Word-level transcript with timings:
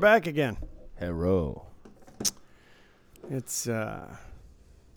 back 0.00 0.26
again. 0.26 0.56
Hello. 0.98 1.66
It's 3.30 3.68
uh, 3.68 4.16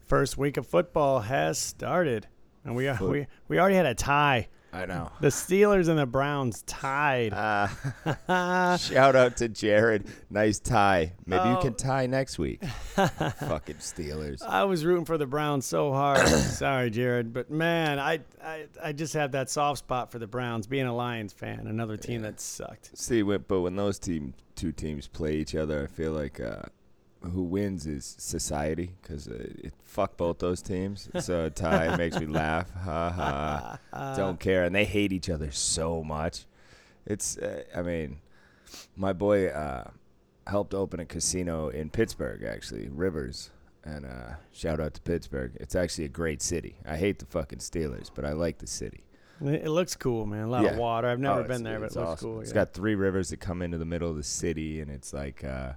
first 0.07 0.37
week 0.37 0.57
of 0.57 0.65
football 0.65 1.19
has 1.21 1.57
started, 1.59 2.27
and 2.65 2.75
we 2.75 2.87
Foot- 2.87 3.09
we 3.09 3.27
we 3.47 3.59
already 3.59 3.75
had 3.75 3.85
a 3.85 3.93
tie. 3.93 4.47
I 4.73 4.85
know. 4.87 5.11
The 5.21 5.27
Steelers 5.27 5.87
and 5.87 5.99
the 5.99 6.05
Browns 6.07 6.63
tied. 6.63 7.31
Uh, 7.31 7.67
shout 8.77 9.15
out 9.15 9.37
to 9.37 9.47
Jared. 9.47 10.07
Nice 10.31 10.57
tie. 10.57 11.13
Maybe 11.27 11.47
you 11.47 11.57
Oh. 11.57 11.61
can 11.61 11.75
tie 11.75 12.07
next 12.07 12.39
week. 12.39 12.63
Fucking 12.95 13.75
Steelers. 13.75 14.41
I 14.41 14.63
was 14.63 14.83
rooting 14.83 15.05
for 15.05 15.17
the 15.19 15.27
Browns 15.27 15.67
so 15.67 15.91
hard. 15.93 16.27
Sorry, 16.27 16.89
Jared, 16.89 17.33
but 17.33 17.51
man, 17.51 17.99
I, 17.99 18.21
I 18.43 18.65
I 18.83 18.91
just 18.93 19.13
have 19.13 19.31
that 19.33 19.49
soft 19.51 19.79
spot 19.79 20.11
for 20.11 20.17
the 20.17 20.27
Browns. 20.27 20.65
Being 20.65 20.87
a 20.87 20.95
Lions 20.95 21.33
fan, 21.33 21.67
another 21.67 21.95
team 21.97 22.23
that 22.23 22.39
sucked. 22.39 22.97
See, 22.97 23.21
but 23.21 23.61
when 23.61 23.75
those 23.75 23.99
team 23.99 24.33
two 24.55 24.71
teams 24.71 25.07
play 25.07 25.35
each 25.35 25.53
other, 25.55 25.83
I 25.83 25.87
feel 25.87 26.13
like 26.13 26.39
uh, 26.39 26.63
who 27.23 27.43
wins 27.43 27.85
is 27.87 28.15
society 28.19 28.91
because 29.01 29.27
uh, 29.27 29.33
it, 29.63 29.73
fuck 29.83 30.17
both 30.17 30.39
those 30.39 30.61
teams. 30.61 31.09
So 31.19 31.45
a 31.45 31.49
tie 31.49 31.95
makes 31.97 32.19
me 32.19 32.25
laugh. 32.25 32.69
Ha 32.73 33.09
ha. 33.91 34.15
Don't 34.15 34.39
care, 34.39 34.63
and 34.65 34.75
they 34.75 34.85
hate 34.85 35.11
each 35.13 35.29
other 35.29 35.51
so 35.51 36.03
much. 36.03 36.45
It's, 37.05 37.37
uh, 37.37 37.63
I 37.75 37.81
mean, 37.81 38.19
my 38.95 39.13
boy 39.13 39.47
uh, 39.47 39.89
helped 40.47 40.73
open 40.73 40.99
a 40.99 41.05
casino 41.05 41.69
in 41.69 41.89
Pittsburgh, 41.89 42.43
actually, 42.43 42.89
Rivers. 42.89 43.49
And 43.85 44.05
uh, 44.05 44.35
shout 44.53 44.79
out 44.79 44.93
to 44.93 45.01
Pittsburgh. 45.01 45.51
It's 45.59 45.75
actually 45.75 46.05
a 46.05 46.09
great 46.09 46.41
city. 46.41 46.75
I 46.85 46.95
hate 46.95 47.19
the 47.19 47.25
fucking 47.25 47.59
Steelers, 47.59 48.09
but 48.13 48.23
I 48.23 48.31
like 48.31 48.59
the 48.59 48.67
city. 48.67 49.03
It, 49.41 49.65
it 49.65 49.69
looks 49.69 49.95
cool, 49.97 50.25
man. 50.25 50.43
A 50.45 50.49
lot 50.49 50.63
Yeah. 50.63 50.69
of 50.71 50.77
water. 50.77 51.09
I've 51.09 51.19
never 51.19 51.41
Oh, 51.41 51.43
been 51.47 51.63
there, 51.63 51.79
but 51.81 51.91
it 51.91 51.95
looks 51.97 52.11
awesome. 52.13 52.29
cool. 52.29 52.39
It's 52.41 52.51
yeah. 52.51 52.55
got 52.55 52.73
three 52.73 52.95
rivers 52.95 53.29
that 53.29 53.41
come 53.41 53.61
into 53.61 53.77
the 53.77 53.83
middle 53.85 54.09
of 54.09 54.15
the 54.15 54.23
city, 54.23 54.79
and 54.79 54.89
it's 54.89 55.11
like 55.13 55.43
uh, 55.43 55.73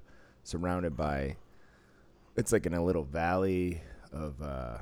surrounded 0.47 0.97
by. 0.97 1.37
It's 2.37 2.53
like 2.53 2.67
in 2.67 2.75
a 2.75 2.85
little 2.85 3.05
valley 3.05 3.81
of 4.13 4.41
uh, 4.43 4.79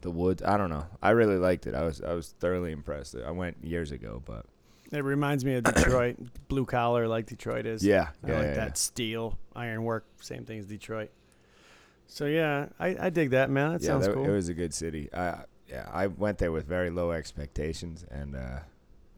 the 0.00 0.10
woods. 0.10 0.42
I 0.42 0.56
don't 0.56 0.70
know. 0.70 0.86
I 1.02 1.10
really 1.10 1.36
liked 1.36 1.66
it. 1.66 1.74
I 1.74 1.82
was 1.82 2.00
I 2.02 2.12
was 2.12 2.34
thoroughly 2.40 2.72
impressed. 2.72 3.16
I 3.16 3.30
went 3.30 3.56
years 3.62 3.90
ago, 3.90 4.22
but 4.24 4.46
It 4.92 5.02
reminds 5.04 5.44
me 5.44 5.54
of 5.54 5.64
Detroit, 5.64 6.16
blue 6.48 6.66
collar 6.66 7.08
like 7.08 7.26
Detroit 7.26 7.66
is. 7.66 7.84
yeah, 7.84 8.08
I 8.24 8.28
yeah, 8.28 8.34
like 8.34 8.44
yeah, 8.44 8.54
that 8.54 8.78
steel, 8.78 9.38
ironwork, 9.56 10.04
same 10.20 10.44
thing 10.44 10.58
as 10.58 10.66
Detroit. 10.66 11.10
So 12.06 12.26
yeah, 12.26 12.68
I, 12.78 12.96
I 12.98 13.10
dig 13.10 13.30
that, 13.30 13.50
man. 13.50 13.72
That 13.72 13.82
yeah. 13.82 13.86
sounds 13.88 14.06
that- 14.06 14.14
cool. 14.14 14.24
It 14.24 14.30
was 14.30 14.48
a 14.48 14.54
good 14.54 14.72
city. 14.74 15.08
I 15.12 15.44
yeah, 15.68 15.88
I 15.92 16.06
went 16.06 16.38
there 16.38 16.52
with 16.52 16.66
very 16.66 16.90
low 16.90 17.12
expectations 17.12 18.04
and 18.10 18.34
uh, 18.34 18.60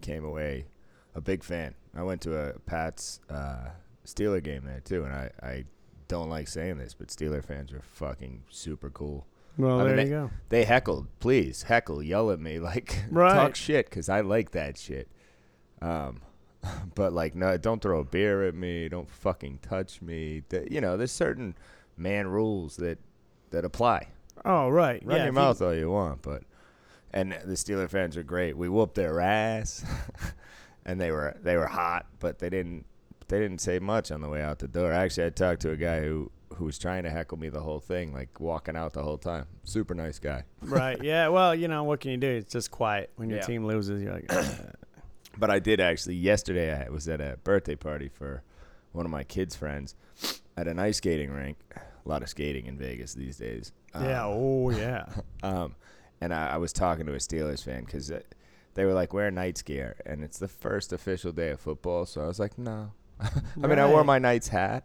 came 0.00 0.24
away 0.24 0.66
a 1.14 1.20
big 1.20 1.44
fan. 1.44 1.74
I 1.94 2.02
went 2.02 2.20
to 2.22 2.36
a 2.36 2.58
Pats 2.60 3.20
uh, 3.30 3.70
Steeler 4.06 4.42
game 4.42 4.64
there 4.64 4.80
too, 4.80 5.04
and 5.04 5.12
I 5.12 5.30
I 5.42 5.64
don't 6.08 6.28
like 6.30 6.48
saying 6.48 6.78
this, 6.78 6.94
but 6.94 7.08
Steeler 7.08 7.44
fans 7.44 7.72
are 7.72 7.82
fucking 7.82 8.42
super 8.50 8.90
cool. 8.90 9.26
well, 9.56 9.80
I 9.80 9.84
mean, 9.84 9.96
there 9.96 10.04
you 10.06 10.10
go. 10.10 10.30
They 10.48 10.64
heckled. 10.64 11.06
Please 11.20 11.62
heckle, 11.64 12.02
yell 12.02 12.30
at 12.30 12.40
me, 12.40 12.58
like 12.70 13.04
Right. 13.10 13.32
talk 13.34 13.54
shit, 13.56 13.86
because 13.88 14.08
I 14.08 14.20
like 14.22 14.50
that 14.52 14.76
shit. 14.78 15.08
Um, 15.82 16.20
but 16.94 17.12
like, 17.12 17.34
no, 17.34 17.56
don't 17.56 17.80
throw 17.80 18.00
a 18.00 18.04
beer 18.04 18.46
at 18.46 18.54
me. 18.54 18.88
Don't 18.88 19.08
fucking 19.10 19.60
touch 19.62 20.02
me. 20.02 20.42
Th- 20.48 20.70
you 20.70 20.80
know, 20.80 20.96
there's 20.96 21.12
certain 21.12 21.54
man 21.96 22.26
rules 22.28 22.76
that 22.76 22.98
that 23.50 23.64
apply. 23.64 24.08
Oh 24.44 24.68
right, 24.70 25.04
Run 25.04 25.18
yeah. 25.18 25.24
your 25.24 25.32
mouth 25.32 25.60
all 25.62 25.74
you 25.74 25.90
want, 25.90 26.22
but 26.22 26.42
and 27.12 27.32
the 27.44 27.54
Steeler 27.54 27.88
fans 27.90 28.16
are 28.16 28.22
great. 28.22 28.56
We 28.56 28.68
whooped 28.68 28.94
their 28.94 29.20
ass, 29.20 29.84
and 30.86 31.00
they 31.00 31.10
were 31.10 31.36
they 31.42 31.56
were 31.56 31.66
hot, 31.66 32.06
but 32.20 32.38
they 32.38 32.48
didn't 32.50 32.86
they 33.30 33.38
didn't 33.38 33.60
say 33.60 33.78
much 33.78 34.10
on 34.12 34.20
the 34.20 34.28
way 34.28 34.42
out 34.42 34.58
the 34.58 34.68
door. 34.68 34.92
Actually, 34.92 35.26
I 35.26 35.30
talked 35.30 35.62
to 35.62 35.70
a 35.70 35.76
guy 35.76 36.00
who 36.02 36.30
who 36.56 36.64
was 36.66 36.78
trying 36.78 37.04
to 37.04 37.10
heckle 37.10 37.38
me 37.38 37.48
the 37.48 37.60
whole 37.60 37.80
thing, 37.80 38.12
like 38.12 38.38
walking 38.40 38.76
out 38.76 38.92
the 38.92 39.02
whole 39.02 39.16
time. 39.18 39.46
Super 39.64 39.94
nice 39.94 40.18
guy. 40.18 40.44
right. 40.60 41.02
Yeah. 41.02 41.28
Well, 41.28 41.54
you 41.54 41.68
know 41.68 41.84
what 41.84 42.00
can 42.00 42.10
you 42.10 42.16
do? 42.18 42.28
It's 42.28 42.52
just 42.52 42.70
quiet 42.70 43.10
when 43.16 43.30
your 43.30 43.38
Yeah. 43.38 43.46
team 43.46 43.64
loses. 43.64 44.02
You're 44.02 44.12
like, 44.12 44.26
"Uh, 44.32 44.44
But 45.38 45.48
I 45.50 45.58
did 45.60 45.80
actually 45.80 46.16
yesterday. 46.16 46.74
I 46.74 46.90
was 46.90 47.08
at 47.08 47.20
a 47.20 47.38
birthday 47.44 47.76
party 47.76 48.08
for 48.08 48.42
one 48.92 49.06
of 49.06 49.12
my 49.12 49.22
kids' 49.24 49.54
friends 49.56 49.94
at 50.56 50.66
an 50.66 50.78
ice 50.78 50.96
skating 50.98 51.30
rink. 51.30 51.56
A 51.76 52.08
lot 52.08 52.22
of 52.22 52.28
skating 52.28 52.66
in 52.66 52.76
Vegas 52.76 53.14
these 53.14 53.36
days. 53.38 53.72
yeah. 53.94 54.26
Um, 54.26 54.32
Oh 54.34 54.70
yeah. 54.70 55.06
Um, 55.42 55.76
and 56.20 56.34
I, 56.34 56.48
I 56.54 56.56
was 56.58 56.72
talking 56.72 57.06
to 57.06 57.12
a 57.14 57.18
Steelers 57.18 57.64
fan 57.64 57.84
because 57.84 58.12
they 58.74 58.84
were 58.84 58.92
like, 58.92 59.14
"Wear 59.14 59.30
Knights 59.30 59.62
gear," 59.62 59.96
and 60.04 60.22
it's 60.22 60.38
the 60.38 60.48
first 60.48 60.92
official 60.92 61.32
day 61.32 61.50
of 61.50 61.60
football. 61.60 62.04
So 62.06 62.20
I 62.22 62.26
was 62.26 62.38
like, 62.40 62.58
"No." 62.58 62.90
I 63.62 63.66
mean, 63.66 63.78
I 63.78 63.86
wore 63.86 64.04
my 64.04 64.18
Knights 64.18 64.48
hat, 64.48 64.84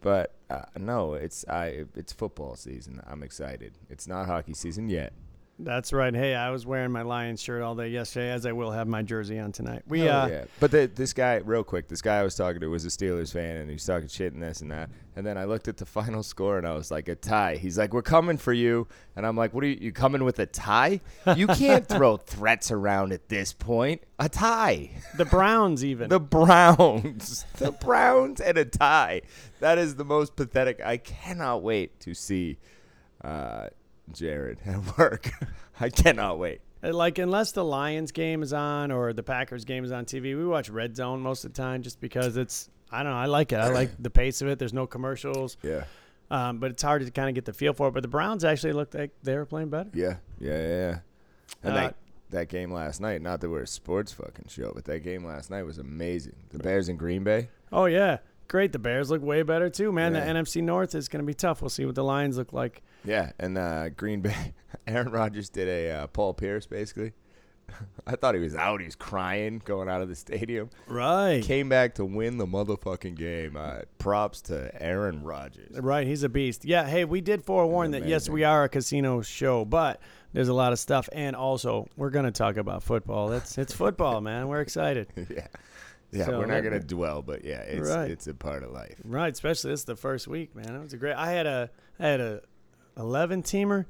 but 0.00 0.34
uh, 0.50 0.62
no, 0.76 1.14
it's 1.14 1.46
I 1.48 1.84
it's 1.94 2.12
football 2.12 2.56
season. 2.56 3.00
I'm 3.06 3.22
excited. 3.22 3.78
It's 3.88 4.06
not 4.06 4.26
hockey 4.26 4.54
season 4.54 4.88
yet. 4.88 5.12
That's 5.60 5.92
right. 5.92 6.14
Hey, 6.14 6.36
I 6.36 6.50
was 6.50 6.64
wearing 6.66 6.92
my 6.92 7.02
Lions 7.02 7.42
shirt 7.42 7.62
all 7.62 7.74
day 7.74 7.88
yesterday, 7.88 8.30
as 8.30 8.46
I 8.46 8.52
will 8.52 8.70
have 8.70 8.86
my 8.86 9.02
jersey 9.02 9.40
on 9.40 9.50
tonight. 9.50 9.82
We 9.88 10.00
Hell 10.00 10.22
uh, 10.22 10.28
yeah. 10.28 10.44
But 10.60 10.70
the, 10.70 10.86
this 10.86 11.12
guy, 11.12 11.36
real 11.44 11.64
quick, 11.64 11.88
this 11.88 12.00
guy 12.00 12.18
I 12.18 12.22
was 12.22 12.36
talking 12.36 12.60
to 12.60 12.68
was 12.68 12.84
a 12.84 12.88
Steelers 12.88 13.32
fan, 13.32 13.56
and 13.56 13.68
he 13.68 13.74
was 13.74 13.84
talking 13.84 14.06
shit 14.06 14.32
and 14.32 14.40
this 14.40 14.60
and 14.60 14.70
that. 14.70 14.88
And 15.16 15.26
then 15.26 15.36
I 15.36 15.46
looked 15.46 15.66
at 15.66 15.76
the 15.76 15.86
final 15.86 16.22
score, 16.22 16.58
and 16.58 16.66
I 16.66 16.74
was 16.74 16.92
like, 16.92 17.08
a 17.08 17.16
tie. 17.16 17.56
He's 17.56 17.76
like, 17.76 17.92
we're 17.92 18.02
coming 18.02 18.36
for 18.36 18.52
you. 18.52 18.86
And 19.16 19.26
I'm 19.26 19.36
like, 19.36 19.52
what 19.52 19.64
are 19.64 19.66
you, 19.66 19.78
you 19.80 19.92
coming 19.92 20.22
with 20.22 20.38
a 20.38 20.46
tie? 20.46 21.00
You 21.34 21.48
can't 21.48 21.86
throw 21.88 22.18
threats 22.18 22.70
around 22.70 23.12
at 23.12 23.28
this 23.28 23.52
point. 23.52 24.02
A 24.20 24.28
tie. 24.28 24.90
the 25.16 25.24
Browns 25.24 25.84
even. 25.84 26.08
The 26.08 26.20
Browns. 26.20 27.46
the 27.58 27.72
Browns 27.72 28.40
and 28.40 28.58
a 28.58 28.64
tie. 28.64 29.22
That 29.58 29.78
is 29.78 29.96
the 29.96 30.04
most 30.04 30.36
pathetic. 30.36 30.80
I 30.84 30.98
cannot 30.98 31.64
wait 31.64 31.98
to 32.00 32.14
see 32.14 32.58
uh, 33.24 33.68
Jared 34.12 34.58
at 34.66 34.98
work. 34.98 35.30
I 35.80 35.88
cannot 35.90 36.38
wait. 36.38 36.60
Uh, 36.82 36.92
Like 36.92 37.18
unless 37.18 37.52
the 37.52 37.64
Lions 37.64 38.12
game 38.12 38.42
is 38.42 38.52
on 38.52 38.90
or 38.90 39.12
the 39.12 39.22
Packers 39.22 39.64
game 39.64 39.84
is 39.84 39.92
on 39.92 40.04
TV, 40.04 40.36
we 40.36 40.44
watch 40.46 40.68
Red 40.70 40.96
Zone 40.96 41.20
most 41.20 41.44
of 41.44 41.52
the 41.52 41.60
time 41.62 41.82
just 41.82 42.00
because 42.00 42.36
it's 42.36 42.68
I 42.90 43.02
don't 43.02 43.12
know, 43.12 43.18
I 43.18 43.26
like 43.26 43.52
it. 43.52 43.56
I 43.56 43.68
like 43.70 43.90
the 43.98 44.10
pace 44.10 44.40
of 44.42 44.48
it. 44.48 44.58
There's 44.58 44.72
no 44.72 44.86
commercials. 44.86 45.56
Yeah. 45.62 45.84
Um, 46.30 46.58
but 46.58 46.70
it's 46.70 46.82
hard 46.82 47.04
to 47.04 47.10
kind 47.10 47.28
of 47.28 47.34
get 47.34 47.44
the 47.46 47.52
feel 47.52 47.72
for 47.72 47.88
it. 47.88 47.94
But 47.94 48.02
the 48.02 48.08
Browns 48.08 48.44
actually 48.44 48.72
looked 48.74 48.94
like 48.94 49.10
they 49.22 49.34
were 49.36 49.46
playing 49.46 49.70
better. 49.70 49.90
Yeah, 49.94 50.16
yeah, 50.38 50.52
yeah. 50.58 50.68
yeah. 50.68 50.98
And 51.62 51.72
Uh, 51.72 51.76
that 51.76 51.94
that 52.30 52.48
game 52.48 52.70
last 52.72 53.00
night, 53.00 53.22
not 53.22 53.40
that 53.40 53.48
we're 53.48 53.62
a 53.62 53.66
sports 53.66 54.12
fucking 54.12 54.46
show, 54.48 54.72
but 54.74 54.84
that 54.84 55.00
game 55.02 55.24
last 55.24 55.50
night 55.50 55.62
was 55.62 55.78
amazing. 55.78 56.36
The 56.50 56.58
Bears 56.58 56.88
in 56.90 56.96
Green 56.96 57.24
Bay. 57.24 57.48
Oh 57.72 57.86
yeah. 57.86 58.18
Great. 58.48 58.72
The 58.72 58.78
Bears 58.78 59.10
look 59.10 59.22
way 59.22 59.42
better 59.42 59.70
too, 59.70 59.92
man. 59.92 60.14
Yeah. 60.14 60.24
The 60.24 60.40
NFC 60.40 60.62
North 60.62 60.94
is 60.94 61.08
gonna 61.08 61.24
be 61.24 61.34
tough. 61.34 61.62
We'll 61.62 61.68
see 61.68 61.84
what 61.84 61.94
the 61.94 62.04
Lions 62.04 62.36
look 62.38 62.52
like. 62.52 62.82
Yeah, 63.04 63.32
and 63.38 63.56
uh, 63.56 63.90
Green 63.90 64.20
Bay. 64.20 64.54
Aaron 64.86 65.10
Rodgers 65.10 65.48
did 65.48 65.68
a 65.68 65.90
uh, 65.90 66.06
Paul 66.08 66.34
Pierce 66.34 66.66
basically. 66.66 67.12
I 68.06 68.16
thought 68.16 68.34
he 68.34 68.40
was 68.40 68.54
out. 68.54 68.80
He 68.80 68.86
was 68.86 68.96
crying 68.96 69.60
going 69.64 69.88
out 69.88 70.00
of 70.00 70.08
the 70.08 70.14
stadium. 70.14 70.70
Right. 70.86 71.42
Came 71.42 71.68
back 71.68 71.94
to 71.96 72.04
win 72.04 72.38
the 72.38 72.46
motherfucking 72.46 73.16
game. 73.16 73.56
Uh, 73.56 73.80
props 73.98 74.40
to 74.42 74.70
Aaron 74.82 75.22
Rodgers. 75.22 75.78
Right, 75.78 76.06
he's 76.06 76.22
a 76.22 76.28
beast. 76.28 76.64
Yeah, 76.64 76.86
hey, 76.86 77.04
we 77.04 77.20
did 77.20 77.44
forewarn 77.44 77.90
that 77.92 78.06
yes, 78.06 78.28
we 78.28 78.44
are 78.44 78.64
a 78.64 78.68
casino 78.68 79.20
show, 79.20 79.64
but 79.64 80.00
there's 80.32 80.48
a 80.48 80.54
lot 80.54 80.72
of 80.72 80.78
stuff, 80.78 81.08
and 81.12 81.34
also 81.34 81.88
we're 81.96 82.10
gonna 82.10 82.30
talk 82.30 82.56
about 82.56 82.82
football. 82.82 83.32
It's 83.32 83.58
it's 83.58 83.72
football, 83.72 84.20
man. 84.20 84.48
We're 84.48 84.60
excited. 84.60 85.08
yeah, 85.30 85.46
yeah. 86.10 86.26
So 86.26 86.38
we're 86.38 86.46
not 86.46 86.62
gonna 86.62 86.80
dwell, 86.80 87.22
but 87.22 87.44
yeah, 87.44 87.60
it's 87.60 87.88
Right. 87.90 88.10
it's 88.10 88.26
a 88.26 88.34
part 88.34 88.62
of 88.62 88.72
life. 88.72 88.96
Right, 89.04 89.32
especially 89.32 89.70
this 89.72 89.84
the 89.84 89.96
first 89.96 90.26
week, 90.28 90.54
man. 90.54 90.74
It 90.74 90.80
was 90.82 90.92
a 90.92 90.96
great. 90.96 91.14
I 91.14 91.30
had 91.32 91.46
a 91.46 91.70
I 91.98 92.06
had 92.08 92.20
a 92.20 92.40
eleven 92.96 93.42
teamer, 93.42 93.86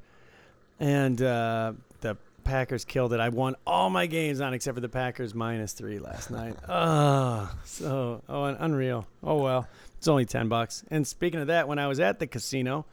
and 0.81 1.21
uh, 1.21 1.73
the 2.01 2.17
Packers 2.45 2.85
killed 2.85 3.13
it. 3.13 3.21
I 3.21 3.29
won 3.29 3.57
all 3.67 3.91
my 3.91 4.07
games 4.07 4.41
on 4.41 4.55
except 4.55 4.75
for 4.75 4.81
the 4.81 4.89
Packers 4.89 5.35
minus 5.35 5.73
three 5.73 5.99
last 5.99 6.31
night. 6.31 6.57
Oh, 6.69 7.51
so 7.65 8.23
oh, 8.29 8.43
un- 8.45 8.57
unreal. 8.61 9.07
Oh 9.23 9.37
well, 9.43 9.69
it's 9.97 10.09
only 10.09 10.25
ten 10.25 10.49
bucks. 10.49 10.85
And 10.91 11.07
speaking 11.07 11.41
of 11.41 11.47
that, 11.49 11.69
when 11.69 11.79
I 11.79 11.87
was 11.87 12.01
at 12.01 12.19
the 12.19 12.27
casino, 12.27 12.87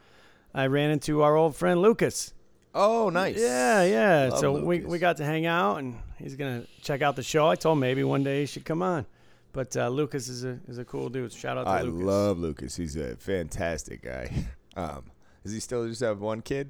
I 0.54 0.68
ran 0.68 0.92
into 0.92 1.22
our 1.22 1.36
old 1.36 1.56
friend 1.56 1.82
Lucas. 1.82 2.34
Oh, 2.78 3.10
nice. 3.10 3.38
Yeah, 3.40 3.84
yeah. 3.84 4.28
Love 4.32 4.40
so 4.40 4.52
we, 4.62 4.82
we 4.82 5.00
got 5.00 5.16
to 5.18 5.24
hang 5.26 5.46
out, 5.46 5.78
and 5.78 5.98
he's 6.20 6.36
gonna 6.36 6.64
check 6.82 7.02
out 7.02 7.16
the 7.16 7.24
show. 7.24 7.48
I 7.48 7.56
told 7.56 7.78
him 7.78 7.80
maybe 7.80 8.04
one 8.04 8.24
day 8.24 8.42
he 8.42 8.46
should 8.46 8.66
come 8.66 8.82
on. 8.82 9.06
But 9.56 9.78
uh, 9.78 9.88
Lucas 9.88 10.28
is 10.28 10.44
a 10.44 10.60
is 10.68 10.80
a 10.80 10.84
cool 10.84 11.08
dude. 11.08 11.32
Shout 11.32 11.58
out 11.58 11.64
to 11.64 11.70
I 11.70 11.82
Lucas. 11.82 12.02
I 12.02 12.04
love 12.04 12.40
Lucas. 12.40 12.76
He's 12.76 12.98
a 12.98 13.16
fantastic 13.16 14.04
guy. 14.04 14.32
Um, 14.78 15.06
does 15.42 15.54
he 15.54 15.62
still 15.62 15.88
just 15.88 16.02
have 16.02 16.20
one 16.20 16.42
kid? 16.42 16.70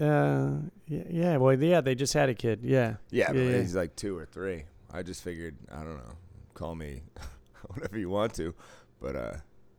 Uh, 0.00 0.54
yeah, 0.88 1.04
yeah. 1.08 1.36
Well, 1.36 1.54
yeah. 1.54 1.80
They 1.80 1.94
just 1.94 2.12
had 2.14 2.28
a 2.28 2.34
kid. 2.34 2.58
Yeah. 2.64 2.96
Yeah, 3.12 3.28
but 3.28 3.36
yeah. 3.36 3.58
he's 3.58 3.76
like 3.76 3.94
two 3.94 4.18
or 4.18 4.26
three. 4.26 4.64
I 4.92 5.04
just 5.04 5.22
figured, 5.22 5.54
I 5.70 5.84
don't 5.84 5.98
know, 5.98 6.16
call 6.54 6.74
me 6.74 7.02
whatever 7.68 7.96
you 7.96 8.10
want 8.10 8.34
to, 8.34 8.56
but 9.00 9.14
uh, 9.14 9.34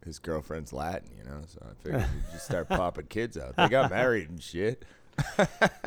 his 0.06 0.20
girlfriend's 0.20 0.72
Latin, 0.72 1.10
you 1.18 1.26
know, 1.26 1.42
so 1.46 1.60
I 1.70 1.74
figured 1.84 2.02
you 2.16 2.32
just 2.32 2.46
start 2.46 2.70
popping 2.70 3.08
kids 3.08 3.38
out. 3.38 3.58
They 3.58 3.68
got 3.68 3.92
married 3.92 4.30
and 4.30 4.42
shit. 4.42 4.86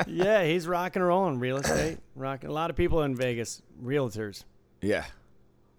yeah, 0.05 0.43
he's 0.43 0.67
rocking 0.67 1.01
and 1.01 1.07
rolling 1.09 1.39
real 1.39 1.57
estate. 1.57 1.97
Rocking. 2.15 2.51
A 2.51 2.53
lot 2.53 2.69
of 2.69 2.75
people 2.75 3.01
in 3.01 3.15
Vegas, 3.15 3.63
realtors. 3.83 4.43
Yeah, 4.79 5.05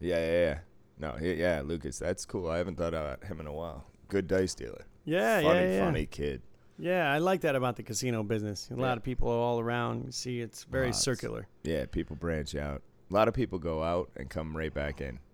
yeah, 0.01 0.19
yeah, 0.19 0.41
yeah. 0.41 0.59
No, 0.99 1.13
he- 1.13 1.35
yeah, 1.35 1.63
Lucas, 1.65 1.99
that's 1.99 2.25
cool. 2.25 2.51
I 2.51 2.59
haven't 2.59 2.77
thought 2.77 2.95
about 2.95 3.25
him 3.25 3.41
in 3.41 3.47
a 3.47 3.53
while. 3.53 3.87
Good 4.09 4.27
dice 4.27 4.55
dealer. 4.55 4.85
Yeah, 5.05 5.43
funny, 5.43 5.61
yeah, 5.61 5.73
yeah. 5.73 5.85
funny 5.85 6.07
kid. 6.07 6.43
Yeah, 6.79 7.13
I 7.13 7.19
like 7.19 7.41
that 7.41 7.57
about 7.57 7.77
the 7.77 7.83
casino 7.83 8.23
business. 8.23 8.69
A 8.71 8.75
lot 8.77 8.97
of 8.97 9.03
people 9.03 9.29
all 9.29 9.59
around. 9.59 10.05
You 10.07 10.13
see, 10.13 10.41
it's 10.41 10.65
very 10.65 10.87
Lots. 10.87 11.01
circular. 11.01 11.47
Yeah, 11.65 11.87
people 11.87 12.15
branch 12.15 12.55
out. 12.55 12.83
A 13.11 13.15
lot 13.15 13.27
of 13.27 13.35
people 13.35 13.59
go 13.59 13.83
out 13.83 14.11
and 14.17 14.31
come 14.31 14.57
right 14.57 14.73
back 14.73 15.01
in. 15.01 15.19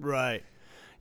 Right. 0.00 0.44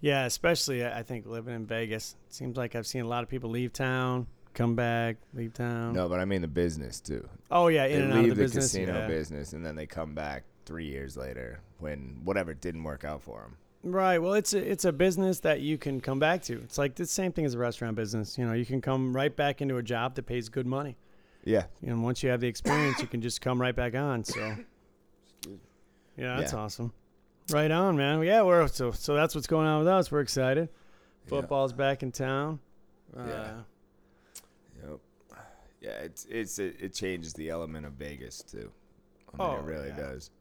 Yeah, 0.02 0.26
especially 0.26 0.84
I 0.86 1.04
think 1.04 1.28
living 1.28 1.54
in 1.54 1.66
Vegas. 1.68 2.16
It 2.28 2.34
seems 2.34 2.58
like 2.58 2.76
I've 2.76 2.88
seen 2.88 3.02
a 3.02 3.08
lot 3.08 3.22
of 3.24 3.30
people 3.30 3.50
leave 3.52 3.72
town, 3.72 4.26
come 4.56 4.76
back, 4.76 5.18
leave 5.36 5.54
town. 5.54 5.94
No, 5.94 6.10
but 6.10 6.20
I 6.20 6.26
mean 6.26 6.42
the 6.42 6.48
business 6.48 7.00
too. 7.00 7.28
Oh 7.52 7.68
yeah, 7.68 7.86
in 7.86 8.00
they 8.00 8.04
and 8.06 8.14
out 8.14 8.20
leave 8.24 8.32
of 8.32 8.38
the, 8.38 8.44
the, 8.44 8.48
business. 8.48 8.66
casino 8.72 9.00
yeah. 9.00 9.08
business 9.08 9.54
and 9.54 9.64
then 9.66 9.76
they 9.76 9.86
come 9.86 10.14
back 10.16 10.44
three 10.68 10.86
years 10.86 11.18
later 11.18 11.62
when 11.80 12.20
whatever 12.24 12.54
didn't 12.54 12.84
work 12.84 13.04
out 13.04 13.24
for 13.24 13.42
him. 13.42 13.58
Right. 13.84 14.18
Well, 14.20 14.34
it's 14.34 14.54
a, 14.54 14.72
it's 14.72 14.86
a 14.86 14.92
business 14.92 15.40
that 15.40 15.62
you 15.62 15.78
can 15.78 16.02
come 16.02 16.20
back 16.20 16.42
to. 16.44 16.54
It's 16.62 16.78
like 16.78 16.96
the 16.96 17.06
same 17.06 17.32
thing 17.32 17.46
as 17.46 17.54
a 17.54 17.58
restaurant 17.58 17.96
business. 17.96 18.38
You 18.38 18.46
know, 18.46 18.54
you 18.54 18.66
can 18.66 18.82
come 18.82 19.16
right 19.16 19.34
back 19.36 19.62
into 19.62 19.78
a 19.78 19.84
job 19.84 20.16
that 20.16 20.24
pays 20.24 20.50
good 20.50 20.68
money. 20.68 20.98
Yeah, 21.46 21.64
You 21.82 21.96
know, 21.96 22.02
once 22.02 22.22
you 22.22 22.30
have 22.30 22.42
the 22.42 22.48
experience, 22.48 23.00
you 23.02 23.08
can 23.08 23.22
just 23.22 23.40
come 23.40 23.62
right 23.62 23.76
back 23.76 23.96
on. 23.96 24.26
So, 24.26 24.40
yeah, 26.18 26.38
that's 26.38 26.52
Yeah. 26.52 26.60
awesome. 26.60 26.94
Right 27.50 27.72
on, 27.72 27.96
man. 27.96 28.22
Yeah, 28.24 28.42
we're 28.42 28.68
so 28.68 28.92
so 28.92 29.16
that's 29.16 29.34
what's 29.34 29.48
going 29.48 29.66
on 29.68 29.80
with 29.80 29.88
us. 29.88 30.12
We're 30.12 30.20
excited. 30.20 30.68
Football's 31.28 31.72
back 31.72 32.04
in 32.04 32.12
town. 32.12 32.60
Uh, 33.16 33.24
Yeah. 33.26 33.58
Yep. 34.84 35.00
Yeah, 35.80 35.90
it's 35.92 36.26
it's 36.26 36.60
it, 36.60 36.76
it 36.82 36.94
changes 36.94 37.34
the 37.34 37.50
element 37.50 37.86
of 37.86 37.94
Vegas 37.94 38.40
too. 38.44 38.70
I 39.34 39.38
mean, 39.38 39.48
Oh, 39.52 39.56
it 39.60 39.64
really 39.64 39.88
yeah. 39.90 39.96
does. 39.96 40.32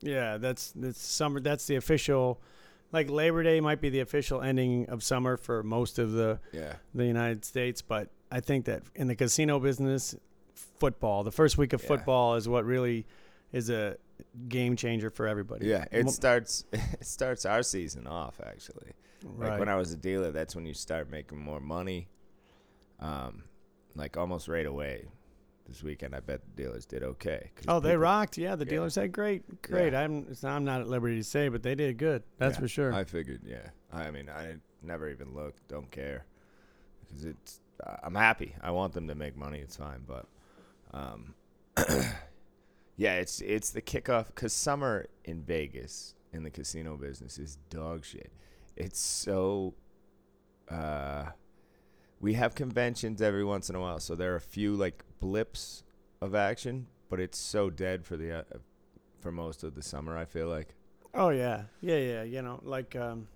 Yeah, 0.00 0.36
that's 0.38 0.72
that's 0.76 1.00
summer. 1.02 1.40
That's 1.40 1.66
the 1.66 1.76
official. 1.76 2.40
Like 2.92 3.10
Labor 3.10 3.42
Day 3.42 3.60
might 3.60 3.80
be 3.80 3.90
the 3.90 4.00
official 4.00 4.40
ending 4.40 4.88
of 4.88 5.02
summer 5.02 5.36
for 5.36 5.62
most 5.62 5.98
of 5.98 6.12
the 6.12 6.40
Yeah. 6.52 6.74
the 6.94 7.04
United 7.04 7.44
States, 7.44 7.82
but 7.82 8.08
I 8.30 8.40
think 8.40 8.64
that 8.66 8.82
in 8.94 9.08
the 9.08 9.14
casino 9.16 9.58
business, 9.58 10.14
football, 10.54 11.22
the 11.24 11.32
first 11.32 11.58
week 11.58 11.72
of 11.72 11.82
Yeah. 11.82 11.88
football 11.88 12.34
is 12.36 12.48
what 12.48 12.64
really 12.64 13.06
is 13.52 13.68
a 13.70 13.96
game 14.48 14.74
changer 14.76 15.10
for 15.10 15.26
everybody. 15.26 15.66
Yeah, 15.66 15.84
it 15.90 16.08
starts 16.10 16.64
it 16.72 17.04
starts 17.06 17.44
our 17.44 17.62
season 17.62 18.06
off 18.06 18.40
actually. 18.44 18.92
Like 19.36 19.58
when 19.58 19.68
I 19.68 19.74
was 19.74 19.92
a 19.92 19.96
dealer, 19.96 20.30
that's 20.30 20.54
when 20.56 20.64
you 20.64 20.74
start 20.74 21.10
making 21.10 21.38
more 21.38 21.60
money. 21.60 22.08
Um, 23.00 23.44
like 23.94 24.16
almost 24.16 24.48
right 24.48 24.66
away. 24.66 25.06
This 25.68 25.82
weekend, 25.82 26.14
I 26.14 26.20
bet 26.20 26.40
the 26.56 26.62
dealers 26.62 26.86
did 26.86 27.02
okay. 27.02 27.50
oh, 27.68 27.78
they 27.78 27.90
people- 27.90 28.00
rocked. 28.00 28.38
Yeah, 28.38 28.56
the 28.56 28.64
Yeah. 28.64 28.70
dealers 28.70 28.94
had 28.94 29.12
great, 29.12 29.60
great. 29.62 29.92
Yeah. 29.92 30.00
I'm 30.00 30.34
I'm 30.42 30.64
not 30.64 30.80
at 30.80 30.88
liberty 30.88 31.16
to 31.16 31.24
say, 31.24 31.48
but 31.48 31.62
they 31.62 31.74
did 31.74 31.98
good. 31.98 32.22
That's 32.38 32.56
Yeah, 32.56 32.60
for 32.60 32.68
sure. 32.68 32.92
I 32.94 33.04
figured, 33.04 33.42
yeah. 33.44 33.68
I 33.92 34.10
mean, 34.10 34.30
I 34.30 34.56
never 34.82 35.08
even 35.10 35.34
looked. 35.34 35.68
Don't 35.68 35.90
care 35.90 36.24
because 37.06 37.24
it's. 37.26 37.60
I'm 38.02 38.14
happy. 38.14 38.54
I 38.62 38.70
want 38.70 38.94
them 38.94 39.06
to 39.08 39.14
make 39.14 39.36
money. 39.36 39.58
It's 39.58 39.76
fine, 39.76 40.00
but, 40.06 40.26
um, 40.92 41.34
yeah, 42.96 43.14
it's 43.14 43.40
it's 43.40 43.70
the 43.70 43.82
kickoff 43.82 44.26
because 44.28 44.52
summer 44.52 45.06
in 45.24 45.42
Vegas 45.42 46.14
in 46.32 46.42
the 46.42 46.50
casino 46.50 46.96
business 46.96 47.38
is 47.38 47.58
dog 47.70 48.04
shit. 48.04 48.32
It's 48.76 48.98
so. 49.00 49.74
Uh, 50.68 51.26
we 52.20 52.34
have 52.34 52.54
conventions 52.54 53.22
every 53.22 53.44
once 53.44 53.70
in 53.70 53.76
a 53.76 53.80
while, 53.80 54.00
so 54.00 54.14
there 54.16 54.32
are 54.32 54.36
a 54.36 54.40
few 54.40 54.74
like 54.74 55.04
blips 55.20 55.82
of 56.20 56.34
action, 56.34 56.86
but 57.08 57.20
it's 57.20 57.38
so 57.38 57.70
dead 57.70 58.04
for 58.04 58.16
the 58.16 58.38
uh, 58.38 58.42
for 59.20 59.32
most 59.32 59.64
of 59.64 59.74
the 59.74 59.82
summer. 59.82 60.16
I 60.16 60.24
feel 60.24 60.48
like. 60.48 60.74
oh 61.14 61.30
yeah, 61.30 61.64
yeah, 61.80 61.98
yeah. 61.98 62.22
You 62.22 62.42
know, 62.42 62.60
like 62.62 62.96
um, 62.96 63.28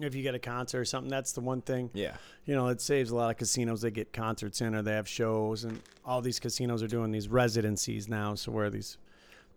if 0.00 0.14
you 0.14 0.22
get 0.22 0.34
a 0.34 0.38
concert 0.38 0.80
or 0.80 0.84
something, 0.84 1.10
that's 1.10 1.32
the 1.32 1.40
one 1.40 1.62
thing. 1.62 1.90
Yeah. 1.94 2.16
you 2.44 2.54
know, 2.54 2.68
it 2.68 2.80
saves 2.80 3.10
a 3.10 3.16
lot 3.16 3.30
of 3.30 3.36
casinos. 3.36 3.80
They 3.80 3.90
get 3.90 4.12
concerts 4.12 4.60
in 4.60 4.74
or 4.74 4.82
they 4.82 4.92
have 4.92 5.08
shows, 5.08 5.64
and 5.64 5.80
all 6.04 6.20
these 6.20 6.38
casinos 6.38 6.82
are 6.82 6.88
doing 6.88 7.10
these 7.10 7.28
residencies 7.28 8.08
now, 8.08 8.34
so 8.34 8.52
where 8.52 8.70
these 8.70 8.98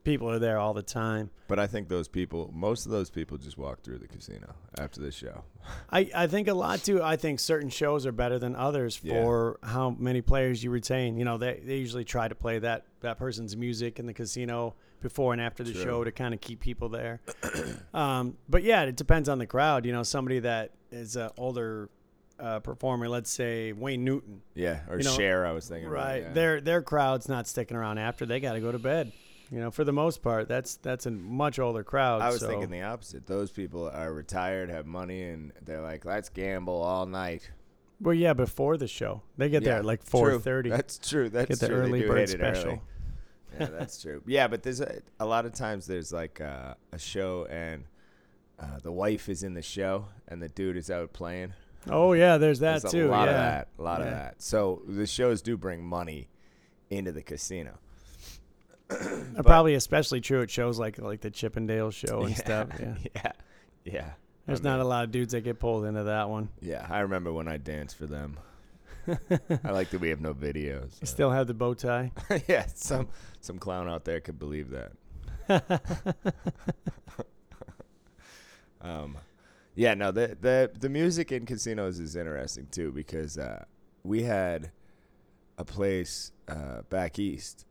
people 0.03 0.29
are 0.29 0.39
there 0.39 0.57
all 0.57 0.73
the 0.73 0.81
time. 0.83 1.29
But 1.47 1.59
I 1.59 1.67
think 1.67 1.89
those 1.89 2.07
people, 2.07 2.51
most 2.53 2.85
of 2.85 2.91
those 2.91 3.09
people 3.09 3.37
just 3.37 3.57
walk 3.57 3.81
through 3.81 3.97
the 3.99 4.07
casino 4.07 4.53
after 4.77 5.01
the 5.01 5.11
show. 5.11 5.43
I, 5.89 6.09
I 6.15 6.27
think 6.27 6.47
a 6.47 6.53
lot 6.53 6.83
too. 6.83 7.01
I 7.03 7.15
think 7.15 7.39
certain 7.39 7.69
shows 7.69 8.05
are 8.05 8.11
better 8.11 8.39
than 8.39 8.55
others 8.55 8.99
Yeah. 9.03 9.21
for 9.23 9.59
how 9.63 9.91
many 9.91 10.21
players 10.21 10.63
you 10.63 10.69
retain. 10.71 11.17
You 11.17 11.25
know, 11.25 11.37
they, 11.37 11.61
they 11.63 11.77
usually 11.77 12.05
try 12.05 12.27
to 12.27 12.35
play 12.35 12.59
that, 12.59 12.85
that 13.01 13.17
person's 13.17 13.55
music 13.57 13.99
in 13.99 14.05
the 14.05 14.13
casino 14.13 14.75
before 15.01 15.31
and 15.33 15.41
after 15.41 15.63
the 15.63 15.73
True. 15.73 15.83
show 15.83 16.03
to 16.03 16.11
kind 16.11 16.33
of 16.33 16.41
keep 16.41 16.59
people 16.59 16.89
there. 16.89 17.21
um, 17.93 18.37
but 18.47 18.63
yeah, 18.63 18.83
it 18.83 18.95
depends 18.95 19.29
on 19.29 19.39
the 19.39 19.47
crowd. 19.47 19.85
You 19.85 19.91
know, 19.91 20.03
somebody 20.03 20.39
that 20.39 20.71
is 20.91 21.15
an 21.15 21.29
older 21.37 21.89
uh, 22.39 22.59
performer, 22.59 23.09
let's 23.09 23.29
say 23.29 23.71
Wayne 23.73 24.03
Newton, 24.05 24.41
Yeah, 24.55 24.79
or 24.89 24.97
You 24.97 25.03
know, 25.03 25.11
Cher. 25.15 25.45
I 25.45 25.51
was 25.51 25.67
thinking. 25.67 25.89
right? 25.89 26.17
About, 26.17 26.27
yeah. 26.29 26.33
Their 26.33 26.61
their 26.61 26.81
crowd's 26.81 27.27
not 27.27 27.47
sticking 27.47 27.75
around 27.75 27.97
after. 27.97 28.25
They 28.25 28.39
got 28.39 28.53
to 28.53 28.61
go 28.61 28.71
to 28.71 28.79
bed. 28.79 29.11
You 29.51 29.59
know, 29.59 29.71
for 29.71 29.83
the 29.83 29.91
most 29.93 30.21
part, 30.21 30.47
that's 30.47 30.75
that's 30.77 31.05
a 31.07 31.11
much 31.11 31.57
older 31.59 31.83
crowd. 31.83 32.21
I 32.21 32.29
was 32.29 32.39
so- 32.41 32.47
thinking 32.47 32.69
the 32.69 32.83
opposite. 32.83 33.25
Those 33.25 33.51
people 33.51 33.89
are 33.89 34.13
retired, 34.13 34.69
have 34.69 34.85
money, 34.85 35.23
and 35.23 35.51
they're 35.63 35.81
like, 35.81 36.05
"Let's 36.05 36.29
gamble 36.29 36.81
all 36.81 37.05
night." 37.05 37.49
well, 38.01 38.13
yeah, 38.13 38.33
before 38.33 38.77
the 38.77 38.87
show, 38.87 39.21
they 39.37 39.49
get 39.49 39.63
there 39.63 39.73
Yeah, 39.73 39.79
at 39.79 39.85
like 39.85 40.03
four 40.03 40.37
thirty. 40.39 40.69
That's 40.69 40.97
true. 40.97 41.29
That's 41.29 41.49
Get 41.49 41.59
the 41.59 41.67
true. 41.67 41.75
Early 41.77 42.01
bird 42.03 42.29
it 42.29 42.39
early. 42.41 42.53
special. 42.53 42.81
Yeah, 43.59 43.65
that's 43.65 43.99
true. 43.99 44.21
Yeah, 44.27 44.47
but 44.47 44.61
there's 44.61 44.79
a, 44.79 45.01
a 45.19 45.25
lot 45.25 45.45
of 45.47 45.53
times 45.53 45.87
there's 45.87 46.13
like 46.13 46.39
uh, 46.39 46.75
a 46.91 46.99
show 46.99 47.45
and 47.49 47.83
uh, 48.59 48.77
the 48.83 48.91
wife 48.91 49.27
is 49.27 49.41
in 49.41 49.55
the 49.55 49.63
show 49.63 50.05
and 50.27 50.39
the 50.39 50.49
dude 50.49 50.77
is 50.77 50.91
out 50.91 51.13
playing. 51.13 51.53
Oh 51.89 52.13
yeah, 52.13 52.37
there's 52.37 52.59
that 52.59 52.83
There's 52.83 52.93
too. 52.93 53.07
A 53.07 53.09
lot 53.09 53.27
yeah. 53.27 53.31
of 53.31 53.35
that. 53.37 53.67
A 53.79 53.81
lot 53.81 54.01
of 54.01 54.07
that. 54.07 54.41
So 54.43 54.83
the 54.87 55.07
shows 55.07 55.41
do 55.41 55.57
bring 55.57 55.83
money 55.83 56.29
into 56.91 57.11
the 57.11 57.23
casino. 57.23 57.79
Uh, 59.37 59.43
Probably 59.43 59.75
especially 59.75 60.19
true 60.19 60.41
at 60.41 60.49
shows 60.49 60.79
like 60.79 60.97
like 60.99 61.21
the 61.21 61.29
Chippendale 61.29 61.91
show 61.91 62.23
and 62.23 62.35
stuff. 62.35 62.67
Yeah. 62.79 62.95
yeah. 63.15 63.31
Yeah. 63.85 64.09
There's 64.45 64.59
I 64.61 64.63
not 64.63 64.79
a 64.79 64.83
lot 64.83 65.03
of 65.05 65.11
dudes 65.11 65.31
that 65.33 65.41
get 65.41 65.59
pulled 65.59 65.85
into 65.85 66.03
that 66.05 66.27
one. 66.27 66.49
Yeah, 66.59 66.85
I 66.89 67.01
remember 67.01 67.31
when 67.31 67.47
I 67.47 67.57
danced 67.57 67.95
for 67.95 68.07
them. 68.07 68.39
I 69.63 69.71
like 69.71 69.91
that 69.91 70.01
we 70.01 70.09
have 70.09 70.19
no 70.21 70.33
videos. 70.33 70.99
You 70.99 71.07
still 71.07 71.29
have 71.29 71.47
the 71.47 71.53
bow 71.53 71.73
tie. 71.75 72.11
yeah, 72.47 72.65
some 72.73 73.07
some 73.39 73.59
clown 73.59 73.87
out 73.87 74.05
there 74.05 74.19
could 74.19 74.39
believe 74.39 74.71
that. 74.71 74.91
um, 78.81 79.17
yeah, 79.75 79.93
no, 79.93 80.11
the 80.11 80.35
the 80.41 80.71
the 80.77 80.89
music 80.89 81.31
in 81.31 81.45
casinos 81.45 81.99
is 81.99 82.15
interesting 82.15 82.67
too 82.71 82.91
because 82.91 83.37
uh, 83.37 83.63
we 84.03 84.23
had 84.23 84.71
a 85.57 85.63
place 85.63 86.31
uh, 86.47 86.81
back 86.89 87.19
east 87.19 87.65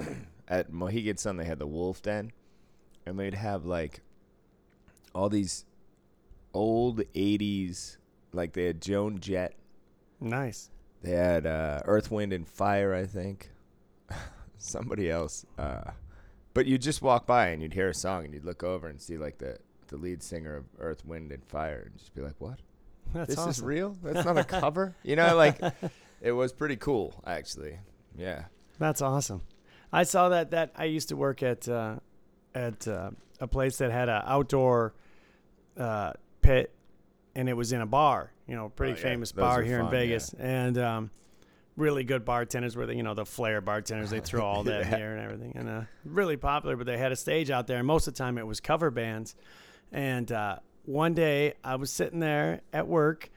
at 0.48 0.72
Mohegan 0.72 1.16
Sun. 1.16 1.36
They 1.36 1.44
had 1.44 1.58
the 1.58 1.66
Wolf 1.66 2.02
Den, 2.02 2.32
and 3.06 3.18
they'd 3.18 3.34
have 3.34 3.64
like 3.64 4.00
all 5.14 5.28
these 5.28 5.64
old 6.54 7.00
'80s, 7.14 7.96
like 8.32 8.52
they 8.52 8.64
had 8.64 8.80
Joan 8.80 9.20
Jett. 9.20 9.54
Nice. 10.20 10.70
They 11.02 11.10
had 11.10 11.46
uh, 11.46 11.80
Earth, 11.84 12.10
Wind, 12.10 12.32
and 12.32 12.46
Fire, 12.46 12.94
I 12.94 13.06
think. 13.06 13.50
Somebody 14.58 15.10
else. 15.10 15.44
Uh, 15.58 15.90
but 16.54 16.66
you'd 16.66 16.82
just 16.82 17.02
walk 17.02 17.26
by 17.26 17.48
and 17.48 17.60
you'd 17.62 17.74
hear 17.74 17.88
a 17.88 17.94
song 17.94 18.24
and 18.24 18.34
you'd 18.34 18.44
look 18.44 18.62
over 18.62 18.86
and 18.86 19.00
see 19.00 19.16
like 19.16 19.38
the, 19.38 19.58
the 19.88 19.96
lead 19.96 20.22
singer 20.22 20.56
of 20.56 20.64
Earth, 20.78 21.04
Wind, 21.04 21.32
and 21.32 21.44
Fire 21.44 21.82
and 21.86 21.98
just 21.98 22.14
be 22.14 22.22
like, 22.22 22.36
what? 22.38 22.60
That's 23.12 23.30
this 23.30 23.38
awesome. 23.38 23.50
is 23.50 23.62
real? 23.62 23.96
That's 24.02 24.24
not 24.24 24.38
a 24.38 24.44
cover? 24.60 24.94
You 25.02 25.16
know, 25.16 25.36
like 25.36 25.58
it 26.20 26.32
was 26.32 26.52
pretty 26.52 26.76
cool, 26.76 27.20
actually. 27.26 27.78
Yeah. 28.16 28.44
That's 28.78 29.02
awesome. 29.02 29.42
I 29.92 30.04
saw 30.04 30.30
that 30.30 30.50
that 30.52 30.72
I 30.76 30.84
used 30.84 31.08
to 31.10 31.16
work 31.16 31.42
at 31.42 31.68
uh, 31.68 31.96
at 32.54 32.86
uh, 32.88 33.10
a 33.40 33.46
place 33.46 33.78
that 33.78 33.90
had 33.90 34.08
an 34.08 34.22
outdoor 34.24 34.94
uh, 35.78 36.12
pit, 36.40 36.72
and 37.34 37.48
it 37.48 37.54
was 37.54 37.72
in 37.72 37.80
a 37.80 37.86
bar. 37.86 38.32
You 38.46 38.56
know, 38.56 38.68
pretty 38.70 38.92
Oh, 38.94 38.96
yeah. 38.96 39.02
famous 39.02 39.32
Those 39.32 39.42
bar 39.42 39.62
here 39.62 39.78
in 39.78 39.86
fun, 39.86 39.94
yeah. 39.94 40.00
Vegas, 40.00 40.34
and 40.38 40.78
um, 40.78 41.10
really 41.76 42.04
good 42.04 42.24
bartenders. 42.24 42.76
Where 42.76 42.86
the 42.86 42.94
you 42.94 43.02
know 43.02 43.14
the 43.14 43.26
flair 43.26 43.60
bartenders, 43.60 44.10
they 44.10 44.20
throw 44.20 44.44
all 44.44 44.62
that 44.64 44.86
Yeah. 44.90 44.96
here 44.96 45.12
and 45.14 45.20
everything, 45.24 45.52
and 45.56 45.68
uh, 45.68 45.80
really 46.04 46.36
popular. 46.36 46.76
But 46.76 46.86
they 46.86 46.98
had 46.98 47.12
a 47.12 47.16
stage 47.16 47.50
out 47.50 47.66
there, 47.66 47.78
and 47.78 47.86
most 47.86 48.06
of 48.08 48.14
the 48.14 48.18
time 48.18 48.38
it 48.38 48.46
was 48.46 48.60
cover 48.60 48.90
bands. 48.90 49.34
And 49.92 50.32
uh, 50.32 50.56
one 50.86 51.12
day 51.12 51.54
I 51.62 51.76
was 51.76 51.90
sitting 51.90 52.20
there 52.20 52.62
at 52.72 52.88
work. 52.88 53.30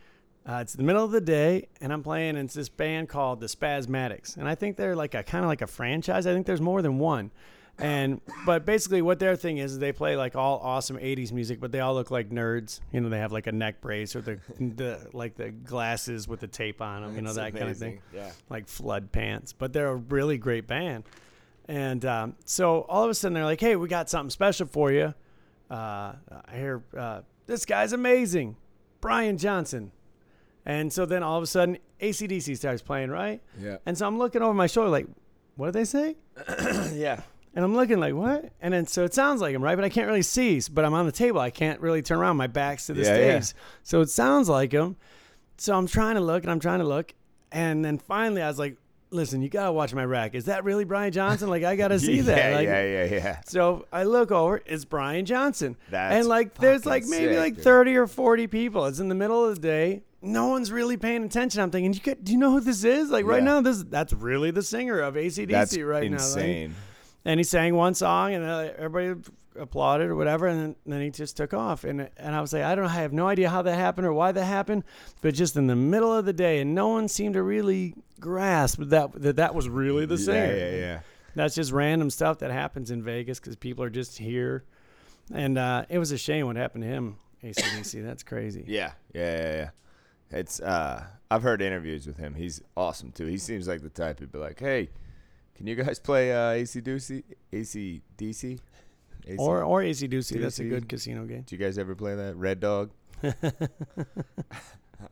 Uh, 0.47 0.59
it's 0.61 0.73
the 0.73 0.83
middle 0.83 1.03
of 1.03 1.11
the 1.11 1.21
day, 1.21 1.67
and 1.81 1.91
I'm 1.91 2.03
playing. 2.03 2.29
And 2.37 2.45
it's 2.45 2.53
this 2.53 2.69
band 2.69 3.09
called 3.09 3.39
the 3.39 3.47
Spazmatics, 3.47 4.37
and 4.37 4.47
I 4.47 4.53
think 4.55 4.77
they're 4.77 4.95
like 4.95 5.15
a 5.15 5.23
kind 5.23 5.43
of 5.43 5.49
like 5.49 5.61
a 5.61 5.67
franchise. 5.67 6.27
I 6.27 6.33
think 6.33 6.45
there's 6.45 6.61
more 6.61 6.81
than 6.81 6.99
one. 6.99 7.31
And 7.77 8.21
but 8.45 8.63
basically, 8.65 9.01
what 9.01 9.19
their 9.19 9.35
thing 9.35 9.57
is, 9.57 9.73
is 9.73 9.79
they 9.79 9.91
play 9.91 10.15
like 10.15 10.35
all 10.35 10.59
awesome 10.59 10.97
'80s 10.97 11.31
music, 11.33 11.59
but 11.59 11.71
they 11.73 11.79
all 11.81 11.93
look 11.95 12.09
like 12.09 12.29
nerds. 12.29 12.79
You 12.93 13.01
know, 13.01 13.09
they 13.09 13.17
have 13.17 13.31
like 13.33 13.47
a 13.47 13.51
neck 13.51 13.81
brace 13.81 14.15
or 14.15 14.21
the 14.21 14.39
the 14.59 15.05
like 15.13 15.35
the 15.35 15.49
glasses 15.49 16.27
with 16.27 16.39
the 16.39 16.47
tape 16.47 16.81
on 16.81 17.01
them. 17.01 17.15
You 17.15 17.21
know 17.21 17.33
That's 17.33 17.53
that 17.53 17.59
kind 17.59 17.71
of 17.71 17.77
thing. 17.77 18.01
Yeah. 18.13 18.31
like 18.49 18.67
flood 18.69 19.11
pants, 19.11 19.51
but 19.51 19.73
they're 19.73 19.89
a 19.89 19.95
really 19.95 20.37
great 20.37 20.67
band. 20.67 21.03
And 21.67 22.05
um, 22.05 22.35
so 22.45 22.81
all 22.87 23.03
of 23.03 23.09
a 23.09 23.13
sudden 23.13 23.33
they're 23.33 23.43
like, 23.43 23.59
"Hey, 23.59 23.75
we 23.75 23.87
got 23.89 24.09
something 24.09 24.29
special 24.29 24.67
for 24.67 24.91
you. 24.91 25.13
uh, 25.69 26.13
I 26.29 26.53
hear 26.53 26.83
uh, 26.97 27.21
this 27.47 27.65
guy's 27.65 27.91
amazing, 27.91 28.55
Brian 29.01 29.37
Johnson, 29.37 29.91
and 30.65 30.91
so 30.91 31.05
then 31.05 31.23
all 31.23 31.37
of 31.37 31.43
a 31.43 31.47
sudden 31.47 31.77
ACDC 32.01 32.57
starts 32.57 32.81
playing, 32.81 33.09
right? 33.11 33.41
Yeah. 33.59 33.77
And 33.85 33.97
so 33.97 34.07
I'm 34.07 34.17
looking 34.17 34.41
over 34.41 34.53
my 34.53 34.67
shoulder, 34.67 34.89
like, 34.89 35.07
what 35.55 35.67
did 35.67 35.73
they 35.75 35.85
say? 35.85 36.15
yeah. 36.93 37.21
And 37.55 37.63
I'm 37.63 37.73
looking 37.75 37.99
like, 38.01 38.13
what? 38.13 38.51
And 38.59 38.73
then 38.73 38.85
so 38.85 39.05
it 39.05 39.13
sounds 39.13 39.39
like 39.39 39.55
him, 39.55 39.63
right? 39.63 39.75
But 39.75 39.85
I 39.85 39.89
can't 39.89 40.07
really 40.07 40.21
see. 40.23 40.59
But 40.69 40.83
I'm 40.83 40.93
on 40.93 41.05
the 41.05 41.11
table. 41.13 41.39
I 41.39 41.49
can't 41.51 41.79
really 41.79 42.01
turn 42.01 42.17
around. 42.19 42.35
My 42.35 42.47
back's 42.47 42.87
to 42.87 42.93
the 42.93 43.01
Yeah, 43.01 43.05
stage. 43.05 43.53
yeah. 43.55 43.61
So 43.83 44.01
it 44.01 44.09
sounds 44.09 44.49
like 44.49 44.73
him. 44.73 44.97
So 45.57 45.73
I'm 45.77 45.87
trying 45.87 46.15
to 46.15 46.21
look 46.21 46.43
and 46.43 46.51
I'm 46.51 46.59
trying 46.59 46.79
to 46.79 46.85
look. 46.85 47.13
And 47.53 47.85
then 47.85 47.97
finally 47.97 48.41
I 48.41 48.49
was 48.49 48.59
like, 48.59 48.75
listen, 49.11 49.41
you 49.41 49.47
got 49.47 49.67
to 49.67 49.71
watch 49.71 49.93
my 49.93 50.03
rack. 50.03 50.35
Is 50.35 50.45
that 50.45 50.65
really 50.65 50.83
Brian 50.83 51.13
Johnson? 51.13 51.47
Like, 51.49 51.63
I 51.63 51.77
got 51.77 51.89
to 51.89 51.99
see 52.01 52.19
that. 52.21 52.49
Yeah, 52.51 52.55
Like, 52.57 52.67
yeah, 52.67 52.83
yeah, 52.83 53.05
yeah. 53.05 53.39
So 53.45 53.85
I 53.93 54.03
look 54.03 54.31
over, 54.33 54.61
it's 54.65 54.83
Brian 54.83 55.23
Johnson. 55.25 55.77
That's 55.89 56.13
and 56.15 56.27
like 56.27 56.55
there's 56.55 56.85
like 56.85 57.05
maybe 57.05 57.33
sick, 57.35 57.37
like 57.39 57.55
dude. 57.55 57.63
30 57.63 57.95
or 57.95 58.07
40 58.07 58.47
people. 58.47 58.85
It's 58.87 58.99
in 58.99 59.07
the 59.07 59.15
middle 59.15 59.45
of 59.45 59.55
the 59.55 59.61
day. 59.61 60.03
No 60.21 60.47
one's 60.47 60.71
really 60.71 60.97
paying 60.97 61.23
attention. 61.23 61.61
I'm 61.61 61.69
thinking, 61.71 61.93
you 61.93 61.99
could, 61.99 62.23
do 62.23 62.31
you 62.31 62.37
know 62.37 62.51
who 62.51 62.59
this 62.61 62.83
is? 62.83 63.09
Like 63.11 63.25
right 63.25 63.37
Yeah. 63.37 63.43
now, 63.45 63.61
this 63.61 63.83
that's 63.83 64.13
really 64.13 64.51
the 64.51 64.63
singer 64.63 64.99
of 64.99 65.15
ACDC 65.15 65.49
That's 65.51 65.77
right 65.77 66.09
now. 66.09 66.17
Like, 66.17 66.25
insane. 66.25 66.75
and 67.25 67.39
he 67.39 67.43
sang 67.43 67.75
one 67.75 67.93
song 67.93 68.33
and 68.33 68.43
everybody 68.43 69.21
applauded 69.57 70.07
or 70.09 70.15
whatever 70.17 70.47
and 70.47 70.59
then, 70.59 70.75
then 70.85 71.01
he 71.01 71.09
just 71.09 71.37
took 71.37 71.53
off 71.53 71.85
and 71.85 72.09
and 72.17 72.35
I 72.35 72.41
was 72.41 72.51
like 72.51 72.63
I 72.63 72.75
don't 72.75 72.83
know 72.83 72.91
I 72.91 72.95
have 72.95 73.13
no 73.13 73.25
idea 73.29 73.49
how 73.49 73.61
that 73.61 73.75
happened 73.75 74.05
or 74.05 74.11
why 74.11 74.33
that 74.33 74.43
happened 74.43 74.83
but 75.21 75.33
just 75.33 75.55
in 75.55 75.67
the 75.67 75.77
middle 75.77 76.13
of 76.13 76.25
the 76.25 76.33
day 76.33 76.59
and 76.59 76.75
no 76.75 76.89
one 76.89 77.07
seemed 77.07 77.35
to 77.35 77.41
really 77.41 77.95
grasp 78.19 78.79
that 78.81 79.13
that, 79.13 79.37
that 79.37 79.55
was 79.55 79.69
really 79.69 80.05
the 80.05 80.17
singer 80.17 80.53
Yeah, 80.53 80.69
yeah, 80.71 80.75
yeah. 80.75 80.99
that's 81.35 81.55
just 81.55 81.71
random 81.71 82.09
stuff 82.09 82.39
that 82.39 82.51
happens 82.51 82.91
in 82.91 83.01
Vegas 83.01 83.39
because 83.39 83.55
people 83.55 83.85
are 83.85 83.89
just 83.89 84.17
here 84.17 84.65
and 85.33 85.57
uh, 85.57 85.85
it 85.87 85.99
was 85.99 86.11
a 86.11 86.17
shame 86.17 86.47
what 86.47 86.57
happened 86.57 86.83
to 86.83 86.89
him 86.89 87.15
ACDC 87.41 88.03
that's 88.05 88.23
crazy 88.23 88.65
Yeah, 88.67 88.91
yeah, 89.13 89.37
yeah, 89.37 89.53
yeah. 89.55 89.69
It's 90.31 90.59
uh 90.59 91.05
I've 91.31 91.43
heard 91.43 91.61
interviews 91.61 92.05
with 92.07 92.17
him. 92.17 92.35
He's 92.35 92.61
awesome 92.77 93.11
too. 93.11 93.25
He 93.25 93.37
seems 93.37 93.67
like 93.67 93.81
the 93.81 93.89
type 93.89 94.19
who'd 94.19 94.31
be 94.31 94.37
like, 94.37 94.59
"Hey, 94.59 94.89
can 95.55 95.67
you 95.67 95.75
guys 95.75 95.99
play 95.99 96.31
uh, 96.33 96.51
AC 96.51 96.81
Ducey, 96.81 97.23
AC 97.51 98.01
DC, 98.17 98.59
AC? 99.27 99.37
or 99.37 99.63
or 99.63 99.81
ACDC 99.81 100.41
that's 100.41 100.59
a 100.59 100.65
good 100.65 100.87
casino 100.89 101.25
game 101.25 101.41
Did 101.41 101.51
you 101.53 101.57
guys 101.57 101.77
ever 101.77 101.95
play 101.95 102.15
that 102.15 102.35
Red 102.35 102.59
Dog? 102.59 102.91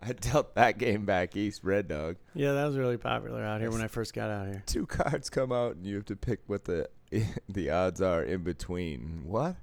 I 0.02 0.14
dealt 0.14 0.56
that 0.56 0.78
game 0.78 1.06
back 1.06 1.36
east, 1.36 1.64
Red 1.64 1.88
Dog. 1.88 2.18
yeah 2.34 2.54
that 2.54 2.66
was 2.66 2.78
really 2.78 2.98
popular 2.98 3.44
out 3.44 3.62
here 3.62 3.72
when 3.72 3.82
I 3.82 3.88
first 3.88 4.14
got 4.14 4.30
out 4.30 4.48
here 4.48 4.64
Two 4.66 4.86
cards 4.86 5.30
come 5.30 5.52
out 5.52 5.76
and 5.76 5.86
you 5.86 5.96
have 5.96 6.06
to 6.06 6.16
pick 6.16 6.40
what 6.48 6.66
the 6.66 6.90
the 7.50 7.70
odds 7.70 8.02
are 8.02 8.24
in 8.24 8.44
between. 8.44 9.24
What? 9.26 9.56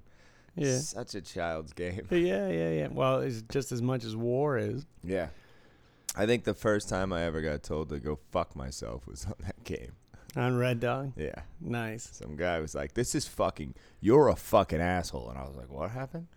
yeah 0.56 0.78
Such 0.78 1.14
a 1.14 1.20
child's 1.20 1.72
game. 1.72 2.06
Yeah, 2.10 2.48
yeah, 2.48 2.70
yeah. 2.70 2.88
Well, 2.90 3.20
it's 3.20 3.42
just 3.42 3.72
as 3.72 3.82
much 3.82 4.04
as 4.04 4.16
war 4.16 4.58
is. 4.58 4.84
Yeah. 5.04 5.28
I 6.16 6.26
think 6.26 6.44
the 6.44 6.54
first 6.54 6.88
time 6.88 7.12
I 7.12 7.22
ever 7.24 7.40
got 7.40 7.62
told 7.62 7.88
to 7.90 7.98
go 7.98 8.18
fuck 8.30 8.56
myself 8.56 9.06
was 9.06 9.24
on 9.26 9.34
that 9.40 9.62
game. 9.64 9.92
On 10.36 10.56
Red 10.56 10.80
Dog. 10.80 11.12
Yeah. 11.16 11.42
Nice. 11.60 12.08
Some 12.12 12.36
guy 12.36 12.60
was 12.60 12.74
like, 12.74 12.94
"This 12.94 13.14
is 13.14 13.26
fucking. 13.26 13.74
You're 14.00 14.28
a 14.28 14.36
fucking 14.36 14.80
asshole," 14.80 15.28
and 15.28 15.38
I 15.38 15.42
was 15.42 15.56
like, 15.56 15.70
"What 15.70 15.90
happened?" 15.90 16.28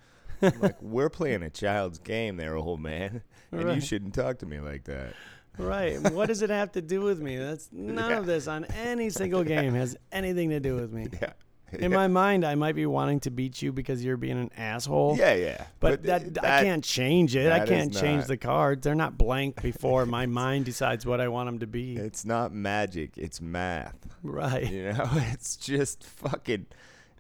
I'm 0.41 0.59
like, 0.59 0.77
"We're 0.81 1.09
playing 1.09 1.43
a 1.43 1.49
child's 1.51 1.99
game, 1.99 2.37
there, 2.37 2.55
old 2.55 2.81
man, 2.81 3.21
and 3.51 3.75
you 3.75 3.81
shouldn't 3.81 4.15
talk 4.15 4.39
to 4.39 4.45
me 4.47 4.59
like 4.59 4.85
that." 4.85 5.13
Right. 5.59 5.99
What 6.11 6.29
does 6.29 6.41
it 6.41 6.49
have 6.49 6.71
to 6.71 6.81
do 6.81 7.01
with 7.01 7.19
me? 7.21 7.37
That's 7.37 7.69
none 7.71 8.11
of 8.13 8.25
this 8.25 8.47
on 8.47 8.65
any 8.65 9.11
single 9.11 9.43
game 9.43 9.75
has 9.75 9.95
anything 10.11 10.49
to 10.49 10.59
do 10.59 10.75
with 10.75 10.91
me. 10.91 11.07
Yeah. 11.21 11.33
In 11.79 11.91
my 11.91 12.07
mind, 12.07 12.45
I 12.45 12.55
might 12.55 12.75
be 12.75 12.85
wanting 12.85 13.19
to 13.21 13.31
beat 13.31 13.61
you 13.61 13.71
because 13.71 14.03
you're 14.03 14.17
being 14.17 14.37
an 14.37 14.51
asshole. 14.57 15.15
yeah, 15.17 15.33
yeah. 15.33 15.65
But, 15.79 16.03
that, 16.03 16.43
I 16.43 16.63
can't 16.63 16.83
change 16.83 17.35
it. 17.35 17.51
I 17.51 17.65
can't 17.65 17.93
change 17.93 18.21
not- 18.21 18.27
the 18.27 18.37
cards. 18.37 18.83
They're 18.83 18.95
not 18.95 19.17
blank 19.17 19.61
before 19.61 20.05
my 20.05 20.25
mind 20.41 20.65
decides 20.65 21.05
what 21.05 21.19
I 21.21 21.27
want 21.27 21.47
them 21.47 21.59
to 21.59 21.67
be. 21.67 21.95
It's 21.95 22.25
not 22.25 22.53
magic. 22.53 23.17
It's 23.17 23.41
math. 23.41 23.95
Right. 24.21 24.71
You 24.71 24.93
know, 24.93 25.09
it's 25.13 25.55
just 25.57 26.03
fucking. 26.03 26.67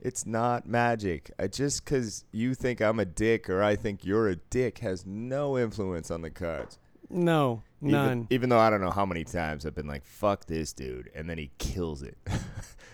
It's 0.01 0.25
not 0.25 0.67
magic. 0.67 1.31
I 1.39 1.47
just 1.47 1.85
because 1.85 2.25
you 2.33 2.55
think 2.55 2.81
I'm 2.81 2.99
a 2.99 3.05
dick 3.05 3.49
or 3.49 3.63
I 3.63 3.77
think 3.77 4.03
you're 4.03 4.27
a 4.27 4.35
dick 4.35 4.79
has 4.79 5.05
no 5.05 5.57
influence 5.57 6.11
on 6.11 6.21
the 6.21 6.29
cards. 6.29 6.77
No, 7.09 7.63
Even- 7.81 7.91
none. 7.91 8.27
Even, 8.29 8.49
though 8.49 8.59
I 8.59 8.69
don't 8.69 8.81
know 8.81 8.89
how 8.89 9.05
many 9.05 9.23
times 9.23 9.65
I've 9.65 9.75
been 9.75 9.87
like, 9.87 10.05
"Fuck 10.05 10.45
this 10.45 10.73
dude," 10.73 11.09
and 11.15 11.29
then 11.29 11.37
he 11.37 11.51
kills 11.57 12.01
it. 12.01 12.17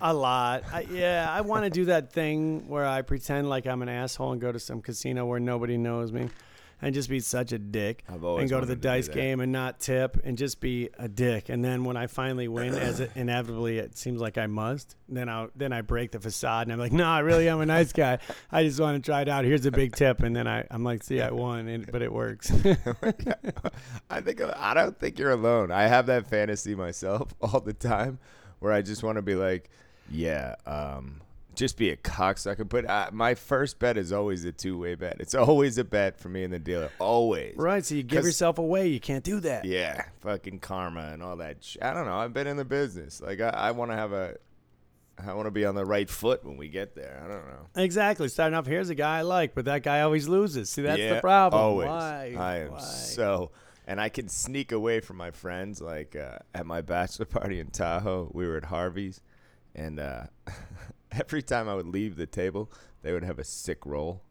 A 0.02 0.14
lot. 0.14 0.64
I, 0.72 0.82
yeah, 0.92 1.28
I 1.30 1.42
want 1.42 1.66
to 1.66 1.70
do 1.70 1.86
that 1.86 2.12
thing 2.12 2.68
where 2.68 2.86
I 2.86 3.02
pretend 3.02 3.50
like 3.50 3.68
I'm 3.68 3.82
an 3.82 3.90
asshole 3.90 4.32
and 4.32 4.42
go 4.42 4.52
to 4.52 4.60
some 4.60 4.82
casino 4.82 5.26
where 5.26 5.40
nobody 5.40 5.78
knows 5.78 6.12
me 6.12 6.30
and 6.82 6.94
just 6.94 7.10
be 7.10 7.20
such 7.20 7.52
a 7.52 7.60
dick 7.60 8.04
I've 8.08 8.24
always 8.24 8.44
and 8.44 8.50
go 8.50 8.60
to 8.60 8.66
the 8.66 8.76
to 8.76 8.82
dice 8.82 9.08
game 9.08 9.40
and 9.40 9.52
not 9.52 9.80
tip 9.80 10.20
and 10.24 10.38
just 10.38 10.62
be 10.62 10.90
a 10.98 11.08
dick. 11.08 11.50
And 11.50 11.64
then 11.64 11.84
when 11.84 11.98
I 11.98 12.08
finally 12.08 12.48
win, 12.48 12.74
as 12.74 13.00
it 13.00 13.12
inevitably 13.16 13.80
it 13.80 13.98
seems 13.98 14.22
like 14.22 14.38
I 14.38 14.48
must, 14.48 14.96
then 15.08 15.30
I 15.30 15.48
then 15.56 15.74
I 15.74 15.82
break 15.82 16.12
the 16.12 16.20
facade 16.20 16.68
and 16.68 16.74
I'm 16.74 16.80
like, 16.80 16.92
no, 16.92 17.06
I 17.06 17.20
really 17.20 17.50
am 17.50 17.60
a 17.60 17.66
nice 17.66 17.92
guy. 17.92 18.20
I 18.52 18.64
just 18.64 18.80
want 18.80 19.04
to 19.04 19.06
try 19.06 19.22
it 19.22 19.30
out. 19.30 19.46
Here's 19.46 19.66
a 19.66 19.72
big 19.72 19.96
tip, 19.96 20.22
and 20.22 20.36
then 20.36 20.48
I 20.48 20.66
I'm 20.72 20.84
like, 20.84 21.04
see, 21.04 21.22
I 21.22 21.32
won, 21.40 21.68
and, 21.68 21.92
but 21.92 22.02
it 22.02 22.12
works. 22.12 22.52
I 24.10 24.22
think 24.22 24.42
I 24.42 24.74
don't 24.74 24.98
think 24.98 25.20
you're 25.20 25.32
alone. 25.32 25.72
I 25.72 25.88
have 25.88 26.06
that 26.08 26.28
fantasy 26.28 26.76
myself 26.76 27.34
all 27.42 27.60
the 27.60 27.74
time, 27.74 28.20
where 28.60 28.72
I 28.72 28.82
just 28.82 29.04
want 29.04 29.18
to 29.18 29.22
be 29.22 29.36
like, 29.36 29.70
yeah, 30.10 30.56
um, 30.66 31.22
just 31.56 31.78
be 31.78 31.90
a 31.90 31.98
cocksucker. 31.98 32.68
But 32.68 32.90
uh, 32.90 33.10
my 33.12 33.36
first 33.36 33.80
bet 33.80 33.98
is 33.98 34.12
always 34.14 34.46
a 34.46 34.52
two 34.52 34.78
way 34.78 34.96
bet. 34.96 35.18
It's 35.20 35.36
always 35.36 35.78
a 35.78 35.84
bet 35.84 36.20
for 36.20 36.30
me 36.30 36.44
and 36.44 36.54
the 36.54 36.60
dealer. 36.60 36.92
Always. 37.00 37.56
right. 37.58 37.86
So 37.86 37.96
you 37.96 38.04
give 38.04 38.24
yourself 38.24 38.58
away. 38.58 38.88
You 38.88 39.00
can't 39.00 39.24
do 39.24 39.40
that. 39.42 39.66
Yeah, 39.66 40.04
fucking 40.22 40.60
karma 40.60 41.10
and 41.14 41.22
all 41.22 41.38
that. 41.38 41.64
Sh- 41.64 41.78
I 41.82 41.94
don't 41.94 42.06
know. 42.06 42.18
I've 42.18 42.34
been 42.34 42.48
in 42.48 42.58
the 42.58 42.66
business. 42.66 43.22
Like 43.22 43.42
I, 43.42 43.50
I 43.50 43.72
want 43.72 43.92
to 43.92 43.98
have 43.98 44.14
a, 44.14 44.36
I 45.26 45.34
want 45.34 45.48
to 45.48 45.52
be 45.52 45.66
on 45.66 45.76
the 45.76 45.86
right 45.86 46.10
foot 46.10 46.46
when 46.46 46.56
we 46.58 46.70
get 46.70 46.96
there. 46.96 47.22
I 47.24 47.28
don't 47.28 47.46
know. 47.46 47.84
Exactly. 47.84 48.30
Starting 48.30 48.58
off, 48.58 48.66
here's 48.66 48.90
a 48.90 48.96
guy 48.96 49.20
I 49.20 49.22
like, 49.24 49.54
but 49.54 49.66
that 49.66 49.84
guy 49.84 50.02
always 50.02 50.28
loses. 50.28 50.70
See, 50.70 50.82
that's 50.82 51.02
the 51.02 51.20
problem. 51.20 51.62
Always. 51.62 51.90
Why? 51.90 52.36
I 52.38 52.58
am 52.60 52.72
Why? 52.72 52.80
so, 52.80 53.52
and 53.86 54.00
I 54.00 54.08
can 54.10 54.30
sneak 54.30 54.72
away 54.72 55.02
from 55.02 55.18
my 55.18 55.32
friends. 55.32 55.82
Like 55.82 56.16
uh, 56.16 56.38
at 56.56 56.66
my 56.66 56.80
bachelor 56.82 57.26
party 57.40 57.60
in 57.60 57.68
Tahoe, 57.68 58.32
we 58.34 58.48
were 58.48 58.56
at 58.56 58.66
Harvey's, 58.66 59.20
and 59.76 60.00
uh, 60.00 60.24
every 61.12 61.42
time 61.42 61.68
I 61.68 61.76
would 61.76 61.88
leave 61.88 62.16
the 62.16 62.28
table, 62.28 62.72
they 63.02 63.14
would 63.14 63.24
have 63.24 63.40
a 63.40 63.44
sick 63.44 63.86
roll. 63.86 64.24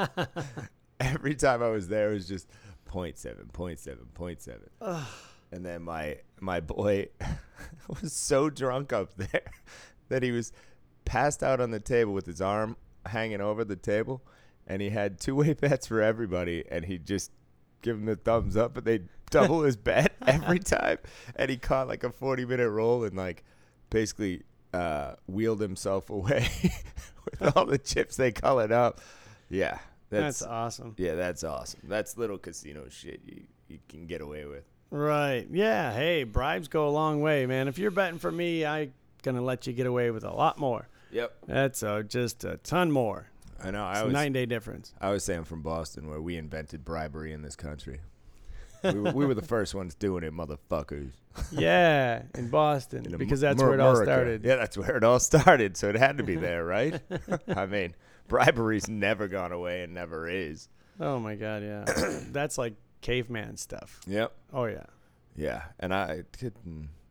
every 1.00 1.34
time 1.34 1.62
I 1.62 1.68
was 1.68 1.88
there, 1.88 2.10
it 2.10 2.14
was 2.14 2.28
just 2.28 2.48
point 2.84 3.18
seven, 3.18 3.46
point 3.52 3.78
seven, 3.78 4.06
point 4.14 4.42
seven. 4.42 4.68
And 5.52 5.64
then 5.64 5.82
my 5.82 6.18
my 6.40 6.60
boy 6.60 7.08
was 8.02 8.12
so 8.12 8.50
drunk 8.50 8.92
up 8.92 9.14
there 9.16 9.52
that 10.08 10.22
he 10.22 10.30
was 10.30 10.52
passed 11.04 11.42
out 11.42 11.60
on 11.60 11.70
the 11.70 11.80
table 11.80 12.12
with 12.12 12.26
his 12.26 12.40
arm 12.40 12.76
hanging 13.06 13.40
over 13.40 13.64
the 13.64 13.76
table, 13.76 14.22
and 14.66 14.82
he 14.82 14.90
had 14.90 15.18
two 15.18 15.34
way 15.34 15.54
bets 15.54 15.86
for 15.86 16.00
everybody, 16.02 16.64
and 16.70 16.84
he 16.84 16.98
just 16.98 17.30
give 17.82 17.96
him 17.96 18.04
the 18.04 18.16
thumbs 18.16 18.56
up, 18.56 18.76
and 18.76 18.86
they 18.86 19.00
double 19.30 19.62
his 19.62 19.76
bet 19.76 20.12
every 20.26 20.58
time, 20.58 20.98
and 21.36 21.50
he 21.50 21.56
caught 21.56 21.88
like 21.88 22.04
a 22.04 22.10
forty 22.10 22.44
minute 22.44 22.70
roll 22.70 23.04
and 23.04 23.16
like 23.16 23.44
basically 23.90 24.42
uh, 24.72 25.14
wheeled 25.26 25.60
himself 25.60 26.10
away 26.10 26.48
with 27.24 27.56
all 27.56 27.66
the 27.66 27.78
chips 27.78 28.16
they 28.16 28.32
colored 28.32 28.72
up. 28.72 29.00
Yeah, 29.48 29.78
That's, 30.10 30.40
that's, 30.40 30.42
awesome. 30.42 30.94
yeah, 30.96 31.14
that's 31.14 31.44
awesome. 31.44 31.80
That's 31.84 32.16
little 32.16 32.38
casino 32.38 32.88
shit 32.88 33.20
you 33.26 33.42
you 33.68 33.78
can 33.88 34.06
get 34.06 34.20
away 34.20 34.46
with. 34.46 34.64
Right. 34.90 35.46
Yeah. 35.50 35.92
Hey, 35.92 36.24
bribes 36.24 36.66
go 36.68 36.88
a 36.88 36.90
long 36.90 37.20
way, 37.20 37.46
man. 37.46 37.68
If 37.68 37.78
you're 37.78 37.92
betting 37.92 38.18
for 38.18 38.32
me, 38.32 38.66
I'm 38.66 38.92
gonna 39.22 39.42
let 39.42 39.66
you 39.66 39.72
get 39.72 39.86
away 39.86 40.10
with 40.10 40.24
a 40.24 40.32
lot 40.32 40.58
more. 40.58 40.88
Yep. 41.12 41.32
That's 41.46 41.82
uh, 41.82 42.02
just 42.02 42.44
a 42.44 42.56
ton 42.58 42.90
more. 42.90 43.26
I 43.62 43.70
know. 43.70 43.84
I 43.84 43.92
It's 43.92 44.00
a 44.00 44.04
was 44.06 44.12
nine 44.12 44.32
day 44.32 44.46
difference. 44.46 44.94
I 45.00 45.10
was 45.10 45.24
saying 45.24 45.44
from 45.44 45.62
Boston 45.62 46.08
where 46.08 46.20
we 46.20 46.36
invented 46.36 46.84
bribery 46.84 47.32
in 47.32 47.42
this 47.42 47.56
country. 47.56 48.00
We, 48.82 48.92
were, 48.92 49.12
we 49.12 49.26
were 49.26 49.34
the 49.34 49.42
first 49.42 49.74
ones 49.74 49.94
doing 49.94 50.24
it, 50.24 50.32
motherfuckers. 50.32 51.12
yeah, 51.52 52.22
in 52.34 52.48
Boston, 52.48 53.06
In 53.06 53.16
because 53.16 53.40
that's 53.40 53.62
where 53.62 53.74
it 53.74 53.80
all 53.80 53.96
started. 53.96 54.44
Yeah, 54.44 54.56
that's 54.56 54.76
where 54.76 54.96
it 54.96 55.04
all 55.04 55.20
started. 55.20 55.76
So 55.76 55.88
it 55.88 55.96
had 55.96 56.18
to 56.18 56.24
be 56.24 56.36
there, 56.36 56.64
right? 56.64 57.00
I 57.48 57.66
mean, 57.66 57.94
bribery's 58.28 58.88
never 58.88 59.28
gone 59.28 59.52
away 59.52 59.82
and 59.82 59.94
never 59.94 60.28
is. 60.28 60.68
Oh 60.98 61.18
my 61.18 61.34
god, 61.34 61.62
yeah. 61.62 61.84
that's 62.30 62.58
like 62.58 62.74
caveman 63.00 63.56
stuff. 63.56 64.00
Yep. 64.06 64.32
Oh 64.52 64.64
yeah. 64.66 64.84
Yeah, 65.36 65.62
and 65.78 65.94
I 65.94 66.24
could, 66.38 66.54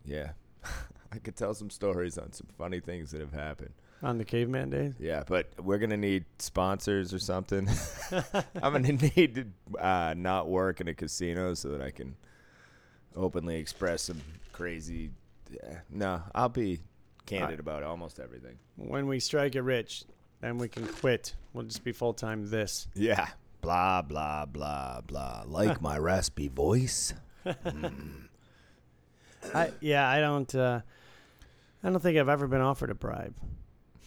yeah, 0.05 0.31
I 1.11 1.17
could 1.17 1.35
tell 1.35 1.53
some 1.53 1.69
stories 1.69 2.17
on 2.17 2.31
some 2.33 2.47
funny 2.57 2.79
things 2.79 3.11
that 3.11 3.21
have 3.21 3.33
happened. 3.33 3.73
On 4.01 4.17
the 4.17 4.23
caveman 4.23 4.69
days. 4.69 4.93
Yeah, 4.97 5.23
but 5.27 5.49
we're 5.61 5.77
gonna 5.77 5.97
need 5.97 6.23
sponsors 6.37 7.13
or 7.13 7.19
something. 7.19 7.67
I'm 8.61 8.71
gonna 8.73 8.93
need 8.93 9.35
to 9.35 9.45
uh, 9.77 10.13
not 10.15 10.47
work 10.47 10.79
in 10.79 10.87
a 10.87 10.93
casino 10.93 11.53
so 11.53 11.69
that 11.69 11.81
I 11.81 11.91
can 11.91 12.15
openly 13.15 13.57
express 13.57 14.03
some 14.03 14.21
crazy. 14.53 15.11
Yeah, 15.51 15.79
no, 15.89 16.21
I'll 16.33 16.47
be 16.49 16.79
candid 17.25 17.59
about 17.59 17.83
almost 17.83 18.19
everything. 18.19 18.57
When 18.77 19.07
we 19.07 19.19
strike 19.19 19.55
it 19.55 19.61
rich, 19.61 20.03
Then 20.41 20.57
we 20.57 20.69
can 20.69 20.87
quit. 20.87 21.35
We'll 21.53 21.65
just 21.65 21.83
be 21.83 21.91
full 21.91 22.13
time 22.13 22.49
this. 22.49 22.87
Yeah. 22.95 23.27
Blah 23.61 24.03
blah 24.03 24.45
blah 24.45 25.01
blah. 25.01 25.43
Like 25.45 25.81
my 25.89 25.97
raspy 25.97 26.47
voice. 26.47 27.13
I 29.53 29.71
yeah, 29.81 30.07
I 30.09 30.19
don't. 30.19 30.53
Uh, 30.55 30.81
I 31.83 31.89
don't 31.89 31.99
think 31.99 32.17
I've 32.17 32.29
ever 32.29 32.47
been 32.47 32.61
offered 32.61 32.89
a 32.89 32.95
bribe. 32.95 33.35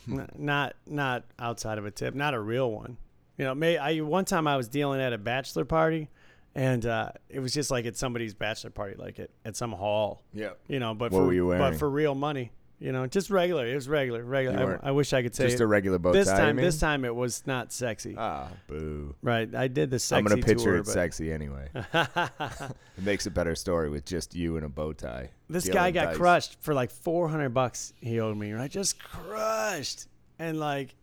N- 0.09 0.29
not 0.37 0.75
not 0.87 1.25
outside 1.39 1.79
of 1.79 1.87
a 1.87 1.91
tip. 1.91 2.15
Not 2.15 2.35
a 2.35 2.41
real 2.41 2.71
one. 2.71 2.97
You 3.39 3.45
know, 3.45 3.55
may 3.55 3.79
I 3.79 4.01
one 4.01 4.25
time 4.25 4.47
I 4.47 4.57
was 4.57 4.69
dealing 4.69 5.01
at 5.01 5.13
a 5.13 5.19
bachelor 5.19 5.65
party, 5.65 6.09
and 6.55 6.85
uh, 6.85 7.11
it 7.29 7.41
was 7.41 7.53
just 7.53 7.71
like 7.71 7.87
at 7.87 7.97
somebody's 7.97 8.35
bachelor 8.35 8.71
party, 8.71 8.97
like 8.97 9.19
at, 9.19 9.31
at 9.45 9.57
some 9.57 9.73
hall. 9.73 10.23
Yeah. 10.33 10.51
You 10.69 10.79
know, 10.81 10.95
but 10.95 11.13
What 11.13 11.19
for 11.21 11.27
were 11.27 11.33
you 11.33 11.49
but 11.49 11.77
for 11.77 11.89
real 11.89 12.15
money. 12.15 12.53
You 12.83 12.91
know, 12.91 13.07
just 13.07 13.31
regular. 13.31 13.65
It 13.65 13.77
was 13.77 13.89
regular, 13.89 14.25
regular. 14.25 14.81
I, 14.83 14.89
I 14.89 14.91
wish 14.91 15.13
I 15.13 15.23
could 15.23 15.37
say 15.37 15.45
Just 15.45 15.61
it. 15.61 15.63
a 15.63 15.67
regular 15.69 16.01
bow 16.01 16.13
tie. 16.13 16.19
you 16.19 16.25
time. 16.25 16.57
This 16.57 16.81
time 16.81 17.05
it 17.05 17.15
was 17.15 17.47
not 17.47 17.73
sexy. 17.73 18.17
Ah, 18.19 18.49
boo. 18.67 19.15
right. 19.23 19.55
I 19.55 19.69
did 19.69 19.91
the 19.91 20.01
sexy 20.01 20.19
I'm 20.19 20.25
gonna 20.25 20.43
picture 20.43 20.65
tour, 20.65 20.77
it 20.79 20.87
but- 20.87 20.93
sexy 20.93 21.33
anyway. 21.33 21.69
it 21.75 22.75
makes 22.99 23.27
a 23.27 23.31
better 23.31 23.55
story 23.55 23.89
with 23.89 24.05
just 24.05 24.35
you 24.35 24.57
and 24.57 24.67
a 24.67 24.69
bow 24.69 24.93
tie. 24.93 25.31
This 25.49 25.69
guy 25.69 25.93
got 25.93 26.07
dice. 26.07 26.17
crushed 26.17 26.57
for 26.61 26.75
like 26.75 26.91
400 26.91 27.51
bucks 27.51 27.93
he 28.01 28.19
owed 28.19 28.37
me, 28.37 28.53
right? 28.53 28.71
Just 28.71 28.99
crushed. 28.99 30.09
And 30.41 30.59
like 30.59 30.97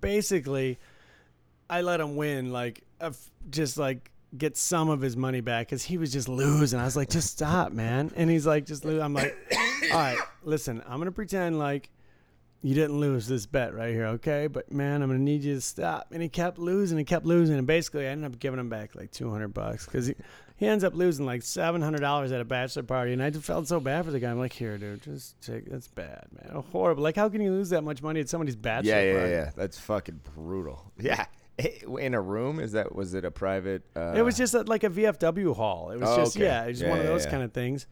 basically 0.00 0.78
I 1.70 1.80
let 1.80 1.98
him 1.98 2.14
win 2.16 2.52
like 2.52 2.82
just 3.48 3.78
like 3.78 4.10
get 4.36 4.58
some 4.58 4.90
of 4.90 5.00
his 5.00 5.16
money 5.16 5.40
back 5.40 5.68
cuz 5.70 5.82
he 5.82 5.96
was 5.96 6.12
just 6.12 6.28
losing. 6.28 6.78
I 6.78 6.84
was 6.84 6.96
like, 6.96 7.08
"Just 7.08 7.30
stop, 7.30 7.72
man." 7.72 8.12
And 8.16 8.30
he's 8.30 8.46
like, 8.46 8.66
"Just 8.66 8.84
lose." 8.84 9.00
I'm 9.00 9.12
like, 9.14 9.34
"All 9.92 10.00
right, 10.00 10.18
listen, 10.42 10.82
I'm 10.86 10.96
going 10.96 11.06
to 11.06 11.12
pretend 11.12 11.58
like 11.58 11.90
you 12.64 12.74
didn't 12.74 12.98
lose 13.00 13.26
this 13.26 13.44
bet 13.46 13.74
right 13.74 13.92
here, 13.92 14.06
okay? 14.06 14.46
But 14.46 14.70
man, 14.72 15.02
I'm 15.02 15.08
gonna 15.08 15.18
need 15.18 15.42
you 15.42 15.54
to 15.56 15.60
stop. 15.60 16.08
And 16.12 16.22
he 16.22 16.28
kept 16.28 16.58
losing 16.58 16.96
and 16.98 17.06
kept 17.06 17.26
losing, 17.26 17.58
and 17.58 17.66
basically, 17.66 18.06
I 18.06 18.10
ended 18.10 18.32
up 18.32 18.38
giving 18.38 18.60
him 18.60 18.68
back 18.68 18.94
like 18.94 19.10
200 19.10 19.48
bucks 19.48 19.84
because 19.84 20.06
he, 20.06 20.14
he 20.58 20.68
ends 20.68 20.84
up 20.84 20.94
losing 20.94 21.26
like 21.26 21.42
700 21.42 22.00
dollars 22.00 22.30
at 22.30 22.40
a 22.40 22.44
bachelor 22.44 22.84
party, 22.84 23.12
and 23.14 23.20
I 23.22 23.30
just 23.30 23.44
felt 23.44 23.66
so 23.66 23.80
bad 23.80 24.04
for 24.04 24.12
the 24.12 24.20
guy. 24.20 24.30
I'm 24.30 24.38
like, 24.38 24.52
here, 24.52 24.78
dude, 24.78 25.02
just 25.02 25.40
take. 25.40 25.68
That's 25.68 25.88
bad, 25.88 26.26
man. 26.32 26.62
Horrible. 26.70 27.02
Like, 27.02 27.16
how 27.16 27.28
can 27.28 27.40
you 27.40 27.50
lose 27.50 27.70
that 27.70 27.82
much 27.82 28.00
money 28.00 28.20
at 28.20 28.28
somebody's 28.28 28.54
bachelor 28.54 28.92
Yeah, 28.92 29.02
yeah, 29.02 29.18
party? 29.18 29.30
yeah. 29.32 29.50
That's 29.56 29.78
fucking 29.78 30.20
brutal. 30.36 30.92
Yeah. 31.00 31.24
In 31.98 32.14
a 32.14 32.20
room? 32.20 32.60
Is 32.60 32.72
that 32.72 32.94
was 32.94 33.12
it 33.14 33.24
a 33.24 33.30
private? 33.30 33.82
Uh, 33.96 34.14
It 34.16 34.22
was 34.22 34.36
just 34.38 34.54
a, 34.54 34.62
like 34.62 34.84
a 34.84 34.88
VFW 34.88 35.54
hall. 35.54 35.90
It 35.90 35.98
was 36.00 36.08
Oh, 36.08 36.16
just 36.16 36.36
okay. 36.36 36.46
yeah, 36.46 36.64
it 36.64 36.68
was 36.68 36.80
Yeah, 36.80 36.88
one 36.90 36.98
of 37.00 37.04
yeah, 37.04 37.10
those 37.10 37.24
yeah. 37.24 37.30
kind 37.30 37.42
of 37.42 37.52
things. 37.52 37.86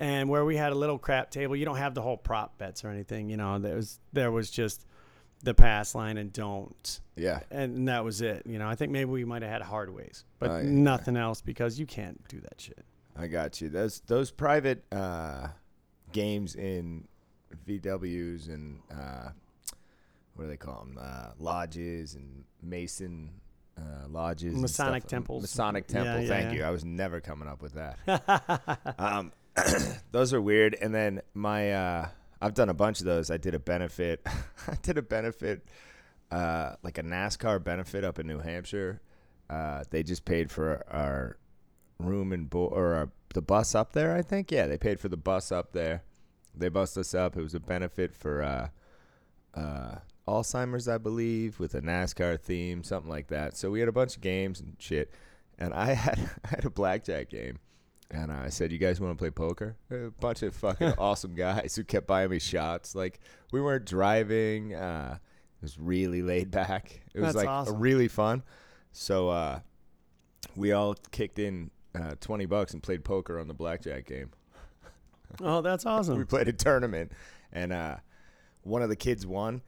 And 0.00 0.28
where 0.28 0.44
we 0.44 0.56
had 0.56 0.72
a 0.72 0.74
little 0.74 0.98
crap 0.98 1.30
table, 1.30 1.54
you 1.54 1.64
don't 1.64 1.76
have 1.76 1.94
the 1.94 2.02
whole 2.02 2.16
prop 2.16 2.58
bets 2.58 2.84
or 2.84 2.88
anything. 2.90 3.28
You 3.30 3.36
know, 3.36 3.58
there 3.58 3.76
was 3.76 4.00
there 4.12 4.30
was 4.32 4.50
just 4.50 4.86
the 5.42 5.54
pass 5.54 5.94
line 5.94 6.16
and 6.16 6.32
don't. 6.32 7.00
yeah. 7.16 7.40
and 7.50 7.86
that 7.88 8.02
was 8.02 8.20
it. 8.22 8.42
You 8.46 8.58
know, 8.58 8.66
I 8.68 8.74
think 8.76 8.90
maybe 8.92 9.10
we 9.10 9.24
might 9.24 9.42
have 9.42 9.50
had 9.50 9.62
hard 9.62 9.94
ways, 9.94 10.24
but 10.38 10.50
Oh, 10.50 10.56
yeah. 10.58 10.62
nothing 10.70 11.16
else 11.16 11.42
because 11.42 11.78
you 11.78 11.84
can't 11.86 12.26
do 12.28 12.40
that 12.40 12.60
shit. 12.60 12.84
I 13.16 13.26
got 13.28 13.60
you. 13.60 13.68
Those 13.68 14.00
those 14.06 14.30
private 14.32 14.84
uh, 14.90 15.48
games 16.12 16.54
in 16.56 17.06
VWs 17.68 18.48
and 18.48 18.80
uh, 18.90 19.28
what 20.34 20.44
do 20.44 20.50
they 20.50 20.56
call 20.56 20.80
them? 20.80 20.98
Uh, 21.00 21.30
lodges 21.38 22.14
and 22.16 22.44
Mason 22.62 23.30
uh, 23.78 24.08
lodges, 24.08 24.52
and 24.54 24.62
Masonic 24.62 25.06
temples. 25.06 25.42
Masonic 25.42 25.84
Yeah, 25.88 26.02
temple. 26.04 26.22
yeah, 26.22 26.28
thank 26.28 26.52
yeah. 26.52 26.58
you. 26.58 26.64
I 26.64 26.70
was 26.70 26.84
never 26.84 27.20
coming 27.20 27.48
up 27.48 27.60
with 27.62 27.74
that. 27.74 28.94
um, 28.98 29.32
those 30.12 30.32
are 30.32 30.40
weird. 30.40 30.76
And 30.80 30.94
then 30.94 31.22
my, 31.34 31.72
uh, 31.72 32.08
I've 32.40 32.54
done 32.54 32.68
a 32.68 32.74
bunch 32.74 33.00
of 33.00 33.06
those. 33.06 33.30
I 33.30 33.36
did 33.36 33.54
a 33.54 33.58
benefit. 33.58 34.20
I 34.66 34.76
did 34.82 34.98
a 34.98 35.02
benefit, 35.02 35.66
uh, 36.30 36.74
like 36.82 36.98
a 36.98 37.02
NASCAR 37.02 37.62
benefit 37.62 38.04
up 38.04 38.18
in 38.18 38.26
New 38.26 38.38
Hampshire. 38.38 39.00
Uh, 39.48 39.84
they 39.90 40.02
just 40.02 40.24
paid 40.24 40.50
for 40.50 40.84
our 40.90 41.38
room 41.98 42.32
and 42.32 42.48
bo- 42.48 42.66
or 42.66 42.94
our, 42.94 43.10
the 43.34 43.42
bus 43.42 43.74
up 43.74 43.92
there. 43.92 44.14
I 44.16 44.22
think. 44.22 44.50
Yeah, 44.50 44.66
they 44.66 44.78
paid 44.78 45.00
for 45.00 45.08
the 45.08 45.16
bus 45.16 45.52
up 45.52 45.72
there. 45.72 46.02
They 46.56 46.68
bussed 46.68 46.96
us 46.96 47.14
up. 47.14 47.36
It 47.36 47.42
was 47.42 47.54
a 47.54 47.60
benefit 47.60 48.14
for 48.14 48.42
uh, 48.42 48.68
uh, 49.58 49.96
Alzheimer's, 50.26 50.88
I 50.88 50.98
believe, 50.98 51.58
with 51.58 51.74
a 51.74 51.80
NASCAR 51.80 52.40
theme, 52.40 52.84
something 52.84 53.10
like 53.10 53.28
that. 53.28 53.56
So 53.56 53.70
we 53.70 53.80
had 53.80 53.88
a 53.88 53.92
bunch 53.92 54.16
of 54.16 54.22
games 54.22 54.60
and 54.60 54.76
shit. 54.78 55.12
And 55.58 55.74
I 55.74 55.86
had 55.94 56.30
I 56.44 56.48
had 56.48 56.64
a 56.64 56.70
blackjack 56.70 57.28
game. 57.28 57.58
And 58.14 58.30
I 58.30 58.48
said, 58.48 58.70
"You 58.70 58.78
guys 58.78 59.00
want 59.00 59.12
to 59.12 59.20
play 59.20 59.30
poker?" 59.30 59.76
A 59.90 60.10
bunch 60.20 60.42
of 60.44 60.54
fucking 60.54 60.94
awesome 60.98 61.34
guys 61.34 61.74
who 61.74 61.82
kept 61.82 62.06
buying 62.06 62.30
me 62.30 62.38
shots. 62.38 62.94
Like 62.94 63.18
we 63.50 63.60
weren't 63.60 63.84
driving. 63.86 64.72
Uh, 64.72 65.18
it 65.18 65.62
was 65.62 65.78
really 65.80 66.22
laid 66.22 66.50
back. 66.52 67.00
It 67.12 67.20
was 67.20 67.34
That's 67.34 67.44
like 67.44 67.48
awesome. 67.48 67.80
really 67.80 68.06
fun. 68.06 68.44
So 68.92 69.30
uh, 69.30 69.60
we 70.54 70.70
all 70.70 70.94
kicked 71.10 71.40
in 71.40 71.72
uh, 71.92 72.14
twenty 72.20 72.46
bucks 72.46 72.72
and 72.72 72.80
played 72.80 73.02
poker 73.02 73.40
on 73.40 73.48
the 73.48 73.54
blackjack 73.54 74.06
game. 74.06 74.30
Oh, 75.40 75.60
that's 75.60 75.84
awesome. 75.86 76.16
We 76.16 76.24
played 76.24 76.46
a 76.46 76.52
tournament, 76.52 77.10
and 77.52 77.72
uh, 77.72 77.96
one 78.62 78.82
of 78.82 78.90
the 78.90 78.96
kids 78.96 79.26
won, 79.26 79.60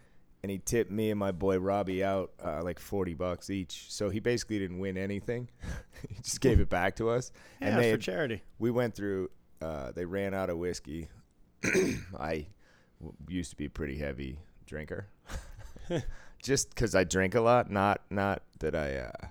and 0.47 0.51
he 0.53 0.59
tipped 0.59 0.93
me 0.93 1.11
and 1.11 1.19
my 1.19 1.33
boy 1.33 1.59
Robbie 1.59 2.05
out 2.05 2.31
uh, 2.41 2.63
like 2.63 2.79
forty 2.79 3.15
bucks 3.15 3.51
each. 3.51 3.87
So 3.89 4.11
he 4.11 4.21
basically 4.21 4.61
didn't 4.61 4.79
win 4.79 4.97
anything. 4.97 5.49
he 6.09 6.23
just 6.23 6.41
gave 6.41 6.61
it 6.61 6.69
back 6.69 6.95
to 6.97 7.11
us. 7.11 7.33
Yeah, 7.61 7.71
and 7.71 7.83
they 7.83 7.91
for 7.91 7.99
charity. 7.99 8.43
we 8.61 8.71
went 8.71 8.95
through. 8.95 9.33
Uh, 9.61 9.91
they 9.91 10.05
ran 10.05 10.35
out 10.35 10.49
of 10.49 10.59
whiskey. 10.59 11.09
I 11.65 12.47
w- 13.01 13.17
used 13.27 13.51
to 13.51 13.57
be 13.57 13.65
a 13.65 13.71
pretty 13.71 13.99
heavy 13.99 14.39
drinker, 14.67 15.09
just 16.45 16.71
because 16.71 16.95
I 16.95 17.03
drink 17.03 17.35
a 17.35 17.41
lot. 17.41 17.69
Not 17.69 18.03
not 18.09 18.43
that 18.61 18.77
I 18.77 18.99
uh, 18.99 19.27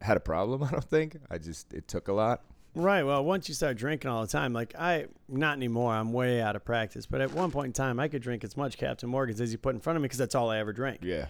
had 0.00 0.16
a 0.16 0.20
problem. 0.20 0.62
I 0.62 0.70
don't 0.70 0.84
think. 0.84 1.16
I 1.28 1.38
just 1.38 1.72
it 1.72 1.88
took 1.88 2.06
a 2.06 2.12
lot. 2.12 2.44
Right. 2.76 3.02
Well, 3.04 3.24
once 3.24 3.48
you 3.48 3.54
start 3.54 3.78
drinking 3.78 4.10
all 4.10 4.20
the 4.20 4.28
time, 4.28 4.52
like 4.52 4.74
I, 4.78 5.06
not 5.30 5.56
anymore. 5.56 5.94
I'm 5.94 6.12
way 6.12 6.42
out 6.42 6.56
of 6.56 6.64
practice. 6.64 7.06
But 7.06 7.22
at 7.22 7.32
one 7.32 7.50
point 7.50 7.68
in 7.68 7.72
time, 7.72 7.98
I 7.98 8.06
could 8.08 8.20
drink 8.20 8.44
as 8.44 8.54
much 8.54 8.76
Captain 8.76 9.08
Morgan's 9.08 9.40
as 9.40 9.50
you 9.50 9.56
put 9.56 9.74
in 9.74 9.80
front 9.80 9.96
of 9.96 10.02
me 10.02 10.04
because 10.04 10.18
that's 10.18 10.34
all 10.34 10.50
I 10.50 10.58
ever 10.58 10.74
drank. 10.74 11.00
Yeah. 11.02 11.26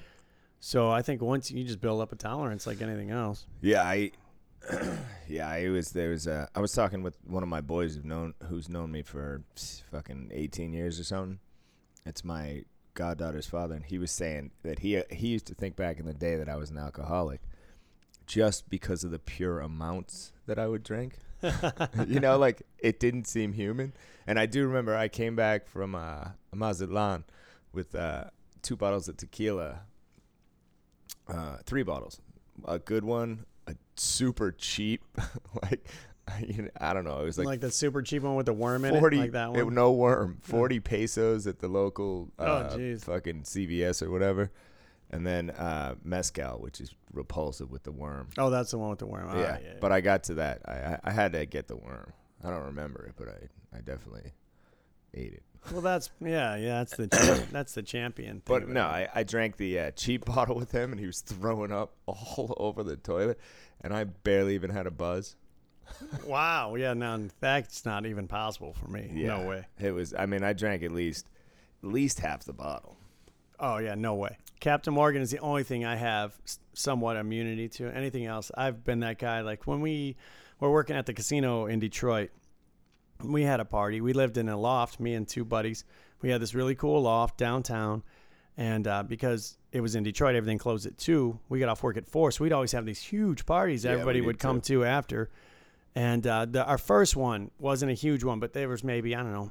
So 0.59 0.91
I 0.91 1.03
think 1.03 1.23
once 1.23 1.49
you 1.53 1.63
just 1.63 1.81
build 1.81 2.01
up 2.01 2.11
a 2.11 2.17
tolerance 2.17 2.67
like 2.67 2.83
anything 2.83 3.13
else. 3.13 3.47
Yeah, 3.61 3.85
I 3.85 4.11
yeah, 5.29 5.49
I 5.49 5.69
was 5.69 5.93
there 5.93 6.11
was 6.11 6.27
uh, 6.27 6.47
I 6.53 6.59
was 6.59 6.73
talking 6.73 7.05
with 7.05 7.17
one 7.25 7.45
of 7.45 7.49
my 7.49 7.61
boys 7.61 7.95
who've 7.95 8.05
known 8.05 8.35
who's 8.49 8.69
known 8.69 8.91
me 8.91 9.03
for 9.03 9.43
fucking 9.93 10.33
18 10.35 10.73
years 10.73 10.99
or 10.99 11.05
something. 11.05 11.39
It's 12.05 12.25
my 12.25 12.65
goddaughter's 12.95 13.47
father 13.47 13.77
and 13.77 13.85
he 13.85 13.99
was 13.99 14.11
saying 14.11 14.51
that 14.65 14.81
he 14.81 15.01
he 15.13 15.29
used 15.29 15.47
to 15.47 15.55
think 15.55 15.77
back 15.77 16.01
in 16.01 16.07
the 16.07 16.15
day 16.15 16.35
that 16.35 16.49
I 16.49 16.57
was 16.57 16.71
an 16.71 16.79
alcoholic 16.79 17.41
just 18.27 18.69
because 18.69 19.05
of 19.05 19.11
the 19.11 19.19
pure 19.19 19.61
amounts 19.61 20.33
that 20.47 20.59
I 20.59 20.67
would 20.69 20.83
drink. 20.83 21.15
you 22.07 22.21
know, 22.21 22.39
like 22.39 22.63
it 22.79 22.99
didn't 23.01 23.27
seem 23.27 23.53
human. 23.53 23.93
And 24.27 24.39
I 24.39 24.47
do 24.47 24.67
remember 24.67 24.97
I 24.97 25.09
came 25.09 25.37
back 25.37 25.69
from 25.69 25.95
uh, 25.95 26.29
Mazatlan 26.55 27.25
with 27.73 27.95
uh, 27.95 28.25
two 28.63 28.75
bottles 28.77 29.07
of 29.09 29.17
tequila, 29.17 29.81
uh, 31.29 31.57
three 31.65 31.83
bottles, 31.83 32.21
a 32.67 32.79
good 32.79 33.05
one, 33.05 33.45
a 33.67 33.75
super 33.97 34.53
cheap, 34.53 35.03
like 35.63 35.87
you 36.45 36.63
know, 36.65 36.69
I 36.81 36.93
don't 36.93 37.05
know, 37.05 37.21
it 37.21 37.25
was 37.25 37.39
Like, 37.39 37.47
like, 37.47 37.61
the 37.61 37.71
super 37.71 38.03
cheap 38.03 38.23
one 38.23 38.35
with 38.35 38.47
the 38.47 38.53
worm 38.53 38.85
in 38.85 38.99
forty, 38.99 39.17
it, 39.19 39.21
like 39.21 39.33
that 39.33 39.55
it- 39.57 39.65
one. 39.65 39.75
no 39.75 39.93
worm, 39.93 40.39
forty 40.43 40.81
pesos 40.81 41.47
at 41.47 41.61
the 41.61 41.69
local, 41.69 42.31
Oh, 42.39 42.45
uh, 42.45 42.77
jeez. 42.77 43.03
fucking 43.05 43.43
CVS 43.43 44.03
or 44.03 44.11
whatever, 44.11 44.51
and 45.11 45.27
then 45.27 45.51
uh, 45.51 45.95
mezcal, 46.05 46.59
which 46.59 46.81
is 46.81 46.95
repulsive 47.13 47.71
with 47.71 47.83
the 47.85 47.93
worm. 47.93 48.29
oh, 48.39 48.51
that's 48.51 48.71
the 48.73 48.79
one 48.79 48.91
with 48.91 48.99
the 48.99 49.07
worm. 49.07 49.29
All 49.29 49.37
yeah, 49.37 49.53
right, 49.53 49.63
yeah, 49.65 49.73
but 49.81 49.93
I 49.93 50.01
got 50.01 50.25
to 50.25 50.35
that. 50.35 50.61
I, 50.67 50.73
I 50.73 51.01
I 51.05 51.11
had 51.13 51.33
to 51.33 51.47
get 51.47 51.69
the 51.69 51.77
worm. 51.77 52.13
I 52.45 52.51
don't 52.51 52.65
remember 52.65 53.05
it, 53.07 53.15
but 53.17 53.29
I 53.29 53.77
I 53.77 53.81
definitely 53.81 54.33
ate 55.15 55.33
it. 55.35 55.43
well, 55.73 55.81
that's 55.81 56.11
yeah, 56.21 56.57
yeah. 56.57 56.79
That's 56.85 56.97
the 56.97 57.07
cha- 57.09 57.47
that's 57.53 57.75
the 57.75 57.83
champion. 57.83 58.41
Thing 58.41 58.43
But 58.45 58.69
no. 58.69 58.83
I, 58.83 59.09
I 59.15 59.23
drank 59.23 59.57
the 59.57 59.79
uh, 59.81 59.91
cheap 59.93 60.25
bottle 60.35 60.57
with 60.57 60.73
him, 60.73 60.91
and 60.93 61.01
he 61.01 61.07
was 61.07 61.21
throwing 61.21 61.73
up 61.73 61.95
all 62.07 62.55
over 62.59 62.83
the 62.83 62.97
toilet, 62.97 63.39
and 63.81 63.95
I 63.95 64.05
barely 64.05 64.55
even 64.55 64.71
had 64.71 64.87
a 64.87 64.91
buzz. 64.91 65.37
wow, 66.25 66.75
yeah. 66.75 66.95
Now 66.95 67.21
that's 67.41 67.85
not 67.85 68.07
even 68.07 68.27
possible 68.27 68.73
for 68.75 68.89
me. 68.89 69.11
Yeah. 69.15 69.39
No 69.39 69.49
way. 69.49 69.65
It 69.81 69.93
was. 69.93 70.15
I 70.15 70.27
mean, 70.27 70.43
I 70.43 70.53
drank 70.53 70.83
at 70.83 70.91
least 70.93 71.29
at 71.83 71.89
least 71.91 72.19
half 72.21 72.45
the 72.45 72.53
bottle. 72.53 72.97
Oh 73.61 73.79
yeah, 73.79 73.95
no 73.95 74.15
way. 74.15 74.37
Captain 74.61 74.93
Morgan 74.93 75.23
is 75.23 75.31
the 75.31 75.39
only 75.39 75.63
thing 75.63 75.85
I 75.85 75.97
have 75.97 76.33
somewhat 76.73 77.17
immunity 77.17 77.69
to. 77.71 77.89
Anything 77.95 78.27
else, 78.27 78.51
I've 78.57 78.85
been 78.85 79.01
that 79.01 79.19
guy. 79.19 79.41
Like 79.43 79.67
when 79.67 79.81
we 79.81 80.17
were 80.61 80.71
working 80.71 80.97
at 80.97 81.07
the 81.07 81.13
casino 81.13 81.67
in 81.67 81.79
Detroit, 81.79 82.31
we 83.23 83.43
had 83.43 83.61
a 83.61 83.65
party. 83.65 84.01
We 84.01 84.13
lived 84.13 84.39
in 84.39 84.49
a 84.49 84.57
loft, 84.57 85.01
me 85.01 85.15
and 85.15 85.27
two 85.27 85.45
buddies. 85.45 85.85
We 86.23 86.31
had 86.31 86.41
this 86.41 86.55
really 86.55 86.75
cool 86.75 87.03
loft 87.03 87.37
downtown, 87.37 88.03
and 88.57 88.87
uh, 88.87 89.03
because 89.03 89.59
it 89.73 89.81
was 89.81 89.95
in 89.95 90.03
Detroit, 90.03 90.35
everything 90.35 90.59
closed 90.59 90.87
at 90.87 90.97
two. 90.97 91.39
We 91.49 91.59
got 91.59 91.69
off 91.69 91.83
work 91.83 91.97
at 91.97 92.07
four, 92.07 92.31
so 92.31 92.45
we'd 92.45 92.53
always 92.53 92.73
have 92.73 92.87
these 92.87 93.01
huge 93.01 93.45
parties. 93.45 93.85
Yeah, 93.85 93.93
Everybody 93.93 94.21
would 94.23 94.39
come 94.39 94.61
to 94.63 94.85
after. 94.85 95.31
And 95.95 96.27
uh, 96.27 96.45
the, 96.45 96.65
our 96.65 96.79
first 96.79 97.17
one 97.17 97.51
wasn't 97.59 97.91
a 97.91 97.95
huge 97.95 98.23
one, 98.23 98.39
but 98.39 98.53
there 98.53 98.69
was 98.69 98.85
maybe 98.85 99.15
I 99.15 99.23
don't 99.23 99.33
know, 99.33 99.51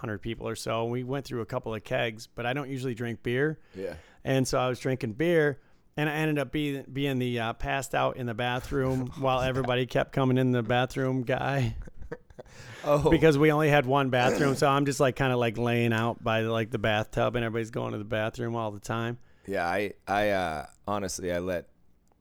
hundred 0.00 0.20
people 0.22 0.48
or 0.48 0.56
so. 0.56 0.84
We 0.86 1.04
went 1.04 1.24
through 1.24 1.40
a 1.42 1.46
couple 1.46 1.74
of 1.74 1.84
kegs, 1.84 2.26
but 2.26 2.46
I 2.46 2.52
don't 2.52 2.68
usually 2.68 2.94
drink 2.94 3.22
beer, 3.22 3.58
Yeah. 3.74 3.94
and 4.24 4.46
so 4.48 4.58
I 4.58 4.68
was 4.68 4.78
drinking 4.80 5.12
beer. 5.14 5.58
And 5.96 6.08
I 6.08 6.14
ended 6.14 6.38
up 6.38 6.50
being 6.52 6.84
being 6.90 7.18
the 7.18 7.38
uh, 7.40 7.52
passed 7.52 7.94
out 7.94 8.16
in 8.16 8.26
the 8.26 8.32
bathroom 8.34 9.08
while 9.18 9.40
everybody 9.40 9.86
kept 9.86 10.12
coming 10.12 10.38
in 10.38 10.50
the 10.52 10.62
bathroom 10.62 11.22
guy 11.22 11.76
Oh. 12.84 13.10
because 13.10 13.36
we 13.36 13.52
only 13.52 13.68
had 13.68 13.84
one 13.84 14.08
bathroom. 14.08 14.54
So 14.54 14.66
I'm 14.68 14.86
just 14.86 15.00
like 15.00 15.14
kind 15.16 15.32
of 15.32 15.38
like 15.38 15.58
laying 15.58 15.92
out 15.92 16.22
by 16.24 16.40
like 16.42 16.70
the 16.70 16.78
bathtub, 16.78 17.36
and 17.36 17.44
everybody's 17.44 17.70
going 17.70 17.92
to 17.92 17.98
the 17.98 18.04
bathroom 18.04 18.56
all 18.56 18.70
the 18.70 18.80
time. 18.80 19.18
Yeah, 19.46 19.66
I, 19.66 19.92
I, 20.06 20.30
uh, 20.30 20.66
honestly, 20.86 21.32
I 21.32 21.40
let 21.40 21.68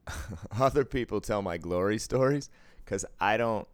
other 0.60 0.84
people 0.84 1.22
tell 1.22 1.42
my 1.42 1.58
glory 1.58 2.00
stories 2.00 2.50
because 2.84 3.06
I 3.20 3.38
don't 3.38 3.68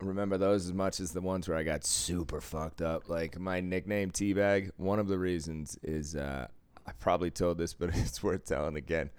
remember 0.00 0.38
those 0.38 0.66
as 0.66 0.72
much 0.72 1.00
as 1.00 1.12
the 1.12 1.20
ones 1.20 1.48
where 1.48 1.56
I 1.56 1.62
got 1.62 1.84
super 1.84 2.40
fucked 2.40 2.82
up. 2.82 3.08
Like 3.08 3.38
my 3.38 3.60
nickname 3.60 4.10
Teabag. 4.10 4.70
One 4.76 4.98
of 4.98 5.08
the 5.08 5.18
reasons 5.18 5.78
is 5.82 6.14
uh, 6.14 6.46
I 6.86 6.92
probably 7.00 7.30
told 7.30 7.58
this, 7.58 7.74
but 7.74 7.90
it's 7.94 8.22
worth 8.22 8.44
telling 8.46 8.76
again. 8.76 9.10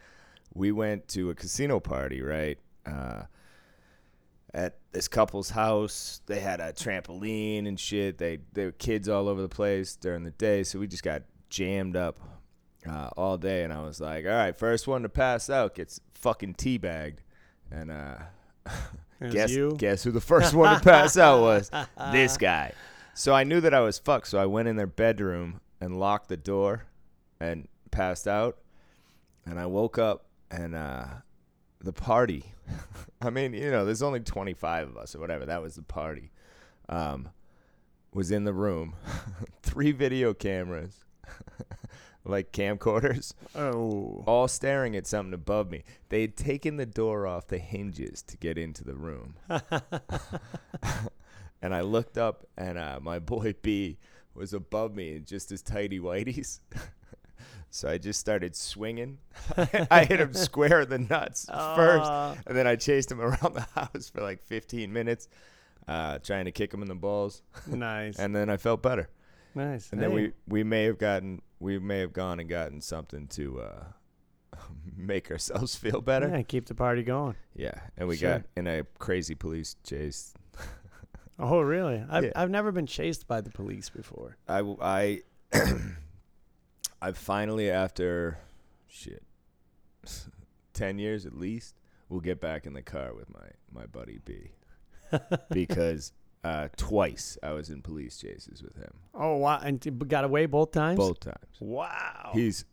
We 0.53 0.71
went 0.71 1.07
to 1.09 1.29
a 1.29 1.35
casino 1.35 1.79
party, 1.79 2.21
right? 2.21 2.57
Uh, 2.85 3.23
at 4.53 4.77
this 4.91 5.07
couple's 5.07 5.51
house. 5.51 6.21
They 6.25 6.39
had 6.39 6.59
a 6.59 6.73
trampoline 6.73 7.67
and 7.67 7.79
shit. 7.79 8.17
They 8.17 8.39
they 8.53 8.65
were 8.65 8.71
kids 8.71 9.07
all 9.07 9.27
over 9.27 9.41
the 9.41 9.49
place 9.49 9.95
during 9.95 10.23
the 10.23 10.31
day, 10.31 10.63
so 10.63 10.79
we 10.79 10.87
just 10.87 11.03
got 11.03 11.23
jammed 11.49 11.95
up 11.95 12.19
uh, 12.87 13.09
all 13.15 13.37
day. 13.37 13.63
And 13.63 13.73
I 13.73 13.81
was 13.81 13.99
like, 13.99 14.25
all 14.25 14.31
right, 14.31 14.55
first 14.55 14.87
one 14.87 15.03
to 15.03 15.09
pass 15.09 15.49
out 15.49 15.75
gets 15.75 15.99
fucking 16.13 16.55
teabagged. 16.55 17.17
And 17.71 17.91
uh, 17.91 18.15
guess 19.31 19.51
you? 19.51 19.75
guess 19.77 20.03
who 20.03 20.11
the 20.11 20.21
first 20.21 20.53
one 20.53 20.77
to 20.77 20.83
pass 20.83 21.17
out 21.17 21.41
was? 21.41 21.71
this 22.11 22.37
guy. 22.37 22.73
So 23.13 23.33
I 23.33 23.43
knew 23.43 23.59
that 23.61 23.73
I 23.73 23.81
was 23.81 23.99
fucked. 23.99 24.27
So 24.27 24.39
I 24.39 24.45
went 24.45 24.67
in 24.67 24.75
their 24.75 24.87
bedroom 24.87 25.61
and 25.81 25.99
locked 25.99 26.29
the 26.29 26.37
door 26.37 26.85
and 27.39 27.67
passed 27.91 28.27
out. 28.27 28.57
And 29.45 29.59
I 29.59 29.65
woke 29.65 29.97
up 29.97 30.25
and 30.51 30.75
uh, 30.75 31.05
the 31.81 31.93
party. 31.93 32.53
I 33.21 33.29
mean, 33.29 33.53
you 33.53 33.71
know, 33.71 33.85
there's 33.85 34.01
only 34.01 34.19
25 34.19 34.89
of 34.89 34.97
us 34.97 35.15
or 35.15 35.19
whatever. 35.19 35.45
That 35.45 35.61
was 35.61 35.75
the 35.75 35.81
party. 35.81 36.31
Um, 36.87 37.29
was 38.13 38.31
in 38.31 38.43
the 38.43 38.53
room. 38.53 38.95
Three 39.63 39.91
video 39.91 40.33
cameras, 40.33 41.03
like 42.29 42.51
camcorders, 42.51 43.33
Oh, 43.55 44.23
all 44.27 44.47
staring 44.47 44.95
at 44.95 45.07
something 45.07 45.33
above 45.33 45.69
me. 45.69 45.83
They 46.09 46.21
had 46.21 46.37
taken 46.37 46.77
the 46.77 46.85
door 46.85 47.25
off 47.27 47.47
the 47.47 47.57
hinges 47.57 48.21
to 48.23 48.37
get 48.37 48.57
into 48.57 48.83
the 48.83 48.95
room. 48.95 49.35
and 51.61 51.73
I 51.75 51.81
looked 51.81 52.17
up, 52.17 52.45
and 52.57 52.77
uh, 52.77 52.99
my 53.01 53.19
boy 53.19 53.53
B 53.61 53.97
was 54.33 54.53
above 54.53 54.95
me 54.95 55.15
in 55.17 55.25
just 55.25 55.49
his 55.49 55.61
tighty 55.61 55.99
whities. 55.99 56.59
so 57.69 57.89
I 57.89 57.97
just 57.97 58.19
started 58.19 58.55
swinging. 58.55 59.17
I 59.91 60.05
hit 60.05 60.19
him 60.21 60.33
square 60.33 60.81
in 60.81 60.89
the 60.89 60.99
nuts 60.99 61.45
first, 61.45 62.09
Ah. 62.09 62.35
and 62.47 62.55
then 62.57 62.67
I 62.67 62.75
chased 62.75 63.11
him 63.11 63.19
around 63.21 63.53
the 63.55 63.67
house 63.75 64.09
for 64.13 64.21
like 64.21 64.41
15 64.43 64.91
minutes, 64.93 65.27
uh, 65.87 66.19
trying 66.19 66.45
to 66.45 66.51
kick 66.51 66.73
him 66.73 66.81
in 66.81 66.87
the 66.87 66.95
balls. 66.95 67.41
nice, 67.67 68.17
And 68.17 68.35
then 68.35 68.49
I 68.49 68.57
felt 68.57 68.81
better. 68.81 69.09
Nice. 69.59 69.91
And 69.91 70.01
then 70.01 70.13
we 70.13 70.31
we 70.47 70.63
may 70.63 70.85
have 70.85 70.97
gotten 70.97 71.41
we 71.59 71.77
may 71.79 71.99
have 71.99 72.13
gone 72.13 72.39
and 72.39 72.49
gotten 72.49 72.81
something 72.81 73.27
to 73.27 73.61
uh, 73.61 73.83
make 74.97 75.29
ourselves 75.29 75.75
feel 75.75 76.01
better. 76.01 76.27
yeah, 76.29 76.41
keep 76.41 76.65
the 76.65 76.75
party 76.75 77.03
going. 77.03 77.35
Yeah, 77.55 77.75
and 77.97 78.07
we 78.07 78.17
Sure. 78.17 78.39
got 78.39 78.43
in 78.57 78.65
a 78.67 78.83
crazy 78.97 79.35
police 79.35 79.75
chase. 79.83 80.33
Oh, 81.41 81.61
really? 81.61 82.03
I've 82.09 82.25
Yeah. 82.25 82.31
I've 82.35 82.49
never 82.49 82.73
been 82.73 82.85
chased 82.85 83.25
by 83.25 83.39
the 83.39 83.49
police 83.49 83.89
before. 83.89 84.35
I 84.45 84.59
I 84.81 85.21
I 87.01 87.13
finally 87.13 87.69
after 87.71 88.37
shit 88.89 89.23
ten 90.73 90.99
years 90.99 91.25
at 91.25 91.33
least 91.33 91.75
we'll 92.09 92.19
get 92.19 92.41
back 92.41 92.65
in 92.65 92.73
the 92.73 92.81
car 92.81 93.13
with 93.13 93.29
my 93.29 93.47
my 93.71 93.85
buddy 93.85 94.19
B 94.25 94.51
because 95.49 96.11
uh, 96.43 96.69
twice 96.77 97.37
I 97.43 97.51
was 97.51 97.69
in 97.69 97.81
police 97.81 98.17
chases 98.17 98.63
with 98.63 98.75
him 98.77 98.91
Oh, 99.13 99.35
wow! 99.37 99.59
And 99.61 99.81
t- 99.81 99.89
got 99.89 100.23
away 100.23 100.45
both 100.45 100.71
times. 100.71 100.97
both 100.97 101.19
times. 101.19 101.57
Wow. 101.59 102.31
He's 102.33 102.63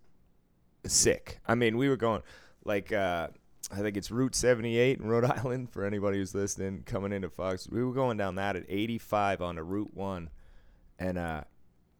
sick. 0.84 1.40
I 1.46 1.54
mean, 1.56 1.76
we 1.76 1.88
were 1.88 1.96
going 1.96 2.22
like 2.64 2.92
uh, 2.92 3.28
I 3.72 3.76
think 3.76 3.96
it's 3.96 4.10
Route 4.10 4.34
78 4.36 5.00
in 5.00 5.06
Rhode 5.08 5.24
Island 5.38 5.70
for 5.72 5.84
anybody 5.84 6.18
who's 6.18 6.34
listening 6.34 6.84
coming 6.86 7.12
into 7.12 7.28
Fox. 7.28 7.68
We 7.68 7.82
were 7.82 7.92
going 7.92 8.16
down 8.16 8.36
that 8.36 8.54
at 8.56 8.64
85 8.68 9.42
onto 9.42 9.62
Route 9.62 9.94
1 9.94 10.30
and 10.98 11.18
uh, 11.18 11.40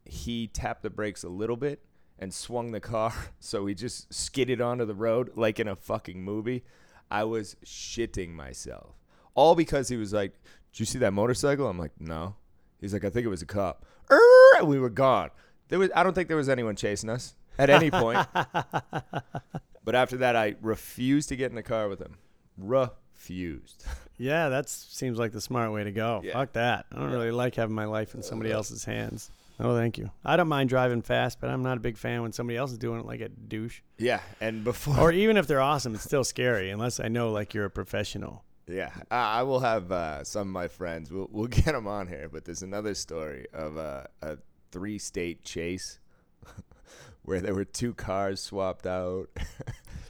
he 0.04 0.46
tapped 0.46 0.82
the 0.82 0.90
brakes 0.90 1.24
a 1.24 1.28
little 1.28 1.56
bit 1.56 1.82
and 2.18 2.32
swung 2.32 2.70
the 2.70 2.80
car 2.80 3.12
so 3.40 3.66
he 3.66 3.74
just 3.74 4.12
skidded 4.14 4.60
onto 4.60 4.84
the 4.84 4.94
road 4.94 5.30
like 5.34 5.58
in 5.58 5.66
a 5.68 5.74
fucking 5.76 6.22
movie. 6.22 6.62
I 7.10 7.24
was 7.24 7.56
shitting 7.64 8.30
myself. 8.32 8.94
All 9.34 9.54
because 9.54 9.88
he 9.88 9.96
was 9.96 10.12
like, 10.12 10.32
"Did 10.76 10.80
you 10.80 10.86
see 10.86 10.98
that 10.98 11.14
motorcycle?" 11.14 11.66
I'm 11.68 11.78
like, 11.78 11.98
"No." 11.98 12.34
He's 12.78 12.92
like, 12.92 13.02
"I 13.02 13.08
think 13.08 13.24
it 13.24 13.30
was 13.30 13.40
a 13.40 13.46
cop." 13.46 13.86
Er, 14.10 14.62
we 14.62 14.78
were 14.78 14.90
gone. 14.90 15.30
There 15.68 15.78
was 15.78 15.88
I 15.96 16.02
don't 16.02 16.12
think 16.12 16.28
there 16.28 16.36
was 16.36 16.50
anyone 16.50 16.76
chasing 16.76 17.08
us 17.08 17.34
at 17.58 17.70
any 17.70 17.90
point. 17.90 18.26
but 18.34 19.94
after 19.94 20.18
that 20.18 20.36
I 20.36 20.56
refused 20.60 21.30
to 21.30 21.36
get 21.36 21.48
in 21.50 21.56
the 21.56 21.62
car 21.62 21.88
with 21.88 21.98
him. 21.98 22.18
Refused. 22.58 23.86
yeah, 24.18 24.50
that 24.50 24.68
seems 24.68 25.18
like 25.18 25.32
the 25.32 25.40
smart 25.40 25.72
way 25.72 25.82
to 25.82 25.92
go. 25.92 26.20
Yeah. 26.22 26.34
Fuck 26.34 26.52
that. 26.52 26.84
I 26.92 26.96
don't 26.96 27.10
really 27.10 27.30
like 27.30 27.54
having 27.54 27.74
my 27.74 27.86
life 27.86 28.14
in 28.14 28.22
somebody 28.22 28.52
else's 28.52 28.84
hands. 28.84 29.30
Oh, 29.58 29.74
thank 29.74 29.96
you. 29.96 30.10
I 30.22 30.36
don't 30.36 30.48
mind 30.48 30.68
driving 30.68 31.00
fast, 31.00 31.40
but 31.40 31.48
I'm 31.48 31.62
not 31.62 31.78
a 31.78 31.80
big 31.80 31.96
fan 31.96 32.20
when 32.20 32.32
somebody 32.32 32.58
else 32.58 32.72
is 32.72 32.78
doing 32.78 33.00
it 33.00 33.06
like 33.06 33.22
a 33.22 33.30
douche. 33.30 33.80
Yeah, 33.96 34.20
and 34.38 34.62
before 34.62 34.98
Or 35.00 35.12
even 35.12 35.38
if 35.38 35.46
they're 35.46 35.62
awesome, 35.62 35.94
it's 35.94 36.04
still 36.04 36.24
scary 36.24 36.68
unless 36.70 37.00
I 37.00 37.08
know 37.08 37.30
like 37.30 37.54
you're 37.54 37.64
a 37.64 37.70
professional. 37.70 38.44
Yeah, 38.68 38.90
I 39.10 39.40
I 39.40 39.42
will 39.44 39.60
have 39.60 39.92
uh, 39.92 40.24
some 40.24 40.48
of 40.48 40.52
my 40.52 40.68
friends. 40.68 41.10
We'll 41.10 41.28
we'll 41.30 41.46
get 41.48 41.66
them 41.66 41.86
on 41.86 42.08
here. 42.08 42.28
But 42.32 42.44
there's 42.44 42.62
another 42.62 42.94
story 42.94 43.46
of 43.52 43.76
uh, 43.76 44.04
a 44.22 44.38
three-state 44.72 45.44
chase 45.44 45.98
where 47.22 47.40
there 47.40 47.54
were 47.54 47.64
two 47.64 47.94
cars 47.94 48.40
swapped 48.40 48.86
out. 48.86 49.28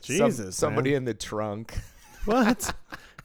Some- 0.01 0.31
Jesus, 0.31 0.57
somebody 0.57 0.91
man. 0.91 0.99
in 0.99 1.05
the 1.05 1.15
trunk. 1.15 1.77
What? 2.27 2.73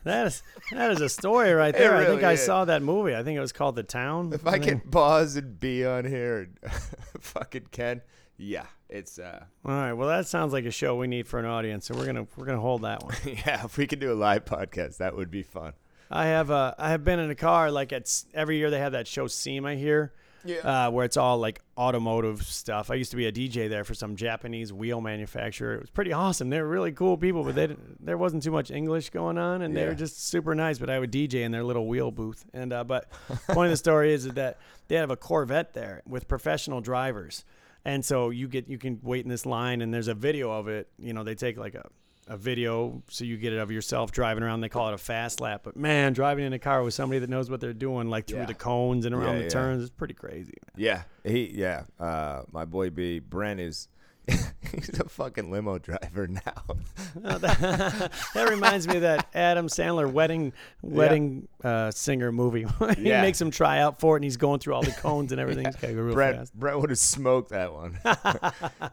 that 0.03 0.27
is 0.27 0.43
that 0.71 0.91
is 0.91 0.99
a 1.01 1.09
story 1.09 1.51
right 1.53 1.73
there. 1.75 1.95
I 1.95 1.99
think 2.05 2.09
really 2.21 2.25
I 2.25 2.31
is. 2.33 2.43
saw 2.45 2.65
that 2.65 2.81
movie. 2.81 3.15
I 3.15 3.23
think 3.23 3.37
it 3.37 3.41
was 3.41 3.51
called 3.51 3.75
The 3.75 3.83
Town. 3.83 4.33
If 4.33 4.45
I 4.47 4.53
think. 4.53 4.65
can 4.65 4.79
pause 4.79 5.35
and 5.35 5.59
be 5.59 5.85
on 5.85 6.05
here, 6.05 6.49
and 6.63 6.71
fucking 7.19 7.67
Ken. 7.71 8.01
Yeah, 8.43 8.65
it's 8.89 9.19
uh, 9.19 9.43
All 9.63 9.71
right. 9.71 9.93
Well, 9.93 10.07
that 10.09 10.27
sounds 10.27 10.51
like 10.51 10.65
a 10.65 10.71
show 10.71 10.95
we 10.95 11.05
need 11.07 11.27
for 11.27 11.37
an 11.39 11.45
audience, 11.45 11.85
so 11.85 11.93
we're 11.95 12.07
gonna 12.07 12.25
we're 12.35 12.45
gonna 12.47 12.59
hold 12.59 12.81
that 12.81 13.03
one. 13.03 13.15
yeah. 13.25 13.63
If 13.65 13.77
we 13.77 13.85
could 13.85 13.99
do 13.99 14.11
a 14.11 14.15
live 14.15 14.45
podcast, 14.45 14.97
that 14.97 15.15
would 15.15 15.29
be 15.29 15.43
fun. 15.43 15.73
I 16.09 16.25
have 16.25 16.49
uh 16.49 16.73
I 16.79 16.89
have 16.89 17.03
been 17.03 17.19
in 17.19 17.29
a 17.29 17.35
car 17.35 17.69
like 17.71 17.91
it's 17.91 18.25
every 18.33 18.57
year 18.57 18.71
they 18.71 18.79
have 18.79 18.93
that 18.93 19.07
show 19.07 19.27
SEMA 19.27 19.75
here, 19.75 20.13
Yeah. 20.43 20.87
uh, 20.87 20.91
where 20.91 21.05
it's 21.05 21.17
all 21.17 21.37
like 21.37 21.61
automotive 21.77 22.41
stuff. 22.41 22.89
I 22.89 22.95
used 22.95 23.11
to 23.11 23.17
be 23.17 23.27
a 23.27 23.31
DJ 23.31 23.69
there 23.69 23.83
for 23.83 23.93
some 23.93 24.15
Japanese 24.15 24.73
wheel 24.73 25.01
manufacturer. 25.01 25.75
It 25.75 25.81
was 25.81 25.89
pretty 25.91 26.11
awesome. 26.11 26.49
They 26.49 26.59
were 26.59 26.67
really 26.67 26.91
cool 26.91 27.17
people, 27.17 27.43
but 27.43 27.53
they 27.55 27.67
didn't, 27.67 28.03
there 28.03 28.17
wasn't 28.17 28.41
too 28.43 28.51
much 28.51 28.71
English 28.71 29.11
going 29.11 29.37
on, 29.37 29.61
and 29.61 29.75
they 29.77 29.85
were 29.85 29.93
just 29.95 30.27
super 30.27 30.55
nice. 30.55 30.79
But 30.79 30.89
I 30.89 30.97
would 30.97 31.11
DJ 31.11 31.43
in 31.43 31.51
their 31.51 31.63
little 31.63 31.87
wheel 31.87 32.09
booth. 32.09 32.43
And 32.53 32.73
uh, 32.73 32.83
but 32.83 33.07
point 33.49 33.67
of 33.67 33.71
the 33.71 33.77
story 33.77 34.13
is 34.13 34.25
that 34.27 34.57
they 34.87 34.95
have 34.95 35.11
a 35.11 35.15
Corvette 35.17 35.73
there 35.73 36.01
with 36.07 36.27
professional 36.27 36.81
drivers, 36.81 37.45
and 37.85 38.03
so 38.05 38.29
you 38.29 38.47
get 38.47 38.67
you 38.67 38.77
can 38.77 38.99
wait 39.03 39.23
in 39.25 39.29
this 39.29 39.45
line, 39.45 39.81
and 39.81 39.93
there's 39.93 40.07
a 40.07 40.13
video 40.13 40.51
of 40.51 40.67
it. 40.67 40.89
You 40.99 41.13
know, 41.13 41.23
they 41.23 41.35
take 41.35 41.57
like 41.57 41.75
a 41.75 41.87
a 42.27 42.37
video 42.37 43.01
so 43.09 43.25
you 43.25 43.35
get 43.35 43.51
it 43.51 43.57
of 43.59 43.71
yourself 43.71 44.11
driving 44.11 44.43
around. 44.43 44.61
They 44.61 44.69
call 44.69 44.87
it 44.89 44.93
a 44.93 44.97
fast 44.97 45.41
lap. 45.41 45.61
But 45.63 45.75
man, 45.75 46.13
driving 46.13 46.45
in 46.45 46.53
a 46.53 46.59
car 46.59 46.83
with 46.83 46.93
somebody 46.93 47.19
that 47.19 47.29
knows 47.29 47.49
what 47.49 47.59
they're 47.59 47.73
doing, 47.73 48.09
like 48.09 48.27
through 48.27 48.39
Yeah. 48.39 48.45
the 48.45 48.53
cones 48.53 49.05
and 49.05 49.13
around 49.15 49.33
Yeah, 49.33 49.37
the 49.39 49.43
yeah. 49.45 49.49
turns, 49.49 49.81
it's 49.81 49.91
pretty 49.91 50.13
crazy. 50.13 50.53
Yeah, 50.77 51.03
he 51.23 51.51
yeah. 51.53 51.83
Uh, 51.99 52.43
my 52.51 52.63
boy 52.65 52.89
B 52.91 53.19
Brent 53.19 53.59
is 53.59 53.87
he's 54.71 54.99
a 54.99 55.07
fucking 55.09 55.51
limo 55.51 55.77
driver 55.79 56.27
now. 56.27 56.41
Oh, 57.23 57.37
that, 57.39 57.59
that 58.33 58.49
reminds 58.49 58.87
me 58.87 58.95
of 58.95 59.01
that 59.01 59.27
Adam 59.33 59.67
Sandler 59.67 60.09
wedding 60.09 60.53
wedding 60.81 61.47
uh, 61.63 61.91
singer 61.91 62.31
movie. 62.31 62.65
he 62.95 63.09
Yeah. 63.09 63.21
makes 63.21 63.39
him 63.41 63.51
try 63.51 63.79
out 63.79 63.99
for 63.99 64.15
it, 64.15 64.19
and 64.19 64.23
he's 64.23 64.37
going 64.37 64.59
through 64.59 64.73
all 64.75 64.81
the 64.81 64.91
cones 64.91 65.31
and 65.33 65.41
everything. 65.41 65.65
He's 65.65 65.75
gotta 65.75 65.93
go 65.93 66.01
real 66.01 66.13
Brent 66.13 66.37
fast. 66.37 66.53
Brent 66.57 66.79
would 66.79 66.89
have 66.89 66.99
smoked 66.99 67.49
that 67.49 67.73
one. 67.73 67.99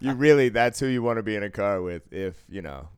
you 0.00 0.14
really 0.14 0.48
that's 0.48 0.80
who 0.80 0.86
you 0.86 1.02
want 1.02 1.18
to 1.18 1.22
be 1.22 1.36
in 1.36 1.42
a 1.44 1.50
car 1.50 1.80
with 1.80 2.12
if 2.12 2.34
you 2.48 2.60
know 2.62 2.88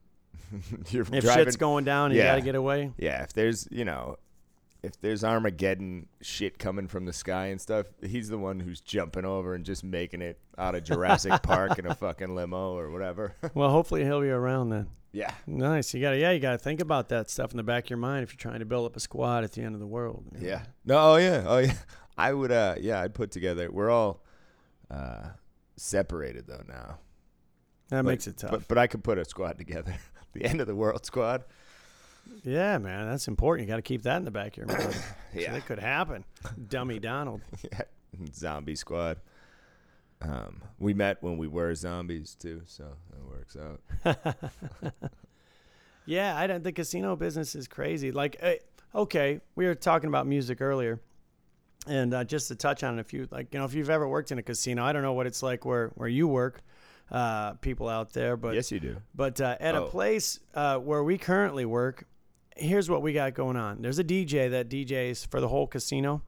you're 0.89 1.03
If 1.03 1.11
driving. 1.23 1.45
shit's 1.45 1.57
going 1.57 1.85
down, 1.85 2.07
and 2.07 2.15
you 2.15 2.21
Yeah. 2.23 2.29
gotta 2.33 2.41
get 2.43 2.55
away. 2.55 2.93
yeah, 2.97 3.23
if 3.23 3.33
there's 3.35 3.69
you 3.71 3.85
know. 3.85 4.17
If 4.83 4.99
there's 5.01 5.23
Armageddon 5.25 6.09
shit 6.23 6.59
coming 6.59 6.89
from 6.89 7.05
the 7.05 7.13
sky 7.13 7.47
and 7.49 7.61
stuff, 7.61 7.87
he's 8.03 8.29
the 8.31 8.39
one 8.39 8.61
who's 8.61 8.81
jumping 8.81 9.27
over 9.27 9.55
and 9.55 9.65
just 9.65 9.85
making 9.85 10.23
it 10.23 10.39
out 10.57 10.75
of 10.75 10.85
Jurassic 10.85 11.33
Park 11.43 11.79
in 11.79 11.87
a 11.87 11.95
fucking 11.95 12.35
limo 12.35 12.73
or 12.79 12.91
whatever. 12.91 13.35
Well, 13.55 13.71
hopefully 13.71 14.05
he'll 14.05 14.21
be 14.23 14.31
around 14.31 14.71
then. 14.71 14.87
yeah. 15.13 15.33
Nice. 15.47 15.93
You 15.93 16.01
gotta 16.01 16.17
yeah, 16.19 16.31
you 16.31 16.41
gotta 16.41 16.57
think 16.59 16.81
about 16.81 17.11
that 17.11 17.29
stuff 17.29 17.51
in 17.51 17.59
the 17.59 17.63
back 17.63 17.85
of 17.85 17.91
your 17.91 17.99
mind 17.99 18.23
if 18.23 18.33
you're 18.33 18.39
trying 18.39 18.61
to 18.61 18.65
build 18.65 18.87
up 18.87 18.97
a 18.97 19.01
squad 19.01 19.45
at 19.45 19.53
the 19.53 19.63
end 19.63 19.75
of 19.75 19.81
the 19.81 19.87
world. 19.87 20.25
Yeah. 20.39 20.63
No, 20.87 21.13
oh 21.13 21.17
yeah. 21.17 21.45
Oh 21.47 21.59
yeah. 21.59 21.75
I 22.17 22.33
would. 22.33 22.51
Uh, 22.53 22.77
yeah, 22.81 23.01
I'd 23.03 23.15
put 23.15 23.31
together. 23.33 23.71
We're 23.71 23.91
all 23.91 24.23
uh, 24.91 25.29
separated 25.77 26.47
though 26.47 26.63
now. 26.69 26.99
That 27.91 28.05
But- 28.05 28.11
makes 28.11 28.27
it 28.27 28.39
tough. 28.39 28.51
But 28.51 28.69
but 28.69 28.79
I 28.79 28.87
could 28.87 29.05
put 29.05 29.19
a 29.19 29.25
squad 29.27 29.59
together. 29.59 29.95
the 30.33 30.45
end 30.45 30.61
of 30.61 30.67
the 30.67 30.75
world 30.77 31.05
squad. 31.05 31.45
Yeah, 32.43 32.79
man, 32.79 33.09
that's 33.09 33.29
important. 33.29 33.67
You 33.69 33.73
got 33.73 33.77
to 33.77 33.83
keep 33.83 34.03
that 34.03 34.17
in 34.17 34.25
the 34.25 34.31
back 34.31 34.57
of 34.57 34.57
your 34.59 34.67
mind. 34.67 34.95
So 35.33 35.39
Yeah. 35.39 35.55
it 35.55 35.65
could 35.67 35.79
happen. 35.79 36.25
Dummy 36.69 36.99
Donald. 36.99 37.41
yeah. 37.73 37.83
Zombie 38.35 38.75
squad. 38.75 39.19
Um, 40.23 40.61
we 40.79 40.93
met 40.93 41.23
when 41.23 41.39
we 41.39 41.47
were 41.47 41.75
zombies 41.75 42.35
too, 42.35 42.63
so 42.67 42.85
that 43.11 43.25
works 43.25 43.57
out. 43.57 44.43
Yeah, 46.07 46.37
I 46.37 46.47
don't. 46.47 46.65
The 46.65 46.73
casino 46.73 47.15
business 47.15 47.55
is 47.55 47.69
crazy. 47.69 48.11
Like, 48.11 48.37
eh, 48.41 48.57
okay, 48.95 49.41
we 49.55 49.67
were 49.67 49.75
talking 49.77 50.09
about 50.09 50.27
music 50.27 50.61
earlier, 50.61 50.99
and 51.87 52.13
uh, 52.13 52.25
just 52.25 52.49
to 52.49 52.57
touch 52.57 52.83
on 52.83 52.99
it, 52.99 53.01
if 53.01 53.13
you 53.13 53.29
like, 53.31 53.53
you 53.53 53.61
know, 53.61 53.65
if 53.65 53.75
you've 53.75 53.91
ever 53.91 54.09
worked 54.09 54.33
in 54.33 54.39
a 54.39 54.43
casino, 54.43 54.83
I 54.85 54.93
don't 54.93 55.03
know 55.03 55.13
what 55.13 55.27
it's 55.27 55.43
like 55.43 55.65
where 55.65 55.89
where 55.95 56.09
you 56.09 56.27
work, 56.27 56.63
uh, 57.13 57.53
people 57.55 57.89
out 57.89 58.13
there, 58.13 58.37
but 58.37 58.55
yes, 58.55 58.73
you 58.73 58.81
do. 58.81 58.97
but 59.15 59.41
uh, 59.41 59.57
at 59.61 59.75
a 59.77 59.83
Oh. 59.83 59.87
place 59.87 60.41
uh, 60.55 60.79
where 60.79 61.05
we 61.05 61.17
currently 61.17 61.65
work, 61.65 62.07
here's 62.57 62.89
what 62.91 63.03
we 63.03 63.13
got 63.13 63.35
going 63.35 63.57
on. 63.57 63.83
There's 63.83 63.99
a 63.99 64.05
DJ 64.05 64.51
that 64.51 64.69
DJs 64.69 65.27
for 65.31 65.41
the 65.41 65.49
whole 65.49 65.67
casino. 65.67 66.23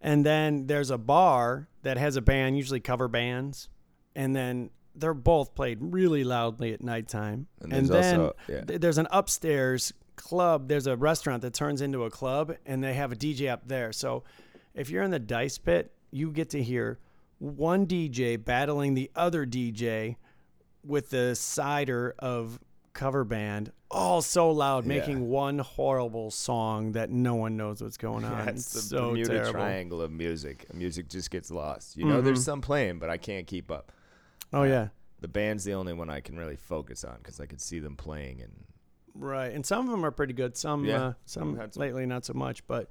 And 0.00 0.24
then 0.24 0.66
there's 0.66 0.90
a 0.90 0.98
bar 0.98 1.68
that 1.82 1.98
has 1.98 2.16
a 2.16 2.22
band, 2.22 2.56
usually 2.56 2.80
cover 2.80 3.08
bands. 3.08 3.68
And 4.16 4.34
then 4.34 4.70
they're 4.94 5.14
both 5.14 5.54
played 5.54 5.78
really 5.80 6.24
loudly 6.24 6.72
at 6.72 6.82
nighttime. 6.82 7.46
And 7.60 7.72
And, 7.72 7.88
then 7.88 8.20
also- 8.20 8.36
yeah. 8.48 8.60
th- 8.62 8.80
there's 8.80 8.98
an 8.98 9.08
upstairs 9.10 9.92
club. 10.16 10.68
There's 10.68 10.86
a 10.86 10.96
restaurant 10.96 11.42
that 11.42 11.54
turns 11.54 11.80
into 11.80 12.04
a 12.04 12.10
club, 12.10 12.54
and 12.66 12.82
they 12.82 12.94
have 12.94 13.12
a 13.12 13.16
DJ 13.16 13.48
up 13.48 13.68
there. 13.68 13.92
So 13.92 14.24
if 14.74 14.90
you're 14.90 15.02
in 15.02 15.10
the 15.10 15.18
dice 15.18 15.58
pit, 15.58 15.92
you 16.10 16.30
get 16.32 16.50
to 16.50 16.62
hear 16.62 16.98
one 17.38 17.86
DJ 17.86 18.36
battling 18.42 18.94
the 18.94 19.10
other 19.14 19.46
DJ 19.46 20.16
with 20.84 21.10
the 21.10 21.34
cider 21.34 22.14
of 22.18 22.58
cover 22.92 23.24
band 23.24 23.72
all 23.90 24.22
so 24.22 24.50
loud 24.50 24.84
Yeah. 24.84 24.88
making 24.88 25.28
one 25.28 25.58
horrible 25.58 26.30
song 26.30 26.92
that 26.92 27.10
no 27.10 27.34
one 27.34 27.56
knows 27.56 27.82
what's 27.82 27.96
going 27.96 28.24
on 28.24 28.46
That's 28.46 28.60
It's 28.60 28.72
the 28.72 28.80
so 28.82 29.08
Bermuda 29.08 29.28
terrible 29.30 29.52
Triangle 29.52 30.00
of 30.02 30.12
music. 30.12 30.72
Music 30.72 31.08
just 31.08 31.30
gets 31.30 31.50
lost. 31.50 31.96
You 31.96 32.04
know, 32.04 32.20
there's 32.20 32.40
Mhm. 32.40 32.44
some 32.44 32.60
playing, 32.60 32.98
but 33.00 33.10
I 33.10 33.16
can't 33.16 33.46
keep 33.46 33.70
up. 33.70 33.92
oh 34.52 34.62
yeah 34.64 34.88
The 35.20 35.28
band's 35.28 35.64
the 35.64 35.74
only 35.74 35.92
one 35.92 36.08
I 36.10 36.20
can 36.20 36.36
really 36.38 36.56
focus 36.56 37.04
on 37.04 37.16
because 37.18 37.40
I 37.40 37.46
can 37.46 37.58
see 37.58 37.78
them 37.78 37.96
playing 37.96 38.40
and 38.42 38.64
Right, 39.14 39.52
and 39.52 39.66
some 39.66 39.84
of 39.86 39.90
them 39.90 40.04
are 40.04 40.12
pretty 40.12 40.32
good. 40.32 40.56
Some, 40.56 40.84
Yeah, 40.84 41.02
uh, 41.02 41.12
some 41.26 41.56
some. 41.72 41.80
lately 41.80 42.06
not 42.06 42.24
so 42.24 42.32
much. 42.32 42.64
But 42.68 42.88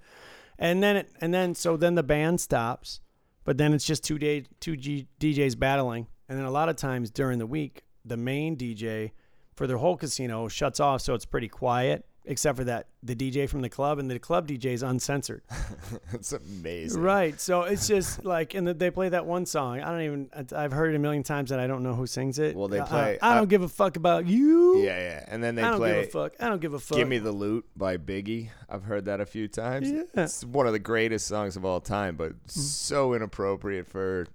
and 0.60 0.84
then 0.84 0.98
it, 0.98 1.10
and 1.22 1.34
then 1.34 1.56
so 1.56 1.78
then 1.78 1.96
the 1.96 2.04
band 2.04 2.42
stops, 2.42 3.00
but 3.46 3.58
then 3.58 3.74
it's 3.74 3.86
just 3.86 4.04
two 4.04 4.20
day 4.20 4.44
two 4.60 4.76
G, 4.76 5.08
DJs 5.20 5.58
battling, 5.58 6.08
and 6.28 6.38
then 6.38 6.46
a 6.46 6.52
lot 6.52 6.68
of 6.70 6.76
times 6.76 7.10
during 7.10 7.40
the 7.40 7.48
week 7.48 7.84
the 8.04 8.18
main 8.18 8.58
DJ 8.58 9.12
for 9.60 9.68
their 9.68 9.76
whole 9.78 9.98
casino 9.98 10.48
shuts 10.48 10.80
off, 10.80 11.02
so 11.02 11.14
it's 11.14 11.26
pretty 11.26 11.50
quiet, 11.50 12.06
except 12.24 12.58
for 12.58 12.64
that 12.64 12.88
the 13.04 13.14
DJ 13.14 13.50
from 13.50 13.62
the 13.62 13.68
club 13.68 14.00
and 14.00 14.10
the 14.10 14.18
club 14.18 14.48
DJ 14.48 14.68
is 14.68 14.84
uncensored. 14.84 15.42
it's 16.14 16.32
amazing. 16.32 17.02
Right, 17.02 17.38
so 17.42 17.64
it's 17.64 17.86
just 17.86 18.24
like 18.24 18.54
and 18.54 18.66
they 18.66 18.90
play 18.90 19.10
that 19.10 19.26
one 19.26 19.46
song. 19.46 19.82
I 19.82 19.92
don't 19.92 20.02
even 20.04 20.30
I've 20.56 20.72
heard 20.72 20.94
it 20.94 20.96
a 20.96 21.00
million 21.00 21.24
times 21.24 21.52
and 21.52 21.60
I 21.60 21.68
don't 21.68 21.84
know 21.84 21.94
who 21.94 22.08
sings 22.08 22.40
it. 22.40 22.56
Well, 22.56 22.70
they 22.70 22.80
play- 22.80 23.20
I, 23.22 23.32
I 23.32 23.34
don't 23.34 23.44
uh, 23.44 23.46
give 23.48 23.62
a 23.64 23.68
fuck 23.68 23.98
about 23.98 24.28
you. 24.28 24.78
Yeah, 24.78 24.98
yeah. 24.98 25.26
And 25.28 25.44
then 25.44 25.56
they 25.56 25.62
I 25.64 25.72
don't 25.72 25.80
play 25.80 25.96
give 26.04 26.08
a 26.08 26.12
fuck. 26.30 26.36
I 26.40 26.48
don't 26.48 26.62
give 26.62 26.74
a 26.74 26.80
fuck. 26.80 26.98
Give 26.98 27.08
Me 27.10 27.18
the 27.18 27.34
Loot 27.34 27.66
by 27.76 27.98
Biggie. 27.98 28.52
I've 28.70 28.86
heard 28.86 29.04
that 29.06 29.20
a 29.20 29.26
few 29.26 29.50
times. 29.50 29.92
Yeah. 29.92 30.04
It's 30.24 30.46
one 30.46 30.68
of 30.68 30.72
the 30.72 30.80
greatest 30.80 31.28
songs 31.28 31.58
of 31.58 31.66
all 31.66 31.82
time, 31.82 32.16
but 32.16 32.32
Mm. 32.46 32.52
so 32.52 33.14
inappropriate 33.14 33.88
for 33.88 34.26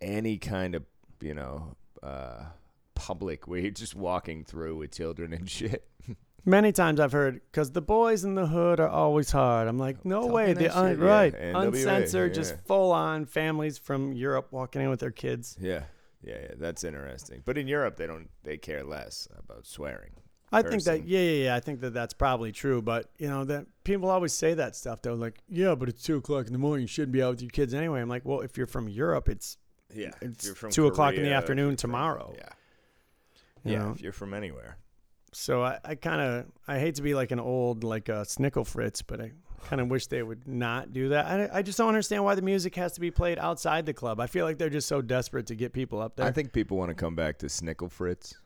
any 0.00 0.38
kind 0.38 0.74
of, 0.74 0.82
you 1.20 1.34
know, 1.34 1.76
uh, 2.02 2.46
public 3.04 3.46
where 3.46 3.60
you're 3.60 3.70
just 3.70 3.94
walking 3.94 4.44
through 4.44 4.76
with 4.76 4.92
children 4.92 5.32
and 5.34 5.50
shit. 5.50 5.86
Many 6.46 6.72
times 6.72 7.00
I've 7.00 7.12
heard 7.12 7.40
because 7.50 7.72
the 7.72 7.82
boys 7.82 8.24
in 8.24 8.34
the 8.34 8.46
hood 8.46 8.80
are 8.80 8.88
always 8.88 9.30
hard. 9.30 9.66
I'm 9.68 9.78
like, 9.78 10.04
no 10.04 10.26
way. 10.26 10.52
The 10.52 10.76
un- 10.76 10.92
shit, 10.92 10.98
yeah. 10.98 11.04
right, 11.04 11.34
NWA, 11.34 11.66
uncensored, 11.66 12.34
just 12.34 12.54
full 12.66 12.92
on 12.92 13.24
families 13.26 13.78
from 13.78 14.12
Europe 14.12 14.48
walking 14.50 14.82
in 14.82 14.90
with 14.90 15.00
their 15.00 15.10
kids. 15.10 15.56
Yeah. 15.60 15.84
Yeah, 16.22 16.36
yeah, 16.40 16.54
that's 16.56 16.84
interesting. 16.84 17.42
But 17.44 17.58
in 17.58 17.68
Europe, 17.68 17.96
they 17.96 18.06
don't. 18.06 18.30
They 18.44 18.56
care 18.56 18.82
less 18.82 19.28
about 19.38 19.66
swearing. 19.66 20.12
I 20.52 20.62
think 20.62 20.84
that 20.84 21.06
yeah, 21.06 21.20
yeah, 21.20 21.44
yeah. 21.44 21.56
I 21.56 21.60
think 21.60 21.80
that 21.80 21.92
that's 21.92 22.14
probably 22.14 22.52
true. 22.52 22.80
But 22.80 23.10
you 23.18 23.28
know 23.28 23.44
that 23.44 23.66
people 23.84 24.08
always 24.10 24.32
say 24.32 24.54
that 24.54 24.74
stuff. 24.76 25.02
They're 25.02 25.14
like, 25.14 25.38
yeah, 25.48 25.74
but 25.74 25.88
it's 25.90 26.02
two 26.02 26.16
o'clock 26.16 26.46
in 26.46 26.52
the 26.52 26.58
morning. 26.58 26.82
You 26.82 26.88
shouldn't 26.88 27.12
be 27.12 27.22
out 27.22 27.32
with 27.32 27.42
your 27.42 27.50
kids 27.50 27.74
anyway. 27.74 28.00
I'm 28.00 28.08
like, 28.08 28.24
well, 28.24 28.40
if 28.40 28.56
you're 28.56 28.66
from 28.66 28.88
Europe, 28.88 29.28
it's 29.28 29.58
Yeah, 29.94 30.10
It's 30.22 30.46
you're 30.46 30.54
from 30.54 30.70
two 30.70 30.86
o'clock 30.86 31.14
in 31.14 31.22
the 31.24 31.32
afternoon 31.32 31.76
tomorrow. 31.76 32.34
Yeah, 32.36 32.48
yeah. 33.72 33.78
know. 33.78 33.92
If 33.92 34.00
you're 34.00 34.12
from 34.12 34.34
anywhere, 34.34 34.78
So 35.32 35.62
I, 35.62 35.78
I 35.84 35.94
kind 35.96 36.20
of 36.20 36.46
I 36.68 36.78
hate 36.78 36.96
to 36.96 37.02
be 37.02 37.14
like 37.14 37.30
an 37.30 37.40
old 37.40 37.84
like 37.84 38.08
a 38.08 38.22
Snickle 38.22 38.66
Fritz, 38.66 39.02
but 39.02 39.20
I 39.20 39.32
kind 39.64 39.80
of 39.80 39.88
wish 39.88 40.06
they 40.06 40.22
would 40.22 40.46
not 40.46 40.92
do 40.92 41.08
that. 41.10 41.26
I, 41.26 41.58
I 41.58 41.62
just 41.62 41.78
don't 41.78 41.88
understand 41.88 42.24
why 42.24 42.34
the 42.34 42.42
music 42.42 42.74
has 42.76 42.92
to 42.92 43.00
be 43.00 43.10
played 43.10 43.38
outside 43.38 43.86
the 43.86 43.94
club. 43.94 44.20
I 44.20 44.26
feel 44.26 44.44
like 44.44 44.58
they're 44.58 44.70
just 44.70 44.88
so 44.88 45.02
desperate 45.02 45.46
to 45.46 45.54
get 45.54 45.72
people 45.72 46.00
up 46.00 46.16
there. 46.16 46.26
I 46.26 46.30
think 46.30 46.52
people 46.52 46.76
want 46.76 46.90
to 46.90 46.94
come 46.94 47.14
back 47.14 47.38
to 47.38 47.46
Snickle 47.46 47.90
Fritz. 47.90 48.36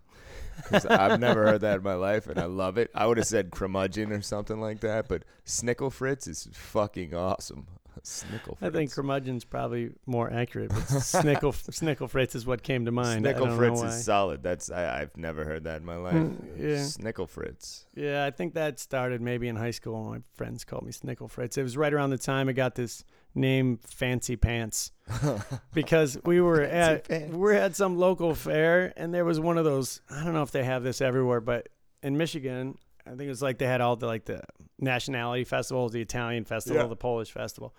Because 0.57 0.87
I've 0.87 1.20
never 1.20 1.46
heard 1.46 1.61
that 1.61 1.78
in 1.78 1.83
my 1.83 1.94
life, 1.94 2.26
and 2.26 2.38
I 2.38 2.46
love 2.46 2.78
it. 2.78 2.90
I 2.94 3.07
would 3.07 3.16
have 3.16 3.26
said 3.26 3.50
curmudgeon 3.50 4.12
or 4.12 4.20
something 4.20 4.61
like 4.61 4.81
that, 4.81 5.09
but 5.09 5.24
Snickle 5.46 5.92
Fritz 5.92 6.26
is 6.26 6.48
fucking 6.52 7.14
awesome. 7.14 7.66
Snickle 8.05 8.59
Fritz. 8.59 8.63
I 8.63 8.71
think 8.71 8.93
curmudgeon's 8.93 9.45
probably 9.45 9.91
more 10.07 10.33
accurate, 10.33 10.71
but 10.71 10.79
Snickle 10.83 11.53
Snickle 11.53 12.09
Fritz 12.09 12.35
is 12.35 12.47
what 12.47 12.63
came 12.63 12.85
to 12.85 12.93
mind. 12.93 13.25
Snickle 13.25 13.57
Fritz 13.57 13.83
is 13.83 14.05
solid. 14.05 14.43
That's 14.43 14.71
I, 14.71 15.01
I've 15.01 15.17
never 15.17 15.45
heard 15.45 15.65
that 15.65 15.81
in 15.81 15.87
my 15.87 15.97
life. 15.97 16.15
Mm, 16.15 16.59
yeah. 16.59 16.77
Snickle 16.77 17.29
Fritz. 17.29 17.87
Yeah, 17.95 18.25
I 18.25 18.31
think 18.31 18.55
that 18.55 18.79
started 18.79 19.21
maybe 19.21 19.49
in 19.49 19.57
high 19.57 19.71
school. 19.71 20.03
when 20.03 20.11
My 20.19 20.23
friends 20.35 20.65
called 20.65 20.85
me 20.85 20.93
Snickle 20.93 21.31
Fritz. 21.31 21.57
It 21.57 21.63
was 21.63 21.77
right 21.77 21.93
around 21.93 22.11
the 22.11 22.19
time 22.19 22.49
I 22.49 22.53
got 22.53 22.75
this 22.75 23.05
name, 23.35 23.79
Fancy 23.85 24.37
Pants, 24.37 24.93
because 25.75 26.19
we 26.25 26.41
were 26.41 26.63
at 26.63 27.09
we 27.09 27.37
were 27.37 27.53
at 27.53 27.77
some 27.77 27.99
local 27.99 28.35
fair, 28.35 28.93
and 28.97 29.13
there 29.13 29.25
was 29.25 29.41
one 29.41 29.59
of 29.59 29.65
those. 29.65 30.01
I 30.11 30.25
don't 30.25 30.35
know 30.35 30.43
if 30.43 30.51
they 30.51 30.65
have 30.65 30.83
this 30.83 31.01
everywhere, 31.01 31.41
but 31.41 31.69
in 32.03 32.17
Michigan, 32.17 32.77
I 33.07 33.11
think 33.11 33.23
it 33.23 33.29
was 33.29 33.43
like 33.43 33.59
they 33.59 33.67
had 33.67 33.81
all 33.81 33.97
the 33.97 34.07
like 34.07 34.25
the 34.25 34.43
nationality 34.79 35.45
festivals, 35.45 35.93
the 35.93 36.01
Italian 36.01 36.45
festival, 36.45 36.83
Yeah. 36.83 36.88
the 36.88 36.97
Polish 36.97 37.31
festival, 37.31 37.75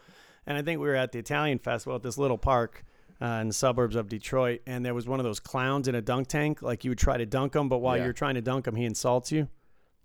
and 0.45 0.57
I 0.57 0.61
think 0.61 0.79
we 0.81 0.87
were 0.87 0.95
at 0.95 1.11
the 1.11 1.19
Italian 1.19 1.59
festival 1.59 1.95
at 1.95 2.03
this 2.03 2.17
little 2.17 2.37
park. 2.37 2.83
Uh, 3.21 3.39
in 3.41 3.47
the 3.49 3.53
suburbs 3.53 3.97
of 3.97 4.07
Detroit, 4.07 4.61
and 4.65 4.85
there 4.85 4.93
was 4.93 5.05
one 5.05 5.19
of 5.19 5.25
those 5.25 5.41
clowns 5.41 5.89
in 5.89 5.95
a 5.95 6.01
dunk 6.01 6.29
tank. 6.29 6.61
Like 6.61 6.85
you 6.85 6.91
would 6.91 6.97
try 6.97 7.17
to 7.17 7.25
dunk 7.25 7.53
him, 7.53 7.67
but 7.67 7.79
while 7.79 7.97
Yeah. 7.97 8.05
you're 8.05 8.13
trying 8.13 8.35
to 8.35 8.41
dunk 8.41 8.65
him, 8.65 8.75
he 8.75 8.85
insults 8.85 9.29
you. 9.29 9.49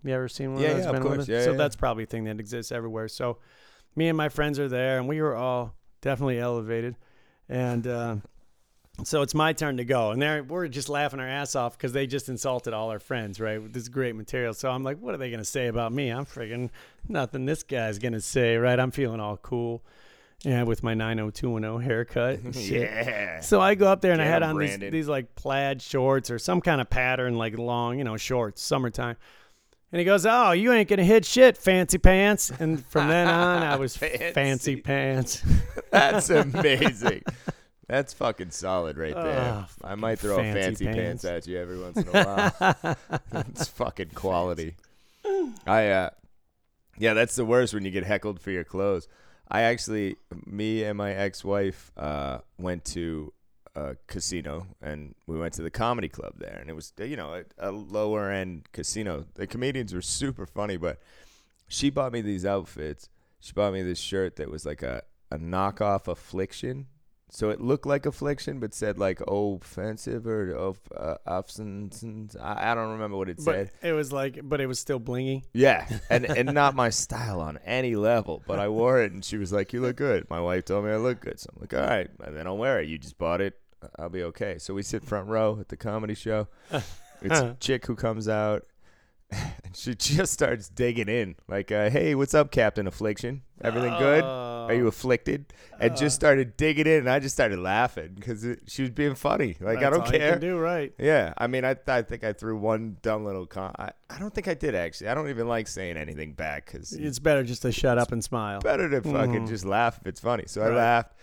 You 0.02 0.12
ever 0.14 0.26
seen 0.26 0.54
one 0.54 0.62
Yeah, 0.62 0.70
of 0.70 0.76
those? 0.78 0.83
yeah, 0.83 0.88
of 0.88 0.92
Been 0.94 1.02
on 1.02 1.09
one 1.11 1.16
course. 1.18 1.28
Yeah, 1.28 1.44
so 1.44 1.52
yeah. 1.52 1.57
that's 1.57 1.76
probably 1.76 2.02
a 2.02 2.07
thing 2.09 2.24
that 2.24 2.40
exists 2.40 2.72
everywhere. 2.72 3.07
So 3.07 3.38
me 3.94 4.09
and 4.09 4.16
my 4.16 4.28
friends 4.28 4.59
are 4.59 4.66
there, 4.68 4.98
and 4.98 5.07
we 5.07 5.22
were 5.22 5.37
all 5.37 5.76
definitely 6.00 6.40
elevated. 6.40 6.96
And 7.48 7.87
uh, 7.87 8.16
so 9.02 9.22
it's 9.22 9.35
my 9.35 9.52
turn 9.52 9.76
to 9.78 9.85
go, 9.85 10.12
and 10.12 10.22
there 10.22 10.42
we're 10.44 10.68
just 10.68 10.88
laughing 10.88 11.18
our 11.20 11.28
ass 11.28 11.57
off 11.57 11.76
because 11.76 11.92
they 11.92 12.07
just 12.07 12.28
insulted 12.28 12.72
all 12.72 12.90
our 12.90 13.00
friends, 13.00 13.40
right? 13.40 13.61
With 13.61 13.72
this 13.72 13.88
great 13.88 14.14
material. 14.14 14.54
So 14.54 14.70
I'm 14.70 14.85
like, 14.85 14.98
what 14.98 15.14
are 15.14 15.18
they 15.18 15.30
gonna 15.30 15.44
say 15.44 15.66
about 15.66 15.92
me? 15.92 16.11
I'm 16.11 16.24
friggin' 16.24 16.70
nothing. 17.09 17.44
This 17.44 17.62
guy's 17.64 17.98
gonna 17.98 18.20
say, 18.20 18.57
right? 18.57 18.78
I'm 18.78 18.92
feeling 18.92 19.18
all 19.18 19.37
cool, 19.37 19.83
yeah, 20.42 20.62
with 20.62 20.83
my 20.85 20.94
90210 20.94 21.80
haircut. 21.85 22.54
yeah. 22.57 23.40
So 23.40 23.61
I 23.61 23.74
go 23.74 23.88
up 23.88 24.00
there 24.00 24.12
and 24.12 24.22
I 24.22 24.26
had 24.26 24.42
on 24.44 24.57
these, 24.59 24.78
these 24.78 25.09
like 25.09 25.35
plaid 25.35 25.83
shorts 25.83 26.30
or 26.30 26.38
some 26.38 26.61
kind 26.61 26.80
of 26.80 26.88
pattern, 26.88 27.37
like 27.37 27.59
long, 27.59 27.98
you 27.98 28.04
know, 28.04 28.16
shorts, 28.16 28.62
summertime. 28.62 29.16
And 29.92 30.00
he 30.00 30.04
goes, 30.04 30.26
"Oh, 30.26 30.50
you 30.50 30.72
ain't 30.72 30.88
gonna 30.88 31.04
hit 31.04 31.24
shit, 31.24 31.57
fancy 31.57 31.98
pants." 31.98 32.50
And 32.59 32.85
from 32.87 33.07
then 33.09 33.28
on, 33.28 33.62
I 33.62 33.76
was 33.76 33.96
Fancy. 33.96 34.33
fancy 34.33 34.76
pants. 34.76 35.42
That's 35.92 36.30
amazing. 36.30 37.22
That's 37.94 38.12
fucking 38.12 38.50
solid 38.50 38.98
right 38.98 39.14
there. 39.14 39.38
Oh, 39.38 39.66
I 39.85 39.94
might 39.94 40.18
throw 40.18 40.35
a 40.35 40.42
fancy 40.42 40.85
fancy 40.85 40.85
pants. 40.87 41.24
pants. 41.24 41.24
at 41.24 41.46
you 41.46 41.61
every 41.61 41.78
once 41.78 41.96
in 41.96 42.09
a 42.09 42.24
while. 42.24 42.96
it's 43.33 43.68
fucking 43.68 44.11
quality. 44.16 44.74
I 45.64 45.90
uh 45.90 46.11
yeah, 46.98 47.14
that's 47.14 47.37
the 47.37 47.44
worst 47.44 47.72
when 47.72 47.85
you 47.85 47.92
get 47.92 48.02
heckled 48.02 48.40
for 48.40 48.50
your 48.50 48.64
clothes. 48.64 49.07
I 49.48 49.61
actually 49.61 50.16
me 50.44 50.83
and 50.83 50.98
my 50.98 51.12
ex-wife 51.12 51.92
uh 51.96 52.38
went 52.59 52.85
to 52.87 53.33
a 53.76 53.94
casino 54.09 54.66
and 54.83 55.14
we 55.28 55.38
went 55.38 55.54
to 55.54 55.62
the 55.62 55.70
comedy 55.70 56.09
club 56.09 56.33
there 56.38 56.59
and 56.61 56.68
it 56.68 56.74
was 56.74 56.92
you 56.98 57.16
know 57.16 57.33
a, 57.33 57.68
a 57.68 57.70
lower 57.70 58.28
end 58.28 58.64
casino. 58.72 59.24
The 59.35 59.46
comedians 59.46 59.94
were 59.94 60.02
super 60.02 60.46
funny, 60.46 60.78
but 60.78 60.98
she 61.68 61.90
bought 61.90 62.11
me 62.11 62.22
these 62.22 62.44
outfits. 62.44 63.09
She 63.38 63.52
bought 63.52 63.72
me 63.72 63.83
this 63.83 64.00
shirt 64.00 64.35
that 64.35 64.50
was 64.50 64.66
like 64.66 64.83
a 64.83 65.04
a 65.30 65.38
knockoff 65.38 66.09
affliction 66.09 66.88
So 67.34 67.50
it 67.50 67.60
looked 67.60 67.84
like 67.84 68.06
affliction, 68.06 68.60
but 68.60 68.72
said 68.72 68.96
like 68.96 69.20
offensive 69.26 70.24
or 70.24 70.52
of 70.52 70.78
uh, 70.96 71.16
offense. 71.26 72.04
I, 72.40 72.70
I 72.70 72.74
don't 72.76 72.92
remember 72.92 73.16
what 73.16 73.28
it 73.28 73.40
said. 73.40 73.72
But 73.80 73.88
it 73.88 73.92
was 73.92 74.12
like, 74.12 74.38
but 74.44 74.60
it 74.60 74.68
was 74.68 74.78
still 74.78 75.00
blingy. 75.00 75.42
Yeah, 75.52 75.84
and 76.08 76.24
and 76.38 76.54
not 76.54 76.76
my 76.76 76.90
style 76.90 77.40
on 77.40 77.58
any 77.64 77.96
level. 77.96 78.40
But 78.46 78.60
I 78.60 78.68
wore 78.68 79.02
it, 79.02 79.10
and 79.10 79.24
she 79.24 79.36
was 79.36 79.52
like, 79.52 79.72
"You 79.72 79.80
look 79.80 79.96
good." 79.96 80.30
My 80.30 80.38
wife 80.38 80.66
told 80.66 80.84
me 80.84 80.92
I 80.92 80.96
look 80.96 81.22
good, 81.22 81.40
so 81.40 81.50
I'm 81.52 81.60
like, 81.60 81.74
"All 81.74 81.80
right." 81.80 82.08
And 82.24 82.36
then 82.36 82.46
I'll 82.46 82.56
wear 82.56 82.80
it. 82.80 82.88
You 82.88 82.98
just 82.98 83.18
bought 83.18 83.40
it. 83.40 83.58
I'll 83.98 84.10
be 84.10 84.22
okay. 84.22 84.58
So 84.58 84.72
we 84.72 84.84
sit 84.84 85.02
front 85.02 85.26
row 85.26 85.58
at 85.58 85.70
the 85.70 85.76
comedy 85.76 86.14
show. 86.14 86.46
It's 87.22 87.40
a 87.40 87.56
chick 87.58 87.86
who 87.86 87.94
comes 87.94 88.28
out, 88.28 88.66
and 89.64 89.74
she 89.74 89.94
just 89.94 90.32
starts 90.32 90.68
digging 90.68 91.08
in, 91.08 91.37
like, 91.48 91.72
uh, 91.72 91.90
"Hey, 91.90 92.14
what's 92.14 92.34
up, 92.34 92.50
Captain 92.50 92.87
Affliction? 92.87 93.42
Everything 93.62 93.92
good? 93.98 94.22
Are 94.24 94.72
you 94.74 94.87
afflicted?" 94.87 95.52
And 95.80 95.96
just 95.96 96.14
started 96.14 96.56
digging 96.56 96.87
in, 96.87 96.98
and 97.00 97.10
I 97.10 97.18
just 97.18 97.34
started 97.34 97.58
laughing 97.58 98.12
because 98.14 98.46
she 98.66 98.82
was 98.82 98.90
being 98.90 99.14
funny. 99.14 99.56
Like, 99.60 99.78
I 99.82 99.90
don't 99.90 100.06
care. 100.06 100.32
can 100.32 100.40
do 100.40 100.58
right. 100.58 100.92
Yeah, 100.98 101.34
I 101.38 101.46
mean, 101.48 101.64
I 101.64 101.76
I 101.88 102.02
think 102.02 102.22
I 102.22 102.32
threw 102.32 102.56
one 102.56 102.98
dumb 103.02 103.24
little 103.24 103.46
con. 103.46 103.74
I, 103.78 103.90
I 104.08 104.18
don't 104.18 104.32
think 104.32 104.46
I 104.46 104.54
did 104.54 104.74
actually. 104.74 105.08
I 105.08 105.14
don't 105.14 105.28
even 105.28 105.48
like 105.48 105.66
saying 105.68 105.96
anything 105.96 106.34
back 106.34 106.66
because 106.70 106.92
it's 106.92 107.18
better 107.18 107.42
just 107.42 107.62
to 107.62 107.72
shut 107.72 107.98
up 107.98 108.12
and 108.12 108.22
smile. 108.22 108.60
better 108.60 108.88
to 108.90 109.00
fucking 109.02 109.46
Mhm. 109.46 109.48
just 109.48 109.64
laugh 109.64 109.98
if 110.00 110.06
it's 110.06 110.20
funny. 110.20 110.44
So 110.46 110.62
I 110.62 110.68
laughed, 110.68 111.14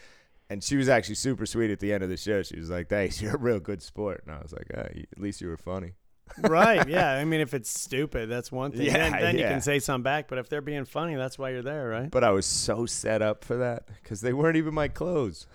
and 0.49 0.61
she 0.63 0.75
was 0.75 0.89
actually 0.89 1.15
super 1.15 1.45
sweet 1.45 1.71
at 1.71 1.79
the 1.79 1.93
end 1.93 2.03
of 2.03 2.09
the 2.09 2.17
show. 2.17 2.41
She 2.43 2.57
was 2.59 2.69
like, 2.69 2.89
"Thanks, 2.89 3.21
you're 3.21 3.35
a 3.35 3.39
real 3.39 3.59
good 3.59 3.81
sport," 3.81 4.23
and 4.27 4.35
I 4.35 4.41
was 4.41 4.51
like, 4.51 4.67
you- 4.95 5.05
"At 5.11 5.19
least 5.19 5.39
you 5.39 5.47
were 5.47 5.57
funny." 5.57 5.93
Right. 6.39 6.87
Yeah. 6.89 7.11
I 7.11 7.25
mean, 7.25 7.41
if 7.41 7.53
it's 7.53 7.69
stupid, 7.69 8.29
that's 8.29 8.51
one 8.51 8.71
thing. 8.71 8.81
Yeah, 8.87 9.09
then 9.09 9.11
then 9.21 9.37
you 9.37 9.43
can 9.43 9.61
say 9.61 9.79
something 9.79 10.03
back. 10.03 10.27
But 10.27 10.37
if 10.37 10.49
they're 10.49 10.61
being 10.61 10.85
funny, 10.85 11.15
that's 11.15 11.37
why 11.39 11.51
you're 11.51 11.61
there, 11.61 11.87
right? 11.89 12.09
But 12.11 12.23
I 12.23 12.31
was 12.31 12.45
so 12.45 12.85
set 12.85 13.21
up 13.21 13.43
for 13.43 13.57
that 13.57 13.87
because 14.01 14.21
they 14.21 14.33
weren't 14.33 14.57
even 14.57 14.73
my 14.73 14.87
clothes. 14.87 15.47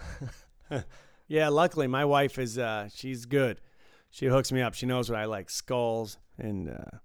Yeah. 1.28 1.48
Luckily, 1.48 1.86
my 1.88 2.04
wife 2.04 2.38
is. 2.38 2.58
uh 2.58 2.88
She's 2.94 3.24
good. 3.26 3.60
She 4.10 4.26
hooks 4.26 4.52
me 4.52 4.62
up. 4.62 4.74
She 4.74 4.86
knows 4.86 5.10
what 5.10 5.18
I 5.18 5.24
like: 5.24 5.50
skulls 5.50 6.18
and 6.38 6.68
uh 6.70 6.98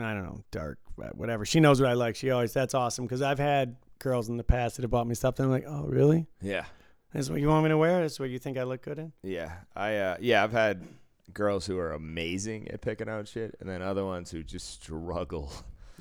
I 0.00 0.14
don't 0.14 0.22
know, 0.22 0.44
dark, 0.52 0.78
uh, 1.02 1.08
whatever. 1.14 1.44
She 1.44 1.58
knows 1.58 1.80
what 1.80 1.90
I 1.90 1.94
like. 1.94 2.14
She 2.14 2.30
always. 2.30 2.52
That's 2.52 2.74
awesome 2.74 3.04
because 3.06 3.20
I've 3.22 3.38
had 3.40 3.76
girls 3.98 4.28
in 4.28 4.36
the 4.36 4.44
past 4.44 4.76
that 4.76 4.82
have 4.82 4.90
bought 4.92 5.06
me 5.08 5.14
stuff. 5.16 5.38
And 5.40 5.46
I'm 5.46 5.50
like, 5.50 5.64
oh, 5.66 5.86
really? 5.88 6.28
Yeah, 6.40 6.66
That's 7.12 7.28
what 7.28 7.40
you 7.40 7.48
want 7.48 7.64
me 7.64 7.70
to 7.70 7.76
wear? 7.78 8.02
That's 8.02 8.20
what 8.20 8.30
you 8.30 8.38
think 8.38 8.58
I 8.58 8.62
look 8.62 8.82
good 8.82 8.98
in? 9.00 9.12
yeah. 9.24 9.54
I 9.74 9.96
uh, 9.96 10.16
yeah, 10.20 10.44
I've 10.44 10.52
had 10.52 10.86
girls 11.32 11.66
who 11.66 11.78
are 11.78 11.92
amazing 11.92 12.68
at 12.68 12.80
picking 12.80 13.08
out 13.08 13.28
shit, 13.28 13.56
and 13.60 13.68
then 13.68 13.82
other 13.82 14.04
ones 14.04 14.30
who 14.30 14.42
just 14.42 14.68
struggle. 14.82 15.52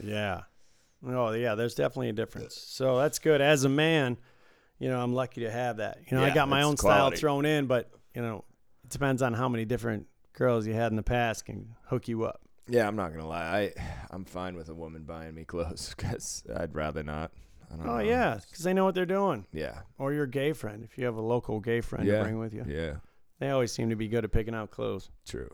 Yeah. 0.01 0.41
Oh, 1.05 1.31
yeah. 1.31 1.55
There's 1.55 1.75
definitely 1.75 2.09
a 2.09 2.13
difference. 2.13 2.55
So 2.55 2.97
that's 2.97 3.19
good. 3.19 3.41
As 3.41 3.63
a 3.63 3.69
man, 3.69 4.17
you 4.79 4.89
know, 4.89 4.99
I'm 4.99 5.13
lucky 5.13 5.41
to 5.41 5.51
have 5.51 5.77
that. 5.77 5.99
You 6.09 6.17
know, 6.17 6.23
I 6.23 6.29
got 6.31 6.47
my 6.49 6.61
own 6.63 6.77
style 6.77 7.11
thrown 7.11 7.45
in, 7.45 7.65
but 7.67 7.89
you 8.15 8.21
know, 8.21 8.43
it 8.83 8.89
depends 8.91 9.21
on 9.21 9.33
how 9.33 9.49
many 9.49 9.65
different 9.65 10.07
girls 10.33 10.67
you 10.67 10.73
had 10.73 10.91
in 10.91 10.95
the 10.95 11.03
past 11.03 11.45
can 11.45 11.75
hook 11.85 12.07
you 12.07 12.23
up. 12.25 12.41
Yeah, 12.69 12.87
I'm 12.87 12.95
not 12.95 13.11
gonna 13.13 13.27
lie. 13.27 13.71
I 13.77 14.05
I'm 14.11 14.25
fine 14.25 14.55
with 14.55 14.69
a 14.69 14.75
woman 14.75 15.03
buying 15.03 15.33
me 15.33 15.43
clothes 15.45 15.93
because 15.95 16.43
I'd 16.55 16.75
rather 16.75 17.01
not. 17.03 17.31
I 17.71 17.75
don't 17.75 17.87
Oh 17.87 17.97
know. 17.97 17.99
yeah, 18.03 18.39
because 18.47 18.63
they 18.63 18.73
know 18.73 18.85
what 18.85 18.93
they're 18.95 19.05
doing. 19.05 19.45
Yeah. 19.51 19.79
Or 19.97 20.13
your 20.13 20.25
gay 20.27 20.53
friend, 20.53 20.83
if 20.83 20.97
you 20.97 21.05
have 21.05 21.15
a 21.15 21.21
local 21.21 21.59
gay 21.59 21.81
friend 21.81 22.05
Yeah. 22.05 22.17
to 22.19 22.23
bring 22.23 22.39
with 22.39 22.53
you, 22.53 22.65
Yeah. 22.67 22.95
They 23.39 23.49
always 23.49 23.71
seem 23.71 23.89
to 23.89 23.95
be 23.95 24.07
good 24.07 24.23
at 24.23 24.31
picking 24.31 24.55
out 24.55 24.71
clothes. 24.71 25.09
True. 25.27 25.49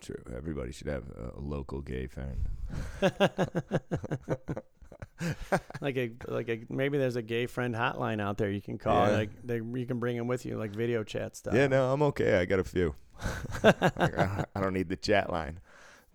True. 0.00 0.22
Everybody 0.36 0.72
should 0.72 0.86
have 0.86 1.04
a, 1.10 1.38
a 1.38 1.40
local 1.40 1.80
gay 1.80 2.06
friend. 2.06 2.48
like 5.80 5.96
a 5.96 6.12
like 6.28 6.48
a 6.48 6.60
maybe 6.68 6.98
there's 6.98 7.16
a 7.16 7.22
gay 7.22 7.46
friend 7.46 7.74
hotline 7.74 8.20
out 8.20 8.38
there 8.38 8.50
you 8.50 8.60
can 8.62 8.78
call. 8.78 9.06
Yeah. 9.08 9.16
Like 9.16 9.30
they 9.44 9.56
you 9.56 9.86
can 9.86 9.98
bring 9.98 10.16
them 10.16 10.26
with 10.28 10.46
you, 10.46 10.56
like 10.56 10.70
video 10.74 11.02
chat 11.02 11.36
stuff. 11.36 11.54
Yeah, 11.54 11.66
no, 11.66 11.92
I'm 11.92 12.02
okay. 12.02 12.38
I 12.38 12.44
got 12.44 12.60
a 12.60 12.64
few. 12.64 12.94
I 13.64 14.44
I 14.54 14.60
don't 14.60 14.74
need 14.74 14.88
the 14.88 14.96
chat 14.96 15.30
line. 15.30 15.60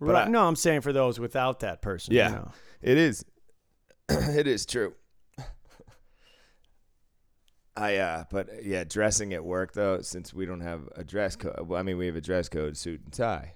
But 0.00 0.12
right. 0.12 0.26
I- 0.26 0.30
no, 0.30 0.46
I'm 0.46 0.56
saying 0.56 0.80
for 0.80 0.92
those 0.92 1.20
without 1.20 1.60
that 1.60 1.82
person. 1.82 2.14
you 2.14 2.20
Yeah. 2.20 2.30
know. 2.30 2.50
It 2.82 2.96
is. 2.98 3.24
it 4.08 4.46
is 4.46 4.66
true. 4.66 4.94
I 7.76 7.96
uh, 7.96 8.24
but 8.30 8.48
uh, 8.48 8.52
yeah, 8.62 8.84
dressing 8.84 9.32
at 9.34 9.44
work 9.44 9.72
though, 9.72 10.00
since 10.00 10.32
we 10.32 10.46
don't 10.46 10.60
have 10.60 10.88
a 10.96 11.02
dress 11.04 11.34
code. 11.36 11.58
Well, 11.66 11.78
I 11.78 11.82
mean, 11.82 11.98
we 11.98 12.06
have 12.06 12.16
a 12.16 12.20
dress 12.20 12.48
code, 12.48 12.76
suit 12.76 13.00
and 13.04 13.12
tie. 13.12 13.54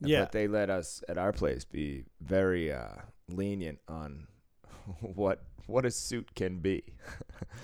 Yeah. 0.00 0.20
But 0.20 0.32
they 0.32 0.48
let 0.48 0.70
us 0.70 1.02
at 1.08 1.18
our 1.18 1.32
place 1.32 1.64
be 1.64 2.04
very 2.20 2.72
uh, 2.72 2.88
lenient 3.28 3.78
on 3.88 4.26
what 5.00 5.42
what 5.66 5.86
a 5.86 5.90
suit 5.90 6.34
can 6.34 6.58
be. 6.58 6.82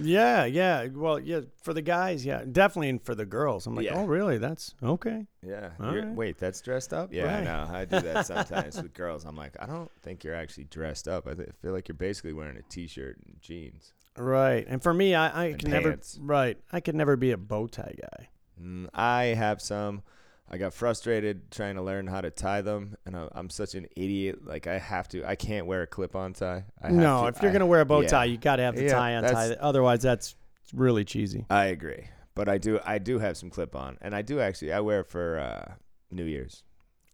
Yeah, 0.00 0.44
yeah. 0.44 0.86
Well, 0.92 1.18
yeah, 1.18 1.40
for 1.62 1.72
the 1.74 1.82
guys, 1.82 2.24
yeah, 2.24 2.44
definitely, 2.50 2.90
and 2.90 3.02
for 3.02 3.14
the 3.16 3.24
girls, 3.26 3.66
I'm 3.66 3.74
like, 3.74 3.86
Yeah. 3.86 3.94
oh, 3.96 4.04
really? 4.04 4.38
That's 4.38 4.74
okay. 4.82 5.26
Yeah. 5.44 5.70
Right. 5.78 6.06
Wait, 6.08 6.38
that's 6.38 6.60
dressed 6.60 6.92
up? 6.92 7.12
Yeah, 7.12 7.24
I 7.24 7.34
Right. 7.36 7.44
know. 7.44 7.68
I 7.72 7.84
do 7.84 8.00
that 8.00 8.26
sometimes 8.26 8.76
with 8.82 8.92
girls. 8.94 9.24
I'm 9.24 9.34
like, 9.36 9.56
I 9.58 9.66
don't 9.66 9.90
think 10.02 10.22
you're 10.22 10.34
actually 10.36 10.64
dressed 10.64 11.08
up. 11.08 11.26
I 11.26 11.34
th- 11.34 11.48
feel 11.62 11.72
like 11.72 11.88
you're 11.88 11.96
basically 11.96 12.32
wearing 12.32 12.56
a 12.56 12.62
t-shirt 12.62 13.18
and 13.26 13.40
jeans. 13.40 13.92
Right. 14.18 14.64
And 14.68 14.82
for 14.82 14.92
me, 14.92 15.14
I, 15.14 15.48
I 15.48 15.52
can 15.54 15.70
never. 15.70 15.98
Right. 16.20 16.58
I 16.72 16.80
could 16.80 16.94
never 16.94 17.16
be 17.16 17.30
a 17.32 17.36
bow 17.36 17.66
tie 17.66 17.94
guy. 18.00 18.28
Mm, 18.62 18.88
I 18.94 19.24
have 19.24 19.60
some. 19.60 20.02
I 20.50 20.56
got 20.56 20.72
frustrated 20.72 21.50
trying 21.50 21.74
to 21.76 21.82
learn 21.82 22.06
how 22.06 22.22
to 22.22 22.30
tie 22.30 22.62
them, 22.62 22.96
and 23.04 23.14
I, 23.14 23.28
I'm 23.32 23.50
such 23.50 23.74
an 23.74 23.86
idiot. 23.96 24.46
Like 24.46 24.66
I 24.66 24.78
have 24.78 25.06
to. 25.08 25.24
I 25.28 25.34
can't 25.36 25.66
wear 25.66 25.82
a 25.82 25.86
clip-on 25.86 26.32
tie. 26.32 26.64
I 26.82 26.86
have 26.86 26.96
No, 26.96 27.22
to- 27.22 27.36
if 27.36 27.42
you're 27.42 27.50
I- 27.50 27.52
gonna 27.52 27.66
wear 27.66 27.80
a 27.82 27.84
bow 27.84 28.00
yeah. 28.00 28.08
tie, 28.08 28.24
you 28.24 28.38
got 28.38 28.56
to 28.56 28.62
have 28.62 28.74
the 28.76 28.84
Yeah, 28.84 28.92
tie 28.92 29.14
on 29.16 29.24
tie. 29.24 29.56
Otherwise, 29.60 30.00
that's 30.02 30.34
really 30.72 31.04
cheesy. 31.04 31.44
I 31.50 31.66
agree, 31.66 32.08
but 32.34 32.48
I 32.48 32.56
do. 32.58 32.80
I 32.84 32.98
do 32.98 33.18
have 33.18 33.36
some 33.36 33.50
clip-on, 33.50 33.98
and 34.00 34.14
I 34.14 34.22
do 34.22 34.40
actually. 34.40 34.72
I 34.72 34.80
wear 34.80 35.00
it 35.00 35.06
for 35.08 35.38
uh, 35.38 35.74
New 36.10 36.24
Year's. 36.24 36.62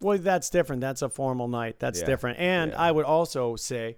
Well, 0.01 0.19
that's 0.19 0.49
different. 0.51 0.81
That's 0.81 1.03
a 1.03 1.09
formal 1.09 1.49
night. 1.49 1.79
That's 1.81 2.01
Yeah. 2.01 2.07
different. 2.07 2.39
And 2.39 2.71
Yeah. 2.73 2.81
I 2.81 2.93
would 2.93 3.05
also 3.07 3.57
say 3.57 3.97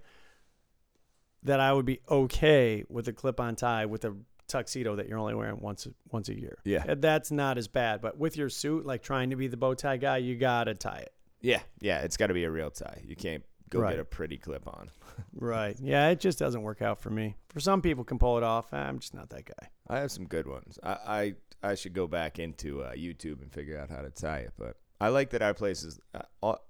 that 1.43 1.59
I 1.59 1.71
would 1.73 1.85
be 1.85 1.99
okay 2.09 2.83
with 2.89 3.07
a 3.07 3.13
clip-on 3.13 3.55
tie 3.55 3.85
with 3.85 4.05
a 4.05 4.15
tuxedo 4.47 4.95
that 4.95 5.07
you're 5.09 5.17
only 5.19 5.35
wearing 5.35 5.59
once 5.59 5.87
once 6.11 6.29
a 6.29 6.39
year. 6.39 6.57
Yeah. 6.63 6.95
That's 6.95 7.31
not 7.31 7.57
as 7.57 7.67
bad. 7.67 8.01
But 8.01 8.17
with 8.17 8.37
your 8.37 8.49
suit, 8.49 8.85
like 8.85 9.03
trying 9.03 9.29
to 9.31 9.35
be 9.35 9.47
the 9.47 9.57
bow 9.57 9.73
tie 9.73 9.97
guy, 9.97 10.17
you 10.17 10.35
gotta 10.35 10.73
tie 10.73 10.99
it. 10.99 11.13
Yeah, 11.41 11.61
yeah. 11.81 11.99
It's 12.01 12.17
got 12.17 12.27
to 12.27 12.33
be 12.33 12.45
a 12.45 12.49
real 12.51 12.71
tie. 12.71 13.01
You 13.05 13.15
can't 13.15 13.43
go 13.69 13.79
Right. 13.79 13.91
get 13.91 13.99
a 13.99 14.05
pretty 14.05 14.37
clip-on. 14.37 14.89
Right. 15.33 15.75
Yeah, 15.81 16.09
it 16.09 16.19
just 16.19 16.37
doesn't 16.37 16.61
work 16.61 16.81
out 16.83 16.99
for 16.99 17.09
me. 17.09 17.35
For 17.49 17.59
some 17.59 17.81
people 17.81 18.03
can 18.03 18.19
pull 18.19 18.37
it 18.37 18.43
off. 18.43 18.71
I'm 18.71 18.99
just 18.99 19.13
not 19.15 19.29
that 19.31 19.45
guy. 19.45 19.69
I 19.87 19.99
have 19.99 20.11
some 20.11 20.25
good 20.25 20.45
ones. 20.47 20.77
I 20.83 21.33
I, 21.63 21.69
I 21.71 21.75
should 21.75 21.93
go 21.93 22.05
back 22.07 22.37
into 22.39 22.83
uh, 22.83 22.93
YouTube 22.93 23.41
and 23.41 23.51
figure 23.51 23.79
out 23.79 23.89
how 23.89 24.01
to 24.01 24.11
tie 24.11 24.39
it. 24.39 24.53
But 24.59 24.77
I 25.01 25.09
like 25.09 25.31
that 25.31 25.41
our 25.41 25.53
places, 25.55 25.99
uh, 26.13 26.21
all- 26.41 26.63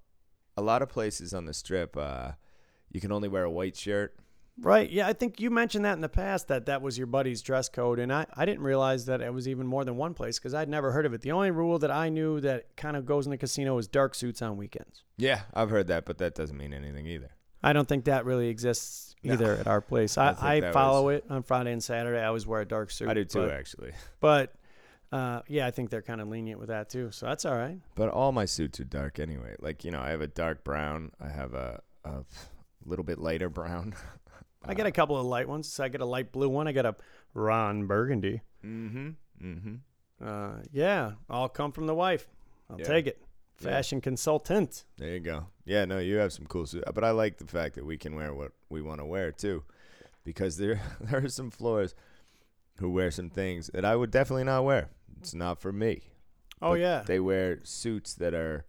a 0.56 0.62
lot 0.62 0.80
of 0.82 0.88
places 0.88 1.34
on 1.34 1.44
the 1.44 1.52
strip, 1.54 1.94
uh, 1.96 2.32
you 2.90 3.00
can 3.02 3.12
only 3.12 3.28
wear 3.28 3.44
a 3.44 3.50
white 3.50 3.76
shirt. 3.76 4.16
Right. 4.60 4.90
Yeah, 4.90 5.06
I 5.06 5.12
think 5.12 5.40
you 5.40 5.50
mentioned 5.50 5.84
that 5.84 5.92
in 5.92 6.00
the 6.00 6.08
past 6.08 6.48
that 6.48 6.66
that 6.66 6.82
was 6.82 6.98
your 6.98 7.06
buddy's 7.06 7.42
dress 7.42 7.68
code, 7.68 7.98
and 8.00 8.12
I, 8.12 8.26
I 8.34 8.44
didn't 8.44 8.62
realize 8.62 9.06
that 9.06 9.20
it 9.20 9.32
was 9.32 9.46
even 9.46 9.66
more 9.66 9.84
than 9.84 9.96
one 9.96 10.14
place 10.14 10.38
because 10.38 10.52
I'd 10.54 10.68
never 10.68 10.90
heard 10.90 11.06
of 11.06 11.14
it. 11.14 11.20
The 11.20 11.30
only 11.32 11.50
rule 11.52 11.78
that 11.78 11.90
I 11.92 12.08
knew 12.08 12.40
that 12.40 12.76
kind 12.76 12.96
of 12.96 13.06
goes 13.06 13.26
in 13.26 13.30
the 13.30 13.38
casino 13.38 13.78
is 13.78 13.86
dark 13.86 14.14
suits 14.16 14.42
on 14.42 14.56
weekends. 14.56 15.04
Yeah, 15.16 15.42
I've 15.54 15.70
heard 15.70 15.86
that, 15.88 16.04
but 16.06 16.18
that 16.18 16.34
doesn't 16.34 16.56
mean 16.56 16.72
anything 16.74 17.06
either. 17.06 17.30
I 17.62 17.72
don't 17.72 17.88
think 17.88 18.04
that 18.06 18.24
really 18.24 18.48
exists 18.48 19.14
No. 19.22 19.34
either 19.34 19.54
at 19.54 19.66
our 19.66 19.80
place. 19.80 20.16
I 20.18 20.30
I, 20.40 20.54
I, 20.56 20.72
follow 20.72 21.06
was- 21.06 21.18
it 21.18 21.24
on 21.30 21.42
Friday 21.44 21.72
and 21.72 21.82
Saturday. 21.82 22.20
I 22.20 22.26
always 22.26 22.46
wear 22.46 22.60
a 22.60 22.66
dark 22.66 22.90
suit. 22.90 23.08
I 23.08 23.14
do 23.14 23.24
too, 23.24 23.40
But, 23.42 23.50
actually. 23.52 23.92
but 24.20 24.54
uh, 25.12 25.42
yeah, 25.48 25.66
I 25.66 25.70
think 25.70 25.90
they're 25.90 26.02
kind 26.02 26.20
of 26.20 26.28
lenient 26.28 26.60
with 26.60 26.68
that 26.68 26.88
too. 26.90 27.10
So 27.12 27.26
that's 27.26 27.44
all 27.44 27.56
right. 27.56 27.78
But 27.94 28.10
all 28.10 28.30
my 28.32 28.44
suits 28.44 28.78
are 28.80 28.84
dark 28.84 29.18
anyway. 29.18 29.54
Like 29.60 29.84
you 29.84 29.90
know, 29.90 30.00
I 30.00 30.10
have 30.10 30.20
a 30.20 30.26
dark 30.28 30.64
brown. 30.64 31.12
I 31.20 31.28
have 31.28 31.54
a 31.54 31.80
a 32.04 32.24
little 32.84 33.04
bit 33.04 33.18
lighter 33.18 33.48
brown. 33.48 33.94
I 34.64 34.74
get 34.74 34.86
a 34.86 34.92
couple 34.92 35.16
of 35.16 35.24
light 35.26 35.48
ones. 35.48 35.68
So 35.68 35.84
I 35.84 35.88
get 35.88 36.00
a 36.00 36.04
light 36.06 36.32
blue 36.32 36.48
one. 36.48 36.66
I 36.68 36.72
got 36.72 36.86
a 36.86 36.96
Ron 37.34 37.86
Burgundy. 37.86 38.42
Mm-hmm. 38.64 39.08
Mm-hmm. 39.42 39.74
Uh, 40.26 40.62
yeah, 40.72 41.12
all 41.30 41.48
come 41.48 41.70
from 41.72 41.86
the 41.86 41.94
wife. 41.94 42.28
I'll 42.68 42.78
Yeah. 42.78 42.84
take 42.86 43.06
it. 43.06 43.22
Yeah. 43.60 43.70
Fashion 43.70 44.00
consultant. 44.00 44.84
There 44.98 45.14
you 45.14 45.20
go. 45.20 45.46
Yeah, 45.64 45.84
no, 45.84 45.98
you 45.98 46.16
have 46.16 46.32
some 46.32 46.46
cool 46.46 46.66
suits, 46.66 46.84
but 46.94 47.02
I 47.04 47.10
like 47.10 47.38
the 47.38 47.46
fact 47.46 47.74
that 47.76 47.84
we 47.84 47.96
can 47.96 48.14
wear 48.14 48.32
what 48.34 48.52
we 48.68 48.82
want 48.82 49.00
to 49.00 49.04
wear 49.04 49.32
too, 49.32 49.64
because 50.24 50.56
there 50.58 50.80
there 51.00 51.24
are 51.24 51.28
some 51.28 51.50
floors 51.50 51.94
who 52.78 52.90
wear 52.90 53.10
some 53.10 53.30
things 53.30 53.68
that 53.74 53.84
I 53.84 53.96
would 53.96 54.10
definitely 54.10 54.44
not 54.44 54.64
wear. 54.64 54.90
It's 55.18 55.34
not 55.34 55.60
for 55.60 55.72
me. 55.72 56.02
Oh 56.62 56.70
But 56.72 56.80
yeah. 56.80 57.02
They 57.06 57.20
wear 57.20 57.60
suits 57.64 58.14
that 58.14 58.34
are 58.34 58.64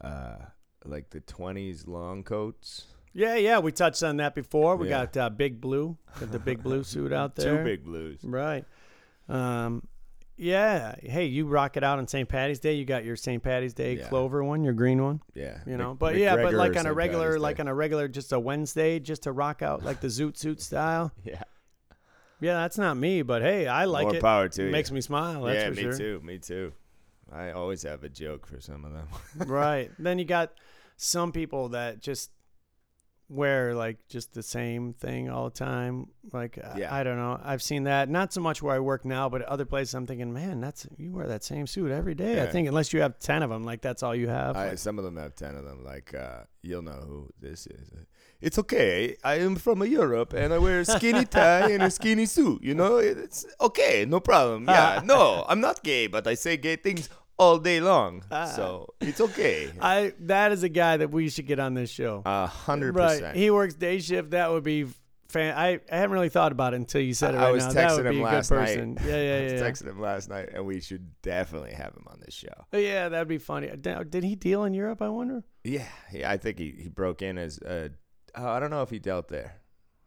uh, 0.00 0.36
like 0.84 1.10
the 1.10 1.20
twenties 1.20 1.86
long 1.86 2.22
coats. 2.22 2.86
Yeah, 3.14 3.36
yeah, 3.36 3.58
we 3.58 3.72
touched 3.72 4.02
on 4.02 4.16
that 4.18 4.34
before. 4.34 4.76
We 4.76 4.88
Yeah. 4.88 5.06
got 5.06 5.16
uh, 5.16 5.30
Big 5.30 5.60
Blue, 5.60 5.96
got 6.18 6.32
the 6.32 6.38
Big 6.38 6.62
Blue 6.62 6.82
suit 6.84 7.12
out 7.12 7.34
there. 7.36 7.58
Two 7.58 7.64
big 7.64 7.84
blues. 7.84 8.20
Right. 8.22 8.64
Um, 9.28 9.86
yeah. 10.36 10.94
Hey, 11.00 11.26
you 11.26 11.46
rock 11.46 11.76
it 11.76 11.84
out 11.84 11.98
on 11.98 12.08
St. 12.08 12.28
Patty's 12.28 12.58
Day. 12.58 12.72
You 12.74 12.84
got 12.84 13.04
your 13.04 13.16
St. 13.16 13.42
Patty's 13.42 13.74
Day 13.74 13.96
Yeah. 13.98 14.08
clover 14.08 14.42
one, 14.42 14.64
your 14.64 14.72
green 14.72 15.02
one. 15.02 15.20
Yeah. 15.34 15.58
You 15.66 15.76
know, 15.76 15.90
Mc- 15.90 15.98
but 15.98 16.16
yeah, 16.16 16.36
but 16.36 16.52
McGregor 16.54 16.56
like 16.56 16.70
on 16.72 16.76
a 16.78 16.82
St. 16.84 16.96
regular, 16.96 17.28
Patty's 17.28 17.42
like 17.42 17.56
Day. 17.58 17.60
on 17.62 17.68
a 17.68 17.74
regular, 17.74 18.08
just 18.08 18.32
a 18.32 18.40
Wednesday, 18.40 18.98
just 18.98 19.24
to 19.24 19.32
rock 19.32 19.60
out 19.62 19.84
like 19.84 20.00
the 20.00 20.08
zoot 20.08 20.36
suit 20.36 20.60
style. 20.62 21.12
yeah. 21.24 21.42
Yeah, 22.40 22.54
that's 22.54 22.76
not 22.78 22.96
me, 22.96 23.22
but 23.22 23.42
hey, 23.42 23.68
I 23.68 23.84
like 23.84 24.06
More 24.06 24.16
it. 24.16 24.22
power 24.22 24.48
to 24.48 24.64
you. 24.64 24.70
Makes 24.72 24.90
me 24.90 25.00
smile. 25.00 25.42
That's 25.44 25.60
yeah, 25.60 25.68
for 25.68 25.74
me 25.76 25.82
sure. 25.82 25.96
too. 25.98 26.20
Me 26.24 26.38
too. 26.38 26.72
I 27.30 27.52
always 27.52 27.82
have 27.84 28.02
a 28.02 28.08
joke 28.08 28.46
for 28.46 28.60
some 28.60 28.84
of 28.84 28.92
them. 28.92 29.06
right. 29.48 29.90
Then 29.98 30.18
you 30.18 30.24
got 30.24 30.52
some 30.96 31.30
people 31.30 31.68
that 31.68 32.00
just 32.00 32.30
wear 33.32 33.74
like 33.74 33.96
just 34.08 34.32
the 34.34 34.42
same 34.42 34.92
thing 34.92 35.30
all 35.30 35.44
the 35.50 35.56
time. 35.56 36.08
Like 36.32 36.58
I- 36.62 36.78
Yeah. 36.78 36.94
I 36.94 37.02
don't 37.02 37.16
know. 37.16 37.40
I've 37.42 37.62
seen 37.62 37.84
that. 37.84 38.08
Not 38.08 38.32
so 38.32 38.40
much 38.40 38.62
where 38.62 38.74
I 38.76 38.78
work 38.78 39.04
now, 39.04 39.28
but 39.28 39.42
other 39.42 39.64
places 39.64 39.94
I'm 39.94 40.06
thinking, 40.06 40.32
man, 40.32 40.60
that's 40.60 40.86
you 40.98 41.12
wear 41.12 41.26
that 41.28 41.42
same 41.42 41.66
suit 41.66 41.90
every 41.90 42.14
day. 42.14 42.42
I 42.42 42.46
think 42.46 42.68
unless 42.68 42.92
you 42.92 43.00
have 43.00 43.18
ten 43.18 43.42
of 43.42 43.50
them, 43.50 43.64
like 43.64 43.80
that's 43.80 44.02
all 44.02 44.14
you 44.14 44.28
have. 44.28 44.56
I, 44.56 44.68
Like, 44.70 44.78
some 44.78 44.98
of 44.98 45.04
them 45.04 45.16
have 45.16 45.34
ten 45.34 45.54
of 45.56 45.64
them. 45.64 45.82
Like 45.84 46.14
uh, 46.14 46.44
you'll 46.62 46.82
know 46.82 47.02
who 47.06 47.28
this 47.40 47.66
is. 47.66 47.90
It's 48.40 48.58
okay. 48.58 49.16
I 49.22 49.36
am 49.38 49.54
from 49.56 49.84
Europe 49.84 50.32
and 50.32 50.52
I 50.52 50.58
wear 50.58 50.80
a 50.80 50.84
skinny 50.84 51.24
tie 51.38 51.70
and 51.70 51.82
a 51.82 51.90
skinny 51.90 52.26
suit. 52.26 52.62
You 52.62 52.74
know, 52.74 52.96
it's 52.96 53.46
okay, 53.60 54.04
no 54.04 54.18
problem. 54.20 54.66
Yeah, 54.68 55.00
no, 55.04 55.44
I'm 55.48 55.60
not 55.60 55.82
gay, 55.84 56.08
but 56.08 56.26
I 56.26 56.34
say 56.34 56.56
gay 56.56 56.74
things 56.76 57.08
all 57.42 57.58
day 57.58 57.80
long, 57.80 58.22
so 58.30 58.94
it's 59.00 59.20
okay. 59.20 59.70
I 59.80 60.12
that 60.20 60.52
is 60.52 60.62
a 60.62 60.68
guy 60.68 60.96
that 60.98 61.10
we 61.10 61.28
should 61.28 61.46
get 61.46 61.58
on 61.58 61.74
this 61.74 61.90
show. 61.90 62.22
A 62.24 62.46
hundred 62.46 62.94
percent. 62.94 63.36
He 63.36 63.50
works 63.50 63.74
day 63.74 63.98
shift. 64.00 64.30
That 64.30 64.50
would 64.50 64.62
be. 64.64 64.86
Fan- 65.28 65.56
I, 65.56 65.80
I 65.90 65.96
haven't 65.96 66.12
really 66.12 66.28
thought 66.28 66.52
about 66.52 66.74
it 66.74 66.76
until 66.76 67.00
you 67.00 67.14
said 67.14 67.34
it 67.34 67.38
I 67.38 67.44
right 67.44 67.52
was 67.54 67.64
now. 67.64 67.72
That 67.72 67.88
texting 67.92 67.96
would 67.96 68.06
him 68.06 68.12
be 68.16 68.20
a 68.20 68.24
last 68.24 68.48
good 68.50 68.54
night. 68.58 68.66
person. 68.66 68.98
Yeah, 69.06 69.08
yeah, 69.08 69.16
I 69.16 69.22
yeah. 69.38 69.42
was 69.44 69.52
yeah. 69.54 69.70
texting 69.70 69.88
him 69.88 70.00
last 70.00 70.28
night, 70.28 70.48
and 70.52 70.66
we 70.66 70.80
should 70.80 71.22
definitely 71.22 71.72
have 71.72 71.94
him 71.94 72.04
on 72.08 72.20
this 72.22 72.34
show. 72.34 72.52
Yeah, 72.74 73.08
that'd 73.08 73.28
be 73.28 73.38
funny. 73.38 73.68
Did 73.80 74.10
did 74.10 74.24
he 74.24 74.34
deal 74.36 74.64
in 74.64 74.74
Europe? 74.74 75.00
I 75.00 75.08
wonder. 75.08 75.42
Yeah, 75.64 75.88
yeah 76.12 76.30
I 76.30 76.36
think 76.36 76.58
he, 76.58 76.74
he 76.82 76.88
broke 76.90 77.22
in 77.22 77.38
as 77.38 77.58
uh, 77.60 77.88
oh, 78.36 78.46
I 78.46 78.60
don't 78.60 78.68
know 78.70 78.82
if 78.82 78.90
he 78.90 78.98
dealt 78.98 79.28
there. 79.28 79.54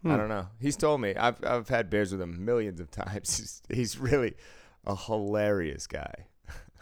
I 0.03 0.09
Hmm. 0.09 0.17
don't 0.17 0.29
know. 0.29 0.47
He's 0.59 0.77
told 0.77 1.01
me. 1.01 1.15
I've 1.15 1.43
I've 1.43 1.69
had 1.69 1.89
beers 1.89 2.11
with 2.11 2.21
him 2.21 2.45
millions 2.45 2.79
of 2.79 2.91
times. 3.03 3.35
He's, 3.37 3.61
he's 3.67 3.97
really 3.97 4.35
a 4.85 4.95
hilarious 4.95 5.87
guy. 5.87 6.27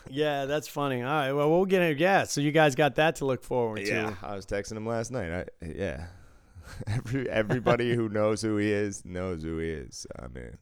Yeah, 0.09 0.45
that's 0.45 0.67
funny. 0.67 1.01
All 1.01 1.07
right, 1.11 1.31
well, 1.31 1.49
we'll 1.49 1.65
get 1.65 1.81
it. 1.81 1.97
Yeah, 1.97 2.23
so 2.23 2.41
you 2.41 2.51
guys 2.51 2.75
got 2.75 2.95
that 2.95 3.15
to 3.17 3.25
look 3.25 3.43
forward 3.43 3.79
Yeah, 3.87 4.11
to. 4.11 4.17
I 4.21 4.35
was 4.35 4.45
texting 4.45 4.77
him 4.77 4.85
last 4.85 5.11
night. 5.11 5.31
I, 5.61 5.65
yeah, 5.65 6.05
every 6.87 7.29
everybody 7.29 7.93
who 7.95 8.09
knows 8.09 8.41
who 8.41 8.57
he 8.57 8.71
is 8.71 9.03
knows 9.05 9.43
who 9.43 9.57
he 9.59 9.69
is. 9.69 10.05
I 10.19 10.27
mean, 10.27 10.57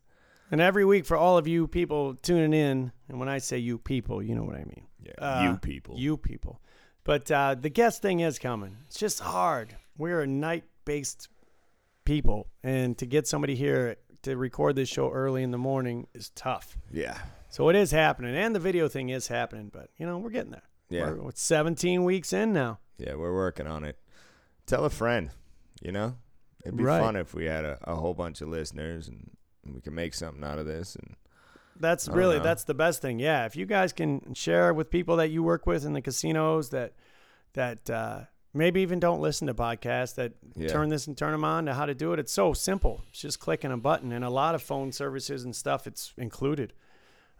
And 0.51 0.61
every 0.61 0.85
week 0.85 1.05
for 1.05 1.17
all 1.17 1.37
of 1.37 1.47
you 1.47 1.67
people 1.67 2.15
tuning 2.15 2.53
in, 2.53 2.91
and 3.09 3.19
when 3.19 3.29
I 3.29 3.39
say 3.39 3.57
you 3.57 3.77
people, 3.77 4.21
you 4.21 4.35
know 4.35 4.43
what 4.43 4.55
I 4.55 4.63
mean. 4.65 4.87
yeah, 5.03 5.13
Uh, 5.17 5.43
you 5.51 5.57
people. 5.57 5.95
You 5.97 6.17
people. 6.17 6.61
But 7.03 7.31
uh, 7.31 7.55
the 7.59 7.69
guest 7.69 8.01
thing 8.03 8.19
is 8.19 8.37
coming. 8.37 8.77
It's 8.85 8.99
just 8.99 9.19
hard. 9.21 9.75
We're 9.97 10.21
a 10.21 10.27
night 10.27 10.65
based 10.85 11.29
people, 12.05 12.47
and 12.63 12.97
to 12.99 13.05
get 13.05 13.27
somebody 13.27 13.55
here 13.55 13.95
to 14.23 14.37
record 14.37 14.75
this 14.75 14.87
show 14.89 15.09
early 15.11 15.41
in 15.41 15.49
the 15.49 15.57
morning 15.57 16.05
is 16.13 16.29
tough. 16.35 16.77
yeah, 16.91 17.17
So 17.51 17.69
it 17.69 17.75
is 17.75 17.91
happening, 17.91 18.35
and 18.35 18.55
the 18.55 18.59
video 18.59 18.87
thing 18.87 19.09
is 19.09 19.27
happening, 19.27 19.69
but 19.71 19.89
you 19.97 20.05
know, 20.05 20.17
we're 20.17 20.29
getting 20.31 20.51
there. 20.51 20.63
yeah, 20.89 21.11
We're, 21.11 21.29
it's 21.29 21.41
17 21.43 22.03
weeks 22.03 22.33
in 22.33 22.53
now. 22.53 22.79
yeah. 22.97 23.13
We're 23.15 23.33
working 23.33 23.67
on 23.67 23.83
it. 23.83 23.99
Tell 24.65 24.85
a 24.85 24.89
friend. 24.89 25.29
You 25.81 25.91
know, 25.91 26.15
it'd 26.63 26.77
be 26.77 26.83
Right. 26.83 26.99
fun 27.01 27.15
if 27.15 27.33
we 27.33 27.45
had 27.45 27.65
a, 27.65 27.77
a 27.83 27.95
whole 27.95 28.13
bunch 28.13 28.41
of 28.41 28.47
listeners 28.49 29.07
and 29.07 29.31
we 29.65 29.81
can 29.81 29.93
make 29.95 30.13
something 30.13 30.43
out 30.43 30.59
of 30.59 30.65
this. 30.65 30.95
And 30.95 31.15
That's 31.79 32.07
really 32.07 32.37
know. 32.37 32.43
that's 32.43 32.63
the 32.65 32.73
best 32.73 33.01
thing. 33.01 33.19
Yeah, 33.19 33.45
if 33.45 33.55
you 33.55 33.65
guys 33.65 33.91
can 33.93 34.33
share 34.33 34.73
with 34.73 34.89
people 34.89 35.15
that 35.17 35.29
you 35.31 35.43
work 35.43 35.65
with 35.65 35.85
in 35.85 35.93
the 35.93 36.01
casinos 36.01 36.69
that 36.69 36.93
that 37.53 37.89
uh, 37.89 38.21
maybe 38.53 38.79
even 38.81 38.99
don't 38.99 39.19
listen 39.21 39.47
to 39.47 39.53
podcasts 39.53 40.15
that 40.15 40.33
Yeah. 40.55 40.69
turn 40.69 40.87
this 40.89 41.05
and 41.07 41.17
turn 41.17 41.31
them 41.33 41.43
on 41.43 41.65
to 41.65 41.73
how 41.73 41.85
to 41.85 41.93
do 41.95 42.13
it. 42.13 42.19
It's 42.19 42.31
so 42.31 42.53
simple. 42.53 43.01
It's 43.09 43.19
just 43.19 43.39
clicking 43.41 43.71
a 43.71 43.77
button, 43.77 44.11
and 44.13 44.23
a 44.23 44.29
lot 44.29 44.55
of 44.55 44.61
phone 44.61 44.91
services 44.93 45.43
and 45.43 45.53
stuff. 45.55 45.85
It's 45.87 46.13
included 46.17 46.71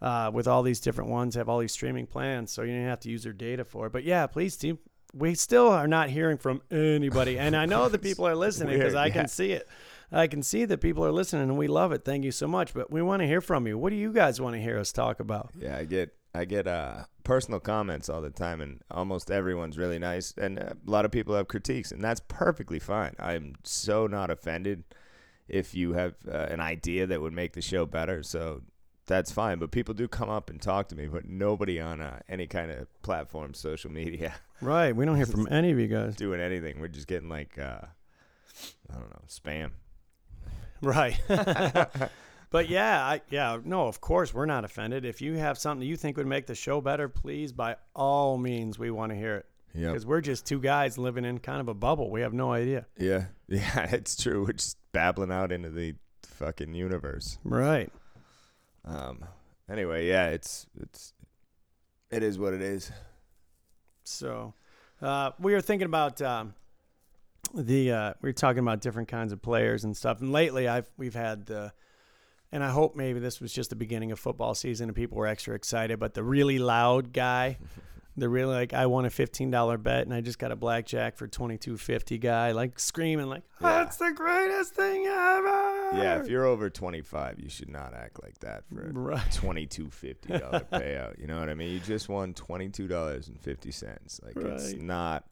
uh, 0.02 0.32
with 0.34 0.48
all 0.48 0.64
these 0.64 0.80
different 0.80 1.10
ones. 1.10 1.36
Have 1.36 1.50
all 1.50 1.60
these 1.60 1.72
streaming 1.72 2.08
plans, 2.08 2.52
so 2.52 2.64
you 2.64 2.74
don't 2.74 2.86
have 2.86 3.00
to 3.02 3.10
use 3.10 3.24
their 3.24 3.34
data 3.34 3.64
for 3.64 3.88
it. 3.88 3.94
But 3.94 4.04
yeah, 4.04 4.28
please, 4.28 4.58
team. 4.58 4.80
We 5.14 5.36
still 5.36 5.68
are 5.68 5.90
not 5.90 6.10
hearing 6.10 6.38
from 6.38 6.62
anybody, 6.72 7.38
and 7.38 7.56
I 7.56 7.66
know 7.66 7.90
that 7.90 8.02
people 8.02 8.26
are 8.26 8.36
listening 8.36 8.78
because 8.78 8.96
I 8.96 9.08
yeah. 9.08 9.14
can 9.14 9.28
see 9.28 9.52
it. 9.52 9.68
I 10.12 10.28
can 10.28 10.44
see 10.44 10.66
that 10.66 10.80
people 10.80 11.06
are 11.06 11.12
listening, 11.12 11.44
and 11.44 11.58
we 11.58 11.68
love 11.68 11.92
it. 11.92 12.04
Thank 12.04 12.24
you 12.24 12.32
so 12.32 12.48
much. 12.48 12.74
But 12.74 12.92
we 12.92 13.02
want 13.02 13.22
to 13.22 13.28
hear 13.28 13.42
from 13.42 13.68
you. 13.68 13.78
What 13.78 13.90
do 13.90 13.96
you 13.96 14.12
guys 14.12 14.42
want 14.42 14.56
to 14.56 14.62
hear 14.62 14.78
us 14.78 14.92
talk 14.92 15.20
about? 15.20 15.52
Yeah, 15.58 15.78
I 15.78 15.86
get 15.86 16.14
I 16.34 16.46
get 16.46 16.68
uh, 16.68 17.06
personal 17.24 17.60
comments 17.60 18.10
all 18.10 18.22
the 18.22 18.30
time, 18.30 18.62
and 18.62 18.82
almost 18.90 19.30
everyone's 19.32 19.78
really 19.78 20.00
nice. 20.00 20.34
And 20.38 20.60
uh, 20.60 20.74
a 20.86 20.90
lot 20.90 21.06
of 21.06 21.12
people 21.12 21.36
have 21.36 21.48
critiques, 21.48 21.92
and 21.92 22.02
that's 22.02 22.22
perfectly 22.28 22.80
fine. 22.80 23.16
I'm 23.20 23.56
so 23.64 24.08
not 24.08 24.30
offended 24.30 24.84
if 25.48 25.76
you 25.76 25.94
have 25.94 26.16
uh, 26.28 26.48
an 26.50 26.62
idea 26.62 27.06
that 27.08 27.22
would 27.22 27.34
make 27.34 27.54
the 27.54 27.62
show 27.62 27.86
better. 27.86 28.24
So 28.24 28.62
that's 29.12 29.32
fine. 29.32 29.60
But 29.60 29.72
people 29.72 29.94
do 29.94 30.08
come 30.08 30.30
up 30.30 30.50
and 30.50 30.62
talk 30.62 30.88
to 30.90 30.96
me, 30.96 31.08
but 31.08 31.28
nobody 31.28 31.80
on 31.80 32.02
uh, 32.02 32.20
any 32.30 32.48
kind 32.48 32.72
of 32.72 32.88
platform, 33.04 33.54
social 33.54 33.92
media, 33.92 34.34
Right. 34.62 34.96
We 34.96 35.06
don't 35.06 35.16
hear 35.16 35.26
from 35.26 35.48
any 35.52 35.72
of 35.72 35.80
you 35.80 35.88
guys. 35.88 36.16
doing 36.16 36.40
anything. 36.40 36.80
We're 36.80 36.88
just 36.88 37.08
getting 37.08 37.30
like 37.30 37.58
uh, 37.60 37.82
I 38.90 38.94
don't 38.94 39.10
know 39.10 39.22
spam. 39.28 39.72
Right. 40.82 41.20
but 42.50 42.70
yeah, 42.70 43.04
I, 43.06 43.22
yeah, 43.30 43.58
no, 43.64 43.88
of 43.88 44.02
course 44.02 44.34
we're 44.34 44.46
not 44.46 44.64
offended. 44.66 45.06
If 45.06 45.22
you 45.22 45.34
have 45.36 45.58
something 45.58 45.88
you 45.88 45.98
think 45.98 46.18
would 46.18 46.28
make 46.28 46.46
the 46.48 46.56
show 46.56 46.80
better, 46.82 47.10
please, 47.10 47.52
by 47.52 47.76
all 47.96 48.38
means, 48.38 48.80
we 48.80 48.92
want 48.92 49.12
to 49.12 49.16
hear 49.18 49.38
it. 49.38 49.46
Yeah, 49.74 49.88
Because 49.88 50.06
we're 50.06 50.22
just 50.22 50.46
two 50.46 50.60
guys 50.60 50.98
living 50.98 51.24
in 51.24 51.40
kind 51.40 51.62
of 51.62 51.70
a 51.70 51.74
bubble. 51.74 52.12
We 52.12 52.22
have 52.22 52.34
no 52.34 52.52
idea. 52.52 52.86
yeah, 52.98 53.26
yeah. 53.48 53.88
It's 53.92 54.22
true. 54.22 54.42
We're 54.46 54.54
just 54.54 54.78
babbling 54.92 55.32
out 55.32 55.52
into 55.52 55.70
the 55.70 55.96
fucking 56.24 56.74
universe. 56.74 57.38
Right. 57.44 57.92
Um. 58.86 59.26
Anyway, 59.70 60.08
yeah, 60.08 60.28
it's 60.28 60.68
it's 60.80 61.14
it 62.10 62.24
is 62.24 62.38
what 62.38 62.54
it 62.54 62.62
is. 62.62 62.92
So 64.04 64.54
uh, 65.02 65.32
we 65.40 65.54
were 65.54 65.62
thinking 65.62 65.86
about 65.86 66.22
um, 66.22 66.54
the 67.54 67.92
uh, 67.92 68.14
we 68.22 68.30
were 68.30 68.34
talking 68.34 68.60
about 68.60 68.82
different 68.82 69.08
kinds 69.08 69.34
of 69.34 69.42
players 69.42 69.84
and 69.84 69.96
stuff. 69.96 70.22
And 70.22 70.32
lately, 70.32 70.68
I've 70.68 70.90
we've 70.98 71.16
had 71.16 71.46
the, 71.46 71.74
and 72.52 72.64
I 72.64 72.70
hope 72.70 72.96
maybe 72.96 73.20
this 73.20 73.40
was 73.40 73.54
just 73.54 73.70
the 73.70 73.76
beginning 73.76 74.12
of 74.12 74.20
football 74.20 74.54
season 74.56 74.90
and 74.90 74.96
people 74.96 75.18
were 75.18 75.28
extra 75.28 75.56
excited. 75.56 76.00
But 76.00 76.14
the 76.14 76.24
really 76.24 76.60
loud 76.60 77.14
guy, 77.14 77.58
the 78.22 78.30
really 78.30 78.54
like 78.54 78.74
I 78.74 78.86
won 78.86 79.04
a 79.06 79.10
fifteen 79.10 79.52
dollar 79.52 79.78
bet 79.78 80.04
and 80.04 80.14
I 80.14 80.22
just 80.22 80.40
got 80.40 80.52
a 80.52 80.56
blackjack 80.56 81.18
for 81.18 81.28
twenty 81.28 81.58
two 81.58 81.76
fifty 81.78 82.18
guy, 82.18 82.52
like 82.52 82.80
screaming 82.80 83.28
like 83.28 83.44
oh, 83.62 83.68
Yeah. 83.68 83.84
that's 83.84 83.98
the 83.98 84.12
greatest 84.16 84.74
thing 84.76 85.06
ever. 85.08 85.90
Yeah, 85.94 86.22
if 86.22 86.30
you're 86.30 86.46
over 86.46 86.70
25, 86.70 87.40
you 87.40 87.50
should 87.50 87.70
not 87.70 87.94
act 87.94 88.24
like 88.24 88.40
that 88.40 88.64
for 88.74 88.88
a 88.88 88.94
right. 88.94 89.18
$22.50 89.32 90.70
payout. 90.72 91.20
You 91.20 91.28
know 91.28 91.38
what 91.38 91.50
I 91.50 91.54
mean? 91.54 91.70
You 91.74 91.80
just 91.80 92.08
won 92.08 92.34
$22.50. 92.34 94.24
Like 94.24 94.38
it's 94.38 94.74
not 94.74 95.26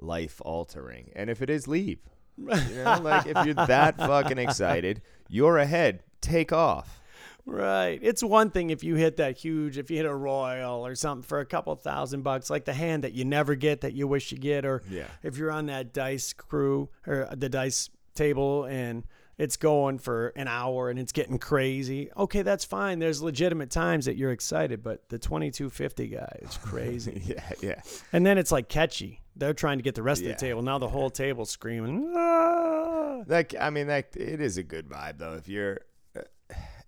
life 0.00 0.40
altering. 0.44 1.12
And 1.14 1.30
if 1.30 1.40
it 1.42 1.50
is, 1.50 1.68
leave. 1.68 2.00
You 2.38 2.46
know, 2.84 2.98
like 3.02 3.26
if 3.26 3.46
you're 3.46 3.54
that 3.54 3.96
fucking 3.96 4.38
excited, 4.38 5.00
you're 5.28 5.56
ahead. 5.58 6.02
Take 6.20 6.52
off. 6.52 7.00
Right. 7.46 7.98
It's 8.02 8.22
one 8.24 8.50
thing 8.50 8.70
if 8.70 8.82
you 8.82 8.96
hit 8.96 9.18
that 9.18 9.38
huge, 9.38 9.78
if 9.78 9.88
you 9.90 9.96
hit 9.98 10.06
a 10.06 10.14
royal 10.14 10.84
or 10.84 10.94
something 10.96 11.22
for 11.22 11.38
a 11.38 11.46
couple 11.46 11.74
thousand 11.76 12.22
bucks, 12.22 12.50
like 12.50 12.64
the 12.64 12.74
hand 12.74 13.04
that 13.04 13.12
you 13.12 13.24
never 13.24 13.54
get 13.54 13.82
that 13.82 13.92
you 13.94 14.08
wish 14.08 14.32
you 14.32 14.38
get, 14.38 14.64
or 14.64 14.82
Yeah. 14.90 15.06
if 15.22 15.38
you're 15.38 15.52
on 15.52 15.66
that 15.66 15.92
dice 15.94 16.32
crew 16.32 16.88
or 17.06 17.28
the 17.34 17.48
dice 17.48 17.88
table 18.16 18.64
and 18.64 19.04
it's 19.38 19.56
going 19.58 19.98
for 19.98 20.28
an 20.34 20.48
hour 20.48 20.88
and 20.90 20.98
it's 20.98 21.12
getting 21.12 21.38
crazy. 21.38 22.10
Okay, 22.16 22.42
that's 22.42 22.64
fine. 22.64 22.98
There's 22.98 23.22
legitimate 23.22 23.70
times 23.70 24.06
that 24.06 24.16
you're 24.16 24.32
excited, 24.32 24.82
but 24.82 25.08
the 25.10 25.18
2250 25.18 26.08
guy 26.08 26.38
is 26.42 26.56
crazy. 26.56 27.22
yeah, 27.26 27.50
yeah. 27.62 27.82
and 28.12 28.26
then 28.26 28.38
it's 28.38 28.50
like 28.50 28.68
catchy. 28.68 29.20
They're 29.36 29.52
trying 29.54 29.78
to 29.78 29.82
get 29.82 29.94
the 29.94 30.02
rest 30.02 30.22
Yeah. 30.22 30.30
of 30.30 30.36
the 30.38 30.40
table. 30.40 30.62
Now 30.62 30.78
the 30.78 30.88
whole 30.88 31.10
table's 31.10 31.50
screaming. 31.50 32.12
"Ah!" 32.16 33.22
That 33.26 33.54
I 33.60 33.70
mean, 33.70 33.86
that 33.88 34.16
it 34.16 34.40
is 34.40 34.56
a 34.56 34.62
good 34.62 34.88
vibe 34.88 35.18
though. 35.18 35.34
If 35.34 35.48
you're 35.48 35.80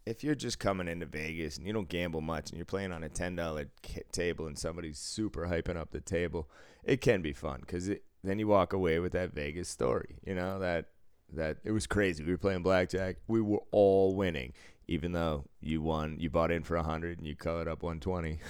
if 0.09 0.25
you're 0.25 0.35
just 0.35 0.59
coming 0.59 0.89
into 0.89 1.07
Vegas 1.07 1.57
and 1.59 1.67
you 1.67 1.73
don't 1.73 1.89
gamble 1.89 2.21
much 2.21 2.51
and 2.51 2.59
you're 2.59 2.65
playing 2.65 2.93
on 2.93 3.05
a 3.05 3.09
ten 3.09 3.37
dollar 3.37 3.67
table 4.13 4.47
and 4.47 4.59
somebody's 4.59 4.99
super 4.99 5.47
hyping 5.47 5.77
up 5.77 5.91
the 5.91 6.01
table, 6.01 6.49
it 6.85 7.01
can 7.01 7.21
be 7.23 7.33
fun 7.33 7.61
because 7.61 7.91
then 8.25 8.39
you 8.39 8.47
walk 8.47 8.73
away 8.73 8.99
with 8.99 9.13
that 9.13 9.33
Vegas 9.35 9.69
story. 9.69 10.17
You 10.25 10.35
know 10.35 10.59
that 10.61 10.87
that 11.35 11.59
it 11.65 11.73
was 11.73 11.87
crazy. 11.87 12.25
We 12.25 12.33
were 12.33 12.39
playing 12.39 12.63
blackjack. 12.63 13.17
We 13.27 13.41
were 13.43 13.61
all 13.71 14.15
winning, 14.15 14.55
even 14.87 15.13
though 15.13 15.45
you 15.61 15.83
won. 15.83 16.17
You 16.19 16.31
bought 16.31 16.51
in 16.51 16.63
for 16.63 16.77
a 16.77 16.83
hundred 16.83 17.19
and 17.19 17.27
you 17.27 17.37
cut 17.37 17.69
up 17.69 17.83
one 17.83 18.01
twenty. 18.01 18.41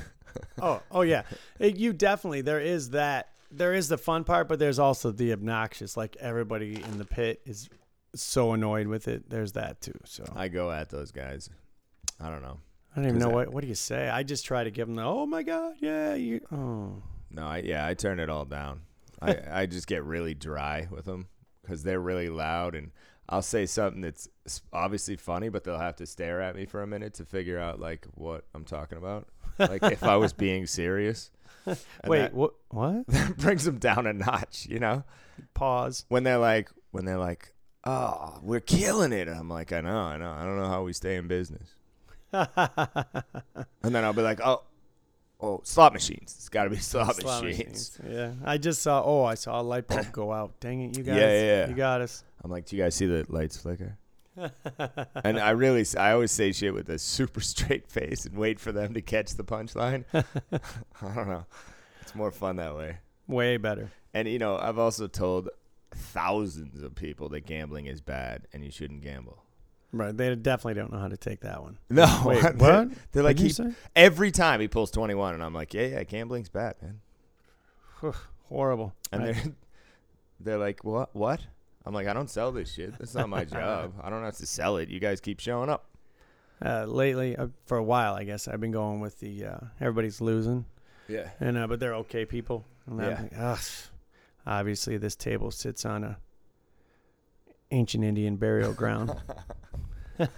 Oh, 0.60 0.82
oh 0.92 1.00
yeah. 1.00 1.22
It- 1.58 1.76
you 1.78 1.92
definitely 1.92 2.42
there 2.42 2.60
is 2.60 2.90
that. 2.90 3.30
There 3.50 3.72
is 3.72 3.88
the 3.88 3.96
fun 3.96 4.24
part, 4.24 4.46
but 4.46 4.58
there's 4.58 4.78
also 4.78 5.10
the 5.10 5.32
obnoxious. 5.32 5.96
Like 5.96 6.16
everybody 6.20 6.74
in 6.82 6.98
the 6.98 7.06
pit 7.06 7.40
is 7.46 7.70
so 8.14 8.52
annoyed 8.52 8.86
with 8.86 9.08
it. 9.08 9.30
There's 9.30 9.52
that 9.52 9.80
too. 9.80 9.98
So 10.04 10.24
I 10.34 10.48
go 10.48 10.70
at 10.70 10.90
those 10.90 11.12
guys. 11.12 11.50
I 12.20 12.30
don't 12.30 12.42
know. 12.42 12.58
I 12.94 13.00
don't 13.00 13.08
even 13.08 13.20
know 13.20 13.28
what. 13.28 13.52
What 13.52 13.62
do 13.62 13.68
you 13.68 13.74
say? 13.74 14.08
I 14.08 14.22
just 14.22 14.44
try 14.44 14.64
to 14.64 14.70
give 14.70 14.86
them 14.86 14.96
the. 14.96 15.04
Oh 15.04 15.26
my 15.26 15.42
god, 15.42 15.74
yeah. 15.80 16.14
You. 16.14 16.40
Oh. 16.52 17.02
No, 17.30 17.46
I, 17.46 17.58
yeah, 17.58 17.86
I 17.86 17.94
turn 17.94 18.20
it 18.20 18.30
all 18.30 18.44
down. 18.44 18.80
I, 19.22 19.36
I 19.50 19.66
just 19.66 19.86
get 19.86 20.04
really 20.04 20.34
dry 20.34 20.88
with 20.90 21.04
them 21.04 21.28
because 21.62 21.82
they're 21.82 22.00
really 22.00 22.28
loud, 22.28 22.74
and 22.74 22.90
I'll 23.28 23.42
say 23.42 23.66
something 23.66 24.00
that's 24.00 24.28
obviously 24.72 25.16
funny, 25.16 25.48
but 25.48 25.64
they'll 25.64 25.78
have 25.78 25.96
to 25.96 26.06
stare 26.06 26.40
at 26.40 26.56
me 26.56 26.64
for 26.66 26.82
a 26.82 26.86
minute 26.86 27.14
to 27.14 27.24
figure 27.24 27.58
out 27.58 27.78
like 27.78 28.06
what 28.14 28.44
I'm 28.54 28.64
talking 28.64 28.96
about. 28.98 29.28
Like 29.58 29.82
if 29.82 30.02
I 30.02 30.16
was 30.16 30.32
being 30.32 30.66
serious. 30.66 31.30
Wait, 32.06 32.32
what? 32.32 32.54
What? 32.70 33.06
that 33.08 33.36
brings 33.36 33.64
them 33.64 33.78
down 33.78 34.06
a 34.06 34.12
notch, 34.12 34.66
you 34.66 34.78
know? 34.78 35.04
Pause. 35.54 36.06
When 36.08 36.24
they're 36.24 36.38
like, 36.38 36.70
when 36.90 37.04
they're 37.04 37.18
like, 37.18 37.52
oh, 37.88 38.38
we're 38.42 38.60
killing 38.60 39.12
it. 39.12 39.28
I'm 39.28 39.48
like, 39.48 39.72
I 39.72 39.80
know, 39.80 39.96
I 39.96 40.16
know. 40.18 40.30
I 40.30 40.44
don't 40.44 40.58
know 40.58 40.68
how 40.68 40.82
we 40.82 40.92
stay 40.92 41.16
in 41.16 41.26
business. 41.26 41.74
And 43.82 43.94
then 43.94 44.04
I'll 44.04 44.12
be 44.12 44.22
like, 44.22 44.40
oh, 44.44 44.62
oh, 45.40 45.60
slot 45.64 45.94
machines. 45.94 46.34
It's 46.36 46.48
got 46.50 46.64
to 46.64 46.70
be 46.70 46.76
slot, 46.76 47.16
Slot 47.16 47.42
machines. 47.44 47.98
machines. 47.98 48.00
Yeah, 48.16 48.32
I 48.44 48.58
just 48.58 48.82
saw. 48.82 49.02
Oh, 49.02 49.24
I 49.24 49.34
saw 49.34 49.60
a 49.60 49.62
light 49.62 49.86
bulb 49.86 50.12
go 50.12 50.32
out. 50.32 50.60
Dang 50.60 50.82
it, 50.82 50.98
you 50.98 51.04
guys. 51.04 51.16
Yeah, 51.16 51.30
yeah, 51.30 51.42
yeah. 51.42 51.68
You 51.68 51.74
got 51.74 52.02
us. 52.02 52.24
I'm 52.44 52.50
like, 52.50 52.66
do 52.66 52.76
you 52.76 52.82
guys 52.82 52.94
see 52.94 53.06
the 53.06 53.24
lights 53.28 53.56
flicker? 53.56 53.96
and 55.24 55.38
I 55.38 55.50
really, 55.50 55.84
I 55.96 56.12
always 56.12 56.30
say 56.30 56.52
shit 56.52 56.74
with 56.74 56.88
a 56.90 56.98
super 56.98 57.40
straight 57.40 57.90
face 57.90 58.26
and 58.26 58.36
wait 58.36 58.60
for 58.60 58.72
them 58.72 58.94
to 58.94 59.00
catch 59.00 59.34
the 59.34 59.44
punchline. 59.44 60.04
I 60.12 61.14
don't 61.14 61.28
know. 61.28 61.46
It's 62.02 62.14
more 62.14 62.30
fun 62.30 62.56
that 62.56 62.76
way. 62.76 62.98
Way 63.26 63.56
better. 63.56 63.90
And 64.12 64.28
you 64.28 64.38
know, 64.38 64.56
I've 64.58 64.78
also 64.78 65.06
told 65.06 65.48
thousands 65.92 66.82
of 66.82 66.94
people 66.94 67.28
that 67.30 67.46
gambling 67.46 67.86
is 67.86 68.00
bad 68.00 68.46
and 68.52 68.64
you 68.64 68.70
shouldn't 68.70 69.02
gamble. 69.02 69.42
Right. 69.90 70.14
They 70.14 70.34
definitely 70.34 70.74
don't 70.74 70.92
know 70.92 70.98
how 70.98 71.08
to 71.08 71.16
take 71.16 71.40
that 71.40 71.62
one. 71.62 71.78
No, 71.88 72.22
Wait, 72.26 72.42
they're, 72.42 72.52
what? 72.56 72.90
They're 73.12 73.22
like 73.22 73.38
What'd 73.38 73.66
he, 73.68 73.74
every 73.96 74.30
time 74.30 74.60
he 74.60 74.68
pulls 74.68 74.90
21, 74.90 75.32
and 75.34 75.42
I'm 75.42 75.54
like, 75.54 75.72
yeah, 75.72 75.86
yeah, 75.86 76.02
gambling's 76.04 76.50
bad, 76.50 76.74
man. 76.82 77.00
Horrible. 78.48 78.94
And 79.12 79.22
I- 79.22 79.26
they're 79.32 79.42
they're 80.40 80.58
like, 80.58 80.84
what? 80.84 81.14
What? 81.16 81.40
I'm 81.86 81.94
like, 81.94 82.06
I 82.06 82.12
don't 82.12 82.28
sell 82.30 82.52
this 82.52 82.72
shit. 82.72 82.98
That's 82.98 83.14
not 83.14 83.28
my 83.30 83.44
job. 83.44 83.94
I 84.02 84.10
don't 84.10 84.22
have 84.22 84.36
to 84.36 84.46
sell 84.46 84.76
it. 84.76 84.88
You 84.90 85.00
guys 85.00 85.20
keep 85.20 85.40
showing 85.40 85.70
up. 85.70 85.86
uh, 86.62 86.84
lately, 86.84 87.34
uh, 87.36 87.46
for 87.66 87.78
a 87.78 87.82
while, 87.82 88.14
I 88.14 88.24
guess 88.24 88.46
I've 88.46 88.60
been 88.60 88.72
going 88.72 89.00
with 89.00 89.18
the 89.20 89.44
uh, 89.46 89.58
everybody's 89.80 90.20
losing, 90.20 90.66
Yeah. 91.08 91.30
and 91.40 91.56
uh, 91.56 91.66
but 91.66 91.80
they're 91.80 91.94
okay 91.96 92.26
people. 92.26 92.66
And 92.86 93.00
Yeah. 93.00 93.22
like. 93.22 93.32
Obviously, 94.48 94.96
this 94.96 95.14
table 95.14 95.50
sits 95.50 95.84
on 95.84 96.04
a 96.04 96.18
ancient 97.70 98.02
Indian 98.02 98.36
burial 98.36 98.72
ground. 98.72 99.14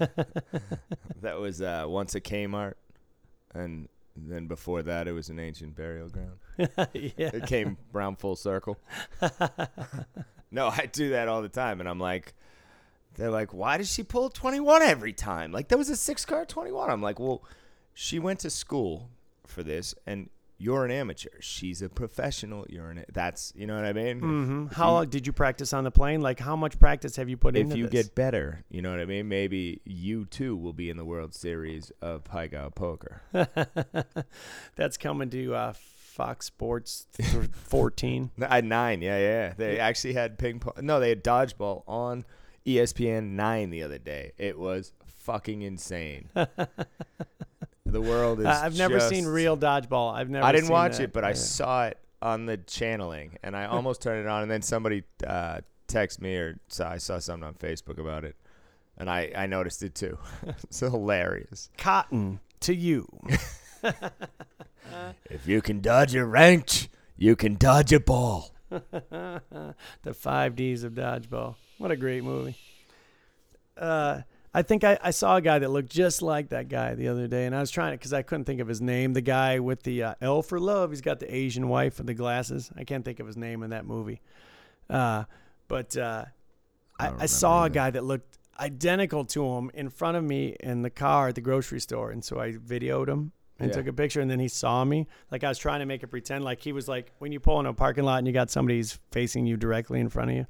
That 1.23 1.39
was 1.39 1.61
uh, 1.61 1.85
once 1.87 2.15
a 2.15 2.21
Kmart, 2.21 2.75
and 3.55 3.89
then 4.17 4.47
before 4.47 4.83
that, 4.83 5.07
it 5.07 5.13
was 5.13 5.29
an 5.29 5.39
ancient 5.39 5.77
burial 5.77 6.09
ground. 6.09 6.39
yeah. 6.95 7.31
It 7.35 7.47
came 7.47 7.77
round 7.93 8.19
full 8.19 8.37
circle. 8.37 8.79
no, 10.51 10.69
I 10.69 10.89
do 10.91 11.11
that 11.11 11.29
all 11.29 11.43
the 11.43 11.49
time, 11.49 11.81
and 11.81 11.89
I'm 11.89 12.01
like, 12.01 12.35
they're 13.17 13.31
like, 13.31 13.53
why 13.53 13.77
does 13.77 13.93
she 13.93 14.03
pull 14.03 14.31
21 14.31 14.83
every 14.83 15.13
time? 15.13 15.53
Like, 15.53 15.69
that 15.69 15.79
was 15.79 15.91
a 15.91 15.97
six 15.97 16.25
card 16.25 16.49
21. 16.49 16.91
I'm 16.91 17.03
like, 17.03 17.19
well, 17.19 17.43
she 17.93 18.19
went 18.19 18.41
to 18.41 18.51
school 18.51 19.11
for 19.47 19.63
this, 19.63 19.95
and 20.07 20.31
you're 20.63 20.85
an 20.85 20.91
amateur. 20.91 21.31
She's 21.41 21.81
a 21.81 21.89
professional. 21.89 22.67
You're 22.69 22.91
an. 22.91 23.05
That's 23.13 23.53
you 23.57 23.67
know 23.67 23.75
what 23.77 23.87
I 23.87 23.93
mean. 23.95 24.19
hmm 24.21 24.67
If 24.71 24.77
How 24.77 24.89
you- 24.89 24.93
long 24.93 25.09
did 25.09 25.27
you 25.27 25.33
practice 25.33 25.73
on 25.73 25.85
the 25.85 25.91
plane? 25.91 26.21
Like, 26.21 26.39
how 26.39 26.55
much 26.55 26.79
practice 26.79 27.17
have 27.17 27.29
you 27.31 27.37
put 27.39 27.57
into 27.57 27.71
it? 27.71 27.73
If 27.73 27.79
you 27.79 27.85
this? 27.89 28.07
get 28.07 28.15
better, 28.15 28.63
you 28.71 28.83
know 28.83 28.91
what 28.91 29.01
I 29.01 29.07
mean. 29.07 29.27
Maybe 29.29 29.81
you 29.85 30.27
too 30.27 30.55
will 30.57 30.75
be 30.75 30.91
in 30.91 30.97
the 30.99 31.05
World 31.05 31.35
Series 31.35 31.91
of 32.03 32.25
Pai 32.25 32.49
Gow 32.49 32.69
Poker. 32.69 33.23
That's 34.77 34.97
coming 34.99 35.31
to 35.31 35.55
uh, 35.55 35.73
Fox 35.75 36.47
Sports 36.47 37.07
th- 37.15 37.49
14. 37.53 38.31
No, 38.37 38.47
At 38.51 38.65
nine, 38.65 39.01
yeah, 39.01 39.19
yeah. 39.19 39.55
They 39.57 39.79
actually 39.79 40.13
had 40.13 40.37
ping 40.39 40.61
pong. 40.61 40.75
No, 40.83 41.01
they 41.01 41.09
had 41.09 41.25
dodgeball 41.25 41.85
on 41.89 42.25
ESPN 42.67 43.31
nine 43.31 43.71
the 43.71 43.83
other 43.83 43.99
day. 43.99 44.33
It 44.37 44.59
was 44.59 44.93
fucking 45.07 45.63
insane. 45.63 46.29
the 47.91 48.01
world 48.01 48.41
is. 48.41 48.47
Uh, 48.47 48.61
I've 48.65 48.77
never 48.79 49.01
seen 49.01 49.27
real 49.27 49.57
dodgeball. 49.57 50.15
I've 50.15 50.29
never. 50.31 50.45
I 50.47 50.53
didn't 50.53 50.65
seen 50.67 50.73
watch 50.73 50.97
that. 50.99 51.05
it, 51.05 51.13
but 51.13 51.25
I 51.25 51.29
Yeah. 51.31 51.35
saw 51.35 51.87
it 51.87 51.99
on 52.23 52.47
the 52.47 52.57
channeling, 52.57 53.39
and 53.43 53.57
I 53.57 53.65
almost 53.67 54.03
turned 54.03 54.21
it 54.21 54.29
on, 54.29 54.43
and 54.43 54.51
then 54.51 54.63
somebody 54.63 55.05
uh, 55.27 55.61
texted 55.89 56.21
me 56.21 56.37
or 56.37 56.59
saw, 56.69 56.91
I 56.91 56.99
saw 56.99 57.19
something 57.19 57.47
on 57.47 57.55
Facebook 57.55 57.99
about 57.99 58.25
it, 58.25 58.37
and 58.99 59.09
I 59.11 59.33
I 59.37 59.47
noticed 59.47 59.83
it 59.83 59.95
too. 59.95 60.19
it's 60.47 60.81
hilarious. 60.81 61.69
cotton 61.79 62.41
to 62.61 62.75
you. 62.75 63.07
If 65.31 65.47
you 65.47 65.63
can 65.63 65.81
dodge 65.81 66.15
a 66.17 66.25
wrench, 66.25 66.89
you 67.17 67.37
can 67.37 67.55
dodge 67.57 67.93
a 67.93 68.01
ball. 68.01 68.51
the 68.69 70.15
five 70.15 70.57
D's 70.57 70.83
of 70.85 70.95
dodgeball. 70.95 71.55
What 71.79 71.91
a 71.91 71.97
great 71.97 72.25
movie. 72.25 72.57
Uh, 73.77 74.23
I 74.53 74.63
think 74.63 74.83
I, 74.83 74.99
I 75.01 75.11
saw 75.13 75.37
a 75.37 75.41
guy 75.41 75.61
that 75.61 75.71
looked 75.71 75.91
just 75.91 76.23
like 76.23 76.49
that 76.49 76.69
guy 76.69 76.95
the 76.97 77.07
other 77.09 77.29
day, 77.29 77.47
and 77.47 77.55
I 77.55 77.61
was 77.61 77.71
trying 77.71 77.93
to 77.93 77.99
because 77.99 78.13
I 78.13 78.23
couldn't 78.23 78.47
think 78.47 78.61
of 78.61 78.67
his 78.67 78.81
name. 78.81 79.13
The 79.13 79.21
guy 79.21 79.61
with 79.61 79.85
the 79.85 80.03
uh, 80.03 80.15
L 80.21 80.43
for 80.43 80.59
Love. 80.59 80.91
He's 80.91 81.01
got 81.01 81.21
the 81.21 81.33
Asian 81.33 81.69
wife 81.69 81.99
with 81.99 82.09
the 82.09 82.15
glasses. 82.15 82.71
I 82.77 82.83
can't 82.85 83.05
think 83.05 83.21
of 83.21 83.27
his 83.27 83.37
name 83.37 83.63
in 83.63 83.71
that 83.71 83.85
movie. 83.87 84.21
Uh, 84.89 85.25
but 85.69 85.97
uh, 85.97 86.25
I 86.99 87.07
I, 87.09 87.13
I 87.21 87.27
saw 87.27 87.65
a 87.65 87.71
guy 87.71 87.91
that 87.91 88.03
looked 88.05 88.39
identical 88.59 89.25
to 89.25 89.47
him 89.55 89.71
in 89.73 89.89
front 89.89 90.17
of 90.17 90.25
me 90.25 90.57
in 90.61 90.83
the 90.83 90.91
car 90.91 91.29
at 91.29 91.37
the 91.37 91.41
grocery 91.41 91.81
store, 91.81 92.11
and 92.11 92.25
so 92.25 92.41
I 92.41 92.53
videoed 92.53 93.09
him 93.09 93.33
and 93.61 93.71
Yeah. 93.71 93.77
took 93.77 93.87
a 93.87 93.93
picture, 93.93 94.21
and 94.21 94.29
then 94.31 94.41
he 94.41 94.49
saw 94.49 94.85
me. 94.85 95.07
Like 95.31 95.45
I 95.45 95.49
was 95.49 95.59
trying 95.59 95.79
to 95.81 95.87
make 95.87 96.03
it 96.03 96.09
pretend 96.09 96.43
like 96.45 96.61
he 96.61 96.73
was 96.73 96.89
like 96.89 97.13
when 97.21 97.31
you 97.31 97.39
pull 97.39 97.61
in 97.61 97.67
a 97.67 97.73
parking 97.73 98.03
lot 98.05 98.19
and 98.19 98.27
you 98.27 98.33
got 98.33 98.51
somebody 98.51 98.79
who's 98.79 98.99
facing 99.13 99.47
you 99.47 99.57
directly 99.57 100.01
in 100.01 100.09
front 100.09 100.31
of 100.31 100.37
you. 100.37 100.47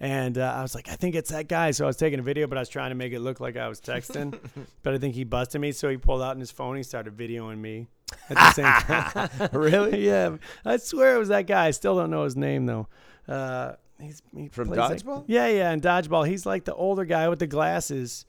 And 0.00 0.38
uh, 0.38 0.54
I 0.56 0.62
was 0.62 0.74
like, 0.76 0.88
I 0.88 0.94
think 0.94 1.16
it's 1.16 1.30
that 1.30 1.48
guy. 1.48 1.72
So 1.72 1.84
I 1.84 1.88
was 1.88 1.96
taking 1.96 2.20
a 2.20 2.22
video, 2.22 2.46
but 2.46 2.56
I 2.56 2.60
was 2.60 2.68
trying 2.68 2.90
to 2.90 2.94
make 2.94 3.12
it 3.12 3.18
look 3.18 3.40
like 3.40 3.56
I 3.56 3.68
was 3.68 3.80
texting. 3.80 4.38
but 4.84 4.94
I 4.94 4.98
think 4.98 5.14
he 5.16 5.24
busted 5.24 5.60
me, 5.60 5.72
so 5.72 5.88
he 5.88 5.96
pulled 5.96 6.22
out 6.22 6.34
in 6.34 6.40
his 6.40 6.52
phone. 6.52 6.76
He 6.76 6.82
started 6.84 7.16
videoing 7.16 7.58
me 7.58 7.88
at 8.30 8.36
the 8.36 8.52
same 8.52 8.64
time. 8.64 9.50
Really? 9.52 10.06
yeah, 10.06 10.36
I 10.64 10.76
swear 10.76 11.16
it 11.16 11.18
was 11.18 11.28
that 11.28 11.46
guy. 11.48 11.66
I 11.66 11.70
still 11.72 11.96
don't 11.96 12.10
know 12.10 12.22
his 12.24 12.36
name 12.36 12.66
though. 12.66 12.86
Uh, 13.26 13.72
he's 14.00 14.22
he 14.36 14.48
From 14.48 14.68
plays 14.68 14.78
like- 14.78 14.98
Dodgeball? 15.02 15.24
yeah, 15.26 15.48
yeah, 15.48 15.72
in 15.72 15.80
dodgeball, 15.80 16.26
he's 16.28 16.46
like 16.46 16.64
the 16.64 16.74
older 16.74 17.04
guy 17.04 17.28
with 17.28 17.40
the 17.40 17.46
glasses. 17.48 18.24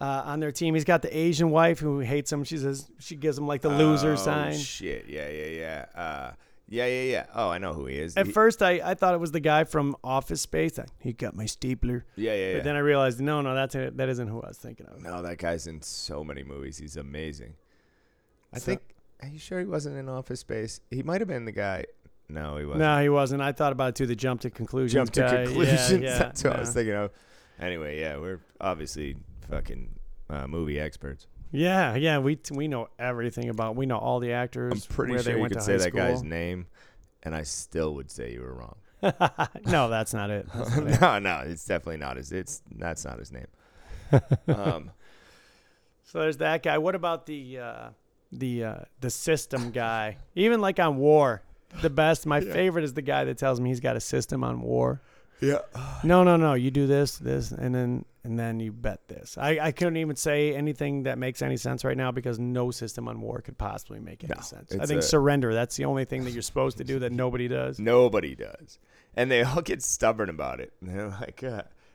Uh, 0.00 0.22
on 0.26 0.38
their 0.38 0.52
team, 0.52 0.74
he's 0.74 0.84
got 0.84 1.02
the 1.02 1.16
Asian 1.16 1.50
wife 1.50 1.80
who 1.80 1.98
hates 1.98 2.30
him. 2.30 2.44
She 2.44 2.56
says 2.58 2.88
she 3.00 3.16
gives 3.16 3.36
him 3.36 3.48
like 3.48 3.62
the 3.62 3.68
loser 3.70 4.12
Oh, 4.12 4.16
sign. 4.16 4.56
Shit. 4.56 5.06
Yeah, 5.08 5.28
yeah, 5.28 5.46
yeah. 5.96 6.32
Yeah, 6.70 6.86
yeah, 6.86 7.02
yeah. 7.02 7.26
Oh, 7.34 7.48
I 7.48 7.56
know 7.58 7.72
who 7.72 7.86
he 7.86 7.96
is. 7.96 8.16
At 8.16 8.26
He- 8.26 8.32
first, 8.32 8.62
I, 8.62 8.80
I 8.84 8.94
thought 8.94 9.14
it 9.14 9.20
was 9.20 9.32
the 9.32 9.40
guy 9.40 9.64
from 9.64 9.96
Office 10.04 10.42
Space. 10.42 10.78
I, 10.78 10.84
he 11.00 11.12
got 11.14 11.34
my 11.34 11.46
stapler, 11.46 12.04
yeah, 12.16 12.34
yeah, 12.34 12.46
yeah. 12.48 12.54
but 12.56 12.64
then 12.64 12.76
I 12.76 12.80
realized 12.80 13.20
no, 13.20 13.40
no, 13.40 13.54
that's 13.54 13.74
it. 13.74 13.96
That 13.96 14.08
isn't 14.10 14.28
who 14.28 14.42
I 14.42 14.48
was 14.48 14.58
thinking 14.58 14.86
of. 14.86 15.02
no, 15.02 15.22
that 15.22 15.38
guy's 15.38 15.66
in 15.66 15.80
so 15.80 16.22
many 16.22 16.42
movies. 16.42 16.76
He's 16.78 16.96
amazing. 16.96 17.54
I 18.52 18.58
So- 18.58 18.66
think. 18.66 18.82
Are 19.20 19.28
you 19.28 19.38
sure 19.40 19.58
he 19.58 19.64
wasn't 19.66 19.96
in 19.96 20.08
Office 20.08 20.40
Space? 20.40 20.80
He 20.92 21.02
might 21.02 21.20
have 21.20 21.26
been 21.26 21.44
the 21.44 21.50
guy. 21.52 21.86
No, 22.28 22.56
he 22.56 22.64
wasn't. 22.64 22.80
No, 22.80 23.02
he 23.02 23.08
wasn't. 23.08 23.42
I 23.42 23.50
thought 23.50 23.72
about 23.72 23.88
it 23.88 23.94
too. 23.96 24.06
The 24.06 24.14
jump 24.14 24.42
to 24.42 24.50
conclusions. 24.50 24.92
Jump 24.92 25.10
to 25.12 25.20
guy. 25.22 25.32
Yeah, 25.40 25.44
conclusions. 25.46 25.90
Yeah, 26.02 26.18
That's 26.18 26.44
what 26.44 26.54
I 26.56 26.60
was 26.60 26.72
thinking 26.72 26.94
of. 26.94 27.10
Anyway, 27.58 27.98
yeah, 27.98 28.16
we're 28.18 28.38
obviously 28.60 29.16
fucking 29.50 29.88
uh, 30.30 30.46
movie 30.46 30.78
experts. 30.78 31.26
Yeah, 31.50 31.94
yeah. 31.94 32.18
We 32.18 32.38
we 32.50 32.68
know 32.68 32.88
everything 32.98 33.48
about. 33.48 33.76
We 33.76 33.86
know 33.86 33.98
all 33.98 34.20
the 34.20 34.32
actors. 34.32 34.72
I'm 34.74 34.94
pretty 34.94 35.22
sure 35.22 35.38
you 35.38 35.48
could 35.48 35.62
say 35.62 35.76
that 35.76 35.94
guy's 35.94 36.22
name, 36.22 36.66
and 37.22 37.34
I 37.34 37.42
still 37.42 37.94
would 37.94 38.10
say 38.10 38.32
you 38.32 38.40
were 38.42 38.54
wrong. 38.54 38.76
no, 39.66 39.88
that's 39.88 40.12
not 40.12 40.30
it. 40.30 40.46
That's 40.54 40.76
not 40.76 40.86
it. 40.88 41.00
no, 41.00 41.18
no, 41.18 41.42
it's 41.46 41.64
definitely 41.64 41.98
not 41.98 42.16
his. 42.16 42.32
It's 42.32 42.62
that's 42.76 43.04
not 43.04 43.18
his 43.18 43.32
name. 43.32 43.46
um, 44.48 44.90
So 46.04 46.20
there's 46.20 46.38
that 46.38 46.62
guy. 46.62 46.78
What 46.78 46.94
about 46.94 47.26
the 47.26 47.58
uh, 47.58 47.88
the 48.32 48.64
uh, 48.64 48.76
the 49.00 49.10
system 49.10 49.70
guy? 49.70 50.16
Even 50.34 50.60
like 50.60 50.78
on 50.80 50.96
war, 50.96 51.42
the 51.82 51.90
best. 51.90 52.26
My 52.26 52.40
favorite 52.40 52.84
is 52.84 52.94
the 52.94 53.02
guy 53.02 53.24
that 53.24 53.38
tells 53.38 53.60
me 53.60 53.70
he's 53.70 53.80
got 53.80 53.96
a 53.96 54.00
system 54.00 54.42
on 54.44 54.60
war. 54.60 55.00
yeah. 55.40 55.58
No, 56.04 56.24
no, 56.24 56.36
no. 56.36 56.54
You 56.54 56.70
do 56.70 56.86
this, 56.86 57.18
this, 57.18 57.52
and 57.52 57.74
then 57.74 58.04
and 58.28 58.38
then 58.38 58.60
you 58.60 58.72
bet 58.72 59.08
this. 59.08 59.38
I, 59.38 59.58
I 59.58 59.72
couldn't 59.72 59.96
even 59.96 60.14
say 60.16 60.54
anything 60.54 61.04
that 61.04 61.16
makes 61.16 61.40
any 61.40 61.56
sense 61.56 61.82
right 61.82 61.96
now 61.96 62.12
because 62.12 62.38
no 62.38 62.70
system 62.70 63.08
on 63.08 63.20
war 63.22 63.40
could 63.40 63.56
possibly 63.56 64.00
make 64.00 64.22
any 64.22 64.34
No, 64.36 64.42
sense. 64.42 64.74
I 64.78 64.84
think 64.84 65.00
a- 65.00 65.02
surrender. 65.02 65.54
That's 65.54 65.76
the 65.76 65.86
only 65.86 66.04
thing 66.04 66.24
that 66.24 66.32
you're 66.32 66.42
supposed 66.42 66.76
to 66.78 66.84
do 66.84 66.98
that 66.98 67.10
nobody 67.12 67.48
does. 67.48 67.78
Nobody 67.96 68.34
does. 68.34 68.78
And 69.16 69.30
they 69.30 69.42
all 69.42 69.62
get 69.62 69.82
stubborn 69.82 70.28
about 70.28 70.60
it. 70.60 70.72
And 70.82 70.90
they're 70.90 71.08
like, 71.08 71.42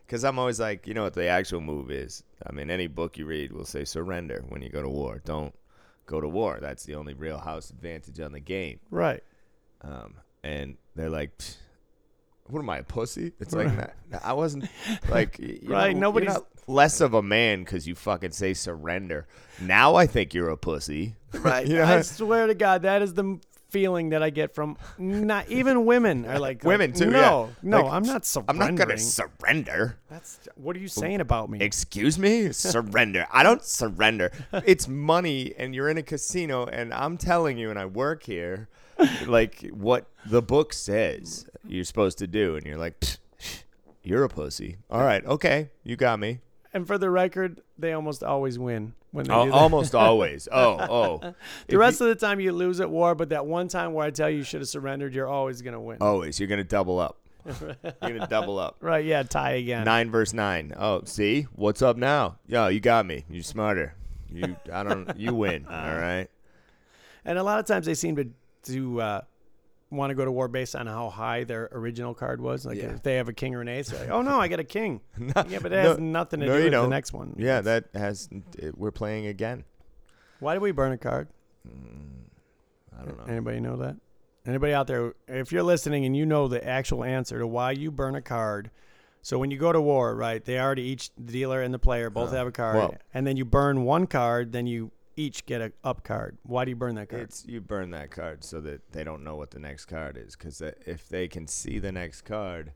because 0.08 0.24
I'm 0.24 0.40
always 0.40 0.60
like, 0.60 0.88
you 0.88 0.96
know 0.96 1.04
what 1.04 1.14
the 1.14 1.28
actual 1.28 1.62
move 1.62 1.92
is? 1.92 2.24
I 2.46 2.52
mean, 2.52 2.70
any 2.72 2.88
book 2.88 3.18
you 3.18 3.26
read 3.26 3.52
will 3.52 3.66
say 3.66 3.86
surrender 3.86 4.44
when 4.50 4.62
you 4.64 4.70
go 4.70 4.82
to 4.82 4.90
war. 4.90 5.22
Don't 5.24 5.54
go 6.08 6.20
to 6.20 6.28
war. 6.28 6.58
That's 6.60 6.84
the 6.84 6.96
only 6.96 7.14
real 7.14 7.38
house 7.38 7.70
advantage 7.70 8.20
on 8.20 8.32
the 8.32 8.40
game. 8.40 8.80
Right. 8.90 9.24
Um, 9.82 10.16
and 10.44 10.78
they're 10.96 11.10
like, 11.10 11.38
"Psh, 11.38 11.58
what 12.48 12.60
am 12.60 12.70
I, 12.70 12.80
a 12.80 12.84
pussy? 12.84 13.32
It's 13.40 13.54
like, 13.54 13.76
nah, 13.76 14.20
I 14.24 14.34
wasn't 14.34 14.68
like, 15.10 15.40
you 15.40 15.60
Right, 15.66 15.94
know, 15.96 16.02
nobody's- 16.12 16.34
not 16.34 16.46
less 16.68 17.02
of 17.02 17.14
a 17.14 17.22
man 17.22 17.64
because 17.64 17.88
you 17.88 17.96
fucking 17.96 18.32
say 18.32 18.54
surrender. 18.54 19.28
Now 19.62 19.96
I 19.96 20.08
think 20.08 20.34
you're 20.34 20.50
a 20.50 20.58
pussy. 20.58 21.16
Right. 21.34 21.66
You 21.68 21.78
know? 21.78 21.86
I 21.86 22.02
swear 22.02 22.46
to 22.48 22.54
God, 22.54 22.84
that 22.84 23.02
is 23.02 23.16
the 23.16 23.40
feeling 23.70 24.10
that 24.10 24.22
I 24.22 24.30
get 24.30 24.54
from 24.54 24.78
not 25.00 25.50
even 25.50 25.84
women 25.86 26.26
are 26.28 26.38
like 26.38 26.64
Women, 26.64 26.92
like, 26.92 27.00
too, 27.00 27.10
No, 27.10 27.20
yeah. 27.20 27.48
no, 27.64 27.82
Like, 27.82 27.92
I'm 27.94 28.04
not 28.04 28.24
surrendering. 28.24 28.62
I'm 28.70 28.76
not 28.76 28.86
gonna 28.88 29.00
surrender. 29.00 29.98
That's 30.10 30.40
what 30.56 30.76
are 30.76 30.80
you 30.80 30.88
saying 30.88 31.22
about 31.22 31.50
me? 31.50 31.60
Excuse 31.60 32.20
me? 32.20 32.52
surrender. 32.52 33.26
I 33.32 33.42
don't 33.42 33.64
surrender. 33.64 34.32
It's 34.66 34.88
money 34.88 35.56
and 35.58 35.74
you're 35.74 35.90
in 35.90 35.98
a 35.98 36.04
casino 36.04 36.66
and 36.68 36.94
I'm 36.94 37.18
telling 37.18 37.58
you 37.58 37.72
and 37.72 37.80
I 37.80 37.88
work 37.88 38.22
here 38.24 38.70
like 39.28 39.70
what 39.72 40.08
the 40.26 40.42
book 40.42 40.74
says 40.74 41.46
you're 41.68 41.84
supposed 41.84 42.18
to 42.20 42.28
do 42.28 42.56
and 42.56 42.66
you're 42.66 42.78
like 42.78 43.04
you're 44.04 44.24
a 44.24 44.30
pussy. 44.30 44.78
All 44.90 45.02
right, 45.04 45.26
okay. 45.26 45.70
You 45.84 45.96
got 45.96 46.20
me. 46.20 46.40
and 46.74 46.86
for 46.86 46.98
the 46.98 47.10
record, 47.10 47.62
they 47.78 47.94
almost 47.94 48.22
always 48.24 48.60
win 48.60 48.94
when 49.12 49.26
they 49.28 49.34
Al- 49.34 49.46
do 49.46 49.52
that. 49.52 49.58
almost 49.58 49.96
always. 50.08 50.48
Oh, 50.52 50.78
oh. 51.22 51.34
The 51.68 51.78
rest 51.78 52.02
of 52.02 52.08
the 52.08 52.16
time 52.16 52.40
you 52.42 52.52
lose 52.52 52.82
at 52.82 52.90
war, 52.90 53.16
but 53.16 53.30
that 53.30 53.46
one 53.46 53.68
time 53.70 53.94
where 53.94 54.06
I 54.06 54.12
tell 54.12 54.30
you 54.30 54.38
you 54.40 54.44
should 54.44 54.60
have 54.62 54.68
surrendered, 54.70 55.14
you're 55.14 55.28
always 55.28 55.62
gonna 55.62 55.80
win. 55.80 56.00
always. 56.02 56.40
You're 56.40 56.50
going 56.50 56.58
to 56.60 56.64
double 56.66 57.00
up. 57.00 57.18
You're 57.46 57.76
going 58.02 58.20
to 58.22 58.28
double 58.30 58.58
up. 58.58 58.78
Right? 58.80 59.04
Yeah, 59.04 59.24
tie 59.24 59.52
again. 59.56 59.84
Nine 59.84 60.10
verse 60.10 60.32
nine. 60.32 60.74
Oh, 60.78 61.02
see, 61.04 61.48
what's 61.56 61.82
up 61.82 61.98
now? 61.98 62.38
Yo, 62.48 62.68
you 62.70 62.80
got 62.80 63.06
me. 63.06 63.26
You're 63.30 63.44
smarter. 63.44 63.96
You, 64.32 64.56
I 64.72 64.84
don't. 64.84 65.18
You 65.18 65.34
win. 65.36 65.66
All 65.70 65.76
right. 65.98 66.28
And 67.26 67.38
a 67.38 67.44
lot 67.44 67.60
of 67.60 67.66
times 67.66 67.86
they 67.86 67.96
seem 67.96 68.16
to 68.16 68.30
to 68.64 69.02
uh, 69.02 69.22
want 69.92 70.10
to 70.12 70.16
go 70.16 70.26
to 70.26 70.32
war 70.32 70.48
based 70.48 70.76
on 70.76 70.88
how 70.88 71.10
high 71.10 71.44
their 71.44 71.70
original 71.72 72.14
card 72.14 72.42
was. 72.42 72.66
Like 72.66 72.78
Yeah. 72.78 72.92
if 72.94 73.04
they 73.04 73.16
have 73.16 73.30
a 73.30 73.34
king 73.34 73.54
or 73.56 73.62
an 73.62 73.68
ace, 73.68 73.94
like, 73.94 74.10
oh 74.10 74.22
no, 74.22 74.40
I 74.40 74.48
got 74.48 74.60
a 74.60 74.64
king. 74.64 75.02
yeah, 75.48 75.60
but 75.62 75.72
no- 75.72 75.78
has 75.82 76.00
nothing 76.00 76.40
to 76.42 76.46
no, 76.48 76.52
do 76.58 76.64
with 76.64 76.66
the 76.66 76.72
don't. 76.72 76.90
next 76.90 77.14
one. 77.14 77.36
Yeah, 77.38 77.62
that 77.62 77.86
has. 77.94 78.30
It, 78.58 78.78
we're 78.78 78.92
playing 78.92 79.28
again. 79.28 79.64
Why 80.40 80.56
do 80.56 80.60
we 80.60 80.72
burn 80.72 80.92
a 80.92 80.98
card? 80.98 81.28
I 83.00 83.06
don't 83.06 83.18
know. 83.18 83.24
Anybody 83.32 83.60
know 83.60 83.78
that? 83.78 83.96
Anybody 84.46 84.74
out 84.74 84.88
there? 84.88 85.14
If 85.28 85.52
you're 85.52 85.64
listening 85.64 86.06
and 86.06 86.16
you 86.18 86.26
know 86.26 86.48
the 86.48 86.66
actual 86.68 87.04
answer 87.04 87.40
to 87.40 87.48
why 87.48 87.72
you 87.72 87.92
burn 87.92 88.16
a 88.16 88.22
card. 88.22 88.72
So 89.22 89.40
when 89.40 89.52
you 89.52 89.58
go 89.58 89.72
to 89.72 89.80
war, 89.80 90.14
right? 90.16 90.44
They 90.44 90.60
already 90.60 90.82
each 90.84 91.12
the 91.16 91.32
dealer 91.32 91.62
and 91.62 91.74
the 91.74 91.80
player 91.80 92.10
both 92.10 92.34
Uh, 92.34 92.36
have 92.36 92.48
a 92.48 92.52
card, 92.52 92.76
well- 92.76 92.96
and 93.14 93.26
then 93.26 93.38
you 93.38 93.46
burn 93.46 93.84
one 93.86 94.06
card, 94.06 94.52
then 94.52 94.68
you 94.68 94.92
each 95.16 95.46
get 95.46 95.62
a 95.62 95.72
up 95.84 96.04
card. 96.04 96.38
Why 96.44 96.66
do 96.66 96.72
you 96.72 96.76
burn 96.76 96.96
that 96.96 97.10
card? 97.10 97.24
It's 97.24 97.46
you 97.46 97.62
burn 97.62 97.92
that 97.92 98.12
card 98.12 98.44
so 98.44 98.60
that 98.62 98.92
they 98.92 99.04
don't 99.04 99.24
know 99.24 99.36
what 99.36 99.52
the 99.52 99.60
next 99.60 99.86
card 99.86 100.18
is. 100.18 100.36
Because 100.36 100.62
if 100.62 101.08
they 101.10 101.28
can 101.28 101.48
see 101.48 101.80
the 101.80 101.92
next 101.92 102.22
card, 102.22 102.74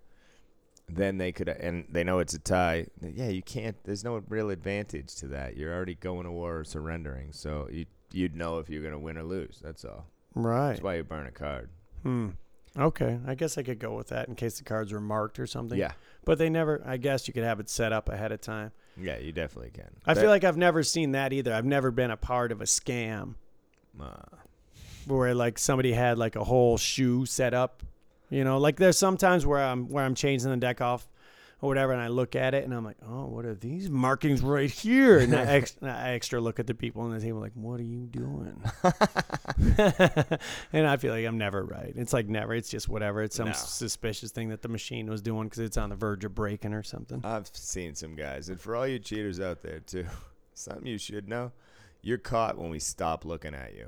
then 0.90 1.18
they 1.18 1.32
could, 1.32 1.50
and 1.50 1.86
they 1.90 2.04
know 2.04 2.20
it's 2.20 2.34
a 2.34 2.40
tie. 2.40 2.88
Yeah, 3.02 3.30
you 3.30 3.42
can't. 3.42 3.76
There's 3.84 4.04
no 4.04 4.24
real 4.30 4.50
advantage 4.50 5.16
to 5.16 5.28
that. 5.28 5.58
You're 5.58 5.74
already 5.74 5.96
going 5.96 6.24
to 6.24 6.32
war 6.32 6.60
or 6.60 6.64
surrendering, 6.64 7.34
so 7.34 7.68
you 7.72 7.86
you'd 8.14 8.36
know 8.36 8.60
if 8.60 8.70
you're 8.70 8.84
gonna 8.84 9.00
win 9.00 9.18
or 9.18 9.24
lose. 9.24 9.60
That's 9.64 9.84
all. 9.84 10.08
right. 10.34 10.70
That's 10.70 10.82
why 10.82 10.96
you 10.96 11.04
burn 11.04 11.28
a 11.28 11.32
card. 11.32 11.70
Hmm. 12.04 12.30
Okay, 12.78 13.20
I 13.26 13.34
guess 13.34 13.58
I 13.58 13.64
could 13.64 13.80
go 13.80 13.96
with 13.96 14.10
that 14.10 14.28
in 14.30 14.36
case 14.36 14.60
the 14.60 14.64
cards 14.64 14.94
were 14.94 15.02
marked 15.02 15.40
or 15.40 15.48
something. 15.48 15.78
Yeah, 15.80 15.94
But 16.26 16.38
they 16.38 16.48
never. 16.50 16.82
I 16.86 16.98
guess 16.98 17.28
you 17.28 17.34
could 17.34 17.44
have 17.44 17.60
it 17.60 17.70
set 17.70 17.92
up 17.92 18.08
ahead 18.08 18.32
of 18.32 18.40
time. 18.40 18.72
Yeah, 19.00 19.18
you 19.18 19.32
definitely 19.32 19.72
can. 19.72 19.90
I 20.06 20.14
That- 20.14 20.22
feel 20.22 20.30
like 20.30 20.44
I've 20.44 20.58
never 20.58 20.84
seen 20.84 21.12
that 21.12 21.34
either. 21.34 21.54
I've 21.54 21.66
never 21.66 21.92
been 21.92 22.12
a 22.12 22.18
part 22.18 22.52
of 22.52 22.62
a 22.62 22.66
scam 22.66 23.36
uh, 24.02 24.14
where 25.06 25.34
like 25.34 25.58
somebody 25.60 25.94
had 25.94 26.18
like 26.18 26.36
a 26.36 26.44
whole 26.44 26.78
shoe 26.78 27.26
set 27.26 27.54
up. 27.54 27.84
You 28.30 28.44
know, 28.44 28.58
like 28.58 28.76
there's 28.78 28.98
sometimes 28.98 29.46
where 29.46 29.64
I'm 29.64 29.88
where 29.90 30.04
I'm 30.04 30.16
changing 30.16 30.50
the 30.50 30.58
deck 30.58 30.82
off 30.82 31.08
or 31.62 31.70
whatever, 31.70 31.92
and 31.92 32.02
I 32.02 32.08
look 32.08 32.36
at 32.36 32.54
it 32.54 32.64
and 32.64 32.74
I'm 32.74 32.86
like, 32.86 32.98
oh, 33.08 33.26
what 33.26 33.46
are 33.46 33.56
these 33.56 33.90
markings 33.90 34.42
right 34.42 34.70
here? 34.70 35.18
And 35.20 35.34
I, 35.36 35.42
ex- 35.56 35.76
and 35.82 35.90
I 35.90 36.12
extra 36.12 36.40
look 36.40 36.60
at 36.60 36.68
the 36.68 36.74
people 36.76 37.02
on 37.02 37.12
the 37.12 37.20
table 37.20 37.40
like, 37.40 37.54
what 37.56 37.80
are 37.80 37.84
you 37.84 38.06
doing? 38.06 38.62
and 40.74 40.88
I 40.88 40.98
feel 40.98 41.14
like 41.14 41.26
I'm 41.26 41.38
never 41.38 41.64
right. 41.64 41.94
It's 41.96 42.14
like 42.14 42.28
never. 42.28 42.54
It's 42.54 42.70
just 42.70 42.88
whatever. 42.90 43.22
It's 43.24 43.36
some 43.36 43.48
No. 43.48 43.54
suspicious 43.54 44.32
thing 44.32 44.50
that 44.50 44.62
the 44.62 44.70
machine 44.70 45.10
was 45.10 45.22
doing 45.22 45.46
because 45.46 45.60
it's 45.60 45.78
on 45.78 45.90
the 45.90 45.96
verge 45.96 46.26
of 46.26 46.36
breaking 46.36 46.74
or 46.74 46.84
something. 46.84 47.22
I've 47.24 47.50
seen 47.54 47.96
some 47.96 48.16
guys, 48.16 48.50
and 48.50 48.60
for 48.60 48.76
all 48.76 48.88
you 48.88 49.00
cheaters 49.00 49.40
out 49.40 49.62
there 49.64 49.80
too, 49.80 50.06
something 50.54 50.86
you 50.86 50.98
should 50.98 51.28
know: 51.28 51.52
you're 52.02 52.18
caught 52.18 52.58
when 52.58 52.70
we 52.70 52.80
stop 52.80 53.26
looking 53.26 53.54
at 53.56 53.74
you. 53.76 53.88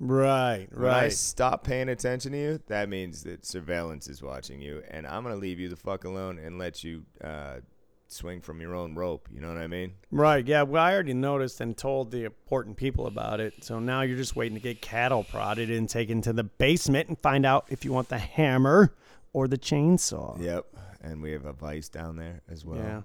Right, 0.00 0.66
right. 0.70 0.80
When 0.80 0.90
I 0.90 1.08
stop 1.08 1.62
paying 1.62 1.90
attention 1.90 2.32
to 2.32 2.38
you, 2.38 2.60
that 2.68 2.88
means 2.88 3.22
that 3.24 3.44
surveillance 3.44 4.08
is 4.08 4.22
watching 4.22 4.60
you, 4.60 4.82
and 4.90 5.06
I'm 5.06 5.22
gonna 5.22 5.36
leave 5.36 5.60
you 5.60 5.68
the 5.68 5.76
fuck 5.76 6.04
alone 6.04 6.38
and 6.38 6.58
let 6.58 6.82
you 6.82 7.04
uh, 7.22 7.58
swing 8.08 8.40
from 8.40 8.60
your 8.60 8.74
own 8.74 8.94
rope. 8.94 9.28
You 9.32 9.40
know 9.40 9.48
what 9.48 9.58
I 9.58 9.66
mean? 9.66 9.92
Right. 10.10 10.46
Yeah. 10.46 10.62
Well, 10.62 10.82
I 10.82 10.92
already 10.92 11.14
noticed 11.14 11.60
and 11.60 11.76
told 11.76 12.10
the 12.10 12.24
important 12.24 12.76
people 12.76 13.06
about 13.06 13.40
it. 13.40 13.62
So 13.62 13.78
now 13.78 14.00
you're 14.02 14.16
just 14.16 14.36
waiting 14.36 14.56
to 14.56 14.62
get 14.62 14.80
cattle 14.80 15.24
prodded 15.24 15.70
and 15.70 15.88
taken 15.88 16.22
to 16.22 16.32
the 16.32 16.44
basement 16.44 17.08
and 17.08 17.18
find 17.18 17.46
out 17.46 17.66
if 17.68 17.84
you 17.84 17.92
want 17.92 18.08
the 18.08 18.18
hammer 18.18 18.94
or 19.32 19.48
the 19.48 19.58
chainsaw. 19.58 20.40
Yep. 20.40 20.66
And 21.02 21.22
we 21.22 21.32
have 21.32 21.46
a 21.46 21.52
vice 21.52 21.88
down 21.88 22.16
there 22.16 22.42
as 22.50 22.64
well. 22.64 22.78
Yeah. 22.78 23.02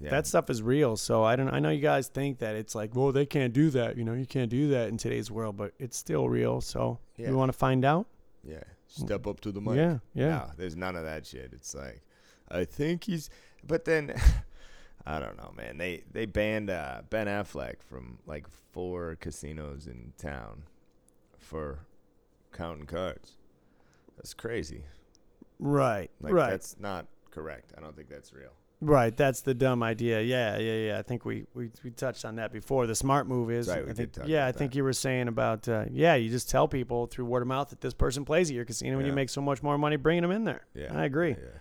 Yeah. 0.00 0.10
That 0.10 0.26
stuff 0.26 0.48
is 0.48 0.62
real. 0.62 0.96
So 0.96 1.22
I 1.22 1.36
don't. 1.36 1.50
I 1.50 1.58
know 1.58 1.68
you 1.70 1.80
guys 1.82 2.08
think 2.08 2.38
that 2.38 2.54
it's 2.56 2.74
like, 2.74 2.94
well, 2.94 3.12
they 3.12 3.26
can't 3.26 3.52
do 3.52 3.68
that. 3.70 3.96
You 3.98 4.04
know, 4.04 4.14
you 4.14 4.24
can't 4.26 4.50
do 4.50 4.68
that 4.68 4.88
in 4.88 4.96
today's 4.96 5.30
world, 5.30 5.56
but 5.58 5.72
it's 5.78 5.96
still 5.96 6.28
real. 6.28 6.60
So 6.62 6.98
Yeah. 7.16 7.28
you 7.28 7.36
want 7.36 7.52
to 7.52 7.58
find 7.58 7.84
out? 7.84 8.06
yeah. 8.42 8.62
Step 8.86 9.28
up 9.28 9.38
to 9.40 9.52
the 9.52 9.60
mic. 9.60 9.76
Yeah. 9.76 9.98
Yeah. 10.14 10.28
No, 10.30 10.50
there's 10.56 10.74
none 10.74 10.96
of 10.96 11.04
that 11.04 11.24
shit. 11.24 11.50
It's 11.52 11.76
like, 11.76 12.02
I 12.50 12.64
think 12.64 13.04
he's, 13.04 13.30
but 13.64 13.84
then, 13.84 14.12
I 15.06 15.20
don't 15.20 15.36
know, 15.36 15.52
man. 15.56 15.78
They 15.78 16.02
they 16.10 16.26
banned 16.26 16.70
uh, 16.70 17.02
Ben 17.08 17.28
Affleck 17.28 17.82
from 17.82 18.18
like 18.26 18.46
four 18.72 19.16
casinos 19.20 19.86
in 19.86 20.12
town 20.18 20.64
for 21.38 21.86
counting 22.52 22.86
cards. 22.86 23.36
That's 24.16 24.34
crazy. 24.34 24.82
Right. 25.60 26.10
Like 26.20 26.32
right. 26.32 26.50
that's 26.50 26.76
not 26.80 27.06
correct. 27.30 27.72
I 27.76 27.80
don't 27.80 27.94
think 27.94 28.08
that's 28.08 28.32
real. 28.32 28.52
Right, 28.82 29.14
that's 29.14 29.42
the 29.42 29.52
dumb 29.52 29.82
idea. 29.82 30.22
Yeah, 30.22 30.56
yeah, 30.58 30.74
yeah. 30.74 30.98
I 30.98 31.02
think 31.02 31.24
we, 31.26 31.44
we, 31.54 31.70
we 31.84 31.90
touched 31.90 32.24
on 32.24 32.36
that 32.36 32.50
before. 32.52 32.86
The 32.86 32.94
smart 32.94 33.26
move 33.28 33.50
is, 33.50 33.68
Right, 33.68 33.84
we 33.84 33.90
I 33.90 33.94
think, 33.94 34.16
yeah, 34.24 34.46
I 34.46 34.52
think 34.52 34.72
that. 34.72 34.76
you 34.78 34.84
were 34.84 34.94
saying 34.94 35.28
about, 35.28 35.68
uh, 35.68 35.84
yeah, 35.90 36.14
you 36.14 36.30
just 36.30 36.48
tell 36.48 36.66
people 36.66 37.06
through 37.06 37.26
word 37.26 37.42
of 37.42 37.48
mouth 37.48 37.68
that 37.70 37.82
this 37.82 37.92
person 37.92 38.24
plays 38.24 38.48
at 38.50 38.56
your 38.56 38.64
casino, 38.64 38.98
and 38.98 39.06
you 39.06 39.12
make 39.12 39.28
so 39.28 39.42
much 39.42 39.62
more 39.62 39.76
money 39.76 39.96
bringing 39.96 40.22
them 40.22 40.30
in 40.30 40.44
there. 40.44 40.64
Yeah, 40.74 40.96
I 40.98 41.04
agree. 41.04 41.30
Yeah. 41.32 41.58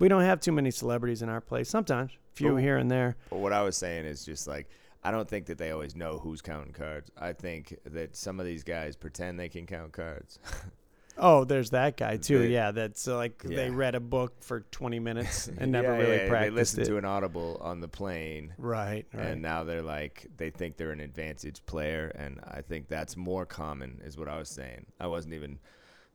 We 0.00 0.08
don't 0.08 0.22
have 0.22 0.40
too 0.40 0.52
many 0.52 0.70
celebrities 0.72 1.22
in 1.22 1.28
our 1.28 1.40
place. 1.40 1.68
Sometimes, 1.70 2.10
few 2.34 2.54
Oh. 2.54 2.56
here 2.56 2.76
and 2.78 2.90
there. 2.90 3.16
But 3.30 3.38
what 3.38 3.52
I 3.52 3.62
was 3.62 3.76
saying 3.76 4.04
is 4.04 4.24
just 4.24 4.46
like 4.48 4.68
I 5.04 5.12
don't 5.12 5.28
think 5.28 5.46
that 5.46 5.58
they 5.58 5.70
always 5.70 5.94
know 5.94 6.18
who's 6.18 6.42
counting 6.42 6.72
cards. 6.72 7.12
I 7.16 7.32
think 7.32 7.76
that 7.84 8.16
some 8.16 8.40
of 8.40 8.44
these 8.46 8.64
guys 8.64 8.96
pretend 8.96 9.38
they 9.38 9.48
can 9.48 9.64
count 9.66 9.92
cards. 9.92 10.40
Oh, 11.18 11.44
there's 11.44 11.70
that 11.70 11.96
guy 11.96 12.16
too. 12.18 12.40
They- 12.40 12.48
yeah, 12.48 12.72
that's 12.72 13.08
uh, 13.08 13.16
like 13.16 13.42
they 13.42 13.70
read 13.70 13.94
a 13.94 14.00
book 14.00 14.42
for 14.42 14.60
20 14.70 14.98
minutes 14.98 15.48
and 15.58 15.72
never 15.72 15.92
Yeah, 15.92 15.98
really 15.98 16.16
yeah, 16.16 16.40
They 16.42 16.50
listened 16.50 16.82
it. 16.82 16.86
to 16.90 16.96
an 16.98 17.04
audible 17.04 17.58
on 17.62 17.80
the 17.80 17.88
plane. 17.88 18.52
right, 18.58 19.06
right. 19.14 19.26
And 19.26 19.40
now 19.42 19.64
they're 19.64 19.82
like 19.82 20.26
they 20.36 20.50
think 20.50 20.76
they're 20.76 20.90
an 20.92 21.00
advantage 21.00 21.64
player, 21.66 22.12
and 22.14 22.40
I 22.44 22.60
think 22.60 22.88
that's 22.88 23.16
more 23.16 23.46
common, 23.46 24.00
is 24.04 24.18
what 24.18 24.28
I 24.28 24.38
was 24.38 24.48
saying. 24.48 24.86
I 25.00 25.06
wasn't 25.06 25.34
even, 25.34 25.58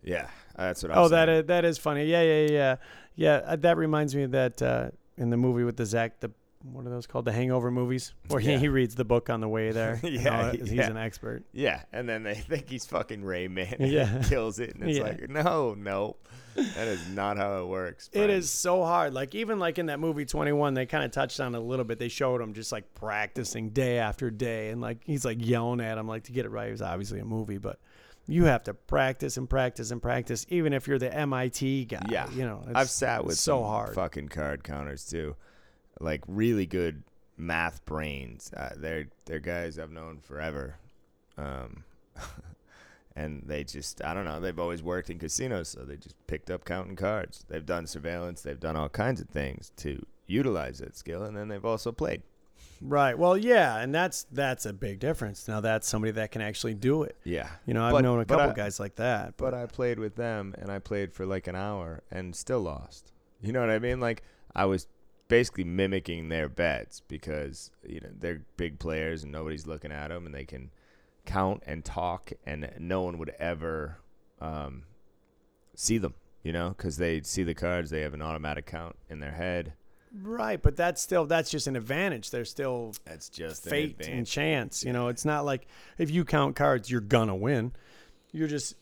yeah, 0.04 0.28
that's 0.56 0.84
what 0.84 0.92
I 0.92 0.96
Oh, 0.96 1.02
was 1.04 1.12
that 1.12 1.28
saying. 1.28 1.40
is, 1.42 1.46
that 1.48 1.66
is 1.66 1.78
funny. 1.78 2.06
Yeah, 2.06 2.22
yeah, 2.22 2.48
yeah, 2.52 2.76
yeah. 3.16 3.42
Uh, 3.46 3.56
that 3.58 3.78
reminds 3.78 4.16
me 4.16 4.24
of 4.24 4.32
that 4.32 4.62
uh, 4.62 4.92
in 5.18 5.30
the 5.32 5.38
movie 5.38 5.64
with 5.64 5.78
the 5.78 5.86
Zach. 5.86 6.20
The 6.20 6.32
what 6.64 6.86
are 6.86 6.90
those 6.90 7.08
called? 7.08 7.26
The 7.26 7.32
Hangover 7.32 7.72
movies, 7.72 8.14
where 8.28 8.40
he, 8.40 8.52
Yeah. 8.52 8.58
he 8.58 8.68
reads 8.68 8.96
the 8.96 9.06
book 9.06 9.30
on 9.30 9.42
the 9.42 9.48
way 9.48 9.72
there. 9.72 10.00
Yeah, 10.04 10.52
he's 10.52 10.72
yeah. 10.72 10.88
an 10.90 10.98
expert. 10.98 11.44
Yeah, 11.54 11.82
and 11.92 12.08
then 12.08 12.24
they 12.24 12.34
think 12.50 12.70
he's 12.70 12.86
fucking 12.86 13.24
Rain 13.24 13.54
Man. 13.54 13.76
Yeah. 13.80 14.22
kills 14.30 14.60
it, 14.60 14.76
and 14.76 14.84
it's 14.90 14.98
Yeah. 14.98 15.04
like, 15.04 15.30
no, 15.30 15.74
no, 15.76 16.18
that 16.56 16.88
is 16.88 17.08
not 17.10 17.38
how 17.38 17.62
it 17.64 17.68
works. 17.68 18.10
It 18.14 18.18
friend. 18.20 18.32
is 18.32 18.50
so 18.50 18.84
hard. 18.84 19.14
Like 19.14 19.34
even 19.36 19.58
like 19.60 19.80
in 19.80 19.86
that 19.88 20.00
movie 20.00 20.26
Twenty 20.26 20.52
One, 20.52 20.74
they 20.74 20.86
kind 20.86 21.04
of 21.04 21.12
touched 21.12 21.40
on 21.40 21.56
it 21.56 21.58
a 21.58 21.62
little 21.62 21.86
bit. 21.86 21.98
They 22.00 22.10
showed 22.10 22.42
him 22.42 22.54
just 22.54 22.72
like 22.72 22.94
practicing 22.94 23.70
day 23.70 24.00
after 24.00 24.30
day, 24.30 24.70
and 24.70 24.82
like 24.82 25.00
he's 25.04 25.24
like 25.26 25.38
yelling 25.40 25.80
at 25.82 25.98
him 25.98 26.08
like 26.08 26.24
to 26.26 26.32
get 26.32 26.46
it 26.46 26.50
right. 26.50 26.68
It 26.68 26.72
was 26.72 26.82
obviously 26.82 27.20
a 27.20 27.26
movie, 27.26 27.58
but 27.58 27.80
you 28.28 28.46
have 28.46 28.64
to 28.64 28.74
practice 28.74 29.38
and 29.38 29.50
practice 29.50 29.92
and 29.92 30.02
practice, 30.02 30.46
even 30.50 30.74
if 30.74 30.88
you're 30.88 31.00
the 31.00 31.14
MIT 31.14 31.86
guy. 31.86 32.02
Yeah. 32.10 32.30
you 32.32 32.44
know, 32.46 32.64
I've 32.76 32.90
sat 32.90 33.26
with 33.26 33.38
so 33.38 33.64
hard. 33.64 33.96
fucking 33.96 34.30
card 34.30 34.64
counters 34.64 35.06
too, 35.06 35.36
like 36.02 36.22
really 36.28 36.66
good 36.66 37.04
math 37.38 37.84
brains. 37.86 38.52
Uh, 38.56 38.70
they're 38.76 39.08
they're 39.26 39.40
guys 39.40 39.80
I've 39.80 39.92
known 39.92 40.20
forever, 40.22 40.76
um, 41.38 41.84
and 43.16 43.44
they 43.46 43.64
just 43.64 44.04
I 44.04 44.14
don't 44.14 44.26
know. 44.26 44.40
They've 44.40 44.60
always 44.60 44.82
worked 44.84 45.10
in 45.10 45.20
casinos, 45.20 45.70
so 45.70 45.82
they 45.84 45.98
just 45.98 46.16
picked 46.28 46.50
up 46.50 46.66
counting 46.66 46.96
cards. 46.96 47.46
They've 47.48 47.66
done 47.66 47.88
surveillance. 47.88 48.42
They've 48.42 48.60
done 48.60 48.76
all 48.76 48.90
kinds 48.90 49.22
of 49.22 49.30
things 49.30 49.72
to 49.78 50.06
utilize 50.28 50.80
that 50.80 50.96
skill, 50.96 51.24
and 51.24 51.36
then 51.36 51.48
they've 51.48 51.66
also 51.66 51.92
played. 51.92 52.22
Right. 52.84 53.16
Well, 53.18 53.38
yeah, 53.38 53.78
and 53.78 53.94
that's 53.94 54.26
that's 54.32 54.66
a 54.66 54.74
big 54.74 55.00
difference. 55.00 55.48
Now 55.48 55.62
that's 55.62 55.88
somebody 55.88 56.12
that 56.14 56.32
can 56.32 56.42
actually 56.42 56.74
do 56.74 57.04
it. 57.04 57.16
Yeah, 57.24 57.48
You 57.68 57.74
know, 57.76 57.84
I've 57.84 57.92
But- 57.92 58.02
known 58.04 58.20
a 58.20 58.26
couple 58.26 58.50
I- 58.50 58.54
guys 58.54 58.80
like 58.80 58.96
that. 58.96 59.38
but 59.38 59.54
I 59.54 59.66
played 59.68 60.00
with 60.00 60.16
them, 60.16 60.56
and 60.58 60.72
I 60.72 60.80
played 60.80 61.14
for 61.14 61.26
like 61.26 61.48
an 61.48 61.56
hour, 61.56 62.02
and 62.10 62.36
still 62.36 62.62
lost. 62.62 63.12
You 63.42 63.52
know 63.52 63.60
what 63.60 63.70
I 63.70 63.78
mean? 63.80 64.00
Like 64.00 64.24
I 64.56 64.66
was 64.66 64.88
basically 65.32 65.64
mimicking 65.64 66.28
their 66.28 66.50
bets 66.50 67.02
because 67.08 67.72
you 67.88 68.02
know 68.02 68.10
they're 68.20 68.42
big 68.58 68.78
players 68.80 69.24
and 69.24 69.32
nobody's 69.32 69.66
looking 69.66 69.92
at 69.92 70.10
them, 70.10 70.26
and 70.26 70.36
they 70.36 70.44
can 70.44 70.70
count 71.26 71.64
and 71.66 71.86
talk, 71.86 72.34
and 72.46 72.70
no 72.78 73.02
one 73.02 73.18
would 73.18 73.34
ever 73.40 73.98
um, 74.42 74.84
see 75.74 75.98
them. 75.98 76.16
You 76.44 76.52
know, 76.52 76.70
because 76.70 76.98
they 76.98 77.22
see 77.22 77.44
the 77.44 77.54
cards, 77.54 77.92
they 77.92 78.02
have 78.02 78.14
an 78.14 78.22
automatic 78.22 78.66
count 78.66 78.98
in 79.10 79.20
their 79.20 79.32
head. 79.32 79.74
Right, 80.14 80.62
but 80.62 80.76
that's 80.76 81.02
still 81.02 81.26
that's 81.26 81.50
just 81.50 81.66
an 81.66 81.78
advantage. 81.78 82.32
There's 82.32 82.50
still 82.50 82.94
That's 83.06 83.30
just 83.30 83.64
fate 83.64 84.06
and 84.06 84.28
chance. 84.28 84.84
You 84.84 84.92
know, 84.92 85.08
it's 85.08 85.24
not 85.24 85.46
like 85.46 85.66
if 85.98 86.12
you 86.12 86.26
count 86.26 86.58
cards, 86.58 86.92
you're 86.92 87.00
gonna 87.00 87.36
win. 87.36 87.72
You're 88.34 88.50
just 88.50 88.76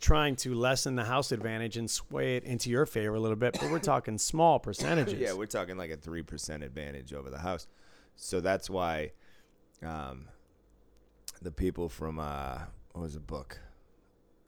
trying 0.00 0.36
to 0.36 0.54
lessen 0.54 0.96
the 0.96 1.04
house 1.04 1.32
advantage 1.32 1.76
and 1.76 1.90
sway 1.90 2.36
it 2.36 2.44
into 2.44 2.70
your 2.70 2.86
favor 2.86 3.14
a 3.14 3.20
little 3.20 3.36
bit. 3.36 3.56
But 3.60 3.70
we're 3.70 3.78
talking 3.80 4.18
small 4.18 4.58
percentages. 4.58 5.18
Yeah, 5.18 5.32
we're 5.32 5.46
talking 5.46 5.76
like 5.76 5.90
a 5.90 5.96
three 5.96 6.22
percent 6.22 6.62
advantage 6.62 7.12
over 7.12 7.30
the 7.30 7.38
house. 7.38 7.66
So 8.16 8.40
that's 8.40 8.70
why 8.70 9.12
um, 9.82 10.26
the 11.42 11.50
people 11.50 11.88
from 11.88 12.18
uh, 12.18 12.60
what 12.92 13.02
was 13.02 13.14
the 13.14 13.20
book, 13.20 13.58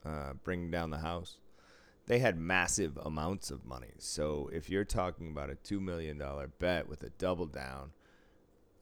uh, 0.05 0.33
bringing 0.43 0.71
down 0.71 0.89
the 0.89 0.97
house, 0.99 1.37
they 2.07 2.19
had 2.19 2.37
massive 2.37 2.97
amounts 2.97 3.51
of 3.51 3.65
money. 3.65 3.91
So 3.99 4.49
if 4.51 4.69
you're 4.69 4.85
talking 4.85 5.29
about 5.29 5.49
a 5.49 5.55
two 5.55 5.79
million 5.79 6.17
dollar 6.17 6.47
bet 6.47 6.89
with 6.89 7.03
a 7.03 7.09
double 7.11 7.45
down, 7.45 7.91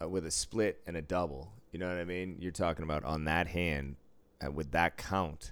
uh, 0.01 0.07
with 0.07 0.25
a 0.25 0.31
split 0.31 0.81
and 0.87 0.95
a 0.95 1.01
double, 1.01 1.51
you 1.71 1.79
know 1.79 1.89
what 1.89 1.97
I 1.97 2.05
mean? 2.05 2.37
You're 2.39 2.51
talking 2.51 2.83
about 2.83 3.03
on 3.03 3.25
that 3.25 3.47
hand 3.47 3.97
uh, 4.45 4.51
with 4.51 4.71
that 4.71 4.97
count. 4.97 5.51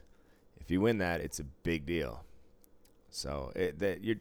If 0.66 0.72
you 0.72 0.82
win 0.82 0.98
that, 0.98 1.22
it's 1.22 1.40
a 1.40 1.44
big 1.44 1.86
deal. 1.86 2.24
So 3.12 3.52
it, 3.56 3.80
that 3.80 4.04
you're 4.04 4.18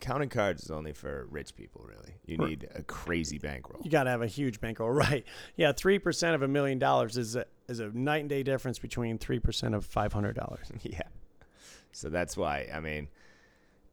counting 0.00 0.28
cards 0.28 0.64
is 0.64 0.70
only 0.70 0.92
for 0.92 1.26
rich 1.30 1.54
people, 1.54 1.84
really. 1.88 2.14
You 2.26 2.36
Right. 2.38 2.48
need 2.50 2.68
a 2.74 2.82
crazy 2.82 3.38
bankroll. 3.38 3.80
You 3.84 3.90
got 3.90 4.04
to 4.04 4.10
have 4.10 4.20
a 4.22 4.26
huge 4.26 4.60
bankroll, 4.60 4.90
right? 5.06 5.24
Yeah, 5.56 5.72
three 5.72 5.98
percent 5.98 6.34
of 6.34 6.42
a 6.42 6.48
million 6.48 6.78
dollars 6.78 7.16
is 7.16 7.36
a 7.36 7.46
is 7.68 7.78
a 7.80 7.88
night 7.90 8.18
and 8.20 8.28
day 8.28 8.42
difference 8.42 8.78
between 8.78 9.18
three 9.18 9.38
percent 9.38 9.74
of 9.74 9.84
five 9.86 10.12
hundred 10.12 10.34
dollars. 10.34 10.70
yeah. 10.82 11.02
So 11.92 12.08
that's 12.08 12.36
why 12.36 12.68
I 12.74 12.80
mean, 12.80 13.08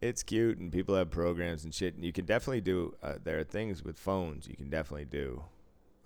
it's 0.01 0.23
cute 0.23 0.57
and 0.57 0.71
people 0.71 0.95
have 0.95 1.11
programs 1.11 1.63
and 1.63 1.73
shit. 1.73 1.93
And 1.95 2.03
you 2.03 2.11
can 2.11 2.25
definitely 2.25 2.61
do. 2.61 2.95
Uh, 3.03 3.15
there 3.23 3.37
are 3.39 3.43
things 3.43 3.83
with 3.83 3.99
phones 3.99 4.47
you 4.47 4.55
can 4.55 4.69
definitely 4.69 5.05
do. 5.05 5.43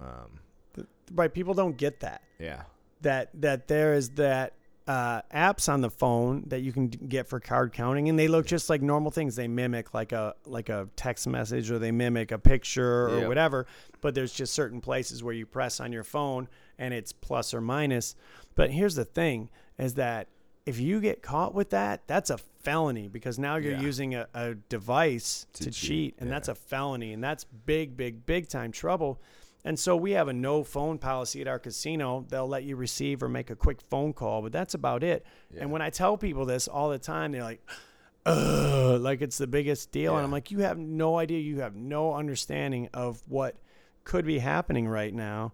Um, 0.02 0.40
Right? 1.14 1.32
People 1.34 1.54
don't 1.54 1.78
get 1.78 2.00
that. 2.00 2.22
yeah. 2.40 2.64
that 3.02 3.30
that 3.42 3.68
there 3.68 3.94
is 3.94 4.10
that 4.12 4.54
uh, 4.88 5.22
apps 5.34 5.72
on 5.72 5.82
the 5.82 5.90
phone 5.90 6.44
that 6.48 6.60
you 6.62 6.74
can 6.74 6.88
get 6.88 7.28
for 7.28 7.40
card 7.40 7.72
counting, 7.74 8.10
and 8.10 8.20
they 8.20 8.28
look 8.28 8.46
just 8.46 8.70
like 8.70 8.82
normal 8.82 9.12
things. 9.12 9.36
They 9.36 9.48
mimic 9.48 9.94
like 9.94 10.12
a 10.12 10.36
like 10.46 10.70
a 10.70 10.90
text 10.96 11.28
message, 11.28 11.72
or 11.72 11.80
they 11.80 11.92
mimic 11.92 12.32
a 12.32 12.38
picture, 12.38 13.08
or 13.10 13.20
Yep. 13.20 13.28
whatever. 13.28 13.66
But 14.02 14.14
there's 14.16 14.34
just 14.34 14.54
certain 14.54 14.82
places 14.82 15.24
where 15.24 15.34
you 15.34 15.46
press 15.46 15.80
on 15.80 15.94
your 15.94 16.04
phone, 16.04 16.50
and 16.78 16.94
it's 16.94 17.14
plus 17.14 17.54
or 17.54 17.62
minus. 17.62 18.16
But 18.56 18.72
here's 18.72 18.96
the 18.96 19.06
thing: 19.06 19.50
is 19.78 19.94
that 19.96 20.28
if 20.66 20.80
you 20.80 21.00
get 21.02 21.22
caught 21.22 21.54
with 21.54 21.70
that, 21.72 22.02
that's 22.08 22.30
a 22.30 22.38
felony 22.38 23.08
because 23.10 23.38
now 23.40 23.58
you're 23.58 23.74
Yeah. 23.74 23.82
using 23.82 24.16
a, 24.16 24.28
a 24.34 24.56
device 24.56 25.46
to, 25.54 25.66
To 25.66 25.72
cheat, 25.72 25.74
cheat, 25.90 26.16
and 26.20 26.30
yeah. 26.30 26.36
that's 26.36 26.48
a 26.48 26.56
felony, 26.56 27.12
and 27.14 27.24
that's 27.24 27.44
big, 27.44 27.96
big, 27.98 28.26
big 28.26 28.48
time 28.50 28.72
trouble. 28.72 29.22
And 29.66 29.80
so 29.80 29.96
we 29.96 30.12
have 30.12 30.28
a 30.28 30.34
no 30.34 30.64
phone 30.64 30.98
policy 30.98 31.42
at 31.42 31.48
our 31.48 31.60
casino. 31.60 32.26
They'll 32.28 32.48
let 32.48 32.64
you 32.64 32.76
receive 32.76 33.24
or 33.24 33.30
make 33.30 33.50
a 33.50 33.56
quick 33.56 33.80
phone 33.90 34.14
call, 34.14 34.42
but 34.42 34.52
that's 34.52 34.74
about 34.74 35.04
it. 35.04 35.26
Yeah. 35.54 35.62
And 35.62 35.72
when 35.72 35.82
I 35.82 35.90
tell 35.90 36.18
people 36.18 36.46
this 36.46 36.68
all 36.68 36.90
the 36.90 37.00
time, 37.00 37.32
they're 37.32 37.44
like, 37.44 37.62
Ugh, 38.26 39.02
like 39.02 39.22
it's 39.22 39.38
the 39.38 39.48
biggest 39.48 39.92
deal. 39.92 40.16
And 40.16 40.24
I'm 40.24 40.32
like, 40.32 40.52
you 40.52 40.60
have 40.60 40.78
no 40.78 41.18
idea. 41.18 41.40
You 41.40 41.60
have 41.60 41.76
no 41.76 42.14
understanding 42.14 42.90
of 42.94 43.22
what 43.28 43.56
could 44.04 44.26
be 44.26 44.40
happening 44.40 44.88
right 44.88 45.14
now. 45.14 45.54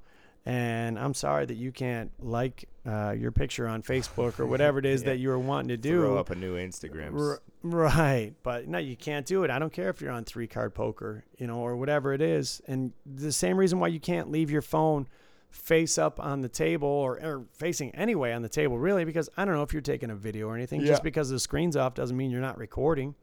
And 0.49 0.97
I'm 0.97 1.13
sorry 1.13 1.45
that 1.45 1.57
you 1.57 1.71
can't 1.71 2.11
like 2.19 2.67
uh, 2.83 3.11
your 3.11 3.31
picture 3.31 3.67
on 3.67 3.83
Facebook 3.83 4.39
or 4.39 4.47
whatever 4.47 4.79
it 4.79 4.85
is 4.93 5.01
Yeah. 5.03 5.09
that 5.09 5.17
you 5.17 5.29
were 5.29 5.37
wanting 5.37 5.67
to 5.67 5.77
do. 5.77 6.01
Throw 6.01 6.17
up 6.17 6.31
a 6.31 6.35
new 6.35 6.55
Instagram. 6.55 7.19
R- 7.19 7.41
right. 7.61 8.33
But 8.41 8.67
no, 8.67 8.79
you 8.79 8.95
can't 8.95 9.27
do 9.27 9.43
it. 9.43 9.51
I 9.51 9.59
don't 9.59 9.71
care 9.71 9.89
if 9.89 10.01
you're 10.01 10.11
on 10.11 10.23
three 10.23 10.47
card 10.47 10.73
poker, 10.73 11.23
you 11.37 11.45
know, 11.45 11.57
or 11.59 11.75
whatever 11.77 12.13
it 12.13 12.21
is. 12.21 12.61
And 12.67 12.93
the 13.05 13.31
same 13.31 13.57
reason 13.57 13.79
why 13.79 13.89
you 13.89 13.99
can't 13.99 14.31
leave 14.31 14.49
your 14.49 14.63
phone 14.63 15.07
face 15.51 15.97
up 15.99 16.19
on 16.19 16.41
the 16.41 16.49
table 16.49 16.87
or, 16.87 17.19
or 17.23 17.45
facing 17.53 17.91
anyway 17.95 18.31
on 18.33 18.41
the 18.41 18.49
table, 18.49 18.79
really, 18.79 19.05
because 19.05 19.29
I 19.37 19.45
don't 19.45 19.53
know 19.53 19.63
if 19.63 19.71
you're 19.71 19.81
taking 19.83 20.09
a 20.09 20.15
video 20.15 20.47
or 20.47 20.55
anything. 20.55 20.83
Just 20.83 21.03
because 21.03 21.29
the 21.29 21.39
screen's 21.39 21.75
off 21.75 21.93
doesn't 21.93 22.17
mean 22.17 22.31
you're 22.31 22.41
not 22.41 22.57
recording. 22.57 23.13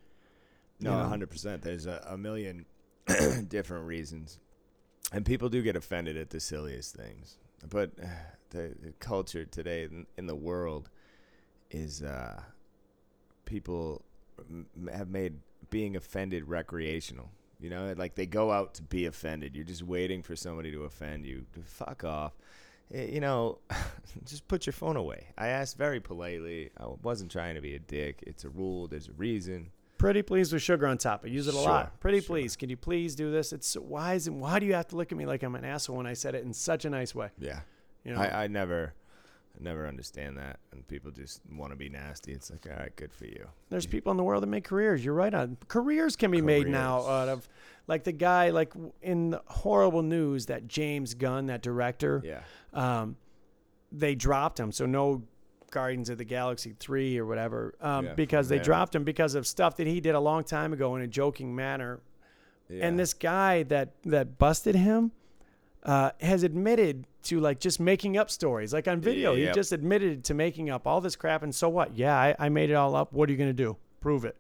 No, 0.81 0.93
you 0.93 0.97
know? 0.99 1.09
hundred 1.09 1.31
percent. 1.31 1.63
There's 1.63 1.87
a, 1.87 2.05
a 2.09 2.17
million 2.17 2.67
different 3.49 3.87
reasons, 3.87 4.39
and 5.13 5.25
people 5.25 5.49
do 5.49 5.63
get 5.63 5.77
offended 5.77 6.17
at 6.17 6.31
the 6.31 6.41
silliest 6.41 6.95
things. 6.95 7.39
But 7.69 7.91
uh, 8.03 8.07
the, 8.51 8.75
the 8.83 8.93
culture 9.01 9.45
today 9.45 9.85
in, 9.85 10.07
in 10.17 10.27
the 10.27 10.35
world 10.37 10.89
is 11.71 12.03
uh, 12.03 12.41
people 13.45 14.03
m- 14.49 14.67
have 14.93 15.09
made 15.09 15.35
being 15.71 15.97
offended 15.97 16.49
recreational. 16.49 17.31
You 17.59 17.71
know, 17.71 17.95
like 17.97 18.15
they 18.15 18.27
go 18.27 18.53
out 18.53 18.75
to 18.75 18.83
be 18.83 19.07
offended. 19.07 19.57
You're 19.57 19.65
just 19.65 19.83
waiting 19.83 20.23
for 20.23 20.37
somebody 20.37 20.71
to 20.73 20.85
offend 20.85 21.25
you. 21.25 21.47
Fuck 21.65 22.05
off. 22.05 22.33
Eh, 22.93 23.07
You 23.13 23.21
know, 23.21 23.59
just 24.27 24.47
put 24.47 24.67
your 24.67 24.75
phone 24.75 24.97
away. 24.97 25.29
I 25.39 25.49
asked 25.49 25.79
very 25.79 25.99
politely. 26.01 26.71
I 26.79 26.87
wasn't 27.03 27.31
trying 27.33 27.55
to 27.55 27.63
be 27.63 27.75
a 27.75 27.79
dick. 27.79 28.23
It's 28.27 28.45
a 28.45 28.51
rule. 28.51 28.89
There's 28.89 29.09
a 29.09 29.13
reason. 29.13 29.71
Pretty 29.99 30.23
please 30.23 30.53
with 30.53 30.63
sugar 30.63 30.87
on 30.87 30.99
top. 30.99 31.23
I 31.25 31.29
use 31.29 31.47
it 31.47 31.55
a 31.55 31.59
Sure, 31.59 31.63
lot. 31.69 32.01
Pretty 32.01 32.21
sure. 32.21 32.27
please. 32.37 32.55
Can 32.57 32.69
you 32.69 32.77
please 32.77 33.15
do 33.15 33.31
this? 33.31 33.53
It's 33.53 33.75
why 33.75 34.15
is 34.15 34.27
it, 34.27 34.33
why 34.35 34.59
do 34.59 34.67
you 34.67 34.75
have 34.75 34.89
to 34.89 34.97
look 34.97 35.11
at 35.11 35.19
me 35.19 35.25
like 35.27 35.43
I'm 35.43 35.55
an 35.55 35.65
asshole 35.65 35.97
when 35.97 36.07
I 36.07 36.13
said 36.13 36.35
it 36.35 36.45
in 36.45 36.53
such 36.53 36.85
a 36.85 36.91
nice 36.91 37.15
way? 37.15 37.31
Yeah. 37.39 37.61
You 38.05 38.13
know, 38.15 38.21
I, 38.21 38.45
I 38.45 38.47
never, 38.47 38.93
I 39.59 39.65
never 39.65 39.87
understand 39.87 40.37
that, 40.37 40.61
and 40.71 40.87
people 40.87 41.11
just 41.11 41.41
want 41.51 41.73
to 41.73 41.77
be 41.77 41.89
nasty. 41.89 42.33
It's 42.33 42.51
like, 42.51 42.67
all 42.71 42.79
right, 42.79 42.95
good 42.95 43.13
for 43.13 43.25
you. 43.25 43.47
There's 43.71 43.87
people 43.87 44.11
in 44.11 44.17
the 44.19 44.23
world 44.23 44.43
that 44.43 44.49
make 44.49 44.65
careers. 44.65 45.05
You're 45.05 45.15
right 45.15 45.33
on. 45.35 45.57
Careers 45.67 46.15
can 46.15 46.31
be 46.31 46.41
made 46.43 46.69
now 46.69 46.99
out 47.07 47.29
of, 47.29 47.49
like 47.87 48.05
the 48.05 48.13
guy, 48.13 48.51
like 48.51 48.75
in 49.03 49.31
the 49.31 49.43
horrible 49.47 50.03
news 50.03 50.47
that 50.47 50.69
James 50.69 51.15
Gunn, 51.15 51.47
that 51.47 51.63
director, 51.63 52.23
Yeah, 52.25 52.43
um, 52.75 53.17
they 53.91 54.15
dropped 54.15 54.61
him. 54.61 54.71
So 54.73 54.85
no 54.87 55.23
Guardians 55.77 56.09
of 56.11 56.17
the 56.19 56.25
Galaxy 56.25 56.75
three 56.81 57.19
or 57.19 57.27
whatever, 57.27 57.75
um, 57.81 58.07
Yeah, 58.07 58.15
because 58.15 58.49
they 58.49 58.59
dropped 58.59 58.95
him 58.95 59.05
because 59.05 59.35
of 59.35 59.47
stuff 59.47 59.77
that 59.77 59.87
he 59.87 60.01
did 60.01 60.15
a 60.15 60.21
long 60.21 60.43
time 60.45 60.73
ago 60.73 60.97
in 60.97 61.03
a 61.03 61.07
joking 61.07 61.55
manner. 61.55 62.01
yeah. 62.71 62.87
And 62.87 62.99
this 62.99 63.13
guy 63.15 63.63
that 63.65 63.89
that 64.05 64.39
busted 64.39 64.75
him 64.75 65.13
uh, 65.83 66.11
has 66.21 66.43
admitted 66.43 67.05
to 67.25 67.41
like 67.41 67.61
just 67.61 67.79
making 67.79 68.17
up 68.17 68.31
stories, 68.31 68.73
like 68.73 68.89
on 68.89 69.01
video. 69.01 69.35
He 69.35 69.43
Yep. 69.45 69.55
just 69.55 69.73
admitted 69.73 70.25
to 70.25 70.35
making 70.35 70.71
up 70.71 70.87
all 70.87 71.01
this 71.01 71.15
crap. 71.17 71.43
And 71.43 71.55
so 71.55 71.69
what? 71.69 71.95
Yeah, 71.95 72.17
I, 72.17 72.35
I 72.39 72.49
made 72.49 72.71
it 72.71 72.75
all 72.75 72.95
up. 72.97 73.13
What 73.13 73.29
are 73.29 73.33
you 73.33 73.39
gonna 73.39 73.53
do? 73.53 73.77
Prove 74.01 74.25
it. 74.25 74.37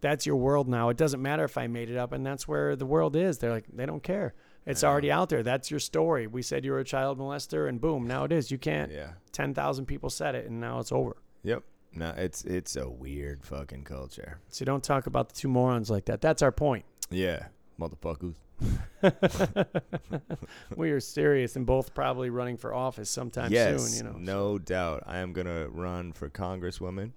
That's 0.00 0.24
your 0.26 0.36
world 0.36 0.68
now. 0.68 0.90
It 0.90 0.96
doesn't 0.96 1.20
matter 1.20 1.42
if 1.44 1.58
I 1.58 1.66
made 1.66 1.90
it 1.90 1.96
up, 1.96 2.12
and 2.12 2.24
that's 2.24 2.46
where 2.46 2.76
the 2.76 2.86
world 2.86 3.16
is. 3.16 3.38
They're 3.38 3.50
like 3.50 3.64
they 3.72 3.84
don't 3.86 4.02
care. 4.02 4.32
It's 4.68 4.84
already 4.84 5.10
out 5.10 5.30
there. 5.30 5.42
That's 5.42 5.70
your 5.70 5.80
story. 5.80 6.26
We 6.26 6.42
said 6.42 6.64
you 6.64 6.72
were 6.72 6.80
a 6.80 6.84
child 6.84 7.18
molester, 7.18 7.68
and 7.68 7.80
boom, 7.80 8.06
now 8.06 8.24
it 8.24 8.32
is. 8.32 8.50
You 8.50 8.58
can't. 8.58 8.92
yeah, 8.92 9.12
Ten 9.32 9.54
thousand 9.54 9.86
people 9.86 10.10
said 10.10 10.34
it, 10.34 10.46
and 10.46 10.60
now 10.60 10.78
it's 10.78 10.92
over. 10.92 11.16
yep. 11.42 11.62
No, 11.94 12.12
it's 12.16 12.44
it's 12.44 12.76
a 12.76 12.86
weird 12.88 13.42
fucking 13.42 13.84
culture. 13.84 14.40
So 14.50 14.64
don't 14.66 14.84
talk 14.84 15.06
about 15.06 15.30
the 15.30 15.34
two 15.34 15.48
morons 15.48 15.90
like 15.90 16.04
that. 16.04 16.20
That's 16.20 16.42
our 16.42 16.52
point. 16.52 16.84
Yeah, 17.10 17.46
motherfuckers. 17.80 18.34
we 20.76 20.90
are 20.90 21.00
serious 21.00 21.56
and 21.56 21.64
both 21.64 21.94
probably 21.94 22.28
running 22.28 22.56
for 22.56 22.74
office 22.74 23.08
sometime 23.08 23.52
yes, 23.52 23.82
soon. 23.82 23.96
You 23.96 24.12
know, 24.12 24.18
no 24.18 24.58
doubt. 24.58 25.04
I 25.06 25.18
am 25.18 25.32
gonna 25.32 25.68
run 25.68 26.12
for 26.12 26.28
congresswoman 26.28 27.12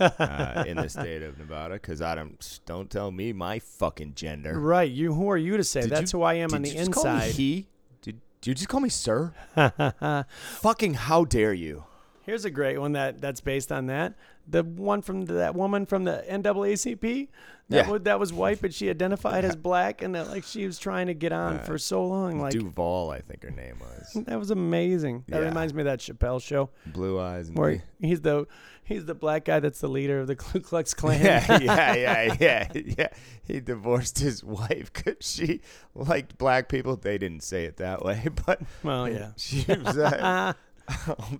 uh, 0.00 0.64
in 0.66 0.76
the 0.76 0.88
state 0.88 1.22
of 1.22 1.38
Nevada 1.38 1.74
because 1.74 2.00
I 2.02 2.14
don't 2.14 2.60
don't 2.66 2.90
tell 2.90 3.10
me 3.10 3.32
my 3.32 3.58
fucking 3.58 4.14
gender. 4.14 4.58
Right. 4.58 4.90
You 4.90 5.14
who 5.14 5.30
are 5.30 5.36
you 5.36 5.56
to 5.56 5.64
say? 5.64 5.82
Did 5.82 5.90
That's 5.90 6.12
you- 6.12 6.20
who 6.20 6.24
I 6.24 6.34
am 6.34 6.52
on 6.54 6.62
the 6.62 6.68
you 6.70 6.74
just 6.76 6.92
call 6.92 7.04
me 7.04 7.10
inside. 7.14 7.30
he? 7.32 7.66
Did, 8.02 8.20
did 8.40 8.48
you 8.50 8.54
just 8.54 8.68
call 8.68 8.80
me 8.80 8.88
sir? 8.88 9.32
Fucking 10.60 10.94
how 10.94 11.24
dare 11.24 11.52
you? 11.52 11.84
Here's 12.22 12.44
a 12.44 12.50
great 12.50 12.78
one 12.78 12.92
that 12.92 13.20
that's 13.20 13.40
based 13.40 13.72
on 13.72 13.86
that. 13.86 14.14
The 14.48 14.62
one 14.62 15.00
from 15.02 15.22
the, 15.26 15.34
that 15.34 15.54
woman 15.54 15.86
from 15.86 16.04
the 16.04 16.24
NAACP 16.28 17.28
that 17.70 17.86
Yeah. 17.86 17.90
was, 17.90 18.02
that 18.02 18.18
was 18.18 18.32
white, 18.32 18.60
but 18.60 18.74
she 18.74 18.90
identified 18.90 19.44
as 19.44 19.54
black, 19.56 20.02
and 20.02 20.14
that 20.14 20.28
like 20.28 20.44
she 20.44 20.66
was 20.66 20.78
trying 20.78 21.06
to 21.06 21.14
get 21.14 21.32
on 21.32 21.56
Uh, 21.56 21.62
for 21.62 21.78
so 21.78 22.04
long. 22.06 22.40
Like 22.40 22.52
Duval, 22.52 23.10
I 23.10 23.20
think 23.20 23.42
her 23.44 23.50
name 23.50 23.76
was. 23.80 24.12
that 24.26 24.38
was 24.38 24.50
amazing. 24.50 25.24
That 25.28 25.40
Yeah. 25.42 25.48
reminds 25.48 25.72
me 25.72 25.82
of 25.82 25.86
that 25.86 26.00
Chappelle 26.00 26.42
show 26.42 26.70
Blue 26.86 27.18
eyes 27.20 27.48
and 27.48 27.56
where 27.58 27.82
he's 28.00 28.20
the 28.20 28.46
he's 28.90 29.06
the 29.06 29.14
black 29.14 29.44
guy 29.44 29.60
that's 29.60 29.80
the 29.80 29.88
leader 29.88 30.20
of 30.20 30.26
the 30.26 30.36
Ku 30.36 30.60
Klux 30.60 30.92
Klan. 30.92 31.22
yeah, 31.22 31.58
yeah, 31.60 31.94
yeah, 31.94 32.36
yeah, 32.38 32.82
yeah. 32.98 33.08
He 33.42 33.60
divorced 33.60 34.18
his 34.18 34.44
wife 34.44 34.92
because 34.92 35.16
she 35.20 35.60
liked 35.94 36.36
black 36.36 36.68
people. 36.68 36.96
They 36.96 37.16
didn't 37.16 37.42
say 37.42 37.64
it 37.64 37.78
that 37.78 38.04
way, 38.04 38.28
but 38.46 38.60
well, 38.82 39.08
yeah. 39.08 39.30
she 39.36 39.64
was. 39.66 39.96
Uh, 39.96 40.52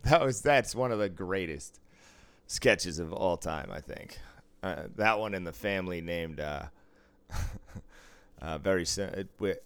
that 0.05 0.23
was 0.23 0.41
that's 0.41 0.75
one 0.75 0.93
of 0.93 0.99
the 0.99 1.09
greatest 1.09 1.81
sketches 2.47 2.99
of 2.99 3.13
all 3.13 3.37
time. 3.37 3.71
I 3.71 3.81
think 3.81 4.19
uh, 4.63 4.85
that 4.97 5.19
one 5.19 5.35
in 5.35 5.45
the 5.45 5.53
family 5.53 6.01
named 6.01 6.41
uh, 6.41 6.65
uh, 8.41 8.59
very 8.59 8.87
sim- 8.87 9.29
with 9.39 9.59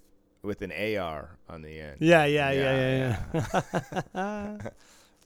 with 0.42 0.62
an 0.62 0.72
AR 0.72 1.38
on 1.48 1.62
the 1.62 1.80
end. 1.80 1.98
Yeah, 2.00 2.24
yeah, 2.24 2.50
yeah, 2.50 3.16
yeah, 3.34 3.96
yeah. 4.14 4.68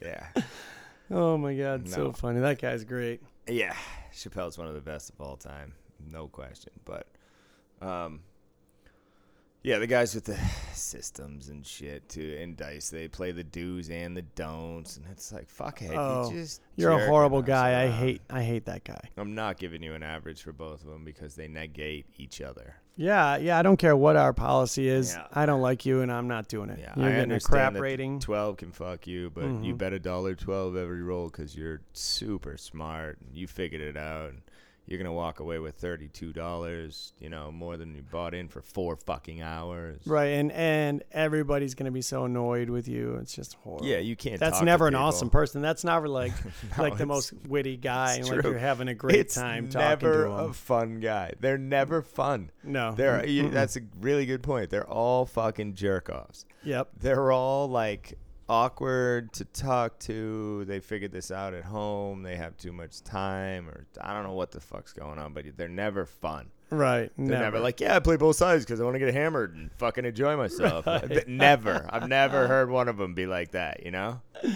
yeah. 0.00 0.42
Oh 1.10 1.38
my 1.38 1.54
god, 1.54 1.88
so 1.88 2.12
funny. 2.12 2.40
That 2.40 2.60
guy's 2.60 2.84
great. 2.84 3.22
Yeah, 3.46 3.74
Chappelle's 4.12 4.58
one 4.58 4.68
of 4.68 4.74
the 4.74 4.80
best 4.80 5.10
of 5.10 5.20
all 5.20 5.36
time, 5.36 5.72
no 6.10 6.28
question. 6.28 6.72
But, 6.84 7.06
um, 7.80 8.20
yeah, 9.62 9.78
the 9.78 9.86
guys 9.86 10.14
with 10.14 10.24
the 10.24 10.38
systems 10.74 11.48
and 11.48 11.66
shit 11.66 12.08
too, 12.08 12.36
in 12.40 12.54
dice, 12.56 12.90
they 12.90 13.08
play 13.08 13.32
the 13.32 13.44
do's 13.44 13.88
and 13.88 14.16
the 14.16 14.22
don'ts, 14.22 14.96
and 14.98 15.06
it's 15.10 15.32
like, 15.32 15.48
fuckhead, 15.48 15.94
Oh, 15.96 16.30
you 16.30 16.40
just 16.40 16.60
You're 16.76 16.92
a 16.92 17.06
horrible 17.06 17.42
guy. 17.42 17.82
I 17.84 17.88
hate 17.88 18.20
I 18.28 18.42
hate 18.42 18.66
that 18.66 18.84
guy. 18.84 19.00
I'm 19.16 19.34
not 19.34 19.58
giving 19.58 19.82
you 19.82 19.94
an 19.94 20.02
average 20.02 20.42
for 20.42 20.52
both 20.52 20.82
of 20.82 20.90
them 20.90 21.04
because 21.04 21.34
they 21.34 21.48
negate 21.48 22.06
each 22.18 22.40
other. 22.42 22.76
Yeah, 23.00 23.36
yeah, 23.36 23.56
I 23.56 23.62
don't 23.62 23.76
care 23.76 23.96
what 23.96 24.16
our 24.16 24.32
policy 24.32 24.88
is. 24.88 25.14
Yeah. 25.14 25.26
I 25.32 25.46
don't 25.46 25.60
like 25.62 25.86
you 25.86 26.00
and 26.02 26.10
I'm 26.10 26.26
not 26.26 26.48
doing 26.48 26.68
it. 26.68 26.80
Yeah, 26.80 26.94
You're 26.96 27.06
I 27.10 27.12
getting 27.12 27.30
a 27.32 27.40
crap 27.40 27.74
rating. 27.74 28.18
Twelve 28.18 28.56
can 28.56 28.72
fuck 28.72 29.06
you, 29.06 29.30
but 29.30 29.44
you 29.44 29.74
Mhm. 29.74 29.78
bet 29.78 29.92
a 29.92 30.00
dollar 30.00 30.34
twelve 30.34 30.76
every 30.76 31.02
roll 31.02 31.26
because 31.28 31.56
you're 31.56 31.80
super 31.92 32.56
smart 32.56 33.18
and 33.24 33.36
you 33.36 33.46
figured 33.46 33.80
it 33.80 33.96
out. 33.96 34.30
And 34.30 34.42
you're 34.88 34.98
gonna 34.98 35.12
walk 35.12 35.38
away 35.40 35.58
with 35.58 35.74
thirty-two 35.76 36.32
dollars, 36.32 37.12
you 37.20 37.28
know, 37.28 37.52
more 37.52 37.76
than 37.76 37.94
you 37.94 38.02
bought 38.02 38.32
in 38.34 38.48
for 38.48 38.62
four 38.62 38.96
fucking 38.96 39.42
hours. 39.42 40.00
Right, 40.06 40.28
and 40.28 40.50
and 40.50 41.04
everybody's 41.12 41.74
gonna 41.74 41.90
be 41.90 42.00
so 42.02 42.24
annoyed 42.24 42.70
with 42.70 42.88
you. 42.88 43.16
It's 43.20 43.34
just 43.34 43.54
horrible. 43.62 43.86
Yeah, 43.86 43.98
you 43.98 44.16
can't. 44.16 44.40
That's 44.40 44.52
talk 44.54 44.60
to 44.60 44.64
never 44.64 44.88
an 44.88 44.94
awesome 44.94 45.28
person. 45.30 45.60
That's 45.62 45.84
never 45.84 46.08
like 46.08 46.32
No, 46.76 46.82
like 46.82 46.96
the 46.96 47.06
most 47.06 47.32
witty 47.46 47.76
guy 47.76 48.14
and 48.14 48.28
like 48.28 48.42
you're 48.42 48.56
having 48.58 48.88
a 48.88 48.94
great 48.94 49.16
it's 49.16 49.34
time 49.34 49.68
talking 49.68 49.88
never 50.08 50.24
to 50.24 50.30
him. 50.30 50.50
a 50.50 50.52
fun 50.54 51.00
guy. 51.00 51.34
They're 51.38 51.58
never 51.58 52.00
fun. 52.02 52.50
no, 52.64 52.92
They're 52.94 53.26
you, 53.26 53.44
Mm-mm. 53.44 53.52
that's 53.52 53.76
a 53.76 53.80
really 54.00 54.24
good 54.26 54.42
point. 54.42 54.70
They're 54.70 54.88
all 54.88 55.26
fucking 55.26 55.74
jerk 55.74 56.08
offs. 56.08 56.46
yep. 56.64 56.88
they're 56.98 57.30
all 57.30 57.68
like 57.68 58.18
awkward 58.48 59.32
to 59.34 59.44
talk 59.44 59.98
to. 60.00 60.64
They 60.64 60.80
figured 60.80 61.12
this 61.12 61.30
out 61.30 61.54
at 61.54 61.64
home. 61.64 62.22
They 62.22 62.36
have 62.36 62.56
too 62.56 62.72
much 62.72 63.02
time, 63.02 63.68
or 63.68 63.86
I 64.00 64.14
don't 64.14 64.24
know 64.24 64.32
what 64.34 64.50
the 64.50 64.60
fuck's 64.60 64.92
going 64.92 65.18
on, 65.18 65.32
but 65.32 65.44
they're 65.56 65.68
never 65.68 66.06
fun. 66.06 66.50
Right, 66.70 67.10
They're 67.16 67.26
never. 67.26 67.42
never, 67.44 67.60
like, 67.60 67.80
yeah, 67.80 67.96
I 67.96 68.00
play 68.00 68.16
both 68.16 68.36
sides 68.36 68.64
because 68.66 68.78
I 68.78 68.84
want 68.84 68.94
to 68.94 68.98
get 68.98 69.14
hammered 69.14 69.54
and 69.54 69.72
fucking 69.78 70.04
enjoy 70.04 70.36
myself. 70.36 70.86
Right. 70.86 71.26
Never. 71.26 71.86
I've 71.88 72.08
never 72.08 72.46
heard 72.46 72.68
one 72.68 72.88
of 72.88 72.98
them 72.98 73.14
be 73.14 73.26
like 73.26 73.52
that. 73.52 73.84
You 73.84 73.90
know? 73.90 74.20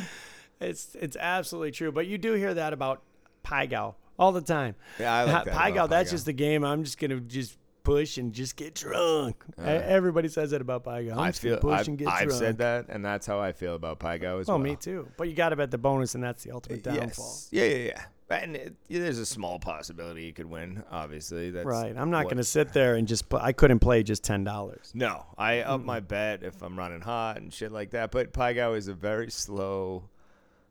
It's 0.60 0.94
it's 0.94 1.16
absolutely 1.16 1.72
true. 1.72 1.90
But 1.90 2.06
you 2.06 2.18
do 2.18 2.34
hear 2.34 2.54
that 2.54 2.72
about 2.72 3.02
Pai 3.42 3.66
Gow 3.66 3.96
all 4.18 4.30
the 4.30 4.40
time. 4.40 4.76
Yeah, 5.00 5.12
I 5.12 5.24
like 5.24 5.44
that. 5.46 5.54
Pai 5.54 5.72
Gow, 5.72 5.88
that's 5.88 6.10
just 6.12 6.24
the 6.24 6.32
game. 6.32 6.62
I'm 6.64 6.84
just 6.84 6.98
gonna 6.98 7.18
just 7.18 7.58
push 7.84 8.18
and 8.18 8.32
just 8.32 8.56
get 8.56 8.74
drunk. 8.74 9.36
Uh, 9.58 9.62
Everybody 9.62 10.28
says 10.28 10.50
that 10.50 10.60
about. 10.60 10.86
I'm 10.86 11.18
I 11.18 11.32
feel. 11.32 11.58
push 11.58 11.80
I've, 11.80 11.88
and 11.88 11.98
get 11.98 12.08
I've 12.08 12.28
drunk. 12.28 12.40
said 12.40 12.58
that, 12.58 12.86
and 12.88 13.04
that's 13.04 13.26
how 13.26 13.40
I 13.40 13.52
feel 13.52 13.74
about 13.74 13.98
Pai 13.98 14.18
Gow 14.18 14.38
as 14.38 14.48
Oh, 14.48 14.52
well. 14.54 14.58
me 14.60 14.76
too. 14.76 15.08
But 15.16 15.28
you 15.28 15.34
got 15.34 15.50
to 15.50 15.56
bet 15.56 15.70
the 15.70 15.78
bonus, 15.78 16.14
and 16.14 16.22
that's 16.22 16.42
the 16.44 16.52
ultimate 16.52 16.82
downfall. 16.82 17.04
Yes. 17.06 17.48
Yeah, 17.50 17.64
yeah, 17.64 17.76
yeah. 17.76 18.02
And 18.30 18.56
it, 18.56 18.74
there's 18.88 19.18
a 19.18 19.26
small 19.26 19.58
possibility 19.58 20.24
you 20.24 20.32
could 20.32 20.46
win. 20.46 20.82
Obviously, 20.90 21.50
that's 21.50 21.66
Right. 21.66 21.94
I'm 21.94 22.10
not 22.10 22.24
going 22.24 22.38
to 22.38 22.44
sit 22.44 22.72
there 22.72 22.94
and 22.94 23.06
just. 23.06 23.28
Put, 23.28 23.42
I 23.42 23.52
couldn't 23.52 23.80
play 23.80 24.02
just 24.02 24.24
ten 24.24 24.42
dollars. 24.42 24.90
No, 24.94 25.26
I 25.36 25.60
up 25.60 25.82
my 25.84 26.00
bet 26.00 26.42
if 26.42 26.62
I'm 26.62 26.78
running 26.78 27.02
hot 27.02 27.36
and 27.36 27.52
shit 27.52 27.70
like 27.72 27.90
that. 27.90 28.10
But 28.10 28.32
Pai 28.32 28.54
Gow 28.54 28.72
is 28.72 28.88
a 28.88 28.94
very 28.94 29.30
slow, 29.30 30.04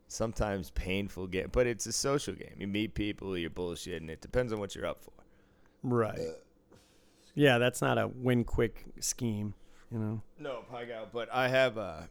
sometimes 0.07 0.71
painful 0.71 1.27
game. 1.27 1.49
But 1.51 1.67
it's 1.67 1.85
a 1.85 1.91
social 1.93 2.33
game. 2.33 2.55
You 2.57 2.67
meet 2.67 2.95
people, 2.95 3.37
you're 3.37 3.49
bullshitting. 3.51 4.09
It 4.09 4.21
depends 4.21 4.51
on 4.51 4.59
what 4.59 4.73
you're 4.75 4.87
up 4.87 4.99
for. 5.03 5.11
Right. 5.83 6.19
Yeah, 7.35 7.57
that's 7.57 7.81
not 7.81 7.97
a 7.97 8.07
win 8.07 8.43
quick 8.43 8.85
scheme. 8.99 9.53
You 9.91 9.99
know. 9.99 10.21
No, 10.39 10.63
Pai 10.69 10.85
Gow. 10.85 11.07
But 11.11 11.29
I 11.33 11.47
have 11.47 11.77
uh, 11.77 12.01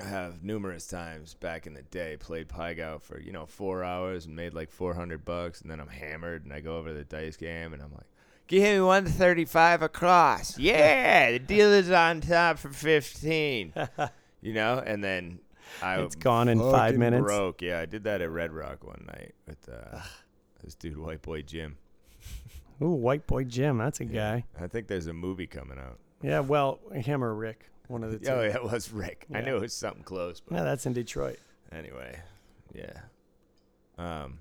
I 0.00 0.04
have 0.04 0.42
numerous 0.42 0.86
times 0.86 1.34
back 1.34 1.66
in 1.66 1.74
the 1.74 1.82
day 1.82 2.16
played 2.18 2.48
Pai 2.48 2.74
Gow 2.74 2.98
for 2.98 3.20
you 3.20 3.32
know 3.32 3.46
four 3.46 3.84
hours 3.84 4.26
and 4.26 4.36
made 4.36 4.54
like 4.54 4.70
400 4.70 5.24
bucks, 5.24 5.60
and 5.60 5.70
then 5.70 5.80
I'm 5.80 5.88
hammered 5.88 6.44
and 6.44 6.52
I 6.52 6.60
go 6.60 6.76
over 6.76 6.88
to 6.88 6.94
the 6.94 7.04
dice 7.04 7.36
game 7.36 7.72
and 7.72 7.82
I'm 7.82 7.92
like. 7.92 8.06
Give 8.46 8.64
me 8.64 8.80
135 8.80 9.82
across. 9.82 10.58
Yeah, 10.58 11.30
the 11.30 11.38
dealer's 11.38 11.88
on 11.88 12.20
top 12.20 12.58
for 12.58 12.68
15. 12.68 13.72
you 14.40 14.52
know, 14.52 14.82
and 14.84 15.04
then 15.04 15.38
I 15.80 16.00
It's 16.00 16.16
gone 16.16 16.48
in 16.48 16.58
five 16.58 16.96
minutes. 16.96 17.24
Broke. 17.24 17.62
Yeah, 17.62 17.78
I 17.78 17.86
did 17.86 18.02
that 18.04 18.20
at 18.20 18.28
Red 18.28 18.52
Rock 18.52 18.82
one 18.84 19.04
night 19.06 19.36
with 19.46 19.68
uh, 19.68 20.00
this 20.64 20.74
dude, 20.74 20.98
White 20.98 21.22
Boy 21.22 21.42
Jim. 21.42 21.76
Ooh, 22.82 22.90
white 22.90 23.26
boy 23.26 23.44
Jim. 23.44 23.78
That's 23.78 24.00
a 24.00 24.04
guy. 24.04 24.44
I 24.60 24.66
think 24.66 24.86
there's 24.88 25.06
a 25.06 25.12
movie 25.12 25.46
coming 25.46 25.78
out. 25.78 25.98
Yeah. 26.22 26.40
Well, 26.40 26.80
him 26.92 27.22
or 27.22 27.34
Rick, 27.34 27.70
one 27.88 28.02
of 28.04 28.10
the 28.12 28.18
two. 28.18 28.30
Oh, 28.30 28.42
yeah, 28.42 28.54
it 28.56 28.62
was 28.64 28.90
Rick. 28.92 29.26
I 29.34 29.38
Yeah. 29.40 29.44
knew 29.46 29.56
it 29.56 29.60
was 29.62 29.74
something 29.74 30.02
close, 30.02 30.40
but 30.40 30.54
Yeah, 30.56 30.62
that's 30.64 30.86
in 30.86 30.92
Detroit. 30.92 31.38
anyway, 31.72 32.18
yeah. 32.74 33.00
Um. 33.98 34.38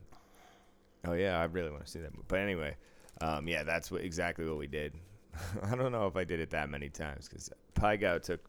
Oh 1.06 1.14
yeah, 1.14 1.40
I 1.40 1.46
really 1.46 1.70
want 1.72 1.86
to 1.86 1.92
see 1.92 2.00
that 2.00 2.12
movie. 2.14 2.26
But 2.28 2.40
anyway, 2.40 2.76
um, 3.22 3.48
yeah, 3.48 3.64
that's 3.64 3.90
what 3.92 4.02
exactly 4.02 4.46
what 4.46 4.58
we 4.58 4.68
did. 4.68 4.94
I 5.64 5.76
don't 5.76 5.92
know 5.92 6.08
if 6.08 6.16
I 6.16 6.24
did 6.24 6.40
it 6.40 6.50
that 6.52 6.70
many 6.70 6.90
times 6.90 7.28
because 7.28 7.50
Pai 7.74 7.98
Gow 7.98 8.18
took. 8.20 8.42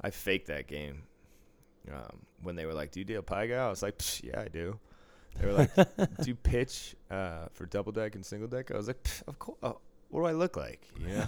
I 0.00 0.10
faked 0.10 0.46
that 0.48 0.66
game. 0.68 1.02
Um, 1.92 2.18
when 2.42 2.54
they 2.56 2.66
were 2.66 2.74
like, 2.74 2.90
"Do 2.92 3.00
you 3.00 3.04
deal 3.04 3.22
Pai 3.22 3.48
Gow?" 3.48 3.66
I 3.66 3.70
was 3.70 3.82
like, 3.82 3.98
"Psh, 3.98 4.24
"Yeah, 4.24 4.40
I 4.40 4.48
do." 4.48 4.78
They 5.40 5.46
were 5.46 5.52
like, 5.52 5.74
"Do 5.74 6.26
you 6.26 6.34
pitch 6.34 6.96
uh, 7.10 7.46
for 7.52 7.66
double 7.66 7.92
deck 7.92 8.14
and 8.14 8.24
single 8.24 8.48
deck?" 8.48 8.70
I 8.70 8.76
was 8.76 8.88
like, 8.88 9.06
"Of 9.26 9.38
course." 9.38 9.58
Oh, 9.62 9.78
what 10.08 10.20
do 10.20 10.26
I 10.26 10.32
look 10.32 10.56
like? 10.56 10.86
You 11.00 11.08
know, 11.08 11.24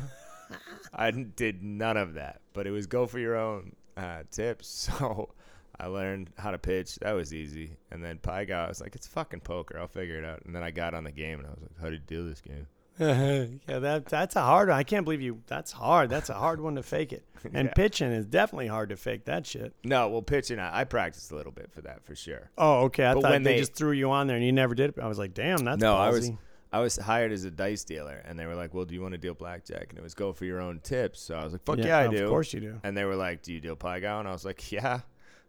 I 0.94 1.10
didn't- 1.10 1.62
none 1.62 1.96
of 1.96 2.14
that, 2.14 2.40
but 2.52 2.66
it 2.66 2.70
was 2.70 2.86
go 2.86 3.06
for 3.06 3.18
your 3.18 3.36
own 3.36 3.74
uh, 3.96 4.22
tips. 4.30 4.88
So 4.98 5.30
I 5.78 5.86
learned 5.86 6.30
how 6.36 6.50
to 6.50 6.58
pitch. 6.58 6.96
That 6.96 7.12
was 7.12 7.32
easy. 7.32 7.76
And 7.90 8.04
then 8.04 8.18
Pai 8.18 8.44
Gow, 8.44 8.64
I 8.66 8.68
was 8.68 8.80
like, 8.80 8.94
"It's 8.96 9.06
fucking 9.06 9.40
poker. 9.40 9.78
I'll 9.78 9.88
figure 9.88 10.18
it 10.18 10.24
out." 10.24 10.42
And 10.44 10.54
then 10.54 10.62
I 10.62 10.70
got 10.70 10.92
on 10.94 11.04
the 11.04 11.12
game, 11.12 11.38
and 11.38 11.46
I 11.46 11.50
was 11.52 11.60
like, 11.62 11.80
"How 11.80 11.86
do 11.86 11.92
you 11.92 11.98
deal 12.00 12.24
this 12.26 12.40
game?" 12.40 12.66
yeah, 13.68 13.78
that 13.78 14.06
that's 14.06 14.36
a 14.36 14.42
hard 14.42 14.68
one. 14.68 14.78
I 14.78 14.82
can't 14.82 15.04
believe 15.04 15.22
you. 15.22 15.40
That's 15.46 15.72
hard. 15.72 16.10
That's 16.10 16.28
a 16.28 16.34
hard 16.34 16.60
one 16.60 16.74
to 16.76 16.82
fake 16.82 17.12
it. 17.12 17.24
And 17.54 17.68
Yeah. 17.68 17.72
pitching 17.74 18.12
is 18.12 18.26
definitely 18.26 18.66
hard 18.66 18.90
to 18.90 18.96
fake 18.96 19.24
that 19.24 19.46
shit. 19.46 19.72
No, 19.82 20.10
well, 20.10 20.20
pitching, 20.20 20.58
I, 20.58 20.80
I 20.80 20.84
practiced 20.84 21.32
a 21.32 21.36
little 21.36 21.52
bit 21.52 21.72
for 21.72 21.80
that 21.80 22.04
for 22.04 22.14
sure. 22.14 22.50
Oh, 22.58 22.80
okay. 22.84 23.06
I 23.06 23.14
But 23.14 23.22
thought 23.22 23.30
when 23.30 23.42
they, 23.42 23.54
they- 23.54 23.58
just 23.60 23.74
threw 23.74 23.92
you 23.92 24.10
on 24.10 24.26
there 24.26 24.36
and 24.36 24.44
you 24.44 24.52
never 24.52 24.74
did 24.74 24.90
it. 24.90 24.98
I 25.02 25.06
was 25.08 25.18
like, 25.18 25.32
damn, 25.32 25.64
that's 25.64 25.80
No, 25.80 25.96
I 25.96 26.10
was- 26.10 26.30
I 26.72 26.78
was 26.80 26.96
hired 26.96 27.32
as 27.32 27.44
a 27.44 27.50
dice 27.50 27.82
dealer, 27.82 28.22
and 28.24 28.38
they 28.38 28.46
were 28.46 28.54
like, 28.54 28.72
"Well, 28.74 28.84
do 28.84 28.94
you 28.94 29.02
want 29.02 29.10
to 29.10 29.18
deal 29.18 29.34
blackjack?" 29.34 29.86
And 29.88 29.98
it 29.98 30.02
was 30.04 30.14
go 30.14 30.32
for 30.32 30.44
your 30.44 30.60
own 30.60 30.78
tips. 30.78 31.20
So 31.20 31.34
I 31.34 31.42
was 31.42 31.52
like, 31.52 31.64
"Fuck 31.64 31.78
yeah, 31.78 31.98
I 31.98 32.06
do." 32.06 32.22
Of 32.22 32.30
course 32.30 32.52
you 32.54 32.60
do. 32.60 32.78
And 32.84 32.96
they 32.96 33.04
were 33.04 33.16
like, 33.16 33.42
"Do 33.42 33.52
you 33.52 33.60
deal 33.60 33.74
Pai 33.74 33.98
Gow?" 34.00 34.20
And 34.20 34.28
I 34.28 34.30
was 34.30 34.44
like, 34.44 34.70
"Yeah." 34.70 35.00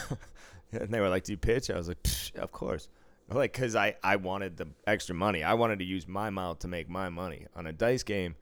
and 0.72 0.90
they 0.94 1.00
were 1.02 1.10
like, 1.10 1.24
"Do 1.26 1.34
you 1.34 1.38
pitch?" 1.38 1.70
I 1.70 1.76
was 1.76 1.90
like, 1.90 1.98
"Of 2.38 2.54
course." 2.54 2.88
Like, 3.30 3.53
cause 3.53 3.76
I 3.76 3.95
I 4.03 4.17
wanted 4.17 4.57
the 4.57 4.67
extra 4.86 5.15
money. 5.15 5.43
I 5.43 5.53
wanted 5.53 5.80
to 5.80 5.86
use 5.86 6.07
my 6.07 6.30
mouth 6.30 6.59
to 6.59 6.67
make 6.67 6.89
my 6.89 7.09
money 7.09 7.47
on 7.55 7.65
a 7.67 7.74
dice 7.74 8.03
game. 8.03 8.36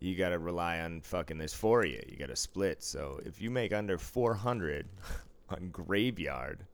You 0.00 0.16
got 0.16 0.30
to 0.30 0.38
rely 0.38 0.80
on 0.80 1.00
fucking 1.00 1.38
this 1.38 1.54
for 1.54 1.84
you. 1.84 2.02
You 2.08 2.16
got 2.16 2.28
to 2.28 2.36
split. 2.36 2.82
So 2.82 3.20
if 3.24 3.40
you 3.40 3.50
make 3.50 3.72
under 3.72 3.98
four 3.98 4.34
hundred 4.34 4.86
on 5.50 5.68
graveyard 5.70 6.64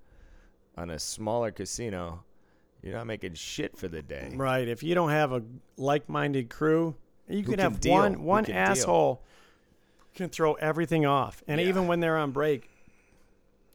on 0.77 0.91
a 0.91 0.99
smaller 0.99 1.51
casino, 1.51 2.23
you're 2.83 2.95
not 2.95 3.07
making 3.07 3.35
shit 3.35 3.77
for 3.77 3.89
the 3.89 4.03
day. 4.03 4.33
Right. 4.35 4.67
If 4.69 4.83
you 4.83 4.95
don't 4.95 5.11
have 5.11 5.33
a 5.33 5.43
like-minded 5.77 6.49
crew, 6.51 6.95
you 7.29 7.43
could 7.43 7.53
can 7.59 7.61
have 7.61 7.81
deal? 7.81 7.93
one 7.95 8.23
one 8.23 8.45
can 8.45 8.55
deal? 8.55 8.63
asshole 8.63 9.23
can 10.15 10.29
throw 10.29 10.55
everything 10.55 11.05
off, 11.07 11.43
and 11.47 11.61
Yeah. 11.61 11.67
even 11.69 11.87
when 11.87 12.01
they're 12.01 12.17
on 12.17 12.31
break, 12.33 12.70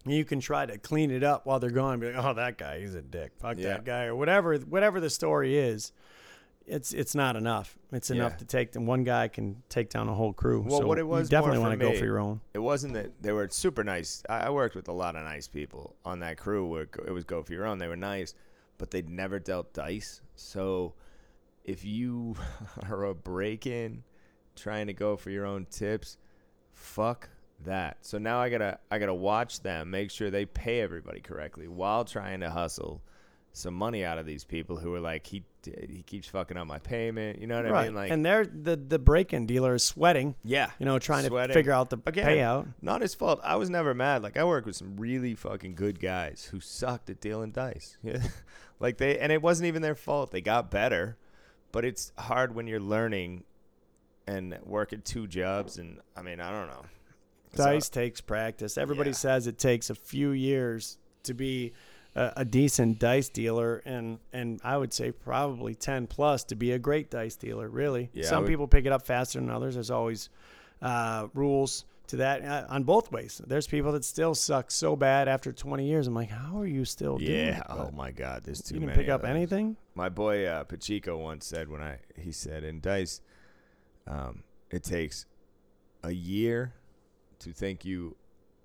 you 0.05 0.23
can 0.25 0.39
try 0.39 0.65
to 0.65 0.77
clean 0.77 1.11
it 1.11 1.23
up 1.23 1.45
while 1.45 1.59
they're 1.59 1.69
gone. 1.71 1.99
Be 1.99 2.11
like, 2.11 2.23
oh, 2.23 2.33
that 2.33 2.57
guy, 2.57 2.79
he's 2.79 2.95
a 2.95 3.01
dick. 3.01 3.31
Fuck 3.39 3.57
Yeah. 3.57 3.69
that 3.69 3.85
guy, 3.85 4.05
or 4.05 4.15
whatever. 4.15 4.55
Whatever 4.57 4.99
the 4.99 5.09
story 5.09 5.57
is, 5.57 5.91
it's 6.67 6.93
it's 6.93 7.13
not 7.15 7.35
enough. 7.35 7.77
It's 7.91 8.09
enough 8.09 8.33
Yeah. 8.33 8.37
to 8.37 8.45
take 8.45 8.71
them. 8.71 8.85
One 8.85 9.03
guy 9.03 9.27
can 9.27 9.61
take 9.69 9.89
down 9.89 10.07
a 10.09 10.13
whole 10.15 10.33
crew. 10.33 10.61
Well, 10.67 10.79
so 10.81 10.87
what 10.87 10.97
it 10.97 11.07
was 11.07 11.27
you 11.27 11.37
definitely 11.37 11.59
want 11.59 11.79
to 11.79 11.85
go 11.85 11.93
for 11.97 12.05
your 12.05 12.19
own. 12.19 12.41
it 12.53 12.59
wasn't 12.59 12.93
that 12.95 13.21
they 13.21 13.31
were 13.31 13.47
super 13.49 13.83
nice. 13.83 14.23
I, 14.29 14.47
I 14.47 14.49
worked 14.49 14.75
with 14.75 14.87
a 14.87 14.91
lot 14.93 15.15
of 15.15 15.23
nice 15.23 15.47
people 15.47 15.95
on 16.05 16.19
that 16.19 16.37
crew 16.37 16.65
where 16.67 16.87
it 17.07 17.11
was 17.11 17.23
go 17.23 17.43
for 17.43 17.53
your 17.53 17.65
own. 17.65 17.77
They 17.77 17.87
were 17.87 17.95
nice, 17.95 18.33
but 18.77 18.89
they'd 18.91 19.09
never 19.09 19.37
dealt 19.39 19.73
dice. 19.73 20.21
So 20.35 20.93
if 21.63 21.85
you 21.85 22.35
are 22.89 23.03
a 23.05 23.13
break 23.15 23.67
in 23.67 24.03
trying 24.55 24.87
to 24.87 24.93
go 24.93 25.17
for 25.17 25.29
your 25.29 25.45
own 25.45 25.65
tips, 25.69 26.17
fuck 26.71 27.29
that. 27.63 27.97
So 28.01 28.17
now 28.17 28.39
I 28.39 28.49
gotta 28.49 28.79
I 28.91 28.99
gotta 28.99 29.13
watch 29.13 29.61
them, 29.61 29.89
make 29.91 30.11
sure 30.11 30.29
they 30.29 30.45
pay 30.45 30.81
everybody 30.81 31.19
correctly 31.21 31.67
while 31.67 32.05
trying 32.05 32.41
to 32.41 32.49
hustle 32.49 33.01
some 33.53 33.73
money 33.73 34.03
out 34.03 34.17
of 34.17 34.25
these 34.25 34.43
people 34.43 34.75
who 34.75 34.93
are 34.93 34.99
like 34.99 35.25
he 35.25 35.43
he 35.63 36.03
keeps 36.05 36.27
fucking 36.27 36.57
up 36.57 36.67
my 36.67 36.77
payment. 36.79 37.39
You 37.39 37.47
know 37.47 37.55
what 37.55 37.65
I 37.65 37.69
right. 37.69 37.85
mean? 37.85 37.95
Like 37.95 38.11
and 38.11 38.23
they're 38.25 38.45
the 38.45 38.75
the 38.75 38.99
break-in 38.99 39.45
dealer 39.45 39.75
is 39.75 39.83
sweating. 39.83 40.35
yeah, 40.43 40.69
You 40.77 40.85
know, 40.85 40.99
trying 40.99 41.25
Sweating. 41.25 41.53
to 41.53 41.53
figure 41.53 41.71
out 41.71 41.89
the 41.89 41.97
Again, 42.05 42.27
payout. 42.27 42.67
Not 42.81 43.01
his 43.01 43.15
fault. 43.15 43.39
I 43.43 43.55
was 43.55 43.69
never 43.69 43.93
mad. 43.93 44.21
Like 44.21 44.37
I 44.37 44.43
worked 44.43 44.67
with 44.67 44.75
some 44.75 44.97
really 44.97 45.33
fucking 45.33 45.75
good 45.75 45.99
guys 45.99 46.49
who 46.51 46.59
sucked 46.59 47.09
at 47.09 47.19
dealing 47.21 47.51
dice. 47.51 47.97
Yeah. 48.03 48.21
like 48.79 48.97
they 48.97 49.17
and 49.17 49.31
it 49.31 49.41
wasn't 49.41 49.67
even 49.67 49.81
their 49.81 49.95
fault. 49.95 50.31
They 50.31 50.41
got 50.41 50.69
better. 50.69 51.17
But 51.71 51.83
it's 51.85 52.11
hard 52.17 52.53
when 52.55 52.67
you're 52.67 52.79
learning 52.79 53.43
and 54.27 54.57
working 54.63 55.01
two 55.01 55.27
jobs 55.27 55.77
and 55.77 55.99
I 56.15 56.21
mean, 56.21 56.39
I 56.41 56.51
don't 56.51 56.67
know. 56.67 56.85
Dice 57.55 57.89
takes 57.89 58.21
practice. 58.21 58.77
Everybody 58.77 59.09
Yeah. 59.11 59.15
says 59.15 59.47
it 59.47 59.57
takes 59.57 59.89
a 59.89 59.95
few 59.95 60.31
years 60.31 60.97
to 61.23 61.33
be 61.33 61.73
a, 62.15 62.31
a 62.37 62.45
decent 62.45 62.99
dice 62.99 63.29
dealer, 63.29 63.81
and 63.85 64.19
and 64.33 64.59
I 64.63 64.77
would 64.77 64.93
say 64.93 65.11
probably 65.11 65.75
ten 65.75 66.07
plus 66.07 66.43
to 66.45 66.55
be 66.55 66.71
a 66.71 66.79
great 66.79 67.09
dice 67.11 67.35
dealer. 67.35 67.67
Really, 67.69 68.09
Yeah, 68.13 68.25
some 68.25 68.43
would- 68.43 68.49
people 68.49 68.67
pick 68.67 68.85
it 68.85 68.91
up 68.91 69.05
faster 69.05 69.39
than 69.39 69.49
others. 69.49 69.73
There's 69.75 69.91
always 69.91 70.29
uh, 70.81 71.27
rules 71.33 71.85
to 72.07 72.17
that 72.17 72.43
uh, 72.45 72.65
on 72.69 72.83
both 72.83 73.11
ways. 73.11 73.41
There's 73.47 73.65
people 73.65 73.91
that 73.93 74.05
still 74.05 74.35
suck 74.35 74.69
so 74.69 74.95
bad 74.95 75.27
after 75.27 75.51
20 75.51 75.87
years. 75.87 76.05
I'm 76.05 76.13
like, 76.13 76.29
how 76.29 76.59
are 76.59 76.67
you 76.67 76.85
still 76.85 77.17
Yeah. 77.19 77.63
Oh 77.67 77.89
my 77.91 78.11
God, 78.11 78.43
there's 78.43 78.61
too 78.61 78.75
you 78.75 78.79
didn't 78.81 78.91
many. 78.95 79.03
pick 79.03 79.09
up 79.09 79.21
those. 79.21 79.29
anything? 79.31 79.75
My 79.95 80.09
boy 80.09 80.45
uh, 80.45 80.63
Pachico 80.65 81.17
once 81.17 81.45
said 81.47 81.67
when 81.69 81.81
I 81.81 81.97
he 82.15 82.31
said 82.31 82.63
in 82.63 82.79
dice, 82.79 83.21
um, 84.07 84.43
it 84.69 84.83
takes 84.83 85.25
a 86.03 86.11
year 86.11 86.73
to 87.39 87.51
think 87.51 87.85
you 87.85 88.15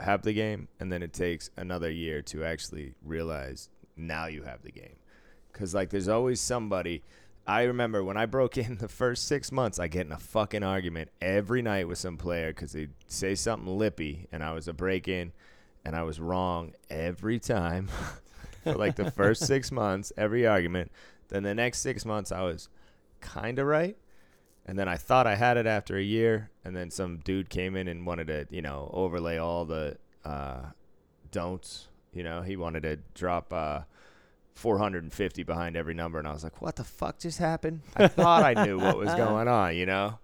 have 0.00 0.22
the 0.22 0.32
game, 0.32 0.68
and 0.78 0.90
then 0.90 1.02
it 1.02 1.12
takes 1.12 1.50
another 1.56 1.90
year 1.90 2.22
to 2.22 2.44
actually 2.44 2.94
realize 3.04 3.68
now 3.96 4.26
you 4.26 4.42
have 4.42 4.62
the 4.62 4.72
game. 4.72 4.96
Cause 5.52 5.74
like 5.74 5.90
there's 5.90 6.08
always 6.08 6.40
somebody. 6.40 7.02
I 7.46 7.62
remember 7.62 8.04
when 8.04 8.16
I 8.16 8.26
broke 8.26 8.56
in 8.58 8.78
the 8.78 8.88
first 8.88 9.26
six 9.26 9.50
months, 9.50 9.78
I 9.78 9.88
get 9.88 10.06
in 10.06 10.12
a 10.12 10.18
fucking 10.18 10.62
argument 10.62 11.10
every 11.20 11.62
night 11.62 11.88
with 11.88 11.98
some 11.98 12.16
player 12.16 12.48
because 12.48 12.72
they'd 12.72 12.92
say 13.06 13.34
something 13.34 13.78
lippy, 13.78 14.26
and 14.32 14.42
I 14.42 14.52
was 14.52 14.68
a 14.68 14.72
break 14.72 15.08
in, 15.08 15.32
and 15.84 15.96
I 15.96 16.02
was 16.02 16.20
wrong 16.20 16.72
every 16.88 17.38
time. 17.38 17.88
For 18.64 18.74
like 18.74 18.96
the 18.96 19.10
first 19.10 19.46
six 19.46 19.72
months, 19.72 20.12
every 20.18 20.46
argument. 20.46 20.92
Then 21.28 21.44
the 21.44 21.54
next 21.54 21.78
six 21.78 22.04
months, 22.04 22.30
I 22.30 22.42
was 22.42 22.68
kind 23.20 23.58
of 23.58 23.66
right. 23.66 23.96
And 24.70 24.78
then 24.78 24.86
I 24.86 24.98
thought 24.98 25.26
I 25.26 25.34
had 25.34 25.56
it 25.56 25.66
after 25.66 25.96
a 25.96 26.02
year. 26.02 26.48
And 26.64 26.76
then 26.76 26.92
some 26.92 27.16
dude 27.24 27.50
came 27.50 27.74
in 27.74 27.88
and 27.88 28.06
wanted 28.06 28.28
to, 28.28 28.46
you 28.50 28.62
know, 28.62 28.88
overlay 28.92 29.36
all 29.36 29.64
the 29.64 29.96
uh, 30.24 30.60
don'ts. 31.32 31.88
You 32.12 32.22
know, 32.22 32.42
he 32.42 32.54
wanted 32.54 32.84
to 32.84 33.00
drop 33.12 33.52
uh, 33.52 33.80
450 34.54 35.42
behind 35.42 35.76
every 35.76 35.92
number. 35.92 36.20
And 36.20 36.28
I 36.28 36.32
was 36.32 36.44
like, 36.44 36.62
what 36.62 36.76
the 36.76 36.84
fuck 36.84 37.18
just 37.18 37.38
happened? 37.38 37.80
I 37.96 38.06
thought 38.06 38.44
I 38.44 38.64
knew 38.64 38.78
what 38.78 38.96
was 38.96 39.12
going 39.14 39.48
on, 39.48 39.74
you 39.74 39.86
know? 39.86 40.20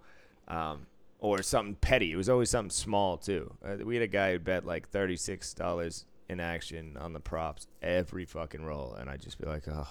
Um, 0.47 0.87
or 1.19 1.41
something 1.41 1.75
petty. 1.75 2.13
It 2.13 2.15
was 2.15 2.29
always 2.29 2.49
something 2.49 2.69
small, 2.69 3.17
too. 3.17 3.53
Uh, 3.61 3.83
we 3.83 3.95
had 3.95 4.03
a 4.03 4.07
guy 4.07 4.31
who 4.31 4.39
bet 4.39 4.65
like 4.65 4.89
$36 4.89 6.05
in 6.29 6.39
action 6.39 6.95
on 6.95 7.11
the 7.11 7.19
props 7.19 7.67
every 7.81 8.23
fucking 8.23 8.63
roll. 8.63 8.93
And 8.93 9.09
I'd 9.09 9.21
just 9.21 9.41
be 9.41 9.45
like, 9.45 9.63
oh. 9.67 9.89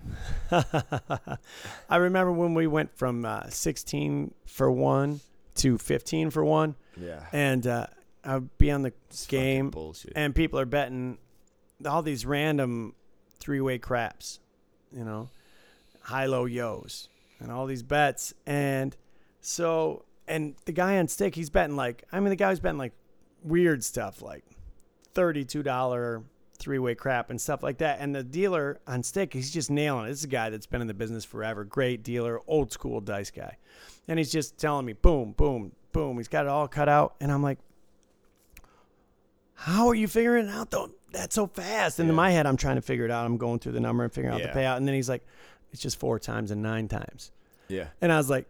I 0.50 1.96
remember 1.96 2.32
when 2.32 2.54
we 2.54 2.66
went 2.66 2.96
from 2.96 3.24
uh, 3.24 3.48
16 3.48 4.34
for 4.46 4.70
one 4.70 5.20
to 5.56 5.78
15 5.78 6.30
for 6.30 6.44
one, 6.44 6.74
Yeah. 6.96 7.24
and 7.32 7.66
uh, 7.66 7.86
I'd 8.24 8.56
be 8.58 8.70
on 8.70 8.82
the 8.82 8.92
It's 9.08 9.26
game, 9.26 9.70
bullshit. 9.70 10.12
and 10.16 10.34
people 10.34 10.58
are 10.58 10.66
betting 10.66 11.18
all 11.86 12.02
these 12.02 12.24
random 12.26 12.94
three 13.38 13.60
way 13.60 13.78
craps, 13.78 14.40
you 14.92 15.04
know, 15.04 15.28
high 16.02 16.26
low 16.26 16.44
yos, 16.44 17.08
and 17.40 17.50
all 17.50 17.66
these 17.66 17.82
bets. 17.82 18.34
And 18.46 18.96
so, 19.40 20.04
and 20.28 20.54
the 20.66 20.72
guy 20.72 20.98
on 20.98 21.08
stick, 21.08 21.34
he's 21.34 21.50
betting 21.50 21.76
like, 21.76 22.04
I 22.12 22.20
mean, 22.20 22.30
the 22.30 22.36
guy 22.36 22.50
was 22.50 22.60
betting 22.60 22.78
like 22.78 22.92
weird 23.42 23.82
stuff, 23.82 24.20
like 24.22 24.44
$32 25.14 26.22
three 26.60 26.78
way 26.78 26.94
crap 26.94 27.30
and 27.30 27.40
stuff 27.40 27.62
like 27.62 27.78
that. 27.78 27.98
And 28.00 28.14
the 28.14 28.22
dealer 28.22 28.78
on 28.86 29.02
stick, 29.02 29.32
he's 29.32 29.50
just 29.50 29.70
nailing 29.70 30.06
it. 30.06 30.10
This 30.10 30.18
is 30.18 30.24
a 30.24 30.28
guy 30.28 30.50
that's 30.50 30.66
been 30.66 30.80
in 30.80 30.86
the 30.86 30.94
business 30.94 31.24
forever, 31.24 31.64
great 31.64 32.02
dealer, 32.04 32.40
old 32.46 32.70
school 32.70 33.00
dice 33.00 33.30
guy. 33.30 33.56
And 34.06 34.18
he's 34.18 34.30
just 34.30 34.58
telling 34.58 34.86
me, 34.86 34.92
boom, 34.92 35.32
boom, 35.32 35.72
boom. 35.92 36.16
He's 36.18 36.28
got 36.28 36.44
it 36.44 36.48
all 36.48 36.68
cut 36.68 36.88
out. 36.88 37.14
And 37.20 37.32
I'm 37.32 37.42
like, 37.42 37.58
how 39.54 39.88
are 39.88 39.94
you 39.94 40.08
figuring 40.08 40.46
it 40.46 40.50
out 40.54 40.70
though? 40.70 40.90
That's 41.12 41.34
so 41.34 41.46
fast. 41.48 41.98
And 41.98 42.08
in 42.08 42.14
my 42.14 42.30
head, 42.30 42.46
I'm 42.46 42.56
trying 42.56 42.76
to 42.76 42.82
figure 42.82 43.04
it 43.04 43.10
out. 43.10 43.26
I'm 43.26 43.36
going 43.36 43.58
through 43.58 43.72
the 43.72 43.80
number 43.80 44.04
and 44.04 44.12
figuring 44.12 44.34
out 44.34 44.40
Yeah. 44.40 44.52
the 44.52 44.58
payout. 44.60 44.76
And 44.76 44.86
then 44.86 44.94
he's 44.94 45.08
like, 45.08 45.26
it's 45.72 45.82
just 45.82 45.98
four 45.98 46.18
times 46.18 46.50
and 46.50 46.62
nine 46.62 46.88
times. 46.88 47.32
yeah. 47.68 47.88
And 48.00 48.12
I 48.12 48.16
was 48.16 48.30
like, 48.30 48.46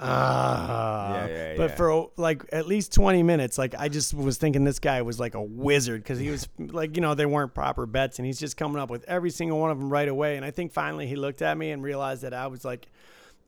ah. 0.00 1.14
Yeah, 1.14 1.26
yeah, 1.26 1.54
But 1.56 1.70
yeah. 1.70 1.76
for 1.76 2.10
like 2.16 2.44
at 2.52 2.66
least 2.66 2.92
20 2.92 3.22
minutes, 3.22 3.58
like 3.58 3.74
I 3.78 3.88
just 3.88 4.14
was 4.14 4.36
thinking 4.36 4.64
this 4.64 4.78
guy 4.78 5.02
was 5.02 5.18
like 5.20 5.34
a 5.34 5.42
wizard 5.42 6.02
because 6.02 6.18
he 6.18 6.30
was 6.30 6.48
like, 6.58 6.96
you 6.96 7.02
know, 7.02 7.14
they 7.14 7.26
weren't 7.26 7.54
proper 7.54 7.86
bets. 7.86 8.18
And 8.18 8.26
he's 8.26 8.38
just 8.40 8.56
coming 8.56 8.80
up 8.80 8.90
with 8.90 9.04
every 9.04 9.30
single 9.30 9.58
one 9.58 9.70
of 9.70 9.78
them 9.78 9.90
right 9.90 10.08
away. 10.08 10.36
And 10.36 10.44
I 10.44 10.50
think 10.50 10.72
finally 10.72 11.06
he 11.06 11.16
looked 11.16 11.42
at 11.42 11.56
me 11.56 11.70
and 11.70 11.82
realized 11.82 12.22
that 12.22 12.34
I 12.34 12.46
was 12.48 12.64
like 12.64 12.86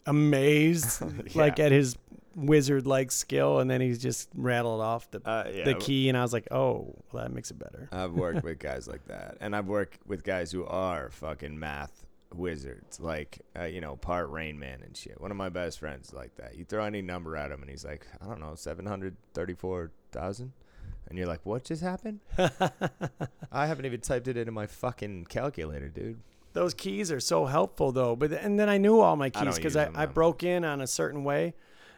amazed, 0.06 1.02
like 1.36 1.58
at 1.60 1.72
his 1.72 1.96
wizard 2.34 2.86
like 2.86 3.10
skill. 3.10 3.58
And 3.60 3.70
then 3.70 3.80
he's 3.80 3.98
just 3.98 4.28
rattled 4.34 4.80
off 4.80 5.10
the, 5.10 5.20
Uh, 5.28 5.64
the 5.64 5.74
key. 5.74 6.08
And 6.08 6.16
I 6.16 6.22
was 6.22 6.32
like, 6.32 6.48
oh, 6.50 6.94
well, 7.12 7.24
that 7.24 7.32
makes 7.32 7.50
it 7.50 7.58
better. 7.58 7.88
I've 7.92 8.12
worked 8.12 8.44
with 8.44 8.58
guys 8.70 8.88
like 8.88 9.04
that, 9.06 9.36
and 9.40 9.54
I've 9.54 9.66
worked 9.66 9.98
with 10.06 10.24
guys 10.24 10.50
who 10.52 10.64
are 10.64 11.10
fucking 11.10 11.58
math 11.58 12.04
wizards, 12.34 13.00
like 13.00 13.40
uh, 13.58 13.64
you 13.64 13.80
know, 13.80 13.96
part 13.96 14.30
Rain 14.30 14.58
Man 14.58 14.80
and 14.84 14.96
shit. 14.96 15.20
One 15.20 15.30
of 15.30 15.36
my 15.36 15.48
best 15.48 15.78
friends 15.78 16.08
is 16.08 16.14
like 16.14 16.34
that. 16.36 16.56
You 16.56 16.64
throw 16.64 16.84
any 16.84 17.02
number 17.02 17.36
at 17.36 17.50
him, 17.50 17.60
and 17.60 17.70
he's 17.70 17.84
like, 17.84 18.06
I 18.20 18.26
don't 18.26 18.40
know, 18.40 18.54
seven 18.54 18.86
hundred 18.86 19.16
thirty-four 19.34 19.90
thousand, 20.12 20.52
and 21.08 21.18
you're 21.18 21.26
like, 21.26 21.40
what 21.44 21.64
just 21.64 21.82
happened? 21.82 22.20
I 23.52 23.66
haven't 23.66 23.86
even 23.86 24.00
typed 24.00 24.28
it 24.28 24.36
into 24.36 24.52
my 24.52 24.66
fucking 24.66 25.26
calculator, 25.26 25.88
dude. 25.88 26.20
Those 26.52 26.74
keys 26.74 27.12
are 27.12 27.20
so 27.20 27.46
helpful 27.46 27.92
though. 27.92 28.16
But 28.16 28.32
and 28.32 28.58
then 28.58 28.68
I 28.68 28.78
knew 28.78 29.00
all 29.00 29.16
my 29.16 29.30
keys 29.30 29.56
because 29.56 29.76
use 29.76 29.88
I, 29.94 30.02
I 30.02 30.06
broke 30.06 30.42
in 30.42 30.64
on 30.64 30.80
a 30.80 30.86
certain 30.86 31.24
way, 31.24 31.54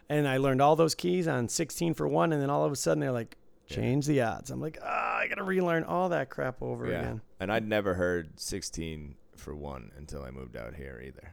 and 0.08 0.26
I 0.28 0.38
learned 0.38 0.60
all 0.60 0.76
those 0.76 0.94
keys 0.94 1.28
on 1.28 1.48
16 1.48 1.94
for 1.94 2.06
one, 2.06 2.32
and 2.32 2.42
then 2.42 2.50
all 2.50 2.64
of 2.64 2.72
a 2.72 2.76
sudden 2.76 3.00
they're 3.00 3.12
like, 3.12 3.36
change 3.70 4.06
the 4.06 4.20
odds. 4.20 4.50
I'm 4.50 4.60
like, 4.60 4.78
ah, 4.82 5.16
I 5.16 5.28
gotta 5.28 5.42
relearn 5.42 5.84
all 5.84 6.08
that 6.10 6.30
crap 6.30 6.62
over 6.62 6.86
yeah, 6.86 7.00
again. 7.00 7.20
and 7.38 7.52
I'd 7.52 7.66
never 7.66 7.94
heard 7.94 8.38
sixteen 8.38 9.14
for 9.40 9.54
one 9.56 9.90
until 9.96 10.22
I 10.22 10.30
moved 10.30 10.56
out 10.56 10.74
here 10.74 11.02
either. 11.04 11.32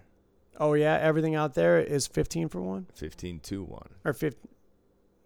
Oh 0.59 0.73
yeah, 0.73 0.97
everything 0.99 1.35
out 1.35 1.53
there 1.53 1.79
is 1.79 2.07
15 2.07 2.49
for 2.49 2.61
one. 2.61 2.87
Fifteen 2.95 3.39
to 3.41 3.63
one. 3.63 3.89
or 4.03 4.13
15. 4.13 4.47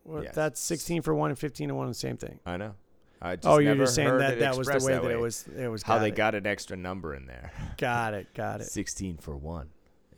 Well, 0.03 0.23
Yes. 0.23 0.35
That's 0.35 0.59
16 0.59 1.03
for 1.03 1.13
one 1.15 1.29
and 1.29 1.39
15 1.39 1.69
to 1.69 1.75
one, 1.75 1.87
the 1.87 1.93
same 1.93 2.17
thing. 2.17 2.39
I 2.45 2.57
know. 2.57 2.73
I 3.21 3.35
just 3.35 3.47
oh, 3.47 3.59
you're 3.59 3.75
just 3.75 3.93
saying 3.95 4.17
that 4.17 4.39
that 4.39 4.57
was 4.57 4.67
the 4.67 4.73
way 4.83 4.93
that 4.93 5.03
that, 5.03 5.11
it 5.11 5.19
was. 5.19 5.47
It 5.55 5.67
was 5.67 5.83
How 5.83 5.95
got 5.97 5.99
they 6.01 6.07
it. 6.09 6.15
got 6.15 6.33
an 6.35 6.47
extra 6.47 6.75
number 6.75 7.13
in 7.13 7.27
there. 7.27 7.51
Got 7.77 8.15
it. 8.15 8.33
Got 8.33 8.61
it. 8.61 8.65
16 8.65 9.17
for 9.17 9.37
one. 9.37 9.69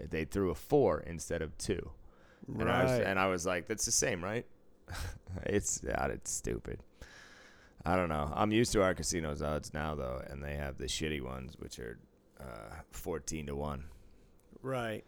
They 0.09 0.23
threw 0.25 0.49
a 0.51 0.55
four 0.55 1.01
instead 1.01 1.41
of 1.41 1.57
two. 1.57 1.91
And, 2.47 2.69
I 2.69 2.83
was, 2.83 2.91
Right. 2.93 3.01
and 3.03 3.19
I 3.19 3.27
was 3.27 3.45
like, 3.45 3.67
that's 3.67 3.85
the 3.85 3.91
same, 3.91 4.23
right? 4.23 4.45
it's 5.45 5.79
God, 5.79 6.11
it's 6.11 6.31
stupid. 6.31 6.79
I 7.85 7.97
don't 7.97 8.09
know. 8.09 8.31
I'm 8.33 8.51
used 8.53 8.71
to 8.73 8.81
our 8.81 8.93
casinos 8.93 9.41
odds 9.41 9.73
now, 9.73 9.95
though, 9.95 10.21
and 10.29 10.41
they 10.41 10.55
have 10.55 10.77
the 10.77 10.85
shitty 10.85 11.21
ones, 11.21 11.55
which 11.59 11.79
are 11.79 11.99
uh, 12.43 12.75
14 12.91 13.47
to 13.47 13.55
1. 13.55 13.83
Right. 14.61 15.03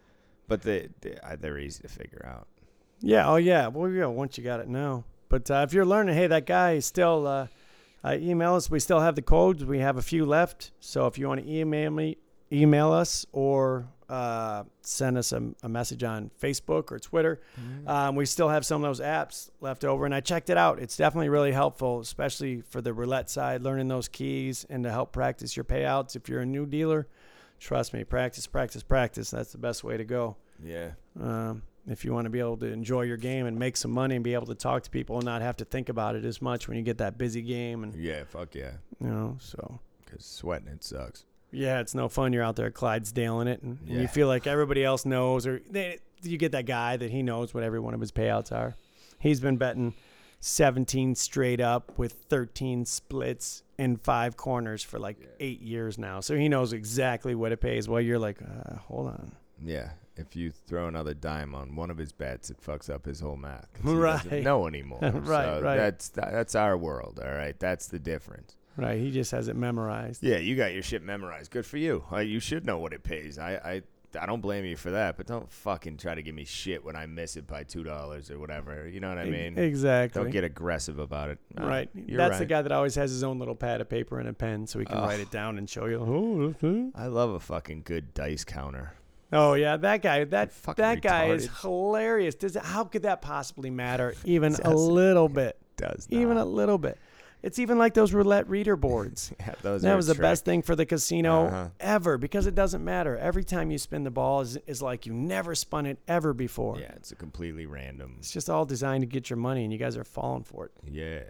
But 0.48 0.62
they, 0.62 0.88
they, 1.00 1.18
they're 1.40 1.58
easy 1.58 1.82
to 1.82 1.88
figure 1.88 2.24
out. 2.26 2.46
Yeah. 3.00 3.28
Oh, 3.28 3.36
yeah. 3.36 3.68
Well, 3.68 3.90
yeah. 3.90 4.06
Once 4.06 4.38
you 4.38 4.44
got 4.44 4.60
it 4.60 4.68
now. 4.68 5.04
But 5.28 5.50
uh, 5.50 5.64
if 5.66 5.72
you're 5.72 5.84
learning, 5.84 6.16
hey, 6.16 6.26
that 6.28 6.46
guy 6.46 6.72
is 6.72 6.86
still. 6.86 7.26
Uh, 7.26 7.46
uh, 8.06 8.16
email 8.20 8.54
us. 8.54 8.70
We 8.70 8.78
still 8.78 9.00
have 9.00 9.16
the 9.16 9.22
codes. 9.22 9.64
We 9.64 9.80
have 9.80 9.96
a 9.96 10.02
few 10.02 10.24
left. 10.24 10.70
So 10.78 11.06
if 11.06 11.18
you 11.18 11.26
want 11.26 11.42
to 11.44 11.50
email 11.50 11.90
me, 11.90 12.18
email 12.52 12.92
us 12.92 13.26
or 13.32 13.88
uh, 14.08 14.62
send 14.82 15.18
us 15.18 15.32
a, 15.32 15.42
a 15.64 15.68
message 15.68 16.04
on 16.04 16.30
Facebook 16.40 16.92
or 16.92 17.00
Twitter. 17.00 17.40
Um, 17.88 18.14
we 18.14 18.24
still 18.24 18.48
have 18.48 18.64
some 18.64 18.84
of 18.84 18.88
those 18.88 19.00
apps 19.00 19.50
left 19.60 19.84
over, 19.84 20.04
and 20.04 20.14
I 20.14 20.20
checked 20.20 20.50
it 20.50 20.56
out. 20.56 20.78
It's 20.78 20.96
definitely 20.96 21.28
really 21.30 21.50
helpful, 21.50 21.98
especially 21.98 22.60
for 22.60 22.80
the 22.80 22.92
roulette 22.92 23.28
side, 23.28 23.62
learning 23.62 23.88
those 23.88 24.06
keys 24.06 24.64
and 24.70 24.84
to 24.84 24.92
help 24.92 25.10
practice 25.10 25.56
your 25.56 25.64
payouts. 25.64 26.14
If 26.14 26.28
you're 26.28 26.42
a 26.42 26.46
new 26.46 26.66
dealer, 26.66 27.08
trust 27.58 27.92
me, 27.94 28.04
practice, 28.04 28.46
practice, 28.46 28.82
practice. 28.82 29.30
That's 29.30 29.52
the 29.52 29.58
best 29.58 29.84
way 29.84 29.96
to 29.96 30.04
go. 30.04 30.36
Yeah. 30.62 30.90
Um, 31.20 31.62
if 31.88 32.04
you 32.04 32.12
want 32.12 32.24
to 32.24 32.30
be 32.30 32.40
able 32.40 32.56
to 32.58 32.66
enjoy 32.66 33.02
your 33.02 33.16
game 33.16 33.46
and 33.46 33.58
make 33.58 33.76
some 33.76 33.90
money 33.92 34.16
and 34.16 34.24
be 34.24 34.34
able 34.34 34.46
to 34.46 34.54
talk 34.54 34.82
to 34.84 34.90
people 34.90 35.16
and 35.16 35.24
not 35.24 35.40
have 35.42 35.56
to 35.58 35.64
think 35.64 35.88
about 35.88 36.16
it 36.16 36.24
as 36.24 36.42
much 36.42 36.66
when 36.68 36.76
you 36.76 36.82
get 36.82 36.98
that 36.98 37.16
busy 37.16 37.42
game 37.42 37.84
and 37.84 37.94
Yeah, 37.94 38.24
fuck 38.24 38.54
yeah. 38.54 38.72
you 39.00 39.08
know 39.08 39.36
so 39.40 39.78
Because 40.04 40.24
sweating 40.24 40.66
it 40.68 40.82
sucks. 40.82 41.24
yeah 41.52 41.78
it's 41.80 41.94
no 41.94 42.08
fun 42.08 42.32
you're 42.32 42.42
out 42.42 42.56
there 42.56 42.72
clydesdaling 42.72 43.46
it 43.46 43.62
and, 43.62 43.78
Yeah. 43.86 44.00
you 44.00 44.08
feel 44.08 44.26
like 44.26 44.48
everybody 44.48 44.82
else 44.82 45.04
knows 45.06 45.46
or 45.46 45.60
they, 45.70 45.98
you 46.22 46.38
get 46.38 46.50
that 46.52 46.66
guy 46.66 46.96
that 46.96 47.10
he 47.12 47.22
knows 47.22 47.54
what 47.54 47.62
every 47.62 47.78
one 47.78 47.94
of 47.94 48.00
his 48.00 48.10
payouts 48.10 48.50
are 48.50 48.74
he's 49.20 49.38
been 49.38 49.56
betting 49.56 49.94
17 50.40 51.14
straight 51.14 51.60
up 51.60 51.92
with 51.98 52.12
13 52.28 52.84
splits 52.84 53.62
and 53.78 54.00
five 54.00 54.36
corners 54.36 54.82
for 54.82 54.98
like 54.98 55.16
eight 55.40 55.60
years 55.60 55.98
now 55.98 56.20
so 56.20 56.36
he 56.36 56.48
knows 56.48 56.72
exactly 56.72 57.34
what 57.34 57.52
it 57.52 57.60
pays 57.60 57.88
while 57.88 58.00
you're 58.00 58.18
like 58.18 58.38
uh, 58.42 58.76
hold 58.76 59.08
on 59.08 59.32
Yeah. 59.64 59.90
If 60.18 60.34
you 60.34 60.50
throw 60.50 60.88
another 60.88 61.12
dime 61.12 61.54
on 61.54 61.76
one 61.76 61.90
of 61.90 61.98
his 61.98 62.10
bets, 62.10 62.48
it 62.48 62.56
fucks 62.58 62.88
up 62.88 63.04
his 63.04 63.20
whole 63.20 63.36
math. 63.36 63.68
he 63.84 63.90
Right. 63.92 64.22
doesn't 64.24 64.44
know 64.44 64.66
anymore. 64.66 65.00
Right, 65.02 65.44
So 65.44 65.60
right. 65.62 65.76
That's 65.76 66.08
that's 66.08 66.54
our 66.54 66.74
world. 66.74 67.20
All 67.22 67.30
right. 67.34 67.54
That's 67.60 67.88
the 67.88 67.98
difference. 67.98 68.56
right 68.78 68.98
he 68.98 69.10
just 69.10 69.30
has 69.32 69.48
it 69.48 69.56
memorized 69.56 70.22
Yeah, 70.22 70.38
you 70.38 70.56
got 70.56 70.72
your 70.72 70.82
shit 70.82 71.02
memorized. 71.02 71.50
Good 71.50 71.66
for 71.66 71.76
you. 71.76 72.04
Uh, 72.10 72.20
you 72.20 72.40
should 72.40 72.64
know 72.64 72.78
what 72.78 72.94
it 72.94 73.02
pays. 73.02 73.38
I, 73.38 73.56
I 73.56 73.82
I 74.16 74.26
don't 74.26 74.40
blame 74.40 74.64
you 74.64 74.76
for 74.76 74.90
that, 74.92 75.16
but 75.16 75.26
don't 75.26 75.50
fucking 75.50 75.96
try 75.98 76.14
to 76.14 76.22
give 76.22 76.34
me 76.34 76.44
shit 76.44 76.84
when 76.84 76.96
I 76.96 77.06
miss 77.06 77.36
it 77.36 77.46
by 77.46 77.64
two 77.64 77.82
dollars 77.82 78.30
or 78.30 78.38
whatever. 78.38 78.88
You 78.88 79.00
know 79.00 79.08
what 79.08 79.18
I 79.18 79.24
mean? 79.24 79.58
exactly. 79.58 80.22
Don't 80.22 80.30
get 80.30 80.44
aggressive 80.44 80.98
about 80.98 81.30
it. 81.30 81.38
No, 81.56 81.66
right. 81.66 81.88
That's 81.94 82.32
right. 82.32 82.38
the 82.38 82.46
guy 82.46 82.62
that 82.62 82.72
always 82.72 82.94
has 82.94 83.10
his 83.10 83.22
own 83.22 83.38
little 83.38 83.54
pad 83.54 83.80
of 83.80 83.88
paper 83.88 84.18
and 84.18 84.28
a 84.28 84.32
pen 84.32 84.66
so 84.66 84.78
he 84.78 84.84
can 84.84 84.98
write 84.98 85.20
it 85.20 85.30
down 85.30 85.58
and 85.58 85.68
show 85.68 85.86
you. 85.86 86.54
Oh. 86.62 86.90
I 86.94 87.06
love 87.06 87.30
a 87.30 87.40
fucking 87.40 87.82
good 87.84 88.14
dice 88.14 88.44
counter. 88.44 88.92
Oh 89.32 89.54
yeah, 89.54 89.76
that 89.76 90.02
guy. 90.02 90.24
That 90.24 90.52
that 90.76 91.02
guy 91.02 91.26
is 91.26 91.48
hilarious. 91.60 92.34
Does 92.34 92.56
how 92.56 92.84
could 92.84 93.02
that 93.02 93.22
possibly 93.22 93.70
matter 93.70 94.14
even 94.24 94.54
a 94.62 94.74
little 94.74 95.28
bit? 95.28 95.58
Does 95.76 96.06
Even 96.10 96.38
a 96.38 96.44
little 96.44 96.78
bit. 96.78 96.98
It's 97.46 97.58
even 97.60 97.78
like 97.78 97.94
those 97.94 98.12
roulette 98.12 98.48
reader 98.48 98.76
boards. 98.88 99.32
yeah, 99.38 99.54
those 99.62 99.82
that 99.82 99.94
was 99.94 100.08
the 100.08 100.14
best 100.16 100.44
thing 100.44 100.62
for 100.62 100.74
the 100.74 100.84
casino 100.84 101.46
Uh-huh. 101.46 101.68
ever 101.80 102.18
because 102.18 102.46
it 102.46 102.54
doesn't 102.54 102.84
matter. 102.84 103.16
Every 103.16 103.44
time 103.44 103.70
you 103.70 103.78
spin 103.78 104.02
the 104.04 104.10
ball 104.10 104.40
is, 104.40 104.58
is 104.66 104.82
like 104.82 105.06
you 105.06 105.12
never 105.14 105.54
spun 105.54 105.86
it 105.86 105.98
ever 106.08 106.34
before. 106.34 106.78
Yeah, 106.80 106.92
it's 106.96 107.12
a 107.12 107.16
completely 107.16 107.64
random. 107.66 108.16
It's 108.18 108.30
just 108.32 108.50
all 108.50 108.64
designed 108.64 109.02
to 109.02 109.06
get 109.06 109.30
your 109.30 109.36
money, 109.38 109.62
and 109.64 109.72
you 109.72 109.78
guys 109.78 109.96
are 109.96 110.04
falling 110.04 110.42
for 110.44 110.66
it. 110.66 110.72
Yeah. 110.90 111.22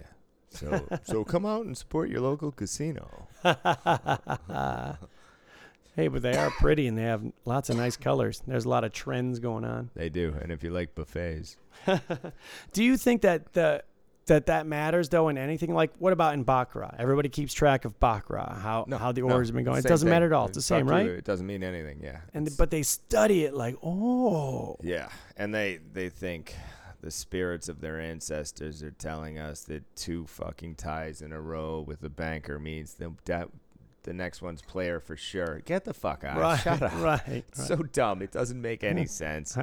So 0.50 0.86
so 1.02 1.22
come 1.24 1.44
out 1.44 1.66
and 1.66 1.76
support 1.76 2.08
your 2.08 2.20
local 2.22 2.50
casino. 2.50 3.28
Hey, 5.94 6.08
but 6.08 6.20
they 6.20 6.36
are 6.36 6.50
pretty 6.50 6.88
and 6.88 6.98
they 6.98 7.04
have 7.04 7.22
lots 7.46 7.70
of 7.70 7.76
nice 7.78 7.96
colors. 7.96 8.42
There's 8.46 8.66
a 8.66 8.68
lot 8.68 8.84
of 8.84 8.92
trends 8.92 9.38
going 9.38 9.64
on. 9.64 9.88
They 9.94 10.10
do, 10.10 10.34
and 10.42 10.52
if 10.52 10.62
you 10.62 10.68
like 10.68 10.94
buffets, 10.94 11.56
Do 12.74 12.84
you 12.84 12.98
think 12.98 13.22
that 13.22 13.54
the 13.54 13.82
that 14.26 14.46
that 14.46 14.66
matters 14.66 15.08
though 15.08 15.28
in 15.28 15.38
anything 15.38 15.72
like 15.74 15.92
what 15.98 16.12
about 16.12 16.34
in 16.34 16.42
baccarat? 16.42 16.94
Everybody 16.98 17.28
keeps 17.28 17.52
track 17.54 17.84
of 17.84 17.98
baccarat, 18.00 18.54
how 18.60 18.84
no, 18.88 18.98
how 18.98 19.12
the 19.12 19.20
no, 19.22 19.30
orders 19.32 19.48
have 19.48 19.54
been 19.56 19.64
going. 19.64 19.78
It 19.78 19.84
doesn't 19.84 20.06
thing. 20.06 20.10
matter 20.14 20.26
at 20.26 20.32
all. 20.32 20.46
It's 20.46 20.56
the 20.56 20.62
Fuck 20.62 20.78
same, 20.80 20.88
right? 20.88 21.06
It 21.06 21.24
doesn't 21.24 21.46
mean 21.46 21.62
anything. 21.62 22.00
Yeah. 22.02 22.18
And 22.34 22.46
It's- 22.46 22.56
but 22.56 22.70
they 22.70 22.82
study 22.82 23.44
it 23.44 23.54
like, 23.54 23.76
oh, 23.82 24.76
yeah, 24.82 25.08
and 25.36 25.54
they 25.54 25.78
they 25.92 26.08
think 26.08 26.54
the 27.02 27.10
spirits 27.10 27.68
of 27.68 27.80
their 27.80 28.00
ancestors 28.00 28.82
are 28.82 28.90
telling 28.90 29.38
us 29.38 29.62
that 29.64 29.84
two 29.96 30.26
fucking 30.26 30.74
ties 30.74 31.22
in 31.22 31.30
a 31.32 31.40
row 31.40 31.80
with 31.80 32.02
a 32.02 32.08
banker 32.10 32.58
means 32.58 32.94
the 32.94 33.12
that 33.26 33.48
the 34.02 34.12
next 34.12 34.40
one's 34.42 34.62
player 34.62 34.98
for 35.00 35.16
sure. 35.16 35.60
Get 35.64 35.84
the 35.84 35.92
fuck 35.94 36.24
out. 36.24 36.38
right, 36.38 36.60
Shut 36.60 36.80
up. 36.82 36.92
right, 37.00 37.44
It's 37.48 37.66
so 37.68 37.76
dumb. 37.76 38.22
It 38.22 38.30
doesn't 38.32 38.60
make 38.60 38.82
any 38.84 39.06
sense. 39.22 39.56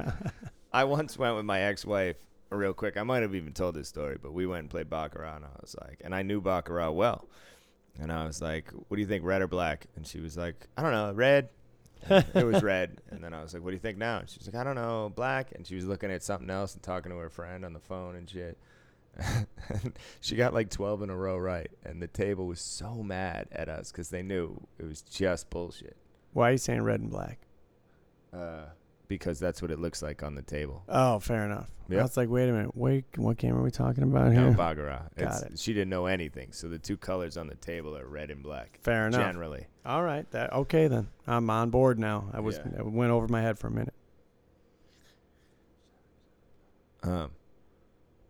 I 0.72 0.84
once 0.84 1.18
went 1.18 1.36
with 1.36 1.44
my 1.46 1.60
ex-wife. 1.60 2.16
Real 2.54 2.72
quick, 2.72 2.96
I 2.96 3.02
might 3.02 3.22
have 3.22 3.34
even 3.34 3.52
told 3.52 3.74
this 3.74 3.88
story, 3.88 4.16
but 4.20 4.32
we 4.32 4.46
went 4.46 4.60
and 4.60 4.70
played 4.70 4.88
baccarat, 4.88 5.36
and 5.36 5.44
I 5.44 5.48
was 5.60 5.74
like, 5.80 6.00
and 6.04 6.14
I 6.14 6.22
knew 6.22 6.40
baccarat 6.40 6.92
well, 6.92 7.28
and 8.00 8.12
I 8.12 8.26
was 8.26 8.40
like, 8.40 8.70
"What 8.70 8.96
do 8.96 9.00
you 9.00 9.08
think, 9.08 9.24
red 9.24 9.42
or 9.42 9.48
black?" 9.48 9.86
And 9.96 10.06
she 10.06 10.20
was 10.20 10.36
like, 10.36 10.66
"I 10.76 10.82
don't 10.82 10.92
know, 10.92 11.12
red." 11.12 11.48
It 12.08 12.46
was 12.46 12.62
red, 12.62 13.00
and 13.10 13.22
then 13.24 13.34
I 13.34 13.42
was 13.42 13.54
like, 13.54 13.62
"What 13.62 13.70
do 13.70 13.74
you 13.74 13.80
think 13.80 13.98
now?" 13.98 14.18
And 14.18 14.28
she 14.28 14.38
was 14.38 14.46
like, 14.46 14.56
"I 14.56 14.64
don't 14.64 14.76
know, 14.76 15.12
black." 15.14 15.52
And 15.52 15.66
she 15.66 15.74
was 15.74 15.84
looking 15.84 16.10
at 16.10 16.22
something 16.22 16.50
else 16.50 16.74
and 16.74 16.82
talking 16.82 17.10
to 17.10 17.18
her 17.18 17.30
friend 17.30 17.64
on 17.64 17.72
the 17.72 17.80
phone 17.80 18.16
and 18.16 18.28
shit. 18.28 18.58
she 20.20 20.36
got 20.36 20.54
like 20.54 20.70
12 20.70 21.02
in 21.02 21.10
a 21.10 21.16
row 21.16 21.38
right, 21.38 21.70
and 21.84 22.02
the 22.02 22.08
table 22.08 22.46
was 22.46 22.60
so 22.60 23.02
mad 23.02 23.48
at 23.52 23.68
us 23.68 23.90
because 23.90 24.10
they 24.10 24.22
knew 24.22 24.66
it 24.78 24.84
was 24.84 25.02
just 25.02 25.50
bullshit. 25.50 25.96
Why 26.32 26.48
are 26.48 26.52
you 26.52 26.58
saying 26.58 26.82
red 26.82 27.00
and 27.00 27.10
black? 27.10 27.38
Uh, 28.32 28.64
because 29.08 29.38
that's 29.38 29.60
what 29.62 29.70
it 29.70 29.78
looks 29.78 30.02
like 30.02 30.22
on 30.22 30.34
the 30.34 30.42
table. 30.42 30.82
Oh, 30.88 31.18
fair 31.18 31.44
enough. 31.44 31.70
I 31.90 31.94
Yep. 31.94 32.02
was 32.02 32.16
like, 32.16 32.28
wait 32.30 32.48
a 32.48 32.52
minute, 32.52 32.74
wait, 32.74 33.04
what 33.16 33.36
game 33.36 33.54
are 33.54 33.62
we 33.62 33.70
talking 33.70 34.02
about 34.04 34.32
No, 34.32 34.44
here? 34.48 34.52
Baccarat. 34.56 35.10
Got 35.16 35.22
It's- 35.26 35.42
it. 35.42 35.58
She 35.58 35.74
didn't 35.74 35.90
know 35.90 36.06
anything, 36.06 36.52
so 36.52 36.68
the 36.68 36.78
two 36.78 36.96
colors 36.96 37.36
on 37.36 37.46
the 37.46 37.56
table 37.56 37.96
are 37.96 38.06
red 38.06 38.30
and 38.30 38.42
black. 38.42 38.78
Fair 38.82 39.06
enough. 39.08 39.20
Generally, 39.20 39.66
All 39.84 40.02
right, 40.02 40.28
that 40.30 40.52
okay 40.54 40.88
then. 40.88 41.08
I'm 41.26 41.50
on 41.50 41.68
board 41.70 41.98
now. 41.98 42.30
I 42.32 42.40
was 42.40 42.56
Yeah. 42.56 42.78
I 42.80 42.82
went 42.82 43.12
over 43.12 43.28
my 43.28 43.42
head 43.42 43.58
for 43.58 43.66
a 43.66 43.70
minute. 43.70 43.92
um, 47.02 47.30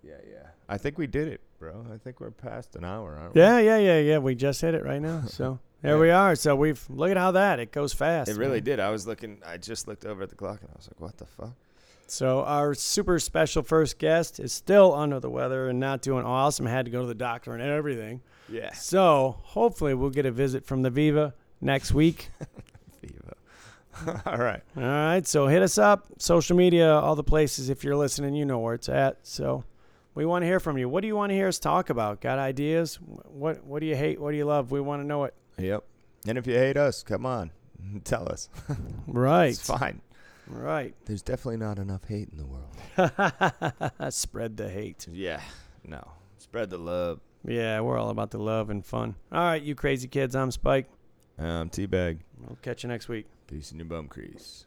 yeah, 0.02 0.14
yeah. 0.28 0.48
I 0.68 0.78
think 0.78 0.98
we 0.98 1.06
did 1.06 1.28
it, 1.28 1.40
bro. 1.58 1.86
I 1.92 1.98
think 1.98 2.20
we're 2.20 2.30
past 2.32 2.74
an 2.74 2.84
hour, 2.84 3.16
aren't 3.16 3.34
we? 3.34 3.40
Yeah, 3.40 3.58
yeah, 3.60 3.78
yeah, 3.78 3.98
yeah. 4.00 4.18
We 4.18 4.34
just 4.34 4.60
hit 4.60 4.74
it 4.74 4.84
right 4.84 5.00
now. 5.00 5.22
So 5.28 5.60
there 5.84 5.98
we 5.98 6.10
are. 6.10 6.34
So 6.34 6.56
we've 6.56 6.82
look 6.88 7.10
at 7.10 7.16
how 7.16 7.32
that 7.32 7.60
it 7.60 7.72
goes 7.72 7.92
fast. 7.92 8.30
It 8.30 8.36
really 8.36 8.58
man. 8.58 8.64
did. 8.64 8.80
I 8.80 8.90
was 8.90 9.06
looking. 9.06 9.40
I 9.46 9.58
just 9.58 9.86
looked 9.86 10.04
over 10.04 10.22
at 10.22 10.30
the 10.30 10.34
clock 10.36 10.60
and 10.60 10.70
I 10.70 10.76
was 10.76 10.88
like, 10.88 11.00
"What 11.00 11.16
the 11.18 11.26
fuck?" 11.26 11.52
So 12.06 12.40
our 12.42 12.74
super 12.74 13.18
special 13.18 13.62
first 13.62 13.98
guest 13.98 14.40
is 14.40 14.52
still 14.52 14.94
under 14.94 15.20
the 15.20 15.30
weather 15.30 15.68
and 15.68 15.80
not 15.80 16.02
doing 16.02 16.24
awesome. 16.24 16.66
Had 16.66 16.84
to 16.86 16.90
go 16.90 17.00
to 17.02 17.06
the 17.06 17.14
doctor 17.14 17.52
and 17.52 17.62
everything. 17.62 18.20
Yeah. 18.48 18.72
So 18.72 19.36
hopefully 19.42 19.94
we'll 19.94 20.10
get 20.10 20.26
a 20.26 20.30
visit 20.30 20.64
from 20.66 20.82
the 20.82 20.90
Viva 20.90 21.34
next 21.60 21.92
week. 21.92 22.28
Viva. 23.02 24.22
All 24.26 24.38
right. 24.38 24.62
All 24.76 24.82
right. 24.82 25.26
So 25.26 25.46
hit 25.46 25.62
us 25.62 25.78
up, 25.78 26.06
social 26.18 26.56
media, 26.56 26.92
all 26.92 27.14
the 27.14 27.22
places. 27.24 27.70
If 27.70 27.84
you're 27.84 27.96
listening, 27.96 28.34
you 28.34 28.44
know 28.44 28.58
where 28.58 28.74
it's 28.74 28.88
at. 28.88 29.18
So 29.22 29.64
we 30.14 30.26
want 30.26 30.42
to 30.42 30.46
hear 30.46 30.60
from 30.60 30.76
you. 30.78 30.88
What 30.88 31.00
do 31.00 31.06
you 31.06 31.16
want 31.16 31.30
to 31.30 31.34
hear 31.34 31.48
us 31.48 31.58
talk 31.58 31.90
about? 31.90 32.20
Got 32.20 32.38
ideas? 32.38 32.96
What 32.96 33.64
What 33.64 33.80
do 33.80 33.86
you 33.86 33.96
hate? 33.96 34.20
What 34.20 34.32
do 34.32 34.36
you 34.36 34.44
love? 34.44 34.70
We 34.70 34.80
want 34.80 35.02
to 35.02 35.06
know 35.06 35.24
it. 35.24 35.34
Yep. 35.58 35.84
And 36.26 36.38
if 36.38 36.46
you 36.46 36.54
hate 36.54 36.76
us, 36.76 37.02
come 37.02 37.26
on, 37.26 37.50
tell 38.04 38.30
us. 38.30 38.48
Right. 39.06 39.50
It's 39.50 39.66
fine. 39.66 40.00
Right. 40.46 40.94
There's 41.04 41.22
definitely 41.22 41.58
not 41.58 41.78
enough 41.78 42.04
hate 42.04 42.28
in 42.30 42.38
the 42.38 42.46
world. 42.46 44.12
Spread 44.12 44.56
the 44.56 44.68
hate. 44.68 45.06
Yeah. 45.10 45.40
No. 45.86 46.06
Spread 46.38 46.70
the 46.70 46.78
love. 46.78 47.20
Yeah, 47.46 47.80
we're 47.80 47.98
all 47.98 48.10
about 48.10 48.30
the 48.30 48.38
love 48.38 48.70
and 48.70 48.84
fun. 48.84 49.14
All 49.30 49.42
right, 49.42 49.62
you 49.62 49.74
crazy 49.74 50.08
kids. 50.08 50.34
I'm 50.34 50.50
Spike. 50.50 50.88
Um, 51.38 51.68
teabag. 51.68 52.20
We'll 52.40 52.58
catch 52.62 52.82
you 52.82 52.88
next 52.88 53.08
week. 53.08 53.26
Peace 53.46 53.70
in 53.72 53.78
your 53.78 53.86
bum 53.86 54.08
crease. 54.08 54.66